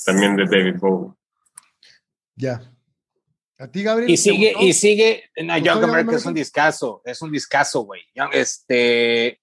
también 0.06 0.36
de 0.36 0.46
David 0.46 0.80
Bowie. 0.80 1.14
Ya. 2.36 2.62
¿A 3.58 3.68
ti, 3.68 3.84
Gabriel? 3.84 4.10
Y 4.10 4.18
sigue, 4.18 4.54
y 4.60 4.74
sigue, 4.74 5.24
no, 5.44 5.58
Young 5.58 5.84
America 5.84 6.16
es 6.16 6.26
un 6.26 6.34
discazo, 6.34 7.02
es 7.06 7.22
un 7.22 7.32
discazo, 7.32 7.82
güey. 7.82 8.02
Este, 8.34 9.40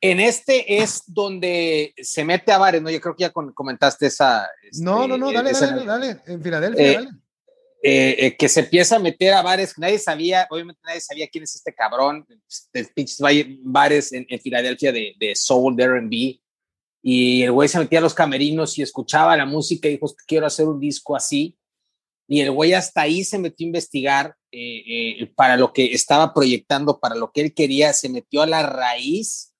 en 0.00 0.20
este 0.20 0.82
es 0.82 1.02
donde 1.06 1.92
se 1.96 2.24
mete 2.24 2.52
a 2.52 2.58
bares, 2.58 2.82
¿no? 2.82 2.90
Yo 2.90 3.00
creo 3.00 3.16
que 3.16 3.22
ya 3.22 3.32
comentaste 3.32 4.06
esa. 4.06 4.48
Este, 4.62 4.84
no, 4.84 5.08
no, 5.08 5.16
no, 5.16 5.32
dale, 5.32 5.52
dale, 5.52 5.84
dale, 5.84 6.20
en 6.26 6.42
Filadelfia, 6.42 6.84
eh, 6.84 6.94
dale. 6.94 7.23
Eh, 7.86 8.16
eh, 8.26 8.36
que 8.38 8.48
se 8.48 8.60
empieza 8.60 8.96
a 8.96 8.98
meter 8.98 9.34
a 9.34 9.42
bares, 9.42 9.74
nadie 9.76 9.98
sabía, 9.98 10.48
obviamente 10.48 10.80
nadie 10.86 11.02
sabía 11.02 11.28
quién 11.28 11.44
es 11.44 11.54
este 11.54 11.74
cabrón, 11.74 12.26
de 12.72 12.84
pinches 12.84 13.18
bares 13.60 14.10
en, 14.10 14.26
Filadelfia 14.40 14.90
de, 14.90 15.32
soul, 15.34 15.76
de 15.76 15.82
R&B, 15.84 16.40
y 17.02 17.42
el 17.42 17.52
güey 17.52 17.68
se 17.68 17.78
metía 17.78 17.98
a 17.98 18.02
los 18.02 18.14
camerinos 18.14 18.78
y 18.78 18.82
escuchaba 18.82 19.36
la 19.36 19.44
música 19.44 19.86
y 19.86 19.92
dijo, 19.92 20.06
quiero 20.26 20.46
hacer 20.46 20.66
un 20.66 20.80
disco 20.80 21.14
así, 21.14 21.58
y 22.26 22.40
el 22.40 22.52
güey 22.52 22.72
hasta 22.72 23.02
ahí 23.02 23.22
se 23.22 23.38
metió 23.38 23.66
a 23.66 23.68
investigar 23.68 24.36
eh, 24.50 25.30
para 25.36 25.58
lo 25.58 25.74
que 25.74 25.92
estaba 25.92 26.32
proyectando, 26.32 26.98
para 26.98 27.16
lo 27.16 27.32
que 27.32 27.42
él 27.42 27.52
quería, 27.52 27.92
se 27.92 28.08
metió 28.08 28.40
a 28.40 28.46
la 28.46 28.62
raíz, 28.62 29.52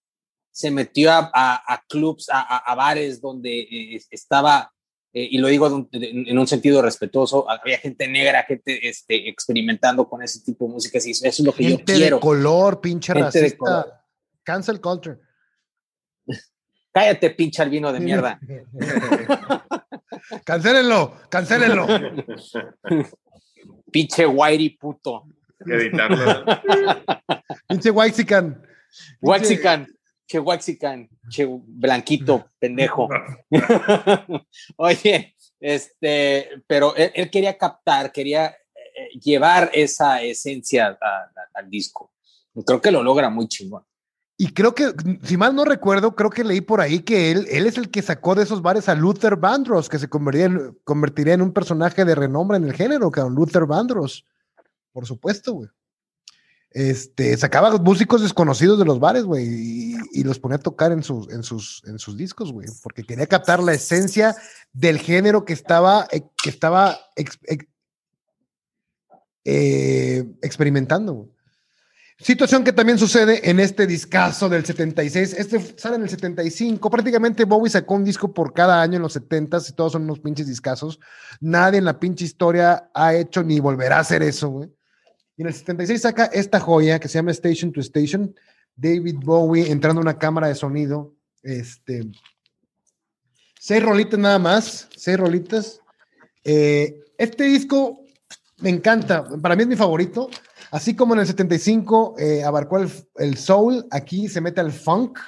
se 0.51 0.71
metió 0.71 1.11
a, 1.13 1.85
clubs, 1.91 2.31
a, 2.33 2.75
bares 2.75 3.21
donde 3.21 4.01
estaba 4.11 4.74
eh, 5.17 5.29
y 5.31 5.39
lo 5.39 5.47
digo 5.47 5.89
en 5.93 6.39
un 6.39 6.47
sentido 6.49 6.83
respetuoso, 6.83 7.49
había 7.49 7.79
gente 7.79 8.09
negra, 8.09 8.43
gente 8.43 8.89
este, 8.89 9.29
experimentando 9.29 10.09
con 10.09 10.25
ese 10.25 10.41
tipo 10.41 10.67
de 10.67 10.73
música, 10.73 10.99
y 10.99 11.13
eso 11.13 11.25
es 11.25 11.39
lo 11.39 11.53
que 11.53 11.71
yo 11.71 11.85
quiero. 11.85 12.17
de 12.17 12.21
color, 12.21 12.81
pinche 12.81 13.15
racista. 13.15 14.03
Cancel 14.43 14.81
culture. 14.81 15.21
Cállate, 16.93 17.31
pinche 17.31 17.63
albino 17.63 17.93
de 17.93 18.01
mierda. 18.01 18.41
cancélenlo, 20.45 21.15
cancélenlo. 21.29 21.87
pinche 23.93 24.27
whitey 24.27 24.71
puto. 24.71 25.29
Editarlo. 25.65 26.45
pinche 27.69 27.91
whitezican. 27.91 28.67
Whitezican 29.21 29.87
che 30.27 30.39
Waxican, 30.39 31.09
che 31.29 31.47
blanquito, 31.47 32.51
pendejo. 32.59 33.09
Oye, 34.77 35.37
este, 35.61 36.63
pero 36.67 36.95
él, 36.97 37.31
quería 37.31 37.57
captar, 37.57 38.13
quería 38.13 38.47
eh, 38.47 39.19
llevar 39.21 39.71
esa 39.73 40.23
esencia 40.23 40.99
al 41.55 41.71
disco. 41.71 42.13
Creo 42.67 42.81
que 42.81 42.91
lo 42.91 43.03
logra 43.03 43.29
muy 43.29 43.49
chingón. 43.49 43.85
Y 44.37 44.53
creo 44.53 44.75
que, 44.75 44.93
si 45.23 45.37
mal 45.37 45.55
no 45.55 45.65
recuerdo, 45.65 46.17
creo 46.17 46.31
que 46.31 46.43
leí 46.43 46.61
por 46.61 46.81
ahí 46.81 47.01
que 47.01 47.31
él, 47.31 47.47
él 47.51 47.67
es 47.67 47.79
el 47.79 47.91
que 47.91 48.03
sacó 48.03 48.35
de 48.35 48.43
esos 48.43 48.63
bares 48.63 48.89
a 48.89 48.97
Luther 48.97 49.37
Vandross, 49.37 49.89
que 49.89 49.99
se 49.99 50.09
convertiría 50.09 50.47
en, 50.47 50.79
convertiría 50.83 51.35
en 51.35 51.43
un 51.43 51.53
personaje 51.53 52.05
de 52.05 52.17
renombre 52.17 52.57
en 52.57 52.65
el 52.65 52.73
género, 52.73 53.13
que 53.13 53.21
Luther 53.21 53.65
Vandross. 53.65 54.25
Por 54.93 55.07
supuesto, 55.07 55.53
güey 55.53 55.69
este, 56.75 57.37
sacaba 57.37 57.71
músicos 57.79 58.21
desconocidos 58.21 58.81
de 58.81 58.85
los 58.85 58.99
bares, 58.99 59.23
güey, 59.23 59.95
y, 60.13 60.25
los 60.25 60.41
ponía 60.41 60.57
a 60.57 60.61
tocar 60.61 60.91
en 60.91 61.05
sus, 61.05 61.31
en 61.31 61.45
sus, 61.45 61.83
en 61.87 62.01
sus 62.01 62.17
discos, 62.17 62.53
güey, 62.53 62.67
porque 62.83 63.05
quería 63.05 63.29
captar 63.29 63.63
la 63.63 63.75
esencia 63.75 64.35
del 64.73 64.99
género 64.99 65.45
que 65.45 65.53
estaba, 65.53 66.09
eh, 66.11 66.23
que 66.43 66.51
estaba 66.51 66.99
eh, 69.45 70.25
experimentando. 70.43 71.31
Situación 72.19 72.65
que 72.65 72.73
también 72.73 72.99
sucede 72.99 73.49
en 73.49 73.61
este 73.61 73.87
discazo 73.87 74.49
del 74.49 74.65
76. 74.65 75.35
Este 75.35 75.79
sale 75.79 75.97
en 75.97 76.03
el 76.03 76.09
75. 76.09 76.91
Prácticamente 76.91 77.45
Bowie 77.45 77.71
sacó 77.71 77.95
un 77.95 78.05
disco 78.05 78.33
por 78.33 78.53
cada 78.53 78.83
año 78.83 78.97
en 78.97 79.03
los 79.03 79.17
70s 79.17 79.71
y 79.71 79.73
todos 79.75 79.93
son 79.93 80.03
unos 80.03 80.19
pinches 80.19 80.49
discazos. 80.49 80.99
Nadie 81.41 81.79
en 81.79 81.85
la 81.85 82.01
pinche 82.01 82.25
historia 82.25 82.91
ha 82.95 83.15
hecho 83.15 83.45
ni 83.45 83.61
volverá 83.61 83.99
a 83.99 84.01
hacer 84.01 84.23
eso, 84.23 84.49
güey. 84.49 84.71
Y 85.37 85.43
en 85.43 85.49
el 85.49 85.55
76 85.55 86.01
saca 86.01 86.27
esta 86.27 86.61
joya 86.61 86.99
que 86.99 87.09
se 87.09 87.19
llama 87.19 87.33
Station 87.33 87.73
to 87.73 87.81
Station, 87.81 88.35
David 88.77 89.17
Bowie 89.23 89.71
entrando 89.71 90.01
a 90.01 90.03
una 90.03 90.19
cámara 90.19 90.49
de 90.49 90.55
sonido. 90.55 91.15
Este, 91.43 92.11
seis 93.59 93.83
rolitas 93.83 94.19
nada 94.19 94.39
más, 94.39 94.89
seis 94.97 95.19
rolitas. 95.19 95.81
Eh, 96.45 97.01
este 97.19 97.45
disco 97.45 98.05
me 98.59 98.71
encanta, 98.71 99.25
para 99.41 99.57
mí 99.57 99.63
es 99.63 99.69
mi 99.69 99.77
favorito. 99.77 100.31
Así 100.71 100.97
como 100.97 101.15
en 101.15 101.21
el 101.21 101.27
75 101.27 102.17
eh, 102.19 102.43
abarcó 102.43 102.79
el, 102.79 103.37
soul, 103.37 103.87
aquí 103.91 104.29
se 104.29 104.41
mete 104.41 104.61
al 104.61 104.73
funk, 104.73 105.19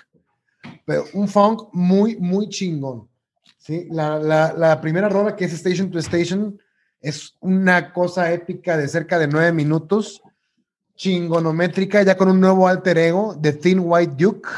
pero 0.85 1.05
un 1.15 1.29
funk 1.29 1.69
muy, 1.73 2.17
muy 2.17 2.49
chingón. 2.49 3.09
¿sí? 3.59 3.87
La, 3.91 4.19
la, 4.19 4.53
la 4.55 4.81
primera 4.81 5.09
rola 5.09 5.37
que 5.37 5.45
es 5.45 5.53
Station 5.53 5.91
to 5.91 5.99
Station 6.01 6.59
es 7.07 7.37
una 7.39 7.93
cosa 7.93 8.33
épica 8.33 8.77
de 8.77 8.89
cerca 8.89 9.17
de 9.17 9.29
nueve 9.29 9.53
minutos, 9.53 10.21
chingonométrica, 10.97 12.03
ya 12.03 12.17
con 12.17 12.29
un 12.29 12.41
nuevo 12.41 12.67
alter 12.67 12.99
ego 12.99 13.37
de 13.39 13.53
Thin 13.53 13.79
White 13.81 14.15
Duke. 14.19 14.49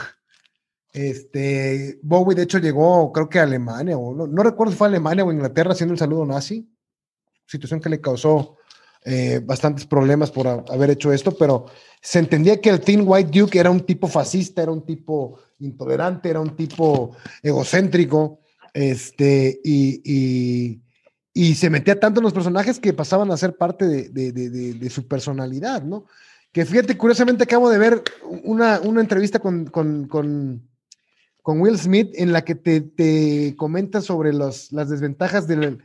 Este, 0.90 1.98
Bowie 2.02 2.34
de 2.34 2.44
hecho 2.44 2.56
llegó, 2.58 3.12
creo 3.12 3.28
que 3.28 3.38
a 3.38 3.42
Alemania, 3.42 3.98
o 3.98 4.26
no, 4.26 4.42
recuerdo 4.42 4.72
si 4.72 4.78
fue 4.78 4.86
a 4.86 4.88
Alemania 4.88 5.26
o 5.26 5.30
Inglaterra 5.30 5.72
haciendo 5.72 5.92
el 5.92 5.98
saludo 5.98 6.24
nazi, 6.24 6.66
situación 7.46 7.82
que 7.82 7.90
le 7.90 8.00
causó 8.00 8.56
eh, 9.04 9.42
bastantes 9.44 9.84
problemas 9.84 10.30
por 10.30 10.48
haber 10.48 10.88
hecho 10.88 11.12
esto, 11.12 11.36
pero 11.36 11.66
se 12.00 12.18
entendía 12.18 12.62
que 12.62 12.70
el 12.70 12.80
Thin 12.80 13.02
White 13.04 13.38
Duke 13.38 13.58
era 13.58 13.70
un 13.70 13.80
tipo 13.80 14.08
fascista, 14.08 14.62
era 14.62 14.72
un 14.72 14.86
tipo 14.86 15.38
intolerante, 15.58 16.30
era 16.30 16.40
un 16.40 16.56
tipo 16.56 17.14
egocéntrico, 17.42 18.40
este, 18.72 19.60
y 19.62 20.80
se 21.54 21.70
metía 21.70 22.00
tanto 22.00 22.20
en 22.20 22.24
los 22.24 22.32
personajes 22.32 22.80
que 22.80 22.92
pasaban 22.92 23.30
a 23.30 23.36
ser 23.36 23.56
parte 23.56 23.86
de, 23.86 24.90
su 24.90 25.06
personalidad, 25.06 25.82
¿no? 25.82 26.04
Que 26.52 26.64
fíjate, 26.64 26.96
curiosamente 26.96 27.44
acabo 27.44 27.70
de 27.70 27.78
ver 27.78 28.02
una, 28.42 28.80
entrevista 28.82 29.38
con, 29.38 29.70
Will 31.44 31.78
Smith 31.78 32.10
en 32.14 32.32
la 32.32 32.42
que 32.42 32.54
te, 32.54 33.54
comenta 33.56 34.00
sobre 34.00 34.32
las 34.32 34.70
desventajas 34.70 35.46
del, 35.46 35.82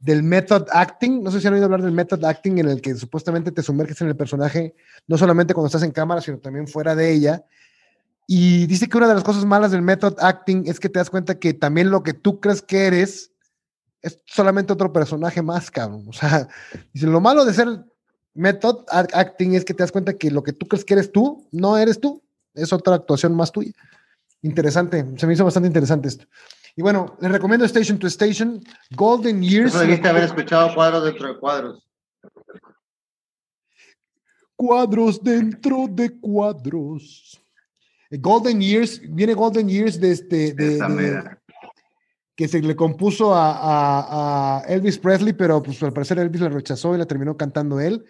del 0.00 0.22
method 0.22 0.66
acting. 0.72 1.22
No 1.22 1.30
sé 1.30 1.40
si 1.40 1.46
han 1.46 1.54
oído 1.54 1.66
hablar 1.66 1.82
del 1.82 1.92
method 1.92 2.24
acting 2.24 2.58
en 2.58 2.68
el 2.68 2.80
que 2.80 2.94
supuestamente 2.94 3.52
te 3.52 3.62
sumerges 3.62 4.00
en 4.00 4.08
el 4.08 4.16
personaje, 4.16 4.74
no 5.06 5.16
solamente 5.16 5.54
cuando 5.54 5.66
estás 5.66 5.82
en 5.82 5.92
cámara, 5.92 6.20
sino 6.20 6.38
también 6.38 6.66
fuera 6.66 6.94
de 6.94 7.12
ella. 7.12 7.44
Y 8.26 8.66
dice 8.66 8.88
que 8.88 8.96
una 8.96 9.08
de 9.08 9.14
las 9.14 9.24
cosas 9.24 9.44
malas 9.44 9.72
del 9.72 9.82
method 9.82 10.14
acting 10.20 10.64
es 10.66 10.80
que 10.80 10.88
te 10.88 10.98
das 10.98 11.10
cuenta 11.10 11.38
que 11.38 11.52
también 11.52 11.90
lo 11.90 12.02
que 12.02 12.14
tú 12.14 12.40
crees 12.40 12.62
que 12.62 12.86
eres 12.86 13.29
es 14.02 14.20
solamente 14.26 14.72
otro 14.72 14.92
personaje 14.92 15.42
más, 15.42 15.70
cabrón. 15.70 16.04
O 16.08 16.12
sea, 16.12 16.48
dice, 16.92 17.06
lo 17.06 17.20
malo 17.20 17.44
de 17.44 17.54
ser 17.54 17.68
method 18.34 18.84
acting 18.88 19.54
es 19.54 19.64
que 19.64 19.74
te 19.74 19.82
das 19.82 19.92
cuenta 19.92 20.14
que 20.14 20.30
lo 20.30 20.42
que 20.42 20.52
tú 20.52 20.66
crees 20.66 20.84
que 20.84 20.94
eres 20.94 21.12
tú, 21.12 21.46
no 21.52 21.76
eres 21.76 22.00
tú, 22.00 22.22
es 22.54 22.72
otra 22.72 22.94
actuación 22.94 23.34
más 23.34 23.52
tuya. 23.52 23.72
Interesante, 24.42 25.04
se 25.16 25.26
me 25.26 25.34
hizo 25.34 25.44
bastante 25.44 25.66
interesante 25.66 26.08
esto. 26.08 26.24
Y 26.76 26.82
bueno, 26.82 27.16
les 27.20 27.30
recomiendo 27.30 27.66
Station 27.66 27.98
to 27.98 28.06
Station, 28.06 28.60
Golden 28.92 29.42
Years. 29.42 29.78
debiste 29.78 30.08
haber 30.08 30.24
escuchado 30.24 30.74
cuadros 30.74 31.04
dentro 31.04 31.28
de 31.28 31.38
cuadros. 31.38 31.86
Cuadros 34.56 35.22
dentro 35.22 35.86
de 35.88 36.18
cuadros. 36.20 37.40
Golden 38.10 38.60
Years, 38.60 39.00
viene 39.08 39.34
Golden 39.34 39.68
Years 39.68 40.00
de 40.00 40.10
este. 40.10 40.52
De, 40.52 40.78
que 42.40 42.48
se 42.48 42.62
le 42.62 42.74
compuso 42.74 43.34
a, 43.34 44.64
Elvis 44.66 44.96
Presley, 44.96 45.34
pero 45.34 45.62
pues 45.62 45.82
al 45.82 45.92
parecer 45.92 46.18
Elvis 46.18 46.40
la 46.40 46.48
rechazó 46.48 46.94
y 46.94 46.98
la 46.98 47.04
terminó 47.04 47.36
cantando 47.36 47.78
él. 47.80 48.02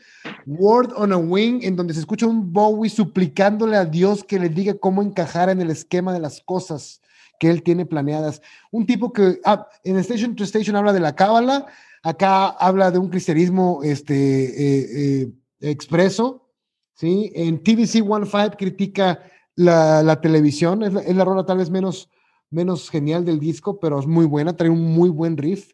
Word 0.46 0.92
on 0.94 1.12
a 1.12 1.16
Wing, 1.16 1.64
en 1.64 1.74
donde 1.74 1.94
se 1.94 1.98
escucha 1.98 2.28
un 2.28 2.52
Bowie 2.52 2.88
suplicándole 2.88 3.76
a 3.76 3.84
Dios 3.84 4.22
que 4.22 4.38
le 4.38 4.48
diga 4.48 4.74
cómo 4.74 5.02
encajar 5.02 5.50
en 5.50 5.60
el 5.60 5.68
esquema 5.68 6.12
de 6.12 6.20
las 6.20 6.42
cosas 6.42 7.00
que 7.40 7.50
él 7.50 7.64
tiene 7.64 7.86
planeadas. 7.86 8.40
Un 8.70 8.86
tipo 8.86 9.12
que 9.12 9.40
ah, 9.44 9.66
en 9.82 9.96
Station 9.96 10.36
to 10.36 10.44
Station 10.44 10.76
habla 10.76 10.92
de 10.92 11.00
la 11.00 11.16
cábala, 11.16 11.66
acá 12.04 12.50
habla 12.50 12.92
de 12.92 13.00
un 13.00 13.08
cristianismo 13.08 13.80
este, 13.82 14.14
eh, 14.14 15.22
eh, 15.22 15.32
expreso, 15.58 16.52
¿sí? 16.94 17.32
En 17.34 17.64
TVC 17.64 18.04
15 18.04 18.56
critica 18.56 19.24
la, 19.56 20.20
televisión, 20.20 20.84
es 20.84 20.92
la, 20.92 21.00
es 21.00 21.16
la 21.16 21.24
rola 21.24 21.44
tal 21.44 21.58
vez 21.58 21.68
menos 21.68 22.08
menos 22.50 22.90
genial 22.90 23.24
del 23.24 23.38
disco, 23.38 23.80
pero 23.80 23.98
es 23.98 24.06
muy 24.06 24.26
buena, 24.26 24.56
trae 24.56 24.70
un 24.70 24.92
muy 24.92 25.08
buen 25.08 25.36
riff. 25.36 25.72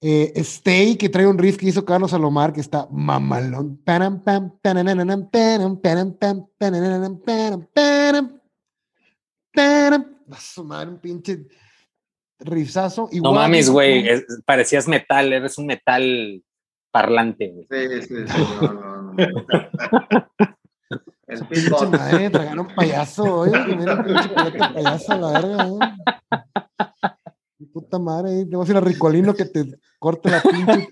Eh, 0.00 0.32
Stay, 0.36 0.96
que 0.96 1.08
trae 1.08 1.26
un 1.26 1.38
riff 1.38 1.56
que 1.56 1.66
hizo 1.66 1.84
Carlos 1.84 2.10
Salomar, 2.10 2.52
que 2.52 2.60
está 2.60 2.86
mamalón. 2.90 3.80
un 10.88 10.98
pinche 10.98 11.46
rifazo. 12.38 13.08
No 13.12 13.32
mames, 13.32 13.70
güey, 13.70 14.04
parecías 14.44 14.86
metal, 14.86 15.32
eres 15.32 15.56
un 15.56 15.66
metal 15.66 16.42
parlante. 16.90 17.66
Sí, 17.70 18.02
sí, 18.02 18.14
sí. 18.26 18.42
No, 18.60 18.72
no, 18.72 19.12
no. 19.12 19.16
El 21.26 21.46
pinche 21.46 21.86
madre, 21.86 22.30
tragaron 22.30 22.68
payaso, 22.74 23.46
¿eh? 23.46 23.76
Mira, 23.76 24.04
pinche 24.04 24.28
payaso, 24.28 25.18
la 25.18 25.40
verga, 25.40 25.68
¿eh? 25.68 25.78
Puta 27.72 27.98
madre, 27.98 28.44
te 28.46 28.56
vas 28.56 28.68
a 28.68 28.72
ir 28.72 28.76
a 28.78 28.80
Ricolino 28.80 29.34
que 29.34 29.46
te 29.46 29.78
corte 29.98 30.30
la 30.30 30.40
pinche 30.42 30.88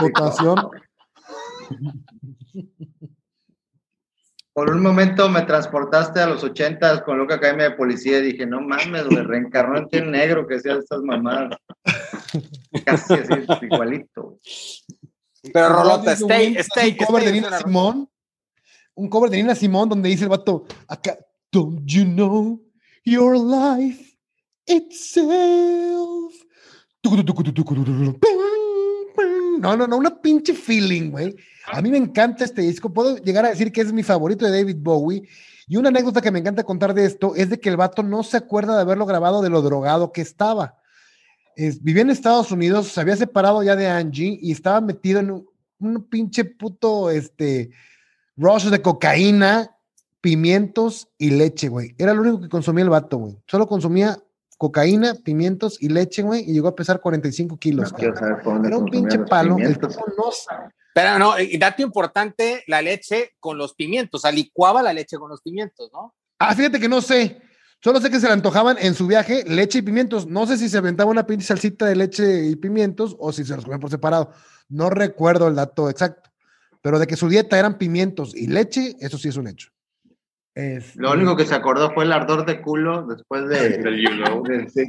votación. 0.00 0.56
Por 4.52 4.70
un 4.70 4.82
momento 4.82 5.28
me 5.28 5.42
transportaste 5.42 6.18
a 6.20 6.26
los 6.26 6.42
ochentas 6.42 7.02
con 7.02 7.18
Loca 7.18 7.34
Academia 7.34 7.68
de 7.68 7.76
Policía 7.76 8.18
y 8.18 8.32
dije, 8.32 8.46
no 8.46 8.62
mames, 8.62 9.04
güey, 9.04 9.22
reencarnó 9.22 9.76
en 9.78 9.88
el 9.92 10.10
negro 10.10 10.46
que 10.46 10.56
hacía 10.56 10.76
estas 10.76 11.02
mamadas. 11.02 11.58
Casi 12.84 13.14
así, 13.14 13.34
igualito. 13.60 14.38
Pero 15.52 15.68
Rolota, 15.68 16.12
stay, 16.12 16.56
stay, 16.56 16.96
un 16.98 17.06
cover 17.06 17.24
de 17.30 17.38
stay, 17.38 17.60
Simón. 17.62 18.08
Un 18.96 19.08
cover 19.08 19.30
de 19.30 19.36
Nina 19.36 19.54
Simón 19.54 19.88
donde 19.88 20.08
dice 20.08 20.24
el 20.24 20.30
vato, 20.30 20.64
acá, 20.88 21.16
don't 21.52 21.80
you 21.86 22.04
know 22.04 22.60
your 23.04 23.36
life 23.38 24.16
itself. 24.66 26.34
No, 29.60 29.76
no, 29.76 29.86
no, 29.86 29.96
una 29.96 30.20
pinche 30.20 30.52
feeling, 30.54 31.10
güey. 31.10 31.34
A 31.72 31.80
mí 31.80 31.90
me 31.90 31.96
encanta 31.98 32.44
este 32.44 32.62
disco. 32.62 32.92
Puedo 32.92 33.16
llegar 33.18 33.44
a 33.44 33.50
decir 33.50 33.72
que 33.72 33.80
es 33.80 33.92
mi 33.92 34.02
favorito 34.02 34.44
de 34.44 34.50
David 34.58 34.76
Bowie. 34.80 35.28
Y 35.68 35.76
una 35.76 35.88
anécdota 35.88 36.20
que 36.20 36.30
me 36.30 36.38
encanta 36.38 36.62
contar 36.64 36.94
de 36.94 37.04
esto 37.06 37.34
es 37.34 37.48
de 37.50 37.58
que 37.58 37.68
el 37.68 37.76
vato 37.76 38.02
no 38.02 38.22
se 38.22 38.36
acuerda 38.36 38.74
de 38.76 38.82
haberlo 38.82 39.06
grabado 39.06 39.42
de 39.42 39.50
lo 39.50 39.62
drogado 39.62 40.12
que 40.12 40.20
estaba. 40.20 40.76
Es- 41.56 41.82
vivía 41.82 42.02
en 42.02 42.10
Estados 42.10 42.52
Unidos, 42.52 42.88
se 42.88 43.00
había 43.00 43.16
separado 43.16 43.62
ya 43.62 43.76
de 43.76 43.86
Angie 43.88 44.38
y 44.40 44.52
estaba 44.52 44.80
metido 44.80 45.20
en 45.20 45.30
un, 45.30 45.46
un 45.80 46.04
pinche 46.08 46.44
puto 46.44 47.10
este 47.10 47.70
rush 48.36 48.66
de 48.66 48.82
cocaína, 48.82 49.76
pimientos 50.20 51.08
y 51.18 51.30
leche, 51.30 51.68
güey. 51.68 51.94
Era 51.98 52.14
lo 52.14 52.22
único 52.22 52.40
que 52.40 52.48
consumía 52.48 52.84
el 52.84 52.90
vato, 52.90 53.18
güey. 53.18 53.38
Solo 53.46 53.66
consumía 53.66 54.18
cocaína, 54.58 55.14
pimientos 55.14 55.76
y 55.80 55.88
leche, 55.88 56.22
güey, 56.22 56.42
y 56.48 56.52
llegó 56.52 56.68
a 56.68 56.74
pesar 56.74 57.00
45 57.00 57.58
kilos. 57.58 57.92
No 57.92 57.98
quiero 57.98 58.14
cabrón. 58.14 58.30
saber 58.30 58.44
por 58.44 58.54
dónde 58.54 58.68
Era 58.68 58.78
un 58.78 58.84
pinche 58.86 59.18
palo. 59.20 59.56
El 59.58 59.62
pimientos. 59.62 59.96
tipo 59.96 60.06
no 60.16 60.30
sabe. 60.32 60.70
Pero 60.94 61.18
no, 61.18 61.38
y 61.38 61.58
dato 61.58 61.82
importante, 61.82 62.64
la 62.66 62.80
leche 62.80 63.34
con 63.38 63.58
los 63.58 63.74
pimientos, 63.74 64.20
o 64.20 64.22
sea, 64.22 64.32
licuaba 64.32 64.82
la 64.82 64.94
leche 64.94 65.18
con 65.18 65.28
los 65.28 65.42
pimientos, 65.42 65.90
¿no? 65.92 66.14
Ah, 66.38 66.54
fíjate 66.54 66.80
que 66.80 66.88
no 66.88 67.02
sé. 67.02 67.42
Solo 67.84 68.00
sé 68.00 68.10
que 68.10 68.18
se 68.18 68.26
le 68.26 68.32
antojaban 68.32 68.78
en 68.80 68.94
su 68.94 69.06
viaje 69.06 69.44
leche 69.46 69.80
y 69.80 69.82
pimientos. 69.82 70.26
No 70.26 70.46
sé 70.46 70.56
si 70.56 70.70
se 70.70 70.78
aventaba 70.78 71.10
una 71.10 71.26
pinche 71.26 71.46
salsita 71.46 71.84
de 71.84 71.96
leche 71.96 72.46
y 72.46 72.56
pimientos 72.56 73.14
o 73.18 73.30
si 73.30 73.44
se 73.44 73.54
los 73.54 73.64
comía 73.64 73.78
por 73.78 73.90
separado. 73.90 74.32
No 74.70 74.88
recuerdo 74.88 75.48
el 75.48 75.54
dato 75.54 75.90
exacto. 75.90 76.25
Pero 76.86 77.00
de 77.00 77.08
que 77.08 77.16
su 77.16 77.28
dieta 77.28 77.58
eran 77.58 77.78
pimientos 77.78 78.32
y 78.32 78.46
leche, 78.46 78.94
eso 79.00 79.18
sí 79.18 79.26
es 79.26 79.36
un 79.36 79.48
hecho. 79.48 79.70
Este, 80.54 81.00
Lo 81.00 81.10
único 81.14 81.34
que 81.36 81.44
se 81.44 81.52
acordó 81.56 81.90
fue 81.92 82.04
el 82.04 82.12
ardor 82.12 82.46
de 82.46 82.62
culo 82.62 83.04
después 83.08 83.48
de... 83.48 83.70
Del 83.82 84.00
you 84.00 84.10
know. 84.10 84.44
sí. 84.72 84.84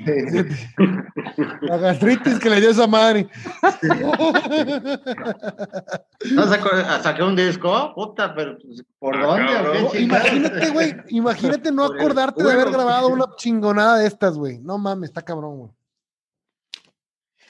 La 1.61 1.77
gastritis 1.77 2.37
que 2.37 2.51
le 2.51 2.61
dio 2.61 2.69
esa 2.69 2.85
madre. 2.85 3.27
No 6.35 6.47
sacó, 6.47 6.69
saqué 7.01 7.23
un 7.23 7.35
disco, 7.35 7.93
puta, 7.95 8.35
pero 8.35 8.59
pues, 8.59 8.83
¿por 8.99 9.15
Ah, 9.17 9.63
dónde? 9.63 9.89
qué 9.91 10.01
imagínate, 10.01 10.69
güey. 10.69 10.95
Imagínate 11.07 11.71
no 11.71 11.85
acordarte 11.85 12.43
de 12.43 12.51
haber 12.51 12.69
grabado 12.69 13.07
una 13.07 13.25
chingonada 13.37 13.97
de 13.97 14.05
estas, 14.05 14.37
güey. 14.37 14.59
No 14.59 14.77
mames, 14.77 15.09
está 15.09 15.23
cabrón, 15.23 15.57
güey. 15.57 15.71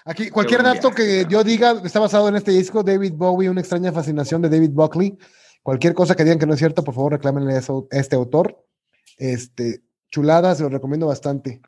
Aquí, 0.07 0.29
cualquier 0.29 0.63
dato 0.63 0.91
que 0.91 1.25
yo 1.29 1.43
diga 1.43 1.81
está 1.83 1.99
basado 1.99 2.29
en 2.29 2.37
este 2.37 2.51
disco, 2.51 2.81
David 2.81 3.11
Bowie, 3.13 3.49
una 3.49 3.59
extraña 3.59 3.91
fascinación 3.91 4.41
de 4.41 4.47
David 4.47 4.69
Buckley. 4.71 5.17
Cualquier 5.61 5.93
cosa 5.93 6.15
que 6.15 6.23
digan 6.23 6.39
que 6.39 6.45
no 6.45 6.53
es 6.53 6.59
cierto, 6.59 6.81
por 6.81 6.95
favor, 6.95 7.11
reclámenle 7.11 7.55
a 7.55 7.61
este 7.91 8.15
autor. 8.15 8.65
Este, 9.17 9.83
chulada, 10.09 10.55
se 10.55 10.63
lo 10.63 10.69
recomiendo 10.69 11.07
bastante. 11.07 11.59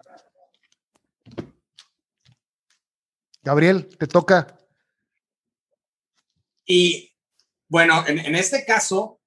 Gabriel, 3.43 3.89
te 3.97 4.07
toca. 4.07 4.57
Y 6.65 7.13
bueno, 7.67 8.05
en, 8.07 8.19
en 8.19 8.35
este 8.35 8.63
caso, 8.63 9.19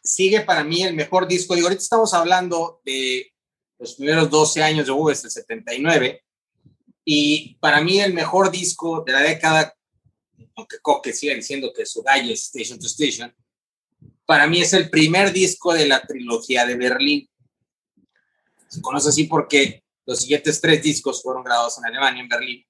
sigue 0.00 0.42
para 0.42 0.62
mí 0.62 0.84
el 0.84 0.94
mejor 0.94 1.26
disco. 1.26 1.56
Digo, 1.56 1.66
ahorita 1.66 1.82
estamos 1.82 2.14
hablando 2.14 2.80
de 2.84 3.32
los 3.80 3.96
primeros 3.96 4.30
12 4.30 4.62
años 4.62 4.86
de 4.86 4.92
Bowie, 4.92 5.14
es 5.14 5.24
el 5.24 5.30
79. 5.32 6.22
Y 7.04 7.56
para 7.60 7.80
mí 7.80 8.00
el 8.00 8.12
mejor 8.14 8.50
disco 8.50 9.02
de 9.06 9.12
la 9.12 9.20
década, 9.22 9.74
aunque 10.56 10.78
Coque 10.80 11.12
siga 11.12 11.34
diciendo 11.34 11.72
que 11.74 11.86
su 11.86 12.02
gallo 12.02 12.32
es 12.32 12.42
Station 12.54 12.78
to 12.78 12.86
Station, 12.86 13.34
para 14.26 14.46
mí 14.46 14.60
es 14.60 14.72
el 14.74 14.90
primer 14.90 15.32
disco 15.32 15.72
de 15.74 15.86
la 15.88 16.00
trilogía 16.02 16.64
de 16.66 16.76
Berlín. 16.76 17.28
Se 18.68 18.80
conoce 18.80 19.08
así 19.08 19.24
porque 19.24 19.82
los 20.06 20.20
siguientes 20.20 20.60
tres 20.60 20.82
discos 20.82 21.22
fueron 21.22 21.42
grabados 21.42 21.78
en 21.78 21.86
Alemania, 21.86 22.22
en 22.22 22.28
Berlín. 22.28 22.64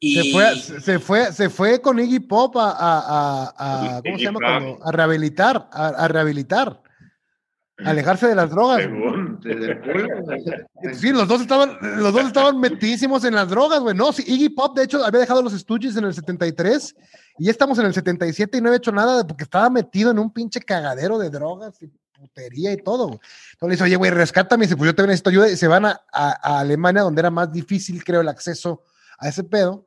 Y 0.00 0.14
Se 0.14 0.32
fue, 0.32 0.80
se- 0.80 0.98
fue, 1.00 1.32
se 1.32 1.50
fue 1.50 1.80
con 1.80 1.98
Iggy 1.98 2.20
Pop 2.20 2.56
a, 2.56 2.70
a- 2.70 3.52
a- 3.56 3.96
a- 3.96 4.02
¿cómo 4.02 4.16
se 4.18 4.24
llama? 4.24 4.38
A 4.84 4.92
rehabilitar, 4.92 5.68
a, 5.72 5.86
a 5.88 6.08
rehabilitar, 6.08 6.82
a 7.84 7.90
alejarse 7.90 8.26
de 8.28 8.34
las 8.36 8.50
drogas. 8.50 8.80
Sí, 10.94 11.10
los 11.12 11.28
dos 11.28 11.40
estaban, 11.40 11.76
los 11.98 12.12
dos 12.12 12.26
estaban 12.26 12.58
metidísimos 12.60 13.24
en 13.24 13.34
las 13.34 13.48
drogas, 13.48 13.80
güey. 13.80 13.94
No, 13.96 14.12
sí, 14.12 14.24
Iggy 14.26 14.48
Pop, 14.50 14.76
de 14.76 14.84
hecho, 14.84 15.04
había 15.04 15.20
dejado 15.20 15.42
los 15.42 15.52
Stooges 15.52 15.96
en 15.96 16.04
el 16.04 16.14
73 16.14 16.94
y 17.38 17.44
ya 17.46 17.50
estamos 17.50 17.78
en 17.78 17.86
el 17.86 17.94
77 17.94 18.58
y 18.58 18.60
no 18.60 18.68
había 18.68 18.78
hecho 18.78 18.92
nada 18.92 19.26
porque 19.26 19.44
estaba 19.44 19.70
metido 19.70 20.10
en 20.10 20.18
un 20.18 20.32
pinche 20.32 20.60
cagadero 20.60 21.18
de 21.18 21.30
drogas 21.30 21.80
y 21.82 21.88
putería 22.12 22.72
y 22.72 22.76
todo. 22.78 23.20
Entonces 23.52 23.60
le 23.62 23.68
dice, 23.70 23.84
oye, 23.84 23.96
güey, 23.96 24.10
rescátame. 24.10 24.64
Y 24.64 24.66
dice, 24.66 24.76
pues 24.76 24.88
yo 24.88 24.94
también 24.94 25.10
necesito 25.10 25.30
ayuda. 25.30 25.48
Y 25.50 25.56
se 25.56 25.68
van 25.68 25.84
a, 25.86 26.00
a- 26.12 26.38
a 26.56 26.60
Alemania, 26.60 27.02
donde 27.02 27.20
era 27.20 27.30
más 27.30 27.52
difícil, 27.52 28.02
creo, 28.02 28.22
el 28.22 28.28
acceso 28.28 28.82
a 29.18 29.28
ese 29.28 29.44
pedo. 29.44 29.86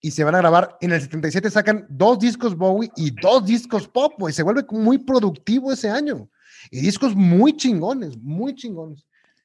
Y 0.00 0.10
se 0.12 0.22
van 0.24 0.34
a 0.34 0.38
grabar. 0.38 0.76
En 0.80 0.92
el 0.92 1.00
77 1.00 1.50
sacan 1.50 1.86
dos 1.88 2.18
discos 2.18 2.56
Bowie 2.56 2.90
y 2.96 3.10
dos 3.12 3.44
discos 3.46 3.86
pop, 3.88 4.14
güey. 4.18 4.32
Se 4.34 4.42
vuelve 4.42 4.64
muy 4.70 4.98
productivo 4.98 5.72
ese 5.72 5.90
año. 5.90 6.28
Y 6.70 6.80
discos 6.80 7.14
muy 7.14 7.56
chingones, 7.56 8.16
muy 8.18 8.54
chingones. 8.54 9.04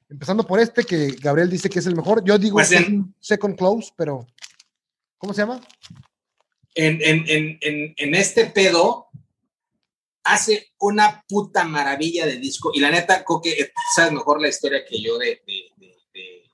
Empezando 0.09 0.45
por 0.45 0.59
este 0.59 0.83
que 0.83 1.07
Gabriel 1.21 1.49
dice 1.49 1.69
que 1.69 1.79
es 1.79 1.85
el 1.85 1.95
mejor. 1.95 2.23
Yo 2.23 2.37
digo 2.37 2.55
Pues 2.55 2.71
en- 2.71 3.13
Second 3.19 3.57
Close, 3.57 3.91
pero 3.97 4.25
¿cómo 5.17 5.33
se 5.33 5.41
llama? 5.41 5.59
en, 6.75 6.99
en, 7.01 7.23
en, 7.27 7.57
en, 7.61 7.93
en 7.97 8.15
este 8.15 8.45
pedo 8.45 9.07
hace 10.23 10.67
una 10.79 11.23
puta 11.27 11.63
maravilla 11.63 12.25
de 12.25 12.37
disco. 12.37 12.71
Y 12.73 12.79
la 12.79 12.91
neta, 12.91 13.23
Coque, 13.23 13.71
sabes 13.95 14.11
mejor 14.11 14.39
la 14.41 14.49
historia 14.49 14.85
que 14.85 15.01
yo 15.01 15.17
de, 15.17 15.41
de, 15.47 15.71
de, 15.77 15.95
de 16.13 16.51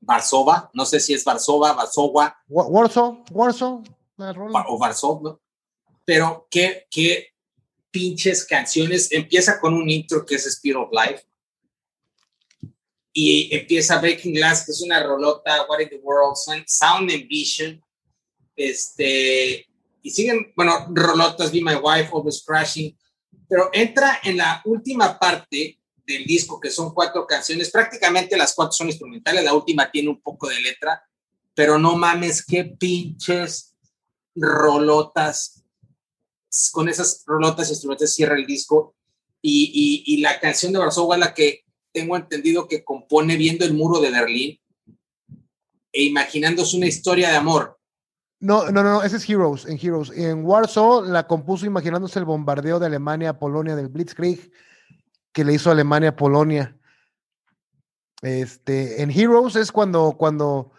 Varsova. 0.00 0.70
No 0.72 0.86
sé 0.86 1.00
si 1.00 1.12
es 1.14 1.22
Varsova, 1.24 1.72
Varsova 1.74 2.36
Wa- 2.48 2.66
Warsaw, 2.66 3.24
Warsaw, 3.30 3.82
o 4.68 4.78
Varsov, 4.78 5.22
¿no? 5.22 5.40
Pero 6.04 6.46
qué, 6.50 6.86
qué 6.90 7.28
pinches 7.90 8.44
canciones. 8.44 9.10
Empieza 9.12 9.60
con 9.60 9.74
un 9.74 9.88
intro 9.88 10.24
que 10.24 10.36
es 10.36 10.46
Speed 10.46 10.76
of 10.76 10.90
Life. 10.92 11.24
Y 13.12 13.54
empieza 13.54 14.00
Breaking 14.00 14.34
Glass, 14.34 14.64
que 14.64 14.72
es 14.72 14.80
una 14.82 15.02
rolota, 15.02 15.66
What 15.68 15.80
in 15.80 15.88
the 15.88 16.00
World, 16.02 16.36
Sound- 16.36 17.10
and 17.12 17.28
Vision. 17.28 17.82
Este, 18.54 19.66
y 20.02 20.10
siguen, 20.10 20.52
bueno, 20.56 20.86
rolotas, 20.90 21.50
Be 21.50 21.60
My 21.60 21.74
Wife, 21.74 22.10
Always 22.12 22.42
Crashing. 22.44 22.96
Pero 23.48 23.70
entra 23.72 24.20
en 24.22 24.36
la 24.36 24.60
última 24.64 25.18
parte 25.18 25.78
del 26.06 26.24
disco, 26.24 26.60
que 26.60 26.70
son 26.70 26.92
cuatro 26.94 27.26
canciones. 27.26 27.70
Prácticamente 27.70 28.36
las 28.36 28.54
cuatro 28.54 28.72
son 28.72 28.88
instrumentales, 28.88 29.44
la 29.44 29.54
última 29.54 29.90
tiene 29.90 30.10
un 30.10 30.20
poco 30.20 30.48
de 30.48 30.60
letra, 30.60 31.02
pero 31.54 31.78
no 31.78 31.96
mames, 31.96 32.44
qué 32.44 32.64
pinches 32.64 33.74
rolotas. 34.34 35.57
Con 36.72 36.88
esas 36.88 37.22
rolotas 37.26 37.70
instrumentales 37.70 38.14
cierra 38.14 38.36
el 38.36 38.46
disco. 38.46 38.94
Y, 39.40 40.02
y, 40.04 40.20
la 40.20 40.40
canción 40.40 40.72
de 40.72 40.80
Varsovia 40.80 41.16
la 41.16 41.32
que 41.32 41.64
tengo 41.92 42.16
entendido 42.16 42.66
que 42.66 42.84
compone 42.84 43.36
viendo 43.36 43.64
el 43.64 43.72
muro 43.72 44.00
de 44.00 44.10
Berlín 44.10 44.60
e 45.92 46.02
imaginándose 46.02 46.76
una 46.76 46.86
historia 46.86 47.30
de 47.30 47.36
amor. 47.36 47.78
No, 48.40 48.70
no, 48.70 48.82
no, 48.82 48.92
no, 48.92 49.02
ese 49.02 49.16
es 49.16 49.28
Heroes, 49.28 49.66
en 49.66 49.78
Heroes. 49.80 50.10
En 50.10 50.44
Warsaw 50.44 51.04
la 51.04 51.26
compuso 51.26 51.66
imaginándose 51.66 52.18
el 52.18 52.24
bombardeo 52.24 52.78
de 52.78 52.86
Alemania 52.86 53.30
a 53.30 53.38
Polonia 53.38 53.74
del 53.74 53.88
Blitzkrieg 53.88 54.50
que 55.32 55.44
le 55.44 55.54
hizo 55.54 55.70
Alemania 55.70 56.10
a 56.10 56.16
Polonia. 56.16 56.76
Este, 58.22 59.02
en 59.02 59.10
Heroes 59.10 59.56
es 59.56 59.70
cuando, 59.70 60.16
cuando 60.18 60.72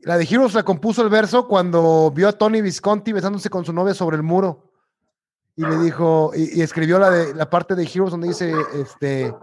la 0.00 0.16
de 0.16 0.24
Heroes 0.24 0.54
la 0.54 0.62
compuso 0.62 1.02
el 1.02 1.10
verso 1.10 1.46
cuando 1.48 2.10
vio 2.10 2.28
a 2.28 2.32
Tony 2.32 2.62
Visconti 2.62 3.12
besándose 3.12 3.50
con 3.50 3.64
su 3.64 3.72
novia 3.72 3.94
sobre 3.94 4.16
el 4.16 4.22
muro 4.22 4.73
y 5.56 5.62
le 5.64 5.78
dijo 5.78 6.32
y, 6.34 6.58
y 6.58 6.62
escribió 6.62 6.98
la 6.98 7.10
de 7.10 7.34
la 7.34 7.48
parte 7.48 7.74
de 7.74 7.84
Heroes 7.84 8.10
donde 8.10 8.28
dice 8.28 8.52
este 8.74 9.34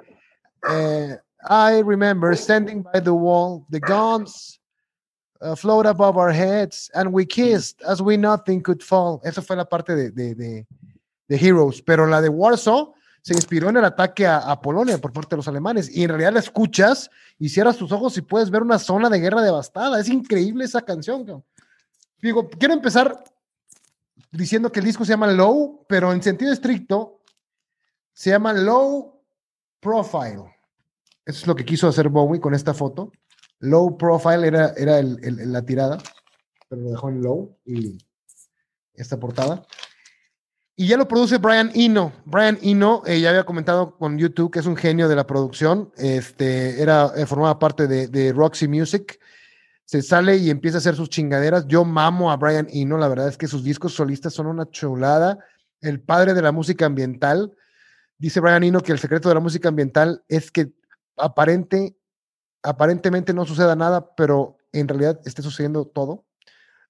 eh, 0.70 1.18
I 1.44 1.82
remember 1.82 2.36
standing 2.36 2.84
by 2.84 3.00
the 3.00 3.14
wall, 3.14 3.66
the 3.70 3.80
guns 3.80 4.60
uh, 5.42 5.56
float 5.56 5.86
above 5.86 6.18
our 6.18 6.32
heads, 6.32 6.92
and 6.94 7.12
we 7.12 7.26
kissed 7.26 7.82
as 7.82 8.02
we 8.02 8.18
nothing 8.18 8.62
could 8.62 8.84
fall. 8.84 9.20
Esa 9.24 9.42
fue 9.42 9.56
la 9.56 9.66
parte 9.66 9.96
de, 9.96 10.12
de, 10.12 10.36
de, 10.36 10.66
Heroes, 11.30 11.82
pero 11.82 12.06
la 12.06 12.22
de 12.22 12.30
Warsaw 12.30 12.94
se 13.24 13.34
inspiró 13.34 13.70
en 13.70 13.78
el 13.78 13.86
ataque 13.86 14.28
a, 14.28 14.38
a, 14.38 14.62
Polonia 14.62 14.98
por 15.00 15.14
parte 15.14 15.32
de 15.32 15.38
los 15.38 15.48
alemanes. 15.48 15.90
Y 15.96 16.04
en 16.04 16.10
realidad 16.10 16.34
la 16.34 16.40
escuchas 16.40 17.10
y 17.40 17.50
cierras 17.50 17.78
tus 17.78 17.92
ojos 17.92 18.18
y 18.18 18.22
puedes 18.22 18.50
ver 18.50 18.62
una 18.62 18.78
zona 18.78 19.10
de 19.10 19.20
guerra 19.20 19.42
devastada. 19.42 20.00
Es 20.00 20.10
increíble 20.10 20.66
esa 20.66 20.82
canción. 20.82 21.44
Digo, 22.22 22.50
quiero 22.50 22.74
empezar 22.74 23.24
diciendo 24.32 24.72
que 24.72 24.80
el 24.80 24.86
disco 24.86 25.06
se 25.06 25.12
llama 25.12 25.28
Low, 25.28 25.86
pero 25.88 26.12
en 26.12 26.22
sentido 26.22 26.52
estricto 26.52 27.22
se 28.14 28.30
llama 28.32 28.54
Low 28.54 29.24
Profile. 29.80 30.56
Eso 31.26 31.40
es 31.40 31.48
lo 31.48 31.56
que 31.56 31.66
quiso 31.66 31.88
hacer 31.88 32.10
Bowie 32.10 32.42
con 32.42 32.54
esta 32.54 32.74
foto. 32.74 33.12
Low 33.60 33.98
Profile 33.98 34.48
era, 34.48 34.74
era 34.76 35.00
el, 35.00 35.20
la 35.52 35.64
tirada, 35.64 35.98
pero 36.68 36.82
lo 36.82 36.90
dejó 36.90 37.10
en 37.10 37.22
Low 37.22 37.58
y 37.66 37.98
esta 38.94 39.20
portada. 39.20 39.66
Y 40.76 40.88
ya 40.88 40.98
lo 40.98 41.08
produce 41.08 41.38
Brian 41.38 41.72
Eno. 41.76 42.12
Brian 42.26 42.58
Eno, 42.62 43.04
eh, 43.06 43.20
ya 43.20 43.30
había 43.30 43.46
comentado 43.46 43.98
con 43.98 44.18
YouTube 44.18 44.52
que 44.52 44.60
es 44.60 44.66
un 44.66 44.76
genio 44.76 45.08
de 45.08 45.16
la 45.16 45.28
producción. 45.28 45.92
Este, 45.96 46.82
era, 46.82 47.12
eh, 47.16 47.26
formaba 47.26 47.60
parte 47.60 47.88
de, 47.88 48.34
Roxy 48.34 48.68
Music. 48.68 49.20
Se 49.92 50.02
sale 50.02 50.38
y 50.38 50.50
empieza 50.50 50.78
a 50.78 50.80
hacer 50.80 50.96
sus 50.96 51.10
chingaderas. 51.10 51.68
Yo 51.68 51.84
mamo 51.84 52.32
a 52.32 52.38
Brian 52.38 52.66
Eno. 52.72 52.98
La 52.98 53.10
verdad 53.10 53.28
es 53.28 53.38
que 53.38 53.48
sus 53.48 53.62
discos 53.62 53.94
solistas 53.94 54.32
son 54.34 54.48
una 54.48 54.70
chulada. 54.70 55.38
El 55.82 56.00
padre 56.00 56.34
de 56.34 56.42
la 56.42 56.54
música 56.54 56.86
ambiental. 56.86 57.54
Dice 58.18 58.40
Brian 58.40 58.64
Eno 58.64 58.80
que 58.80 58.94
el 58.94 59.00
secreto 59.00 59.28
de 59.28 59.36
la 59.36 59.42
música 59.42 59.68
ambiental 59.68 60.24
es 60.30 60.50
que 60.50 60.72
aparente, 61.18 61.98
aparentemente 62.64 63.34
no 63.34 63.44
suceda 63.44 63.76
nada, 63.76 64.16
pero 64.16 64.56
en 64.72 64.88
realidad 64.88 65.20
esté 65.26 65.42
sucediendo 65.42 65.84
todo. 65.84 66.24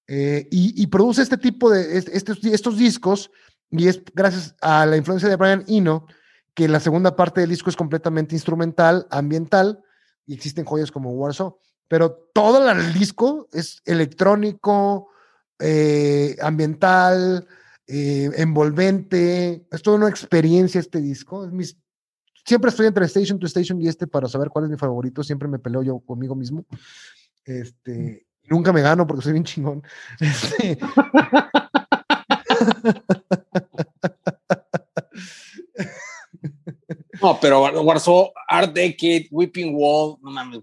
Eh, 0.07 0.47
y, 0.51 0.85
produce 0.85 1.23
este 1.23 1.37
tipo 1.37 1.71
de 1.71 1.97
estos 1.97 2.77
discos 2.77 3.31
y 3.71 3.87
es 3.87 4.03
gracias 4.13 4.55
a 4.61 4.85
la 4.85 4.95
influencia 4.95 5.27
de 5.27 5.37
Brian 5.37 5.65
Eno 5.67 6.05
que 6.53 6.67
la 6.67 6.79
segunda 6.79 7.15
parte 7.15 7.41
del 7.41 7.49
disco 7.49 7.71
es 7.71 7.75
completamente 7.75 8.35
instrumental, 8.35 9.07
ambiental, 9.09 9.83
y 10.27 10.35
existen 10.35 10.65
joyas 10.65 10.91
como 10.91 11.13
Warsaw, 11.13 11.57
pero 11.91 12.29
todo 12.31 12.71
el 12.71 12.93
disco 12.93 13.49
es 13.51 13.81
electrónico, 13.83 15.09
eh, 15.59 16.37
ambiental, 16.41 17.45
eh, 17.85 18.31
envolvente, 18.37 19.67
es 19.69 19.81
toda 19.81 19.97
una 19.97 20.07
experiencia 20.07 20.79
este 20.79 21.01
disco. 21.01 21.45
mis, 21.47 21.75
siempre 22.45 22.69
estoy 22.69 22.87
entre 22.87 23.03
Station 23.07 23.39
to 23.39 23.45
Station 23.45 23.81
y 23.81 23.89
este 23.89 24.07
para 24.07 24.29
saber 24.29 24.47
cuál 24.47 24.63
es 24.63 24.71
mi 24.71 24.77
favorito, 24.77 25.21
siempre 25.21 25.49
me 25.49 25.59
peleo 25.59 25.83
yo 25.83 25.99
conmigo 25.99 26.33
mismo. 26.33 26.65
Este, 27.43 28.25
nunca 28.45 28.71
me 28.71 28.81
gano 28.81 29.05
porque 29.05 29.23
soy 29.23 29.33
bien 29.33 29.43
chingón. 29.43 29.83
Este, 30.21 30.77
no, 37.21 37.37
pero 37.41 37.81
Warsaw, 37.81 38.31
Art 38.47 38.73
Decade, 38.73 39.27
Whipping 39.29 39.75
Wall, 39.75 40.15
no 40.21 40.31
mames, 40.31 40.61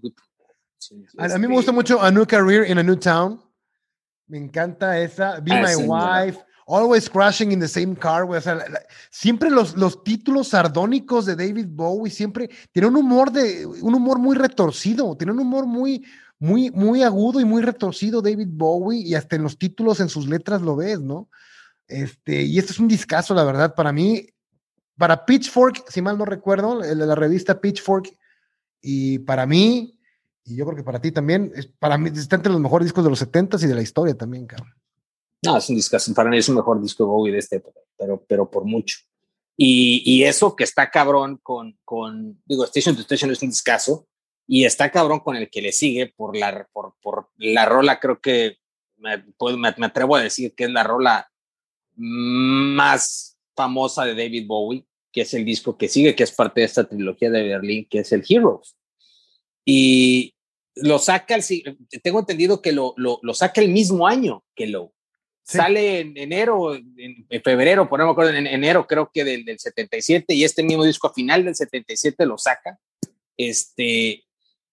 a, 1.17 1.37
mí 1.37 1.47
me 1.47 1.55
gusta 1.55 1.71
mucho 1.71 2.01
A 2.01 2.11
New 2.11 2.25
Career 2.25 2.69
in 2.69 2.77
a 2.77 2.83
New 2.83 2.97
Town. 2.97 3.41
Me 4.27 4.37
encanta 4.37 4.99
esa. 4.99 5.39
Be 5.39 5.51
ah, 5.51 5.61
My 5.61 5.75
Wife. 5.75 6.39
Always 6.67 7.09
Crashing 7.09 7.51
in 7.51 7.59
the 7.59 7.67
Same 7.67 7.95
Car, 7.95 8.23
O 8.29 8.39
sea, 8.39 8.63
siempre 9.09 9.49
los, 9.49 9.75
los 9.75 10.03
títulos 10.03 10.49
sardónicos 10.49 11.25
de 11.25 11.35
David 11.35 11.65
Bowie 11.67 12.11
siempre 12.11 12.47
tiene 12.71 12.87
un 12.87 12.95
humor 12.95 13.31
de 13.31 13.65
un 13.65 13.95
humor 13.95 14.19
muy 14.19 14.35
retorcido, 14.35 15.17
tiene 15.17 15.31
un 15.31 15.39
humor 15.39 15.65
muy 15.65 16.05
muy 16.37 16.69
muy 16.69 17.01
agudo 17.01 17.39
y 17.39 17.45
muy 17.45 17.63
retorcido 17.63 18.21
David 18.21 18.49
Bowie 18.51 18.99
y 18.99 19.15
hasta 19.15 19.35
en 19.35 19.41
los 19.41 19.57
títulos 19.57 19.99
en 19.99 20.09
sus 20.09 20.27
letras 20.27 20.61
lo 20.61 20.75
ves, 20.75 21.01
¿no? 21.01 21.27
Este, 21.89 22.43
y 22.43 22.59
este 22.59 22.71
es 22.71 22.79
un 22.79 22.87
discazo, 22.87 23.33
la 23.33 23.43
verdad, 23.43 23.73
para 23.73 23.91
mí, 23.91 24.27
para 24.95 25.25
Pitchfork, 25.25 25.85
si 25.89 26.03
mal 26.03 26.19
no 26.19 26.25
recuerdo, 26.25 26.79
de 26.79 26.95
la 26.95 27.15
revista 27.15 27.59
Pitchfork, 27.59 28.15
y 28.79 29.19
para 29.19 29.47
mí, 29.47 29.98
y 30.49 30.55
yo 30.55 30.65
creo 30.65 30.77
que 30.77 30.83
para 30.83 30.99
ti 30.99 31.11
también, 31.11 31.51
es, 31.55 31.67
para 31.67 31.97
mí 31.97 32.09
está 32.13 32.35
entre 32.35 32.51
los 32.51 32.61
mejores 32.61 32.85
discos 32.85 33.03
de 33.03 33.09
los 33.09 33.21
70s 33.21 33.63
y 33.63 33.67
de 33.67 33.75
la 33.75 33.81
historia 33.81 34.15
también, 34.15 34.47
cabrón. 34.47 34.73
No, 35.41 35.57
es 35.57 35.69
un 35.69 35.75
discazo, 35.75 36.13
para 36.13 36.29
mí 36.29 36.37
es 36.37 36.49
un 36.49 36.55
mejor 36.55 36.81
disco 36.81 37.03
de 37.03 37.09
Bowie 37.09 37.31
de 37.31 37.39
esta 37.39 37.55
época, 37.55 37.79
pero, 37.97 38.23
pero 38.27 38.49
por 38.49 38.65
mucho. 38.65 38.97
Y, 39.55 40.03
y, 40.05 40.23
eso 40.23 40.55
que 40.55 40.63
está 40.63 40.89
cabrón 40.89 41.39
con, 41.43 41.77
con, 41.83 42.41
digo, 42.45 42.63
Station 42.65 42.95
to 42.95 43.01
Station 43.01 43.31
es 43.31 43.41
un 43.41 43.49
discazo, 43.49 44.07
y 44.47 44.65
está 44.65 44.89
cabrón 44.89 45.19
con 45.19 45.35
el 45.35 45.49
que 45.49 45.61
le 45.61 45.71
sigue 45.71 46.13
por 46.15 46.35
la, 46.35 46.67
por, 46.73 46.95
por 47.01 47.29
la 47.37 47.65
rola, 47.65 47.99
creo 47.99 48.19
que 48.19 48.57
me, 48.97 49.17
me, 49.17 49.75
me 49.77 49.85
atrevo 49.85 50.15
a 50.15 50.23
decir 50.23 50.55
que 50.55 50.63
es 50.65 50.71
la 50.71 50.83
rola 50.83 51.29
más 51.95 53.37
famosa 53.55 54.05
de 54.05 54.15
David 54.15 54.47
Bowie, 54.47 54.85
que 55.11 55.21
es 55.21 55.33
el 55.33 55.45
disco 55.45 55.77
que 55.77 55.87
sigue, 55.87 56.15
que 56.15 56.23
es 56.23 56.31
parte 56.31 56.61
de 56.61 56.65
esta 56.65 56.87
trilogía 56.87 57.29
de 57.29 57.43
Berlín, 57.43 57.87
que 57.89 57.99
es 57.99 58.11
el 58.11 58.23
Heroes. 58.27 58.75
Y 59.65 60.33
lo 60.83 60.99
saca, 60.99 61.35
el, 61.35 61.43
tengo 62.03 62.19
entendido 62.19 62.61
que 62.61 62.71
lo, 62.71 62.93
lo, 62.97 63.19
lo 63.21 63.33
saca 63.33 63.61
el 63.61 63.69
mismo 63.69 64.07
año 64.07 64.43
que 64.55 64.67
lo. 64.67 64.93
Sale 65.43 66.01
en 66.01 66.15
enero, 66.15 66.75
en, 66.75 67.25
febrero, 67.43 67.89
por 67.89 67.99
no 67.99 68.05
me 68.05 68.11
acuerdo, 68.11 68.33
en 68.33 68.45
enero 68.45 68.85
creo 68.85 69.09
que 69.11 69.23
del, 69.23 69.45
del 69.45 69.57
77, 69.57 70.35
y 70.35 70.43
este 70.43 70.61
mismo 70.61 70.83
disco 70.83 71.07
a 71.07 71.13
final 71.13 71.43
del 71.43 71.55
77 71.55 72.23
lo 72.27 72.37
saca. 72.37 72.77
Este, 73.35 74.25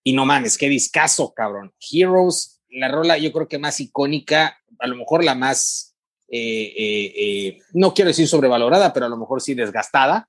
y 0.04 0.12
no 0.12 0.26
mames, 0.26 0.58
qué 0.58 0.68
discazo, 0.68 1.32
cabrón. 1.32 1.72
Heroes, 1.80 2.60
la 2.68 2.88
rola 2.88 3.16
yo 3.16 3.32
creo 3.32 3.48
que 3.48 3.58
más 3.58 3.80
icónica, 3.80 4.60
a 4.78 4.86
lo 4.86 4.96
mejor 4.96 5.24
la 5.24 5.34
más 5.34 5.96
eh, 6.28 6.74
eh, 6.76 7.12
eh, 7.16 7.62
no 7.72 7.94
quiero 7.94 8.08
decir 8.08 8.26
sobrevalorada, 8.26 8.92
pero 8.92 9.06
a 9.06 9.08
lo 9.08 9.16
mejor 9.16 9.40
sí 9.40 9.54
desgastada, 9.54 10.28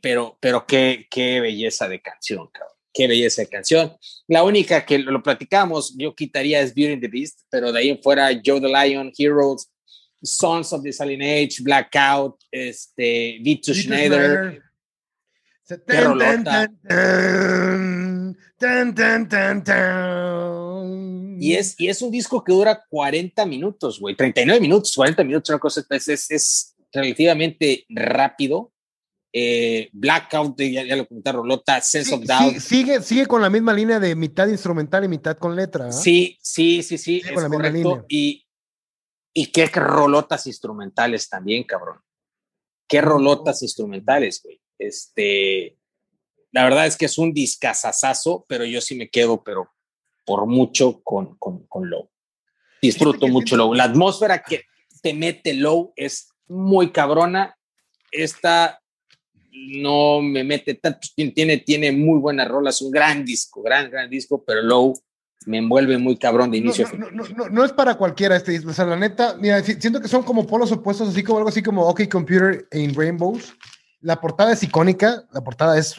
pero, 0.00 0.38
pero 0.40 0.66
qué, 0.66 1.06
qué 1.10 1.40
belleza 1.40 1.86
de 1.86 2.00
canción, 2.00 2.48
cabrón. 2.50 2.75
Qué 2.96 3.06
belleza 3.06 3.42
de 3.42 3.48
canción. 3.48 3.94
La 4.26 4.42
única 4.42 4.86
que 4.86 4.98
lo, 4.98 5.22
platicamos, 5.22 5.94
yo 5.98 6.14
quitaría 6.14 6.60
es 6.60 6.74
Beauty 6.74 6.94
and 6.94 7.02
the 7.02 7.08
Beast, 7.08 7.40
pero 7.50 7.70
de 7.70 7.80
ahí 7.80 7.90
en 7.90 8.02
fuera, 8.02 8.30
Joe 8.42 8.58
the 8.58 8.68
Lion, 8.68 9.12
Heroes, 9.18 9.70
Sons 10.22 10.72
of 10.72 10.82
the 10.82 10.90
Silent 10.92 11.22
Age, 11.22 11.62
Blackout, 11.62 12.36
este, 12.50 13.38
Vito 13.42 13.74
Schneider. 13.74 14.62
Y 21.38 21.52
es, 21.52 21.74
y 21.76 21.88
es 21.88 22.00
un 22.00 22.10
disco 22.10 22.42
que 22.42 22.52
dura 22.52 22.82
40 22.88 23.44
minutos, 23.44 24.00
güey, 24.00 24.16
39 24.16 24.58
minutos, 24.58 24.94
40 24.96 25.22
minutos, 25.22 25.50
una 25.50 25.58
cosa, 25.58 25.84
es, 25.90 26.08
es, 26.08 26.30
es 26.30 26.76
relativamente 26.90 27.84
rápido. 27.90 28.72
Eh, 29.38 29.90
Blackout, 29.92 30.58
ya, 30.62 30.82
ya, 30.82 30.96
lo 30.96 31.06
comenté, 31.06 31.30
Rolota, 31.30 31.78
Sense 31.82 32.14
of 32.14 32.24
Doubt. 32.24 32.58
Sigue, 32.58 33.02
sigue 33.02 33.26
con 33.26 33.42
la 33.42 33.50
misma 33.50 33.74
línea 33.74 34.00
de 34.00 34.14
mitad 34.14 34.48
instrumental 34.48 35.04
y 35.04 35.08
mitad 35.08 35.36
con 35.36 35.54
letra. 35.54 35.92
Sí, 35.92 36.38
sí, 36.40 36.82
sí, 36.82 36.96
sí, 36.96 37.22
es 37.22 37.32
correcto. 37.32 38.06
Y, 38.08 38.46
y 39.34 39.46
qué 39.48 39.66
rolotas 39.66 40.46
instrumentales 40.46 41.28
también, 41.28 41.64
cabrón. 41.64 41.98
Qué 42.88 43.02
rolotas 43.02 43.62
instrumentales, 43.62 44.40
güey. 44.42 44.58
Este, 44.78 45.76
la 46.50 46.64
verdad 46.64 46.86
es 46.86 46.96
que 46.96 47.04
es 47.04 47.18
un 47.18 47.34
discazazazo, 47.34 48.46
pero 48.48 48.64
yo 48.64 48.80
sí 48.80 48.94
me 48.94 49.10
quedo, 49.10 49.44
pero 49.44 49.70
por 50.24 50.46
mucho 50.46 51.02
con, 51.02 51.36
con, 51.36 51.66
con 51.66 51.90
Low. 51.90 52.08
Disfruto 52.80 53.28
mucho 53.28 53.54
Low. 53.58 53.74
La 53.74 53.84
atmósfera 53.84 54.42
que 54.42 54.62
te 55.02 55.12
mete 55.12 55.52
Low 55.52 55.92
es 55.94 56.30
muy 56.46 56.90
cabrona. 56.90 57.58
Esta 58.10 58.80
no 59.68 60.20
me 60.20 60.44
mete 60.44 60.74
tanto, 60.74 61.08
tiene, 61.14 61.58
tiene 61.58 61.92
muy 61.92 62.18
buenas 62.18 62.48
rolas, 62.48 62.82
un 62.82 62.90
gran 62.90 63.24
disco, 63.24 63.62
gran, 63.62 63.90
gran 63.90 64.08
disco, 64.10 64.44
pero 64.46 64.62
Low 64.62 64.94
me 65.46 65.58
envuelve 65.58 65.98
muy 65.98 66.16
cabrón 66.16 66.50
de 66.50 66.58
inicio. 66.58 66.88
No, 66.98 67.10
no, 67.10 67.24
no, 67.28 67.48
no, 67.48 67.64
es 67.64 67.72
para 67.72 67.96
cualquiera 67.96 68.36
este 68.36 68.52
disco, 68.52 68.70
o 68.70 68.74
sea, 68.74 68.84
la 68.84 68.96
neta, 68.96 69.36
mira, 69.38 69.62
siento 69.62 70.00
que 70.00 70.08
son 70.08 70.22
como 70.22 70.46
polos 70.46 70.72
opuestos, 70.72 71.08
así 71.08 71.22
como 71.22 71.38
algo 71.38 71.48
así 71.48 71.62
como 71.62 71.86
OK 71.86 72.08
Computer 72.08 72.66
in 72.72 72.94
Rainbows. 72.94 73.54
La 74.00 74.20
portada 74.20 74.52
es 74.52 74.62
icónica, 74.62 75.24
la 75.32 75.42
portada 75.42 75.78
es, 75.78 75.96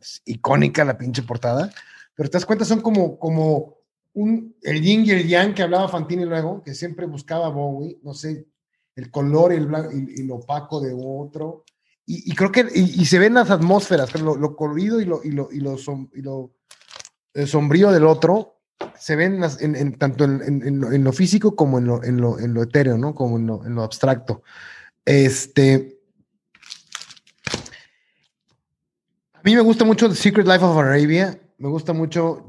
es 0.00 0.22
icónica, 0.24 0.84
la 0.84 0.98
pinche 0.98 1.22
portada, 1.22 1.70
pero 2.14 2.28
te 2.28 2.34
das 2.34 2.46
cuenta, 2.46 2.64
son 2.64 2.80
como, 2.80 3.18
como 3.18 3.76
un, 4.14 4.56
el 4.62 4.82
yin 4.82 5.04
y 5.04 5.10
el 5.10 5.28
yang 5.28 5.54
que 5.54 5.62
hablaba 5.62 5.88
Fantini 5.88 6.24
luego, 6.24 6.62
que 6.62 6.74
siempre 6.74 7.06
buscaba 7.06 7.48
Bowie, 7.48 7.98
no 8.02 8.14
sé, 8.14 8.46
el 8.96 9.10
color 9.10 9.52
y, 9.52 9.56
el 9.56 9.66
blanco, 9.66 9.90
y, 9.92 10.22
lo 10.24 10.36
opaco 10.36 10.80
de 10.80 10.96
otro. 10.98 11.64
Y, 12.08 12.36
creo 12.36 12.52
que, 12.52 12.64
y, 12.72 13.04
se 13.04 13.18
ven 13.18 13.34
las 13.34 13.50
atmósferas, 13.50 14.14
lo, 14.20 14.36
lo 14.36 14.54
colorido 14.54 15.00
y 15.00 15.04
lo, 15.04 15.24
y 15.24 15.32
lo, 15.32 15.48
y 15.50 15.58
lo, 15.58 15.76
lo 17.34 17.46
sombrío 17.46 17.90
del 17.90 18.06
otro, 18.06 18.56
se 18.98 19.16
ven 19.16 19.42
en, 19.60 19.98
tanto 19.98 20.24
en, 20.24 20.40
en, 20.42 21.04
lo 21.04 21.12
físico 21.12 21.56
como 21.56 21.78
en 21.78 21.86
lo, 21.86 22.04
en 22.04 22.20
lo, 22.20 22.38
en 22.38 22.54
lo 22.54 22.62
etéreo, 22.62 22.96
¿no? 22.96 23.14
Como 23.14 23.38
en 23.38 23.46
lo, 23.46 23.64
en 23.64 23.74
lo 23.74 23.82
abstracto. 23.82 24.42
Este. 25.04 25.98
A 29.32 29.40
mí 29.42 29.54
me 29.54 29.60
gusta 29.62 29.84
mucho 29.84 30.08
The 30.08 30.14
Secret 30.14 30.46
Life 30.46 30.64
of 30.64 30.76
Arabia. 30.76 31.40
Me 31.58 31.68
gusta 31.68 31.92
mucho 31.92 32.46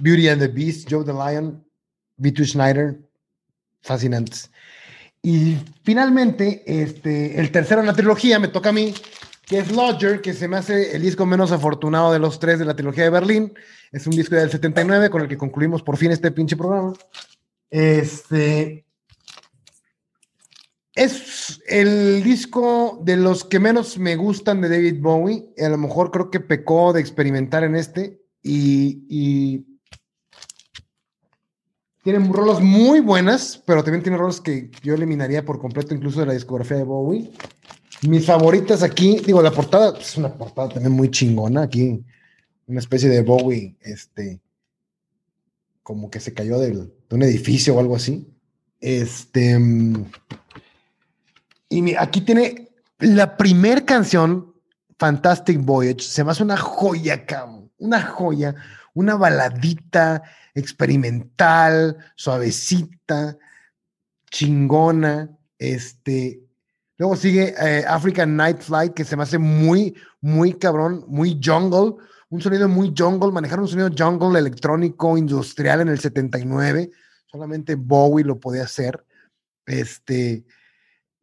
Beauty 0.00 0.28
and 0.28 0.40
the 0.40 0.48
Beast, 0.48 0.88
Joe 0.90 1.04
the 1.04 1.12
Lion, 1.12 1.64
B2 2.18 2.46
Schneider, 2.46 3.00
fascinantes. 3.82 4.49
Y 5.22 5.58
finalmente, 5.82 6.62
este, 6.66 7.38
el 7.38 7.50
tercero 7.50 7.80
en 7.80 7.86
la 7.86 7.92
trilogía 7.92 8.38
me 8.38 8.48
toca 8.48 8.70
a 8.70 8.72
mí, 8.72 8.94
que 9.44 9.58
es 9.58 9.70
Lodger, 9.70 10.20
que 10.20 10.32
se 10.32 10.48
me 10.48 10.56
hace 10.56 10.96
el 10.96 11.02
disco 11.02 11.26
menos 11.26 11.52
afortunado 11.52 12.12
de 12.12 12.18
los 12.18 12.38
tres 12.40 12.58
de 12.58 12.64
la 12.64 12.74
trilogía 12.74 13.04
de 13.04 13.10
Berlín. 13.10 13.52
Es 13.92 14.06
un 14.06 14.12
disco 14.12 14.36
del 14.36 14.50
79 14.50 15.10
con 15.10 15.22
el 15.22 15.28
que 15.28 15.36
concluimos 15.36 15.82
por 15.82 15.96
fin 15.96 16.12
este 16.12 16.30
pinche 16.30 16.56
programa. 16.56 16.94
Este, 17.68 18.86
Es 20.94 21.62
el 21.68 22.22
disco 22.22 23.00
de 23.04 23.16
los 23.16 23.44
que 23.44 23.60
menos 23.60 23.98
me 23.98 24.16
gustan 24.16 24.60
de 24.60 24.68
David 24.68 25.00
Bowie. 25.00 25.50
A 25.58 25.68
lo 25.68 25.78
mejor 25.78 26.10
creo 26.10 26.30
que 26.30 26.40
pecó 26.40 26.92
de 26.92 27.00
experimentar 27.00 27.62
en 27.62 27.76
este 27.76 28.22
y, 28.42 29.04
y 29.08 29.69
tiene 32.02 32.18
rolas 32.32 32.60
muy 32.60 33.00
buenas, 33.00 33.62
pero 33.66 33.82
también 33.84 34.02
tiene 34.02 34.16
rolas 34.16 34.40
que 34.40 34.70
yo 34.82 34.94
eliminaría 34.94 35.44
por 35.44 35.58
completo 35.58 35.94
incluso 35.94 36.20
de 36.20 36.26
la 36.26 36.32
discografía 36.32 36.78
de 36.78 36.84
Bowie. 36.84 37.30
Mis 38.02 38.24
favoritas 38.24 38.82
aquí, 38.82 39.20
digo, 39.24 39.42
la 39.42 39.50
portada 39.50 39.98
es 39.98 40.16
una 40.16 40.32
portada 40.32 40.70
también 40.70 40.92
muy 40.92 41.10
chingona 41.10 41.62
aquí, 41.62 42.02
una 42.66 42.80
especie 42.80 43.10
de 43.10 43.22
Bowie, 43.22 43.76
este, 43.82 44.40
como 45.82 46.10
que 46.10 46.20
se 46.20 46.32
cayó 46.32 46.58
de 46.58 46.88
un 47.10 47.22
edificio 47.22 47.74
o 47.74 47.80
algo 47.80 47.96
así. 47.96 48.26
Este, 48.80 49.58
y 51.68 51.94
aquí 51.94 52.22
tiene 52.22 52.70
la 52.98 53.36
primer 53.36 53.84
canción, 53.84 54.54
Fantastic 54.98 55.62
Voyage, 55.62 56.00
se 56.00 56.24
me 56.24 56.30
hace 56.30 56.42
una 56.42 56.56
joya, 56.56 57.26
cabrón, 57.26 57.70
una 57.78 58.00
joya, 58.00 58.54
una 58.94 59.16
baladita 59.16 60.22
experimental, 60.54 61.96
suavecita, 62.16 63.38
chingona, 64.30 65.30
este, 65.58 66.40
Luego 67.00 67.16
sigue 67.16 67.54
eh, 67.58 67.82
African 67.88 68.36
Night 68.36 68.60
Flight, 68.60 68.92
que 68.92 69.06
se 69.06 69.16
me 69.16 69.22
hace 69.22 69.38
muy, 69.38 69.96
muy 70.20 70.52
cabrón, 70.52 71.06
muy 71.08 71.40
jungle, 71.42 71.94
un 72.28 72.42
sonido 72.42 72.68
muy 72.68 72.92
jungle, 72.94 73.32
manejar 73.32 73.58
un 73.58 73.68
sonido 73.68 73.88
jungle 73.96 74.38
electrónico 74.38 75.16
industrial 75.16 75.80
en 75.80 75.88
el 75.88 75.98
79, 75.98 76.90
solamente 77.24 77.74
Bowie 77.74 78.22
lo 78.22 78.38
podía 78.38 78.64
hacer. 78.64 79.02
Este, 79.64 80.44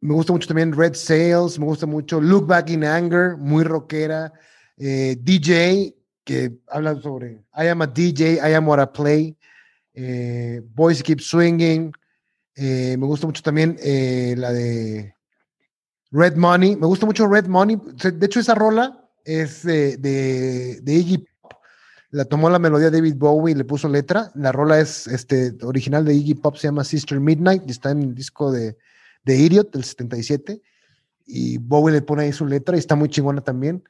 me 0.00 0.14
gusta 0.14 0.32
mucho 0.32 0.48
también 0.48 0.72
Red 0.72 0.94
Sails, 0.94 1.60
me 1.60 1.66
gusta 1.66 1.86
mucho 1.86 2.20
Look 2.20 2.48
Back 2.48 2.70
in 2.70 2.84
Anger, 2.84 3.36
muy 3.36 3.62
rockera. 3.62 4.32
Eh, 4.76 5.16
DJ, 5.20 5.94
que 6.28 6.58
habla 6.68 7.00
sobre 7.00 7.42
I 7.56 7.68
am 7.68 7.80
a 7.80 7.86
DJ, 7.86 8.34
I 8.34 8.52
am 8.52 8.68
what 8.68 8.78
I 8.78 8.86
play. 8.92 9.34
Eh, 9.94 10.60
Boys 10.74 11.02
Keep 11.02 11.22
Swinging. 11.22 11.90
me 12.54 12.96
gusta 12.96 13.26
mucho 13.26 13.42
también 13.42 13.78
la 14.36 14.52
de 14.52 15.14
Red 16.10 16.36
Money, 16.36 16.76
me 16.76 16.86
gusta 16.86 17.06
mucho 17.06 17.26
Red 17.26 17.46
Money. 17.46 17.78
De 17.94 18.26
hecho, 18.26 18.40
esa 18.40 18.54
rola 18.54 19.08
es 19.24 19.62
de, 19.62 19.96
de, 19.96 20.94
Iggy 20.94 21.26
Pop. 21.40 21.54
La 22.10 22.26
tomó 22.26 22.50
la 22.50 22.58
melodía 22.58 22.90
David 22.90 23.14
Bowie 23.16 23.54
y 23.54 23.56
le 23.56 23.64
puso 23.64 23.88
letra. 23.88 24.30
La 24.34 24.52
rola 24.52 24.80
es 24.80 25.06
este, 25.06 25.56
original 25.62 26.04
de 26.04 26.12
Iggy 26.12 26.34
Pop, 26.34 26.56
se 26.56 26.68
llama 26.68 26.84
Sister 26.84 27.18
Midnight 27.20 27.62
y 27.66 27.70
está 27.70 27.90
en 27.90 28.02
el 28.02 28.14
disco 28.14 28.52
de, 28.52 28.76
de 29.24 29.36
Idiot 29.38 29.72
del 29.72 29.84
77. 29.84 30.60
Y 31.24 31.56
Bowie 31.56 31.94
le 31.94 32.02
pone 32.02 32.24
ahí 32.24 32.34
su 32.34 32.44
letra 32.44 32.76
y 32.76 32.80
está 32.80 32.96
muy 32.96 33.08
chingona 33.08 33.40
también. 33.40 33.82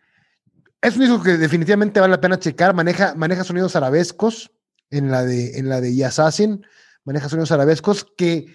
Es 0.80 0.94
un 0.94 1.00
disco 1.00 1.22
que 1.22 1.36
definitivamente 1.36 1.98
vale 1.98 2.12
la 2.12 2.20
pena 2.20 2.38
checar. 2.38 2.74
Maneja, 2.74 3.44
sonidos 3.44 3.74
arabescos 3.74 4.50
en 4.90 5.10
la 5.10 5.24
de, 5.24 5.58
en 5.58 5.68
la 5.68 5.80
de 5.80 6.04
Assassin. 6.04 6.64
Maneja 7.04 7.28
sonidos 7.28 7.50
arabescos 7.50 8.06
que 8.16 8.46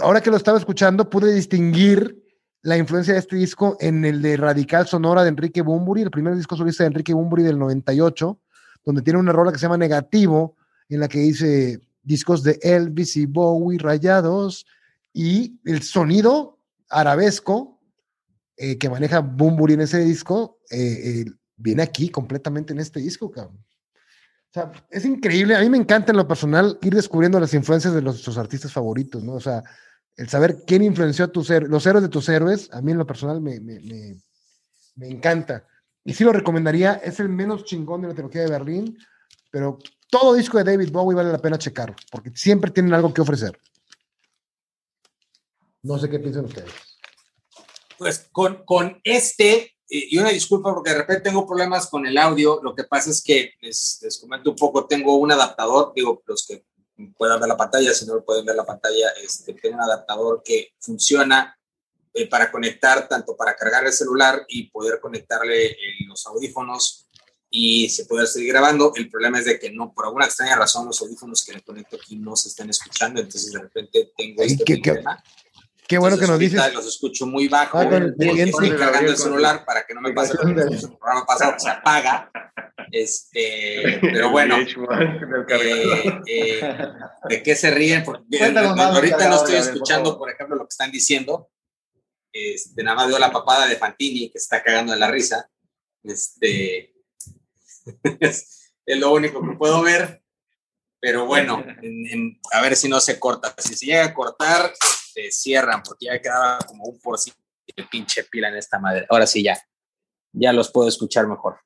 ahora 0.00 0.20
que 0.20 0.30
lo 0.30 0.36
estaba 0.36 0.58
escuchando 0.58 1.08
pude 1.08 1.32
distinguir 1.32 2.22
la 2.62 2.76
influencia 2.76 3.14
de 3.14 3.20
este 3.20 3.36
disco 3.36 3.76
en 3.80 4.04
el 4.04 4.20
de 4.20 4.36
Radical 4.36 4.86
Sonora 4.86 5.22
de 5.22 5.28
Enrique 5.28 5.62
Bumburi, 5.62 6.02
el 6.02 6.10
primer 6.10 6.34
disco 6.34 6.56
solista 6.56 6.82
de 6.82 6.88
Enrique 6.88 7.14
Bumburi 7.14 7.42
del 7.42 7.58
98, 7.58 8.40
donde 8.84 9.02
tiene 9.02 9.20
una 9.20 9.32
rola 9.32 9.52
que 9.52 9.58
se 9.58 9.66
llama 9.66 9.76
Negativo, 9.76 10.56
en 10.88 11.00
la 11.00 11.08
que 11.08 11.20
dice 11.20 11.80
discos 12.02 12.42
de 12.42 12.58
Elvis 12.62 13.16
y 13.16 13.26
Bowie 13.26 13.78
rayados, 13.78 14.66
y 15.12 15.60
el 15.64 15.82
sonido 15.82 16.58
arabesco 16.88 17.80
eh, 18.56 18.78
que 18.78 18.90
maneja 18.90 19.20
Bumburi 19.20 19.74
en 19.74 19.82
ese 19.82 20.00
disco 20.00 20.58
eh, 20.70 21.24
viene 21.56 21.82
aquí 21.82 22.08
completamente 22.08 22.72
en 22.72 22.80
este 22.80 23.00
disco, 23.00 23.30
cabrón. 23.30 23.58
O 23.58 24.52
sea, 24.52 24.72
es 24.90 25.04
increíble. 25.04 25.56
A 25.56 25.60
mí 25.60 25.68
me 25.68 25.76
encanta 25.76 26.12
en 26.12 26.18
lo 26.18 26.28
personal 26.28 26.78
ir 26.82 26.94
descubriendo 26.94 27.40
las 27.40 27.54
influencias 27.54 27.94
de 27.94 28.12
sus 28.12 28.38
artistas 28.38 28.72
favoritos, 28.72 29.22
¿no? 29.22 29.34
O 29.34 29.40
sea, 29.40 29.62
el 30.16 30.28
saber 30.28 30.64
quién 30.66 30.82
influenció 30.82 31.26
a 31.26 31.28
tus 31.28 31.50
los 31.50 31.86
héroes 31.86 32.02
de 32.02 32.08
tus 32.08 32.28
héroes, 32.28 32.70
a 32.72 32.80
mí 32.80 32.92
en 32.92 32.98
lo 32.98 33.06
personal 33.06 33.40
me, 33.40 33.56
encanta. 35.02 35.66
Y 36.04 36.14
sí 36.14 36.24
lo 36.24 36.32
recomendaría, 36.32 36.94
es 36.94 37.20
el 37.20 37.28
menos 37.28 37.64
chingón 37.64 38.02
de 38.02 38.08
la 38.08 38.14
trilogía 38.14 38.42
de 38.42 38.50
Berlín, 38.50 38.98
pero 39.50 39.78
todo 40.08 40.34
disco 40.34 40.56
de 40.56 40.64
David 40.64 40.90
Bowie 40.90 41.16
vale 41.16 41.32
la 41.32 41.38
pena 41.38 41.58
checar, 41.58 41.94
porque 42.10 42.30
siempre 42.34 42.70
tienen 42.70 42.94
algo 42.94 43.12
que 43.12 43.20
ofrecer. 43.20 43.58
No 45.82 45.98
sé 45.98 46.08
qué 46.08 46.18
piensan 46.18 46.46
ustedes. 46.46 46.72
Pues 47.98 48.28
con, 48.32 48.64
con 48.64 49.00
este, 49.04 49.75
y 49.88 50.18
una 50.18 50.30
disculpa 50.30 50.74
porque 50.74 50.90
de 50.90 50.98
repente 50.98 51.30
tengo 51.30 51.46
problemas 51.46 51.86
con 51.86 52.06
el 52.06 52.18
audio, 52.18 52.60
lo 52.62 52.74
que 52.74 52.84
pasa 52.84 53.10
es 53.10 53.22
que 53.22 53.52
les, 53.60 54.00
les 54.02 54.18
comento 54.18 54.50
un 54.50 54.56
poco, 54.56 54.86
tengo 54.86 55.16
un 55.16 55.30
adaptador, 55.30 55.92
digo, 55.94 56.22
los 56.26 56.46
que 56.46 56.64
puedan 57.16 57.38
ver 57.40 57.48
la 57.48 57.56
pantalla, 57.56 57.92
si 57.92 58.06
no 58.06 58.14
lo 58.14 58.24
pueden 58.24 58.44
ver 58.44 58.56
la 58.56 58.64
pantalla, 58.64 59.10
este, 59.22 59.54
tiene 59.54 59.76
un 59.76 59.82
adaptador 59.82 60.42
que 60.44 60.72
funciona 60.78 61.56
eh, 62.14 62.26
para 62.28 62.50
conectar, 62.50 63.06
tanto 63.08 63.36
para 63.36 63.54
cargar 63.54 63.84
el 63.84 63.92
celular 63.92 64.44
y 64.48 64.70
poder 64.70 65.00
conectarle 65.00 65.66
eh, 65.66 65.76
los 66.06 66.26
audífonos 66.26 67.06
y 67.50 67.88
se 67.90 68.06
puede 68.06 68.26
seguir 68.26 68.52
grabando. 68.52 68.92
El 68.96 69.10
problema 69.10 69.38
es 69.38 69.44
de 69.44 69.58
que 69.58 69.70
no, 69.70 69.92
por 69.92 70.06
alguna 70.06 70.24
extraña 70.24 70.56
razón, 70.56 70.86
los 70.86 71.00
audífonos 71.02 71.44
que 71.44 71.52
le 71.52 71.62
conecto 71.62 71.96
aquí 71.96 72.16
no 72.16 72.34
se 72.34 72.48
están 72.48 72.70
escuchando, 72.70 73.20
entonces 73.20 73.52
de 73.52 73.60
repente 73.60 74.12
tengo 74.16 74.42
este 74.42 74.64
qué, 74.64 74.78
problema. 74.78 75.22
Qué 75.22 75.45
bueno 75.98 76.18
que 76.18 76.26
nos 76.26 76.38
dices. 76.38 76.60
Los 76.74 76.86
escucho 76.86 77.26
muy 77.26 77.48
bajo. 77.48 77.78
Ah, 77.78 77.88
estoy 78.18 78.70
cargando 78.70 79.10
el 79.10 79.16
celular 79.16 79.64
para 79.64 79.86
que 79.86 79.94
no 79.94 80.00
me 80.00 80.12
pase 80.12 80.34
lo 80.34 80.40
que 80.42 80.60
el 80.60 80.96
programa 80.98 81.24
pasado, 81.26 81.54
se 81.58 81.70
apaga. 81.70 82.30
Este, 82.90 83.98
pero 84.00 84.30
bueno, 84.30 84.56
eh, 84.58 86.20
eh, 86.26 86.60
¿de 87.28 87.42
qué 87.42 87.54
se 87.54 87.70
ríen? 87.70 88.04
Porque 88.04 88.22
ahorita 88.38 89.28
no 89.28 89.36
estoy 89.36 89.56
escuchando, 89.56 90.18
por 90.18 90.30
ejemplo, 90.30 90.56
lo 90.56 90.64
que 90.64 90.72
están 90.72 90.90
diciendo. 90.90 91.50
Este, 92.32 92.82
nada 92.82 92.96
más 92.96 93.08
veo 93.08 93.18
la 93.18 93.32
papada 93.32 93.66
de 93.66 93.76
Fantini 93.76 94.30
que 94.30 94.38
está 94.38 94.62
cagando 94.62 94.92
de 94.92 94.98
la 94.98 95.10
risa. 95.10 95.48
Este, 96.02 96.94
es, 98.20 98.72
lo 98.86 99.12
único 99.12 99.40
que 99.40 99.56
puedo 99.56 99.82
ver. 99.82 100.22
Pero 100.98 101.26
bueno, 101.26 101.64
a 102.52 102.60
ver 102.62 102.74
si 102.74 102.88
no 102.88 103.00
se 103.00 103.18
corta. 103.18 103.54
Si 103.58 103.74
se 103.74 103.86
llega 103.86 104.06
a 104.06 104.14
cortar, 104.14 104.72
se 105.16 105.30
cierran, 105.30 105.82
porque 105.82 106.06
ya 106.06 106.20
quedaba 106.20 106.58
como 106.66 106.84
un 106.84 107.00
por 107.00 107.18
ciento 107.18 107.40
de 107.76 107.84
pinche 107.84 108.24
pila 108.24 108.48
en 108.48 108.56
esta 108.56 108.78
madre. 108.78 109.06
Ahora 109.08 109.26
sí, 109.26 109.42
ya. 109.42 109.58
Ya 110.32 110.52
los 110.52 110.70
puedo 110.70 110.88
escuchar 110.88 111.26
mejor. 111.26 111.58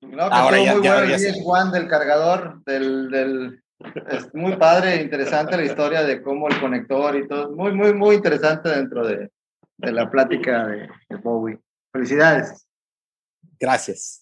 No, 0.00 0.28
que 0.28 0.34
Ahora 0.34 0.62
ya, 0.62 0.74
muy 0.74 0.84
ya, 0.84 0.94
bueno 0.96 1.14
el 1.14 1.42
Juan 1.42 1.70
del 1.70 1.88
cargador, 1.88 2.64
del, 2.64 3.08
del, 3.10 3.62
es 4.10 4.34
muy 4.34 4.56
padre, 4.56 4.96
interesante 5.00 5.56
la 5.56 5.64
historia 5.64 6.02
de 6.02 6.20
cómo 6.22 6.48
el 6.48 6.58
conector 6.60 7.14
y 7.16 7.28
todo, 7.28 7.52
muy, 7.54 7.72
muy, 7.72 7.94
muy 7.94 8.16
interesante 8.16 8.68
dentro 8.68 9.06
de, 9.06 9.30
de 9.76 9.92
la 9.92 10.10
plática 10.10 10.66
de, 10.66 10.88
Bowie. 11.22 11.60
Felicidades. 11.92 12.66
Gracias. 13.60 14.21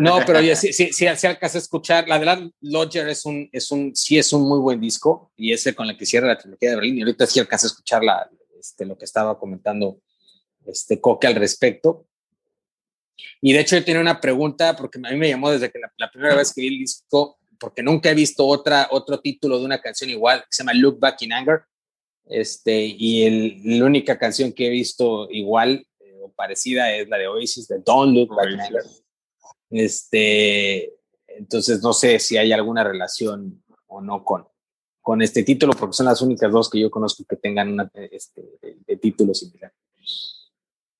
No, 0.00 0.20
pero 0.26 0.40
ya 0.40 0.56
sí, 0.56 0.72
sí, 0.72 0.92
sí, 0.92 1.06
sí 1.16 1.26
alcanza 1.26 1.58
a 1.58 1.60
escuchar. 1.60 2.08
La 2.08 2.18
verdad, 2.18 2.40
Lodger 2.60 3.08
es 3.08 3.26
un, 3.26 3.48
es 3.52 3.70
un, 3.70 3.94
sí 3.94 4.18
es 4.18 4.32
un 4.32 4.48
muy 4.48 4.58
buen 4.58 4.80
disco 4.80 5.32
y 5.36 5.52
ese 5.52 5.74
con 5.74 5.88
el 5.88 5.96
que 5.96 6.06
cierra 6.06 6.28
la 6.28 6.38
trilogía 6.38 6.70
de 6.70 6.76
Berlín. 6.76 6.98
Y 6.98 7.02
ahorita 7.02 7.26
sí 7.26 7.40
alcanza 7.40 7.66
a 7.66 7.68
escuchar 7.68 8.02
la, 8.02 8.28
este, 8.58 8.86
lo 8.86 8.96
que 8.96 9.04
estaba 9.04 9.38
comentando 9.38 10.00
este 10.66 11.00
Coque 11.00 11.26
al 11.26 11.34
respecto. 11.34 12.06
Y 13.40 13.52
de 13.52 13.60
hecho, 13.60 13.76
yo 13.76 13.84
tenía 13.84 14.00
una 14.00 14.20
pregunta, 14.20 14.76
porque 14.76 14.98
a 15.02 15.10
mí 15.10 15.16
me 15.16 15.28
llamó 15.28 15.50
desde 15.50 15.70
que 15.70 15.78
la, 15.78 16.10
primera 16.10 16.34
vez 16.34 16.52
que 16.52 16.60
vi 16.60 16.68
el 16.68 16.78
disco, 16.78 17.38
porque 17.58 17.82
nunca 17.82 18.10
he 18.10 18.14
visto 18.14 18.46
otra, 18.46 18.88
otro 18.90 19.20
título 19.20 19.58
de 19.58 19.64
una 19.64 19.80
canción 19.80 20.10
igual, 20.10 20.40
que 20.40 20.48
se 20.50 20.62
llama 20.62 20.74
Look 20.74 20.98
Back 20.98 21.22
in 21.22 21.32
Anger. 21.32 21.62
Este, 22.28 22.84
y 22.86 23.24
el, 23.24 23.78
la 23.78 23.84
única 23.84 24.18
canción 24.18 24.52
que 24.52 24.66
he 24.66 24.70
visto 24.70 25.30
igual 25.30 25.86
eh, 26.00 26.18
o 26.20 26.32
parecida 26.32 26.92
es 26.92 27.08
la 27.08 27.18
de 27.18 27.28
Oasis, 27.28 27.68
de 27.68 27.78
Don't 27.78 28.14
Look 28.14 28.34
Back 28.34 28.50
in 28.50 28.60
Anger. 28.60 28.82
Este, 29.70 30.94
entonces, 31.26 31.82
no 31.82 31.92
sé 31.92 32.18
si 32.18 32.36
hay 32.36 32.52
alguna 32.52 32.84
relación 32.84 33.62
o 33.86 34.00
no 34.00 34.24
con, 34.24 34.46
con 35.00 35.22
este 35.22 35.42
título, 35.42 35.72
porque 35.72 35.94
son 35.94 36.06
las 36.06 36.20
únicas 36.22 36.50
dos 36.50 36.70
que 36.70 36.80
yo 36.80 36.90
conozco 36.90 37.24
que 37.24 37.36
tengan 37.36 37.72
una, 37.72 37.90
este, 37.94 38.42
de 38.60 38.96
título 38.96 39.34
similar. 39.34 39.72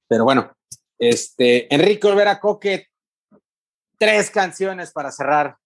Pero 0.09 0.24
bueno, 0.24 0.52
este, 0.98 1.72
Enrique 1.74 2.06
Olvera 2.06 2.40
Coque, 2.40 2.88
tres 3.98 4.30
canciones 4.30 4.93
para 4.93 5.10
cerrar. 5.10 5.59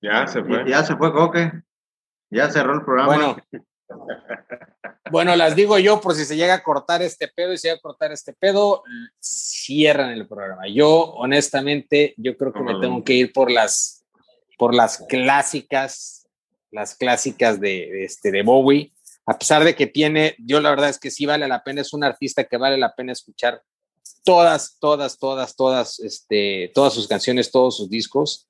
Ya 0.00 0.26
se 0.26 0.44
fue. 0.44 0.68
Ya 0.68 0.84
se 0.84 0.96
fue 0.96 1.12
Coque. 1.12 1.50
Ya 2.30 2.50
cerró 2.50 2.74
el 2.74 2.84
programa. 2.84 3.06
Bueno, 3.06 3.36
bueno, 5.10 5.36
las 5.36 5.54
digo 5.54 5.78
yo 5.78 6.00
por 6.00 6.14
si 6.14 6.24
se 6.24 6.36
llega 6.36 6.54
a 6.54 6.62
cortar 6.62 7.02
este 7.02 7.28
pedo 7.28 7.52
y 7.52 7.58
se 7.58 7.68
llega 7.68 7.78
a 7.78 7.82
cortar 7.82 8.12
este 8.12 8.32
pedo, 8.32 8.82
cierran 9.20 10.10
el 10.10 10.26
programa. 10.26 10.68
Yo, 10.68 11.12
honestamente, 11.14 12.14
yo 12.16 12.36
creo 12.36 12.52
que 12.52 12.60
me 12.60 12.80
tengo 12.80 13.02
que 13.04 13.14
ir 13.14 13.32
por 13.32 13.50
las 13.50 14.04
por 14.56 14.74
las 14.74 14.98
clásicas, 15.08 16.26
las 16.70 16.94
clásicas 16.94 17.60
de, 17.60 18.04
este, 18.04 18.30
de 18.30 18.42
Bowie, 18.42 18.92
a 19.26 19.38
pesar 19.38 19.64
de 19.64 19.74
que 19.74 19.86
tiene, 19.86 20.36
yo 20.38 20.60
la 20.60 20.70
verdad 20.70 20.90
es 20.90 20.98
que 20.98 21.10
sí 21.10 21.26
vale 21.26 21.48
la 21.48 21.62
pena, 21.64 21.80
es 21.80 21.92
un 21.92 22.04
artista 22.04 22.44
que 22.44 22.56
vale 22.56 22.76
la 22.76 22.94
pena 22.94 23.12
escuchar 23.12 23.62
todas, 24.22 24.76
todas, 24.80 25.18
todas, 25.18 25.56
todas, 25.56 26.00
este, 26.00 26.70
todas 26.74 26.92
sus 26.92 27.08
canciones, 27.08 27.50
todos 27.50 27.76
sus 27.76 27.88
discos. 27.88 28.48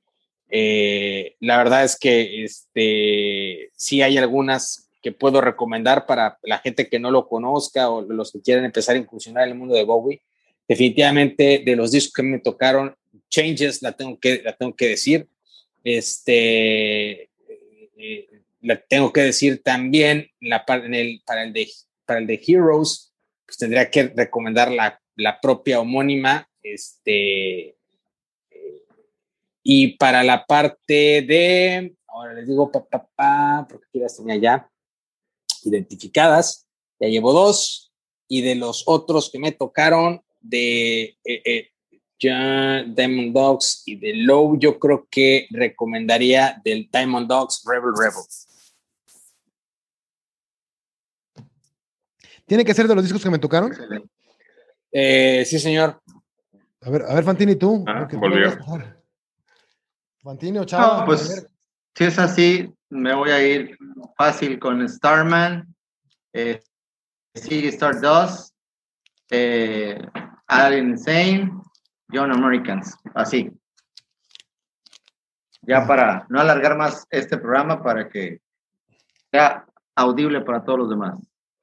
Eh, 0.49 1.37
la 1.41 1.57
verdad 1.57 1.85
es 1.85 1.99
que 1.99 2.45
este, 2.45 3.71
sí 3.77 4.03
hay 4.03 4.19
algunas 4.19 4.84
que 5.05 5.13
puedo 5.13 5.43
recomendar 5.43 6.07
para 6.07 6.39
la 6.43 6.61
gente 6.61 6.89
que 6.89 6.99
no 6.99 7.11
lo 7.11 7.29
conozca 7.29 7.91
o 7.91 8.01
los 8.01 8.33
que 8.33 8.41
quieren 8.41 8.65
empezar 8.65 8.97
a 8.97 8.99
incursionar 8.99 9.45
en 9.45 9.51
el 9.51 9.59
mundo 9.59 9.75
de 9.75 9.85
Bowie. 9.85 10.23
Definitivamente 10.67 11.63
de 11.63 11.77
los 11.77 11.93
discos 11.93 12.15
que 12.15 12.23
me 12.23 12.39
tocaron, 12.39 12.97
Changes, 13.29 13.83
la 13.83 13.93
tengo 13.93 14.19
que, 14.19 14.41
la 14.43 14.57
tengo 14.57 14.75
que 14.75 14.89
decir. 14.89 15.29
Este, 15.85 17.29
eh, 17.99 18.31
la 18.63 18.81
tengo 18.81 19.13
que 19.13 19.21
decir 19.21 19.63
también 19.63 20.27
la, 20.41 20.65
en 20.69 20.95
el, 20.95 21.21
para, 21.27 21.43
el 21.43 21.53
de, 21.53 21.69
para 22.07 22.21
el 22.21 22.27
de 22.27 22.43
Heroes, 22.43 23.13
pues 23.45 23.59
tendría 23.59 23.91
que 23.91 24.05
recomendar 24.05 24.73
la, 24.73 24.99
la 25.17 25.39
propia 25.39 25.81
homónima. 25.81 26.49
Este, 26.63 27.77
y 29.63 29.99
para 29.99 30.25
la 30.25 30.47
parte 30.47 31.21
de, 31.21 31.95
ahora 32.09 32.33
les 32.33 32.49
digo, 32.49 32.73
papá, 32.73 33.07
pa, 33.15 33.67
porque 33.69 33.85
aquí 33.91 33.99
las 33.99 34.17
tenía 34.17 34.37
ya 34.37 34.71
identificadas, 35.67 36.67
ya 37.01 37.09
llevo 37.09 37.33
dos, 37.33 37.93
y 38.29 38.43
de 38.43 38.55
los 38.55 38.85
otros 38.87 39.31
que 39.31 39.39
me 39.39 39.53
tocaron, 39.53 40.23
de 40.41 41.17
eh, 41.25 41.43
eh, 41.45 41.71
Diamond 42.21 43.33
Dogs 43.33 43.83
y 43.87 43.97
de 43.97 44.15
Low, 44.15 44.59
yo 44.59 44.79
creo 44.79 45.07
que 45.11 45.47
recomendaría 45.51 46.61
del 46.65 46.89
Diamond 46.93 47.29
Dogs 47.29 47.63
Rebel 47.67 47.93
Rebel. 47.97 48.23
¿Tiene 52.47 52.65
que 52.65 52.75
ser 52.75 52.87
de 52.87 52.95
los 52.95 53.05
discos 53.05 53.23
que 53.23 53.31
me 53.31 53.39
tocaron? 53.39 53.73
Eh, 54.93 55.45
sí, 55.47 55.59
señor. 55.59 56.01
A 56.83 56.91
ver, 56.91 57.03
a 57.03 57.15
ver, 57.15 57.25
Fantini, 57.25 57.57
tú. 57.57 57.85
Ah, 57.87 58.07
volvió. 58.13 58.59
Fantini 60.23 60.59
o 60.59 60.65
Chava. 60.65 61.01
No, 61.01 61.07
pues 61.07 61.47
si 61.95 62.05
es 62.05 62.19
así, 62.19 62.73
me 62.95 63.13
voy 63.13 63.31
a 63.31 63.45
ir 63.45 63.77
fácil 64.17 64.59
con 64.59 64.89
Starman, 64.89 65.67
eh, 66.33 66.61
City 67.35 67.67
Stardust, 67.69 68.55
eh, 69.31 70.01
Alien 70.47 70.91
Insane, 70.91 71.53
Young 72.09 72.31
Americans, 72.31 72.97
así. 73.15 73.51
Ya 75.63 75.87
para 75.87 76.25
no 76.29 76.41
alargar 76.41 76.77
más 76.77 77.05
este 77.11 77.37
programa 77.37 77.83
para 77.83 78.09
que 78.09 78.41
sea 79.33 79.67
audible 79.97 80.43
para 80.43 80.65
todos 80.65 80.79
los 80.81 80.91
demás. 80.91 81.15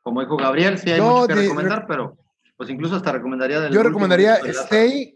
Como 0.01 0.21
dijo 0.21 0.35
Gabriel, 0.35 0.77
sí 0.79 0.91
hay 0.91 0.99
mucho 0.99 1.27
que 1.27 1.35
recomendar, 1.35 1.85
pero 1.87 2.17
pues 2.57 2.69
incluso 2.69 2.97
hasta 2.97 3.13
recomendaría 3.13 3.69
Yo 3.69 3.83
recomendaría. 3.83 4.35
Stay. 4.37 5.15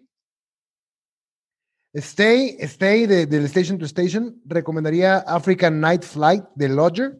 Stay, 1.95 2.57
Stay 2.61 3.05
de, 3.07 3.25
del 3.25 3.45
Station 3.45 3.77
to 3.77 3.85
Station. 3.85 4.41
Recomendaría 4.45 5.17
African 5.19 5.79
Night 5.79 6.03
Flight 6.03 6.43
de 6.55 6.69
Lodger. 6.69 7.19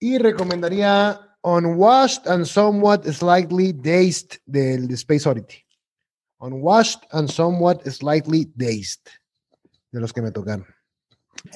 Y 0.00 0.18
recomendaría 0.18 1.20
Unwashed 1.42 2.26
and 2.26 2.44
Somewhat 2.44 3.04
Slightly 3.06 3.72
Dazed 3.72 4.38
del 4.46 4.88
de 4.88 4.94
Space 4.94 5.28
Oddity. 5.28 5.64
Unwashed 6.40 7.02
and 7.12 7.28
Somewhat 7.28 7.84
Slightly 7.88 8.50
Dazed 8.54 9.08
de 9.90 10.00
los 10.00 10.12
que 10.12 10.22
me 10.22 10.30
tocaron. 10.30 10.66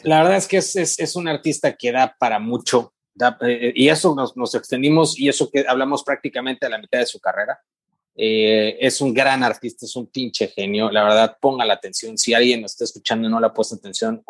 La 0.04 0.22
verdad 0.22 0.38
es 0.38 0.48
que 0.48 0.58
es, 0.58 0.74
es, 0.76 0.98
es 0.98 1.16
un 1.16 1.28
artista 1.28 1.74
que 1.76 1.92
da 1.92 2.16
para 2.18 2.38
mucho. 2.38 2.94
da- 3.14 3.36
eh, 3.42 3.72
y 3.74 3.88
eso 3.88 4.14
nos, 4.14 4.36
nos 4.36 4.54
extendimos 4.54 5.18
y 5.18 5.28
eso 5.28 5.50
que 5.50 5.64
hablamos 5.68 6.02
prácticamente 6.02 6.66
a 6.66 6.70
la 6.70 6.78
mitad 6.78 6.98
de 7.00 7.06
su 7.06 7.20
carrera. 7.20 7.60
Eh, 8.14 8.76
es 8.78 9.00
un 9.00 9.14
gran 9.14 9.42
artista, 9.42 9.86
es 9.86 9.96
un 9.96 10.06
pinche 10.06 10.48
genio. 10.48 10.90
La 10.90 11.04
verdad, 11.04 11.36
ponga 11.40 11.64
la 11.64 11.74
atención. 11.74 12.18
Si 12.18 12.34
alguien 12.34 12.62
nos 12.62 12.72
está 12.72 12.84
escuchando 12.84 13.26
y 13.26 13.30
no 13.30 13.40
le 13.40 13.46
ha 13.46 13.54
puesto 13.54 13.74
atención, 13.76 14.22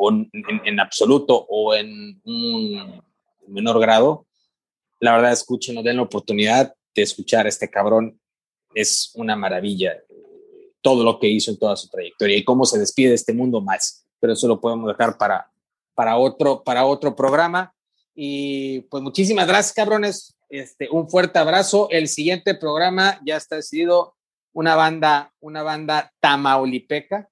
en 0.65 0.81
absoluto 0.81 1.47
o 1.49 1.75
en 1.75 2.21
un 2.25 3.03
menor 3.49 3.81
grado, 3.81 4.27
la 5.01 5.17
verdad, 5.17 5.33
escúchenlo, 5.33 5.83
den 5.83 5.97
la 5.97 6.03
oportunidad 6.03 6.75
de 6.95 7.03
escuchar 7.03 7.47
a 7.47 7.49
este 7.49 7.69
cabrón. 7.69 8.21
Es 8.73 9.11
una 9.15 9.35
maravilla 9.35 9.93
eh, 9.93 10.73
todo 10.81 11.03
lo 11.03 11.19
que 11.19 11.29
hizo 11.29 11.51
en 11.51 11.59
toda 11.59 11.77
su 11.77 11.89
trayectoria 11.89 12.37
y 12.37 12.45
cómo 12.45 12.65
se 12.65 12.79
despide 12.79 13.09
de 13.09 13.17
este 13.17 13.33
mundo 13.33 13.61
más. 13.61 14.07
Pero 14.21 14.35
eso 14.35 14.47
lo 14.47 14.61
podemos 14.61 14.87
dejar 14.87 15.19
para, 15.19 15.51
para, 15.95 16.17
otro, 16.17 16.63
para 16.63 16.87
otro 16.87 17.17
programa. 17.17 17.75
Y 18.15 18.83
pues 18.83 19.03
muchísimas 19.03 19.49
gracias, 19.49 19.75
cabrones. 19.75 20.37
Este, 20.53 20.87
un 20.91 21.09
fuerte 21.09 21.39
abrazo. 21.39 21.89
El 21.91 22.09
siguiente 22.09 22.55
programa 22.55 23.19
ya 23.25 23.39
está 23.39 23.57
decidido. 23.57 24.19
Una 24.53 24.77
banda, 24.77 25.33
una 25.41 25.63
banda 25.63 26.13
tamaulipeca, 26.21 27.31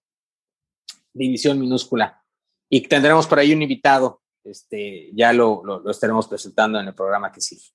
división 1.12 1.60
minúscula. 1.60 2.24
Y 2.70 2.80
tendremos 2.88 3.26
por 3.26 3.38
ahí 3.38 3.52
un 3.52 3.60
invitado. 3.60 4.22
Este, 4.42 5.10
ya 5.12 5.34
lo, 5.34 5.62
lo, 5.62 5.90
estaremos 5.90 6.28
presentando 6.28 6.80
en 6.80 6.88
el 6.88 6.94
programa 6.94 7.30
que 7.30 7.42
sigue. 7.42 7.66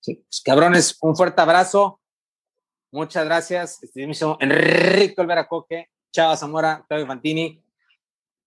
Sí, 0.00 0.14
pues, 0.14 0.40
cabrones, 0.42 0.96
un 1.02 1.14
fuerte 1.14 1.42
abrazo. 1.42 2.00
Muchas 2.90 3.26
gracias. 3.26 3.80
Mismo 3.94 4.38
Enrique 4.40 5.20
Olvera 5.20 5.46
Coque, 5.46 5.90
Chava 6.10 6.34
Zamora, 6.34 6.82
Claudio 6.88 7.06
Fantini. 7.06 7.62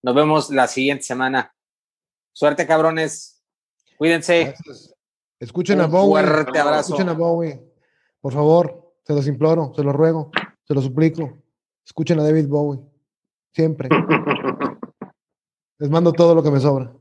Nos 0.02 0.16
vemos 0.16 0.50
la 0.50 0.68
siguiente 0.68 1.04
semana. 1.04 1.54
Suerte, 2.34 2.66
cabrones. 2.66 3.44
Cuídense. 3.96 4.56
Escuchen 5.42 5.82
a 5.82 5.86
Un 5.86 5.92
Bowie. 5.92 6.24
fuerte 6.24 6.60
abrazo. 6.60 6.94
Escuchen 6.94 7.10
a 7.10 7.14
Bowie. 7.14 7.60
Por 8.22 8.32
favor, 8.32 8.94
se 9.04 9.14
los 9.14 9.28
imploro, 9.28 9.74
se 9.76 9.84
los 9.84 9.94
ruego, 9.96 10.30
se 10.64 10.74
los 10.76 10.84
suplico. 10.84 11.40
Escuchen 11.84 12.20
a 12.20 12.24
David 12.24 12.48
Bowie. 12.48 12.80
Siempre. 13.52 13.90
Les 15.80 15.90
mando 15.90 16.14
todo 16.14 16.36
lo 16.36 16.44
que 16.44 16.52
me 16.52 16.60
sobra. 16.60 16.94